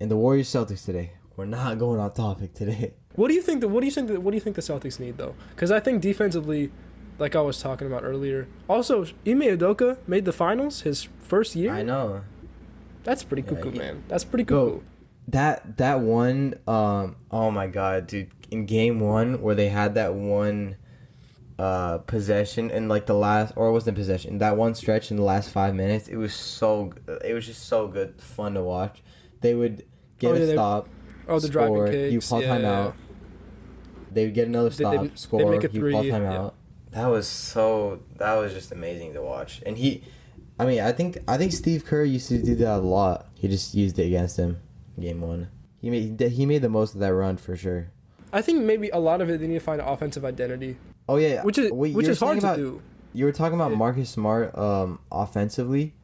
and 0.00 0.10
the 0.10 0.16
Warriors 0.16 0.48
Celtics 0.48 0.84
today. 0.84 1.12
We're 1.36 1.46
not 1.46 1.78
going 1.84 2.00
on 2.00 2.12
topic 2.12 2.54
today. 2.54 2.94
What 3.14 3.28
do 3.28 3.34
you 3.34 3.42
think 3.42 3.60
the 3.60 3.68
what 3.68 3.80
do 3.80 3.86
you 3.86 3.92
think 3.92 4.08
the, 4.08 4.20
what 4.20 4.30
do 4.32 4.36
you 4.36 4.40
think 4.40 4.56
the 4.56 4.62
Celtics 4.62 4.98
need 5.00 5.16
though? 5.18 5.34
Cuz 5.56 5.70
I 5.70 5.80
think 5.80 6.02
defensively 6.02 6.70
like 7.18 7.34
I 7.34 7.40
was 7.40 7.60
talking 7.60 7.86
about 7.86 8.04
earlier. 8.04 8.46
Also, 8.68 9.04
Ime 9.26 9.40
Udoka 9.56 9.96
made 10.06 10.24
the 10.26 10.32
finals 10.32 10.82
his 10.82 11.08
first 11.20 11.56
year. 11.56 11.72
I 11.72 11.82
know. 11.82 12.22
That's 13.04 13.22
pretty 13.24 13.42
Yeah, 13.42 13.54
cuckoo, 13.54 13.70
he- 13.70 13.78
man. 13.78 14.02
That's 14.08 14.24
pretty 14.24 14.44
cuckoo. 14.44 14.80
That 15.28 15.76
that 15.78 16.00
one 16.00 16.54
um 16.68 17.16
oh 17.30 17.50
my 17.50 17.66
god, 17.66 18.06
dude. 18.06 18.30
In 18.50 18.64
game 18.64 19.00
1 19.00 19.40
where 19.42 19.54
they 19.56 19.70
had 19.70 19.94
that 19.96 20.14
one 20.14 20.76
uh 21.58 21.98
possession 21.98 22.70
in 22.70 22.86
like 22.86 23.06
the 23.06 23.14
last 23.14 23.54
or 23.56 23.68
it 23.68 23.72
wasn't 23.72 23.96
possession. 23.96 24.38
That 24.38 24.56
one 24.58 24.74
stretch 24.74 25.10
in 25.10 25.16
the 25.16 25.22
last 25.24 25.50
5 25.50 25.74
minutes, 25.74 26.06
it 26.08 26.16
was 26.16 26.34
so 26.34 26.92
it 27.24 27.32
was 27.34 27.46
just 27.46 27.62
so 27.66 27.88
good, 27.88 28.20
fun 28.20 28.54
to 28.54 28.62
watch. 28.62 29.02
They 29.40 29.54
would 29.54 29.84
get 30.18 30.30
Oh, 30.32 30.34
a 30.34 30.38
yeah, 30.40 30.46
they- 30.46 30.52
stop, 30.52 30.88
Oh, 31.28 31.38
the 31.40 31.48
driving 31.48 31.74
score, 31.74 31.88
kicks. 31.88 32.12
you 32.12 32.20
call 32.20 32.42
yeah, 32.42 32.56
timeout. 32.58 32.92
They 34.12 34.24
would 34.26 34.34
get 34.34 34.48
another 34.48 34.70
stop, 34.70 34.94
they- 35.00 35.08
they 35.08 35.14
score, 35.16 35.50
make 35.50 35.64
a 35.64 35.72
you 35.72 35.80
call 35.90 36.02
three, 36.02 36.10
timeout. 36.10 36.32
yeah. 36.32 36.50
That 36.92 37.08
was 37.08 37.26
so. 37.28 38.00
That 38.16 38.34
was 38.34 38.54
just 38.54 38.72
amazing 38.72 39.12
to 39.14 39.20
watch. 39.22 39.60
And 39.66 39.76
he, 39.76 40.02
I 40.58 40.64
mean, 40.64 40.80
I 40.80 40.92
think 40.92 41.18
I 41.28 41.36
think 41.36 41.52
Steve 41.52 41.84
Kerr 41.84 42.04
used 42.04 42.28
to 42.28 42.42
do 42.42 42.54
that 42.56 42.76
a 42.78 42.78
lot. 42.78 43.26
He 43.34 43.48
just 43.48 43.74
used 43.74 43.98
it 43.98 44.06
against 44.06 44.38
him, 44.38 44.58
game 44.98 45.20
one. 45.20 45.48
He 45.78 45.90
made 45.90 46.18
he 46.20 46.46
made 46.46 46.62
the 46.62 46.70
most 46.70 46.94
of 46.94 47.00
that 47.00 47.12
run 47.12 47.36
for 47.36 47.54
sure. 47.54 47.88
I 48.32 48.40
think 48.40 48.62
maybe 48.64 48.88
a 48.90 48.98
lot 48.98 49.20
of 49.20 49.28
it 49.28 49.40
they 49.40 49.46
need 49.46 49.54
to 49.54 49.60
find 49.60 49.80
an 49.82 49.86
offensive 49.88 50.24
identity. 50.24 50.78
Oh 51.08 51.16
yeah, 51.16 51.42
which 51.42 51.58
is 51.58 51.70
wait, 51.70 51.94
which 51.94 52.08
is 52.08 52.18
hard 52.18 52.40
talking 52.40 52.64
to 52.64 52.70
do. 52.70 52.82
You 53.12 53.26
were 53.26 53.32
talking 53.32 53.54
about 53.56 53.72
Marcus 53.74 54.08
Smart 54.08 54.56
um, 54.56 55.00
offensively. 55.12 55.94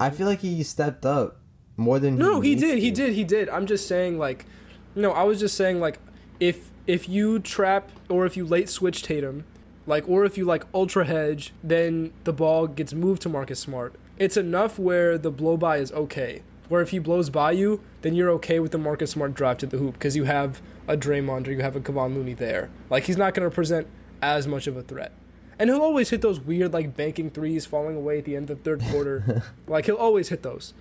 I 0.00 0.10
feel 0.10 0.26
like 0.28 0.40
he 0.40 0.62
stepped 0.62 1.04
up 1.06 1.40
more 1.76 1.98
than. 1.98 2.16
No, 2.16 2.40
he 2.40 2.50
needs 2.50 2.62
did, 2.62 2.78
he 2.78 2.90
did, 2.90 3.12
he 3.14 3.24
did. 3.24 3.48
I'm 3.48 3.66
just 3.66 3.86
saying, 3.86 4.18
like, 4.18 4.46
no, 4.94 5.12
I 5.12 5.22
was 5.24 5.40
just 5.40 5.56
saying, 5.56 5.80
like, 5.80 5.98
if 6.40 6.70
if 6.86 7.08
you 7.08 7.38
trap 7.38 7.90
or 8.08 8.26
if 8.26 8.36
you 8.36 8.44
late 8.44 8.68
switch 8.68 9.02
Tatum, 9.02 9.44
like, 9.86 10.08
or 10.08 10.24
if 10.24 10.36
you 10.36 10.44
like 10.44 10.64
ultra 10.74 11.04
hedge, 11.04 11.52
then 11.62 12.12
the 12.24 12.32
ball 12.32 12.66
gets 12.66 12.92
moved 12.92 13.22
to 13.22 13.28
Marcus 13.28 13.60
Smart. 13.60 13.94
It's 14.18 14.36
enough 14.36 14.78
where 14.78 15.18
the 15.18 15.30
blow 15.30 15.56
by 15.56 15.78
is 15.78 15.92
okay. 15.92 16.42
Where 16.68 16.82
if 16.82 16.90
he 16.90 16.98
blows 16.98 17.30
by 17.30 17.52
you, 17.52 17.80
then 18.02 18.14
you're 18.14 18.30
okay 18.30 18.58
with 18.58 18.72
the 18.72 18.78
Marcus 18.78 19.12
Smart 19.12 19.34
drive 19.34 19.58
to 19.58 19.66
the 19.66 19.78
hoop 19.78 19.94
because 19.94 20.16
you 20.16 20.24
have 20.24 20.60
a 20.88 20.96
Draymond 20.96 21.46
or 21.46 21.52
you 21.52 21.60
have 21.60 21.76
a 21.76 21.80
Kevon 21.80 22.14
Looney 22.14 22.34
there. 22.34 22.70
Like, 22.90 23.04
he's 23.04 23.16
not 23.16 23.34
going 23.34 23.48
to 23.48 23.54
present 23.54 23.86
as 24.20 24.48
much 24.48 24.66
of 24.66 24.76
a 24.76 24.82
threat. 24.82 25.12
And 25.58 25.70
he'll 25.70 25.80
always 25.80 26.10
hit 26.10 26.22
those 26.22 26.40
weird, 26.40 26.72
like, 26.72 26.96
banking 26.96 27.30
threes 27.30 27.66
falling 27.66 27.96
away 27.96 28.18
at 28.18 28.24
the 28.24 28.36
end 28.36 28.50
of 28.50 28.58
the 28.58 28.64
third 28.64 28.82
quarter. 28.90 29.44
like, 29.68 29.86
he'll 29.86 29.96
always 29.96 30.28
hit 30.28 30.42
those. 30.42 30.74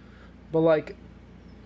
But, 0.52 0.60
like, 0.62 0.96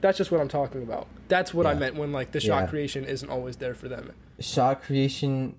that's 0.01 0.17
just 0.17 0.31
what 0.31 0.39
I'm 0.41 0.47
talking 0.47 0.81
about. 0.83 1.07
That's 1.27 1.53
what 1.53 1.65
I 1.65 1.73
meant 1.73 1.95
when, 1.95 2.11
like, 2.11 2.31
the 2.31 2.39
shot 2.39 2.63
Yeah. 2.63 2.67
creation 2.67 3.05
isn't 3.05 3.29
always 3.29 3.57
there 3.57 3.73
for 3.75 3.87
them. 3.87 4.11
shot 4.39 4.81
creation. 4.81 5.55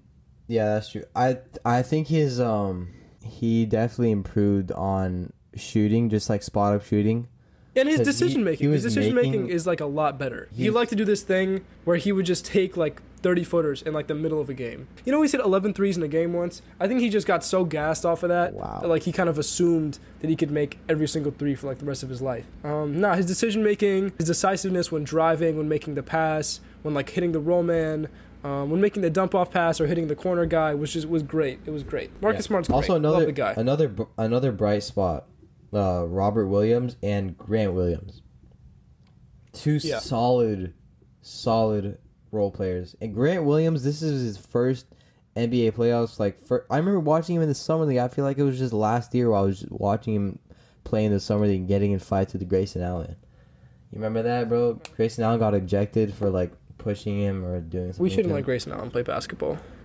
Yeah, 0.48 0.74
that's 0.74 0.90
true. 0.90 1.04
I 1.14 1.38
I 1.64 1.82
think 1.82 2.08
his 2.08 2.40
um 2.40 2.88
he 3.22 3.66
definitely 3.66 4.10
improved 4.10 4.72
on 4.72 5.32
shooting, 5.54 6.08
just 6.08 6.28
like 6.30 6.42
spot 6.42 6.74
up 6.74 6.84
shooting. 6.84 7.28
And 7.76 7.88
his 7.88 8.00
decision 8.00 8.42
making, 8.42 8.72
his 8.72 8.82
decision 8.82 9.14
making 9.14 9.48
is 9.48 9.64
like 9.66 9.80
a 9.80 9.86
lot 9.86 10.18
better. 10.18 10.48
He 10.56 10.70
liked 10.70 10.90
to 10.90 10.96
do 10.96 11.04
this 11.04 11.22
thing 11.22 11.60
where 11.84 11.98
he 11.98 12.10
would 12.10 12.26
just 12.26 12.44
take 12.44 12.76
like 12.76 13.00
30 13.22 13.44
footers 13.44 13.82
in 13.82 13.92
like 13.92 14.06
the 14.06 14.14
middle 14.14 14.40
of 14.40 14.48
a 14.48 14.54
game. 14.54 14.88
You 15.04 15.12
know, 15.12 15.20
he's 15.22 15.32
hit 15.32 15.40
11 15.40 15.74
threes 15.74 15.96
in 15.96 16.02
a 16.02 16.08
game 16.08 16.32
once. 16.32 16.62
I 16.78 16.88
think 16.88 17.00
he 17.00 17.08
just 17.08 17.26
got 17.26 17.44
so 17.44 17.64
gassed 17.64 18.04
off 18.06 18.22
of 18.22 18.28
that, 18.30 18.54
Wow. 18.54 18.78
that 18.82 18.88
like 18.88 19.02
he 19.02 19.12
kind 19.12 19.28
of 19.28 19.38
assumed 19.38 19.98
that 20.20 20.28
he 20.28 20.36
could 20.36 20.50
make 20.50 20.78
every 20.88 21.06
single 21.08 21.32
three 21.32 21.54
for 21.54 21.66
like 21.66 21.78
the 21.78 21.84
rest 21.84 22.02
of 22.02 22.08
his 22.08 22.22
life. 22.22 22.46
Um, 22.64 22.98
nah, 23.00 23.14
his 23.14 23.26
decision 23.26 23.62
making, 23.62 24.12
his 24.18 24.26
decisiveness 24.26 24.90
when 24.90 25.04
driving, 25.04 25.56
when 25.56 25.68
making 25.68 25.94
the 25.94 26.02
pass, 26.02 26.60
when 26.82 26.94
like 26.94 27.10
hitting 27.10 27.32
the 27.32 27.40
roll 27.40 27.62
man. 27.62 28.08
Um, 28.42 28.70
when 28.70 28.80
making 28.80 29.02
the 29.02 29.10
dump 29.10 29.34
off 29.34 29.50
pass 29.50 29.82
or 29.82 29.86
hitting 29.86 30.08
the 30.08 30.16
corner 30.16 30.46
guy, 30.46 30.72
which 30.72 30.96
is 30.96 31.06
was 31.06 31.22
great. 31.22 31.58
It 31.66 31.72
was 31.72 31.82
great. 31.82 32.10
Marcus 32.22 32.46
Yeah. 32.46 32.48
Smart's 32.48 32.68
great. 32.68 32.74
Also 32.76 32.94
another 32.96 33.26
the 33.26 33.32
guy. 33.32 33.52
another 33.54 33.94
another 34.16 34.50
bright 34.50 34.82
spot. 34.82 35.26
Uh, 35.74 36.06
Robert 36.08 36.46
Williams 36.46 36.96
and 37.02 37.36
Grant 37.36 37.74
Williams. 37.74 38.22
Two 39.52 39.78
Yeah. 39.82 39.98
solid, 39.98 40.72
solid 41.20 41.98
role 42.32 42.50
players. 42.50 42.94
And 43.00 43.14
Grant 43.14 43.44
Williams, 43.44 43.82
this 43.82 44.02
is 44.02 44.22
his 44.22 44.38
first 44.38 44.86
NBA 45.36 45.72
playoffs. 45.72 46.18
Like, 46.18 46.44
for, 46.44 46.66
I 46.70 46.76
remember 46.78 47.00
watching 47.00 47.36
him 47.36 47.42
in 47.42 47.48
the 47.48 47.54
summer 47.54 47.84
league. 47.84 47.98
I 47.98 48.08
feel 48.08 48.24
like 48.24 48.38
it 48.38 48.42
was 48.42 48.58
just 48.58 48.72
last 48.72 49.14
year 49.14 49.30
while 49.30 49.42
I 49.44 49.46
was 49.46 49.64
watching 49.70 50.14
him 50.14 50.38
play 50.84 51.04
in 51.04 51.12
the 51.12 51.20
summer 51.20 51.46
league, 51.46 51.60
and 51.60 51.68
getting 51.68 51.92
in 51.92 51.98
fights 51.98 52.32
with 52.32 52.48
Grayson 52.48 52.82
Allen. 52.82 53.16
You 53.90 53.96
remember 53.96 54.22
that, 54.22 54.48
bro? 54.48 54.80
Grayson 54.96 55.24
Allen 55.24 55.38
got 55.38 55.54
ejected 55.54 56.14
for 56.14 56.30
like 56.30 56.52
pushing 56.78 57.20
him 57.20 57.44
or 57.44 57.60
doing 57.60 57.88
something. 57.92 58.02
we 58.02 58.10
shouldn't 58.10 58.32
let 58.32 58.44
Grayson 58.44 58.72
Allen 58.72 58.90
play 58.90 59.02
basketball. 59.02 59.58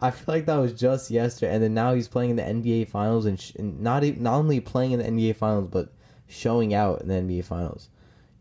I 0.00 0.10
feel 0.10 0.34
like 0.34 0.46
that 0.46 0.56
was 0.56 0.72
just 0.74 1.10
yesterday, 1.10 1.54
and 1.54 1.62
then 1.62 1.72
now 1.72 1.94
he's 1.94 2.08
playing 2.08 2.30
in 2.30 2.36
the 2.36 2.42
NBA 2.42 2.88
Finals, 2.88 3.24
and, 3.24 3.40
sh- 3.40 3.52
and 3.58 3.80
not 3.80 4.04
e- 4.04 4.16
not 4.18 4.34
only 4.34 4.60
playing 4.60 4.92
in 4.92 4.98
the 4.98 5.06
NBA 5.06 5.36
Finals, 5.36 5.68
but 5.70 5.92
showing 6.28 6.74
out 6.74 7.00
in 7.00 7.08
the 7.08 7.14
NBA 7.14 7.44
Finals. 7.44 7.88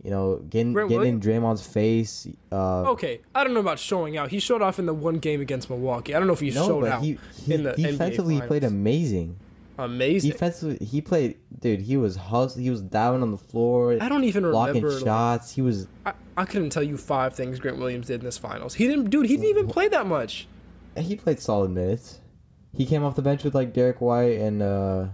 You 0.05 0.11
know, 0.11 0.35
getting 0.35 0.71
Grant 0.73 0.89
getting 0.91 1.15
in 1.15 1.19
Draymond's 1.19 1.65
face. 1.65 2.27
Uh, 2.51 2.91
Okay, 2.91 3.21
I 3.33 3.43
don't 3.43 3.55
know 3.55 3.59
about 3.59 3.79
showing 3.79 4.17
out. 4.17 4.29
He 4.29 4.39
showed 4.39 4.61
off 4.61 4.77
in 4.77 4.85
the 4.85 4.93
one 4.93 5.15
game 5.17 5.41
against 5.41 5.67
Milwaukee. 5.67 6.13
I 6.13 6.19
don't 6.19 6.27
know 6.27 6.33
if 6.33 6.41
he 6.41 6.51
no, 6.51 6.67
showed 6.67 6.81
but 6.81 6.91
out 6.91 7.01
he, 7.03 7.17
he 7.43 7.53
in 7.55 7.63
the 7.63 7.73
defensively 7.73 8.35
he 8.35 8.41
played 8.41 8.63
amazing. 8.63 9.39
Amazing. 9.79 10.29
Defensively, 10.31 10.85
he 10.85 11.01
played, 11.01 11.37
dude. 11.59 11.81
He 11.81 11.97
was 11.97 12.15
hus- 12.17 12.55
He 12.55 12.69
was 12.69 12.81
down 12.81 13.23
on 13.23 13.31
the 13.31 13.37
floor, 13.37 13.97
I 13.99 14.07
don't 14.07 14.23
even 14.23 14.43
blocking 14.43 14.75
remember. 14.75 14.95
like, 14.95 15.03
shots. 15.05 15.51
he 15.55 15.63
was. 15.63 15.87
I, 16.05 16.13
I 16.37 16.45
couldn't 16.45 16.69
tell 16.69 16.83
you 16.83 16.97
five 16.97 17.33
things 17.33 17.59
Grant 17.59 17.79
Williams 17.79 18.05
did 18.07 18.19
in 18.21 18.25
this 18.25 18.37
finals. 18.37 18.75
He 18.75 18.87
didn't, 18.87 19.09
dude. 19.09 19.25
He 19.25 19.35
didn't 19.37 19.49
even 19.49 19.67
play 19.67 19.87
that 19.87 20.05
much. 20.05 20.47
He 20.95 21.15
played 21.15 21.39
solid 21.39 21.71
minutes. 21.71 22.19
He 22.73 22.85
came 22.85 23.03
off 23.03 23.15
the 23.15 23.21
bench 23.23 23.43
with 23.43 23.55
like 23.55 23.73
Derrick 23.73 24.01
White 24.01 24.37
and 24.39 24.61
uh, 24.61 25.05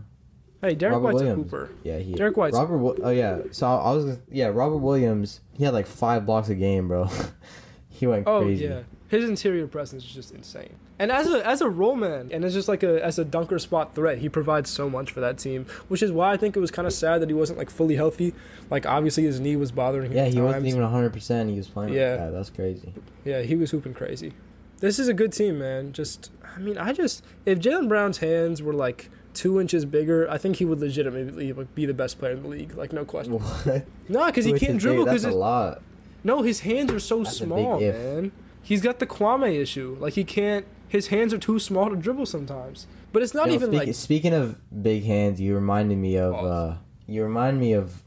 Hey, 0.61 0.75
Derrick 0.75 0.93
Robert 0.93 1.05
White's 1.05 1.15
Williams. 1.23 1.39
a 1.39 1.43
hooper. 1.43 1.69
Yeah, 1.83 1.97
he. 1.99 2.13
Derrick 2.13 2.37
White's- 2.37 2.55
Robert. 2.57 2.99
Oh 3.03 3.09
yeah. 3.09 3.39
So 3.51 3.67
I, 3.67 3.91
was. 3.93 4.19
Yeah, 4.31 4.47
Robert 4.47 4.77
Williams. 4.77 5.41
He 5.53 5.63
had 5.63 5.73
like 5.73 5.87
five 5.87 6.25
blocks 6.25 6.49
a 6.49 6.55
game, 6.55 6.87
bro. 6.87 7.09
he 7.89 8.05
went 8.07 8.27
Oh 8.27 8.41
crazy. 8.43 8.65
yeah, 8.65 8.81
his 9.07 9.27
interior 9.27 9.67
presence 9.67 10.03
is 10.03 10.11
just 10.11 10.31
insane. 10.31 10.75
And 10.99 11.11
as 11.11 11.27
a 11.27 11.43
as 11.47 11.61
a 11.61 11.69
role 11.69 11.95
man, 11.95 12.29
and 12.31 12.45
as 12.45 12.53
just 12.53 12.67
like 12.67 12.83
a 12.83 13.03
as 13.03 13.17
a 13.17 13.25
dunker 13.25 13.57
spot 13.57 13.95
threat, 13.95 14.19
he 14.19 14.29
provides 14.29 14.69
so 14.69 14.87
much 14.87 15.09
for 15.11 15.19
that 15.19 15.39
team. 15.39 15.65
Which 15.87 16.03
is 16.03 16.11
why 16.11 16.31
I 16.31 16.37
think 16.37 16.55
it 16.55 16.59
was 16.59 16.69
kind 16.69 16.85
of 16.87 16.93
sad 16.93 17.21
that 17.23 17.29
he 17.29 17.33
wasn't 17.33 17.57
like 17.57 17.71
fully 17.71 17.95
healthy. 17.95 18.35
Like 18.69 18.85
obviously 18.85 19.23
his 19.23 19.39
knee 19.39 19.55
was 19.55 19.71
bothering 19.71 20.11
him. 20.11 20.17
Yeah, 20.17 20.25
he 20.27 20.39
wasn't 20.39 20.67
even 20.67 20.81
100. 20.83 21.11
percent 21.11 21.49
He 21.49 21.57
was 21.57 21.67
playing. 21.67 21.93
Yeah. 21.93 22.11
Like 22.11 22.19
that. 22.19 22.31
That's 22.33 22.49
crazy. 22.51 22.93
Yeah, 23.25 23.41
he 23.41 23.55
was 23.55 23.71
hooping 23.71 23.95
crazy. 23.95 24.33
This 24.79 24.99
is 24.99 25.07
a 25.07 25.13
good 25.13 25.33
team, 25.33 25.57
man. 25.59 25.91
Just, 25.91 26.31
I 26.55 26.59
mean, 26.59 26.77
I 26.77 26.93
just 26.93 27.23
if 27.47 27.59
Jaylen 27.59 27.87
Brown's 27.87 28.19
hands 28.19 28.61
were 28.61 28.73
like 28.73 29.09
two 29.33 29.59
inches 29.59 29.85
bigger, 29.85 30.29
I 30.29 30.37
think 30.37 30.57
he 30.57 30.65
would 30.65 30.79
legitimately 30.79 31.53
like, 31.53 31.73
be 31.75 31.85
the 31.85 31.93
best 31.93 32.19
player 32.19 32.33
in 32.33 32.43
the 32.43 32.49
league. 32.49 32.75
Like 32.75 32.93
no 32.93 33.05
question. 33.05 33.33
What? 33.33 33.85
No, 34.09 34.25
because 34.25 34.45
he 34.45 34.53
can't 34.53 34.79
dribble. 34.79 35.05
Because 35.05 35.25
a 35.25 35.31
lot. 35.31 35.81
no, 36.23 36.41
his 36.41 36.61
hands 36.61 36.91
are 36.91 36.99
so 36.99 37.23
That's 37.23 37.37
small, 37.37 37.79
man. 37.79 38.31
He's 38.61 38.81
got 38.81 38.99
the 38.99 39.07
Kwame 39.07 39.59
issue. 39.59 39.97
Like 39.99 40.13
he 40.13 40.23
can't. 40.23 40.65
His 40.87 41.07
hands 41.07 41.33
are 41.33 41.37
too 41.37 41.57
small 41.57 41.89
to 41.89 41.95
dribble 41.95 42.25
sometimes. 42.25 42.85
But 43.13 43.23
it's 43.23 43.33
not 43.33 43.47
Yo, 43.47 43.53
even 43.53 43.69
speak- 43.69 43.87
like 43.87 43.95
Speaking 43.95 44.33
of 44.33 44.59
big 44.83 45.03
hands, 45.03 45.39
you 45.41 45.55
reminded 45.55 45.97
me 45.97 46.17
of. 46.17 46.33
Uh 46.35 46.75
You 47.07 47.23
remind 47.23 47.59
me 47.59 47.73
of. 47.73 48.03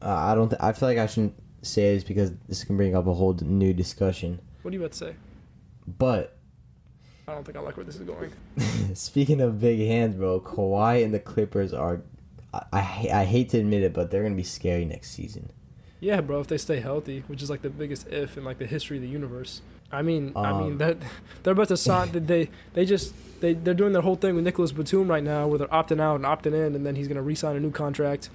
Uh, 0.00 0.08
I 0.08 0.34
don't. 0.34 0.48
Th- 0.48 0.60
I 0.60 0.72
feel 0.72 0.88
like 0.88 0.98
I 0.98 1.06
shouldn't 1.06 1.34
say 1.62 1.94
this 1.94 2.04
because 2.04 2.32
this 2.48 2.64
can 2.64 2.76
bring 2.76 2.94
up 2.96 3.06
a 3.06 3.14
whole 3.14 3.34
new 3.34 3.72
discussion. 3.72 4.40
what 4.62 4.72
are 4.72 4.74
you 4.74 4.80
about 4.80 4.92
to 4.92 4.98
say? 4.98 5.14
But 5.86 6.36
I 7.28 7.32
don't 7.32 7.44
think 7.44 7.56
I 7.56 7.60
like 7.60 7.76
where 7.76 7.84
this 7.84 7.96
is 7.96 8.02
going. 8.02 8.32
Speaking 8.94 9.40
of 9.40 9.60
big 9.60 9.78
hands, 9.80 10.16
bro, 10.16 10.40
Kawhi 10.40 11.04
and 11.04 11.14
the 11.14 11.20
Clippers 11.20 11.72
are. 11.72 12.00
I, 12.52 12.62
I, 12.72 13.08
I 13.20 13.24
hate 13.24 13.50
to 13.50 13.58
admit 13.58 13.82
it, 13.82 13.92
but 13.94 14.10
they're 14.10 14.22
gonna 14.22 14.34
be 14.34 14.42
scary 14.42 14.84
next 14.84 15.12
season. 15.12 15.50
Yeah, 16.00 16.20
bro, 16.20 16.40
if 16.40 16.48
they 16.48 16.58
stay 16.58 16.80
healthy, 16.80 17.22
which 17.28 17.42
is 17.42 17.48
like 17.48 17.62
the 17.62 17.70
biggest 17.70 18.08
if 18.08 18.36
in 18.36 18.44
like 18.44 18.58
the 18.58 18.66
history 18.66 18.96
of 18.98 19.02
the 19.02 19.08
universe. 19.08 19.62
I 19.92 20.02
mean, 20.02 20.32
I 20.34 20.52
mean 20.58 20.72
Um, 20.72 20.78
that 20.78 20.96
they're 21.42 21.52
about 21.52 21.68
to 21.68 21.76
sign. 21.76 22.10
they 22.26 22.50
they 22.74 22.84
just 22.84 23.14
they 23.40 23.54
they're 23.54 23.72
doing 23.72 23.92
their 23.92 24.02
whole 24.02 24.16
thing 24.16 24.34
with 24.34 24.44
Nicolas 24.44 24.72
Batum 24.72 25.08
right 25.08 25.22
now, 25.22 25.46
where 25.46 25.58
they're 25.58 25.68
opting 25.68 26.00
out 26.00 26.16
and 26.16 26.24
opting 26.24 26.54
in, 26.54 26.74
and 26.74 26.84
then 26.84 26.96
he's 26.96 27.06
gonna 27.08 27.22
re-sign 27.22 27.54
a 27.56 27.60
new 27.60 27.70
contract. 27.70 28.28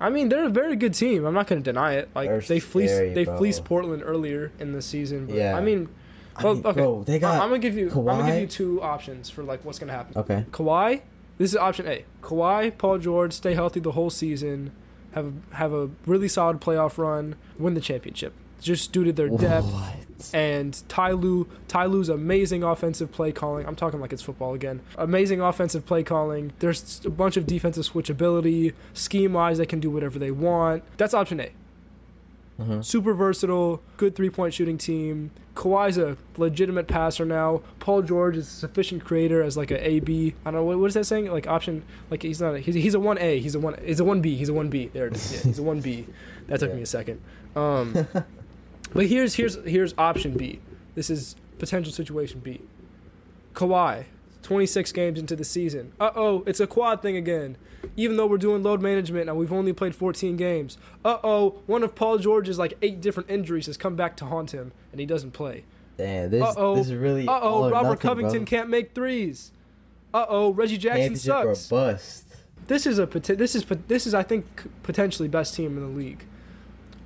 I 0.00 0.10
mean, 0.10 0.28
they're 0.28 0.46
a 0.46 0.50
very 0.50 0.76
good 0.76 0.94
team. 0.94 1.24
I'm 1.24 1.34
not 1.34 1.46
gonna 1.48 1.60
deny 1.60 1.94
it. 1.94 2.08
Like 2.14 2.46
they 2.46 2.60
fleeced 2.60 2.94
scary, 2.94 3.14
they 3.14 3.24
bro. 3.24 3.36
fleeced 3.38 3.64
Portland 3.64 4.02
earlier 4.04 4.52
in 4.58 4.72
the 4.72 4.80
season. 4.82 5.26
But, 5.26 5.34
Yeah. 5.36 5.56
I 5.56 5.60
mean, 5.60 5.88
I 6.36 6.44
well, 6.44 6.54
mean, 6.54 6.66
okay. 6.66 6.80
bro, 6.80 7.04
they 7.04 7.18
got 7.18 7.34
I'm 7.40 7.48
gonna 7.48 7.58
give 7.58 7.76
you. 7.76 7.88
I'm 7.90 8.04
gonna 8.04 8.22
give 8.24 8.34
Kawhi- 8.34 8.40
you 8.40 8.46
two 8.46 8.82
options 8.82 9.30
for 9.30 9.42
like 9.42 9.64
what's 9.64 9.78
gonna 9.78 9.92
happen. 9.92 10.16
okay. 10.18 10.44
Kawhi, 10.50 11.02
this 11.38 11.50
is 11.52 11.56
option 11.56 11.86
A. 11.88 12.04
Kawhi, 12.22 12.76
Paul 12.76 12.98
George, 12.98 13.32
stay 13.32 13.54
healthy 13.54 13.80
the 13.80 13.92
whole 13.92 14.10
season, 14.10 14.72
have 15.12 15.32
have 15.52 15.72
a 15.72 15.90
really 16.06 16.28
solid 16.28 16.60
playoff 16.60 16.98
run, 16.98 17.36
win 17.58 17.74
the 17.74 17.80
championship. 17.80 18.32
Just 18.60 18.92
due 18.92 19.04
to 19.04 19.12
their 19.12 19.28
depth 19.28 19.66
What? 19.66 20.30
and 20.32 20.82
Ty 20.88 21.10
Lue, 21.12 21.46
Ty 21.68 21.84
Lue's 21.84 22.08
amazing 22.08 22.62
offensive 22.62 23.12
play 23.12 23.30
calling. 23.30 23.66
I'm 23.66 23.76
talking 23.76 24.00
like 24.00 24.10
it's 24.10 24.22
football 24.22 24.54
again. 24.54 24.80
Amazing 24.96 25.42
offensive 25.42 25.84
play 25.84 26.02
calling. 26.02 26.52
There's 26.60 27.02
a 27.04 27.10
bunch 27.10 27.36
of 27.36 27.46
defensive 27.46 27.84
switchability. 27.84 28.72
Scheme 28.94 29.34
wise, 29.34 29.58
they 29.58 29.66
can 29.66 29.80
do 29.80 29.90
whatever 29.90 30.18
they 30.18 30.30
want. 30.30 30.82
That's 30.96 31.12
option 31.12 31.40
A. 31.40 31.50
Mhm. 32.60 32.84
Super 32.84 33.14
versatile, 33.14 33.82
good 33.96 34.14
three 34.14 34.30
point 34.30 34.54
shooting 34.54 34.78
team. 34.78 35.30
Kawhi's 35.56 35.98
a 35.98 36.16
legitimate 36.36 36.86
passer 36.86 37.24
now. 37.24 37.62
Paul 37.80 38.02
George 38.02 38.36
is 38.36 38.46
a 38.46 38.50
sufficient 38.50 39.04
creator 39.04 39.42
as 39.42 39.56
like 39.56 39.70
a 39.72 39.88
AB. 39.88 40.34
I 40.44 40.50
don't 40.50 40.60
know 40.60 40.64
what, 40.64 40.78
what 40.78 40.86
is 40.86 40.94
that 40.94 41.04
saying? 41.04 41.26
Like 41.32 41.46
option, 41.48 41.82
like 42.10 42.22
he's 42.22 42.40
not. 42.40 42.54
A, 42.54 42.58
he's, 42.60 42.74
he's 42.76 42.94
a 42.94 43.00
one 43.00 43.18
A. 43.18 43.40
He's 43.40 43.54
a 43.56 43.60
one. 43.60 43.76
He's 43.84 43.98
a 44.00 44.04
one 44.04 44.20
B. 44.20 44.36
He's 44.36 44.48
a 44.48 44.54
one 44.54 44.68
B. 44.70 44.88
There 44.92 45.06
it 45.08 45.16
is. 45.16 45.32
Yeah, 45.32 45.40
he's 45.42 45.58
a 45.58 45.62
one 45.64 45.80
B. 45.80 46.06
That 46.46 46.60
took 46.60 46.70
Yeah. 46.70 46.76
me 46.76 46.82
a 46.82 46.86
second. 46.86 47.20
Um, 47.56 47.92
but 48.92 49.06
here's 49.06 49.34
here's 49.34 49.56
here's 49.64 49.92
option 49.98 50.36
B. 50.36 50.60
This 50.94 51.10
is 51.10 51.34
potential 51.58 51.92
situation 51.92 52.40
B. 52.40 52.60
Kawhi, 53.54 54.04
26 54.44 54.92
games 54.92 55.18
into 55.18 55.34
the 55.34 55.44
season. 55.44 55.92
Uh 55.98 56.10
oh, 56.14 56.44
it's 56.46 56.60
a 56.60 56.66
quad 56.66 57.02
thing 57.02 57.16
again. 57.16 57.56
Even 57.96 58.16
though 58.16 58.26
we're 58.26 58.38
doing 58.38 58.62
load 58.62 58.80
management 58.80 59.28
and 59.28 59.36
we've 59.38 59.52
only 59.52 59.72
played 59.72 59.94
14 59.94 60.36
games. 60.36 60.78
Uh 61.04 61.18
oh, 61.24 61.60
one 61.66 61.82
of 61.82 61.94
Paul 61.94 62.18
George's 62.18 62.58
like 62.58 62.74
eight 62.82 63.00
different 63.00 63.28
injuries 63.30 63.66
has 63.66 63.76
come 63.76 63.96
back 63.96 64.16
to 64.18 64.26
haunt 64.26 64.52
him 64.52 64.72
and 64.92 65.00
he 65.00 65.06
doesn't 65.06 65.32
play. 65.32 65.64
Damn, 65.96 66.30
this 66.30 66.42
Uh-oh. 66.42 66.76
this 66.76 66.86
is 66.88 66.94
really. 66.94 67.26
Uh 67.26 67.38
oh, 67.42 67.70
Robert 67.70 67.88
nothing, 67.88 67.98
Covington 67.98 68.38
bro. 68.44 68.46
can't 68.46 68.68
make 68.70 68.94
threes. 68.94 69.50
Uh 70.12 70.26
oh, 70.28 70.52
Reggie 70.52 70.78
Jackson 70.78 71.16
sucks. 71.16 71.68
bust. 71.68 72.26
This 72.66 72.86
is 72.86 72.98
a 72.98 73.06
this 73.06 73.54
is 73.54 73.64
this 73.88 74.06
is 74.06 74.14
I 74.14 74.22
think 74.22 74.44
potentially 74.82 75.28
best 75.28 75.54
team 75.54 75.76
in 75.76 75.80
the 75.82 75.88
league. 75.98 76.24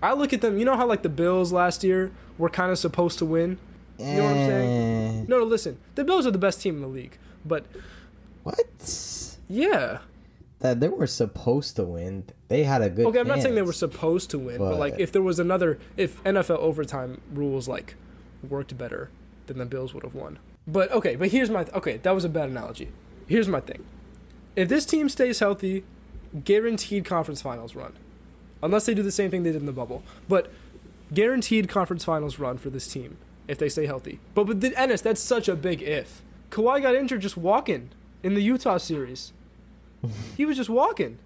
I 0.03 0.13
look 0.13 0.33
at 0.33 0.41
them. 0.41 0.59
You 0.59 0.65
know 0.65 0.77
how 0.77 0.87
like 0.87 1.03
the 1.03 1.09
Bills 1.09 1.53
last 1.53 1.83
year 1.83 2.13
were 2.37 2.49
kind 2.49 2.71
of 2.71 2.79
supposed 2.79 3.19
to 3.19 3.25
win. 3.25 3.59
You 3.99 4.05
know 4.07 4.25
what 4.25 4.31
I'm 4.37 4.47
saying? 4.47 5.21
Eh, 5.23 5.25
No, 5.27 5.39
no, 5.39 5.45
listen. 5.45 5.79
The 5.97 6.05
Bills 6.05 6.25
are 6.25 6.31
the 6.31 6.39
best 6.39 6.63
team 6.63 6.77
in 6.77 6.83
the 6.83 6.87
league, 6.89 7.19
but 7.45 7.67
What? 8.43 9.37
yeah. 9.49 9.99
That 10.61 10.81
they 10.81 10.89
were 10.89 11.07
supposed 11.07 11.77
to 11.77 11.85
win. 11.85 12.25
They 12.49 12.65
had 12.65 12.83
a 12.83 12.91
good. 12.91 13.07
Okay, 13.07 13.21
I'm 13.21 13.29
not 13.29 13.41
saying 13.43 13.55
they 13.55 13.63
were 13.63 13.73
supposed 13.73 14.31
to 14.31 14.39
win, 14.39 14.59
but, 14.59 14.77
like 14.79 14.97
if 14.99 15.13
there 15.13 15.23
was 15.23 15.39
another, 15.39 15.79
if 15.97 16.23
NFL 16.25 16.59
overtime 16.59 17.21
rules 17.33 17.69
like 17.69 17.95
worked 18.49 18.77
better, 18.77 19.11
then 19.47 19.59
the 19.59 19.67
Bills 19.67 19.95
would 19.95 20.03
have 20.03 20.15
won. 20.15 20.39
But 20.67 20.91
okay, 20.91 21.15
but 21.15 21.29
here's 21.29 21.49
my 21.49 21.65
okay. 21.75 21.99
That 21.99 22.15
was 22.15 22.25
a 22.25 22.29
bad 22.29 22.49
analogy. 22.49 22.89
Here's 23.29 23.47
my 23.49 23.61
thing. 23.61 23.85
If 24.57 24.69
this 24.69 24.85
team 24.85 25.09
stays 25.09 25.39
healthy, 25.39 25.85
guaranteed 26.45 27.05
conference 27.05 27.41
finals 27.41 27.77
run, 27.77 27.93
unless 28.63 28.87
they 28.87 28.95
do 28.95 29.03
the 29.05 29.13
same 29.13 29.31
thing 29.31 29.45
they 29.45 29.53
did 29.53 29.61
in 29.61 29.67
the 29.67 29.73
bubble. 29.73 30.03
But 30.29 30.51
guaranteed 31.15 31.69
conference 31.69 32.05
finals 32.05 32.39
run 32.39 32.59
for 32.59 32.71
this 32.71 32.89
team 32.89 33.17
if 33.47 33.59
they 33.59 33.69
stay 33.69 33.87
healthy. 33.87 34.21
But 34.35 34.45
but 34.49 34.61
the 34.61 34.71
Ennes, 34.71 35.03
that's 35.03 35.21
such 35.21 35.49
a 35.49 35.57
big 35.57 35.83
if. 35.83 36.23
Kawhi 36.51 36.81
got 36.83 36.95
injured 36.95 37.21
just 37.21 37.37
walking 37.37 37.91
in 38.23 38.35
the 38.35 38.43
Utah 38.43 38.79
series. 38.79 39.33
he 40.37 40.45
was 40.45 40.57
just 40.57 40.71
walking. 40.71 41.19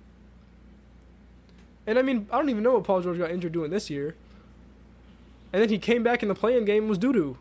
And 1.87 1.99
I 1.99 2.03
mean, 2.03 2.27
I 2.31 2.37
don't 2.39 2.49
even 2.49 2.63
know 2.63 2.75
what 2.75 2.85
Paul 2.85 3.01
George 3.03 3.19
got 3.19 3.31
injured 3.31 3.53
doing 3.53 3.71
this 3.71 3.91
year. 3.91 4.15
And 5.53 5.61
then 5.61 5.69
he 5.69 5.79
came 5.79 6.03
back 6.03 6.23
in 6.23 6.29
the 6.29 6.35
play-in 6.35 6.65
game 6.65 6.85
and 6.85 6.89
was 6.89 6.99
doo 6.99 7.13
doo. 7.13 7.37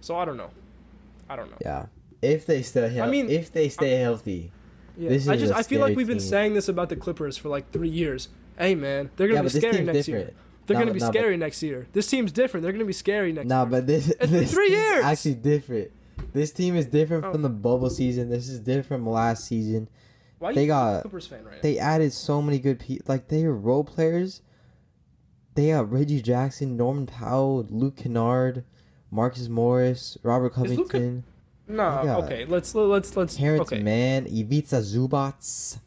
So 0.00 0.16
I 0.16 0.24
don't 0.24 0.36
know. 0.36 0.50
I 1.28 1.36
don't 1.36 1.50
know. 1.50 1.56
Yeah. 1.60 1.86
If 2.20 2.46
they 2.46 2.62
stay, 2.62 2.82
healthy, 2.82 3.00
I 3.00 3.06
mean, 3.06 3.30
if 3.30 3.52
they 3.52 3.68
stay 3.68 3.92
healthy, 3.96 4.50
Yeah. 4.96 5.10
This 5.10 5.28
I 5.28 5.36
just 5.36 5.52
I 5.54 5.62
feel 5.62 5.80
like 5.80 5.96
we've 5.96 6.06
been 6.08 6.18
team. 6.18 6.26
saying 6.28 6.54
this 6.54 6.68
about 6.68 6.88
the 6.88 6.96
Clippers 6.96 7.36
for 7.36 7.48
like 7.48 7.70
three 7.70 7.88
years. 7.88 8.28
Hey 8.58 8.74
man, 8.74 9.10
they're 9.16 9.28
gonna 9.28 9.44
but 9.44 9.52
be 9.52 9.60
scary 9.60 9.84
next 9.84 10.06
different. 10.06 10.26
year. 10.26 10.34
They're 10.66 10.74
Nah, 10.74 10.80
gonna 10.80 10.92
be 10.92 10.98
but- 10.98 11.04
nah, 11.06 11.12
but- 11.12 11.18
scary 11.18 11.36
next 11.36 11.62
year. 11.62 11.86
This 11.92 12.08
team's 12.08 12.32
different. 12.32 12.62
They're 12.64 12.72
gonna 12.72 12.84
be 12.84 12.92
scary 12.92 13.32
next 13.32 13.46
Nah, 13.48 13.62
year. 13.62 13.70
but 13.70 13.86
this 13.86 14.12
been 14.14 14.30
this 14.32 14.52
three 14.52 14.70
years. 14.70 15.04
actually 15.04 15.34
different. 15.34 15.92
This 16.32 16.52
team 16.52 16.76
is 16.76 16.86
different 16.86 17.24
Oh. 17.24 17.32
from 17.32 17.42
the 17.42 17.48
bubble 17.48 17.90
season. 17.90 18.28
This 18.30 18.48
is 18.48 18.60
different 18.60 18.86
from 19.04 19.08
last 19.08 19.44
season. 19.46 19.88
Why 20.38 20.52
they 20.52 20.62
you 20.62 20.68
got- 20.68 21.02
Clippers 21.02 21.26
fan 21.26 21.44
right 21.44 21.60
They 21.62 21.78
added 21.78 22.12
so 22.12 22.40
many 22.42 22.58
good 22.58 22.78
people. 22.78 23.04
Like 23.08 23.28
they 23.28 23.44
are 23.44 23.52
role 23.52 23.84
players. 23.84 24.42
They 25.54 25.70
got 25.70 25.90
Reggie 25.90 26.22
Jackson, 26.22 26.76
Norman 26.76 27.06
Powell, 27.06 27.66
Luke 27.68 27.96
Kennard, 27.96 28.64
Marcus 29.10 29.48
Morris, 29.48 30.16
Robert 30.22 30.52
Is 30.52 30.76
Luke 30.78 30.90
Ken- 30.90 31.00
Covington, 31.00 31.24
No, 31.66 31.76
got 32.04 32.24
okay. 32.24 32.44
Let's 32.44 32.74
let's 32.74 33.16
let's 33.16 33.34
Terrence 33.36 33.62
okay. 33.72 33.82
Mann, 33.82 34.26
Ivica 34.26 34.76
Zubac, 34.80 35.78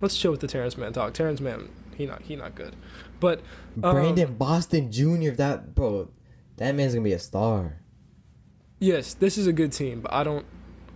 Let's 0.00 0.16
chill 0.16 0.32
with 0.32 0.40
the 0.40 0.48
Terrence 0.48 0.76
Mann 0.76 0.92
talk. 0.92 1.14
Terrence 1.14 1.40
Mann, 1.40 1.68
he 1.96 2.06
not 2.06 2.22
he 2.22 2.34
not 2.34 2.54
good. 2.56 2.74
But 3.20 3.40
um, 3.82 3.94
Brandon 3.94 4.34
Boston 4.34 4.90
Jr. 4.90 5.30
That 5.30 5.74
bro, 5.74 6.08
that 6.56 6.74
man's 6.74 6.94
gonna 6.94 7.04
be 7.04 7.12
a 7.12 7.18
star. 7.20 7.76
Yes, 8.78 9.14
this 9.14 9.38
is 9.38 9.46
a 9.46 9.52
good 9.52 9.72
team, 9.72 10.00
but 10.00 10.12
I 10.12 10.24
don't 10.24 10.44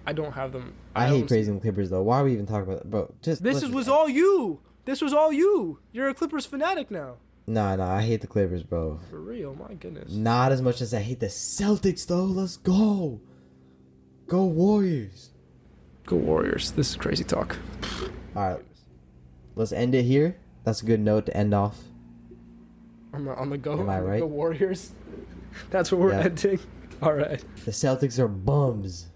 I 0.07 0.13
don't 0.13 0.33
have 0.33 0.53
them. 0.53 0.75
I, 0.95 1.07
don't 1.09 1.19
hate 1.21 1.29
praising 1.29 1.55
the 1.55 1.61
Clippers 1.61 1.91
though. 1.91 2.03
Why 2.03 2.21
are 2.21 2.25
we 2.25 2.33
even 2.33 2.47
talking 2.47 2.63
about 2.63 2.79
that, 2.79 2.91
bro? 2.91 3.15
Just 3.23 3.43
This 3.43 3.63
is, 3.63 3.71
was 3.71 3.89
all 3.89 4.09
you. 4.09 4.61
This 4.85 5.01
was 5.01 5.13
all 5.13 5.33
you. 5.33 5.79
You're 5.93 6.09
a 6.09 6.15
Clippers 6.15 6.47
fanatic 6.47 6.91
now. 6.91 7.17
Nah, 7.47 7.77
nah. 7.77 7.97
I 7.97 8.03
hate 8.03 8.21
the 8.21 8.27
Clippers, 8.27 8.63
bro. 8.63 8.99
For 9.11 9.21
real, 9.21 9.55
my 9.55 9.75
goodness. 9.75 10.13
Not 10.13 10.53
as 10.53 10.63
much 10.63 10.81
as 10.81 10.95
I 10.95 11.01
hate 11.01 11.21
the 11.21 11.27
Celtics 11.27 12.07
though. 12.07 12.25
Let's 12.25 12.57
go. 12.57 13.21
Go 14.27 14.45
Warriors. 14.45 15.31
Go 16.07 16.17
Warriors. 16.17 16.73
This 16.73 16.91
is 16.91 16.97
crazy 16.97 17.25
talk. 17.25 17.57
All 18.35 18.55
right. 18.55 18.65
Let's 19.55 19.73
end 19.73 19.95
it 19.95 20.05
here. 20.05 20.37
That's 20.65 20.83
a 20.83 20.87
good 20.87 21.01
note 21.01 21.27
to 21.27 21.37
end 21.37 21.55
off. 21.55 21.79
I'm 23.13 23.29
on 23.29 23.51
the 23.51 23.59
go. 23.59 23.79
Am 23.79 23.91
I 23.91 23.99
on 24.01 24.19
the 24.21 24.27
Warriors. 24.27 24.93
That's 25.71 25.91
what 25.93 26.01
we're 26.01 26.13
Yeah. 26.13 26.25
ending. 26.25 26.61
All 27.03 27.15
right. 27.15 27.43
The 27.65 27.71
Celtics 27.71 28.19
are 28.19 28.29
bums. 28.29 29.07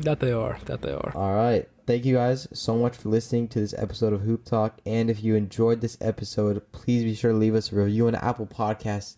That 0.00 0.20
they 0.20 0.32
are. 0.32 0.58
That 0.64 0.82
they 0.82 0.92
are. 0.92 1.12
All 1.14 1.34
right. 1.34 1.68
Thank 1.86 2.04
you 2.04 2.14
guys 2.14 2.48
so 2.52 2.76
much 2.76 2.96
for 2.96 3.10
listening 3.10 3.46
to 3.48 3.60
this 3.60 3.74
episode 3.76 4.12
of 4.12 4.22
Hoop 4.22 4.44
Talk. 4.44 4.80
And 4.86 5.10
if 5.10 5.22
you 5.22 5.36
enjoyed 5.36 5.80
this 5.80 5.98
episode, 6.00 6.62
please 6.72 7.04
be 7.04 7.14
sure 7.14 7.32
to 7.32 7.36
leave 7.36 7.54
us 7.54 7.70
a 7.70 7.76
review 7.76 8.08
on 8.08 8.14
Apple 8.14 8.46
Podcasts. 8.46 9.16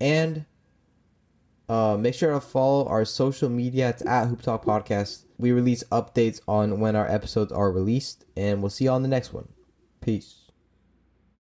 And 0.00 0.44
uh, 1.68 1.96
make 1.98 2.14
sure 2.14 2.32
to 2.32 2.40
follow 2.40 2.86
our 2.86 3.04
social 3.04 3.48
media. 3.48 3.88
It's 3.88 4.04
at 4.06 4.26
Hoop 4.26 4.42
Talk 4.42 4.64
Podcast. 4.64 5.24
We 5.38 5.52
release 5.52 5.82
updates 5.90 6.40
on 6.46 6.80
when 6.80 6.94
our 6.94 7.10
episodes 7.10 7.50
are 7.50 7.72
released. 7.72 8.24
And 8.36 8.60
we'll 8.60 8.70
see 8.70 8.84
you 8.84 8.90
on 8.90 9.02
the 9.02 9.08
next 9.08 9.32
one. 9.32 9.48
Peace. 10.00 10.39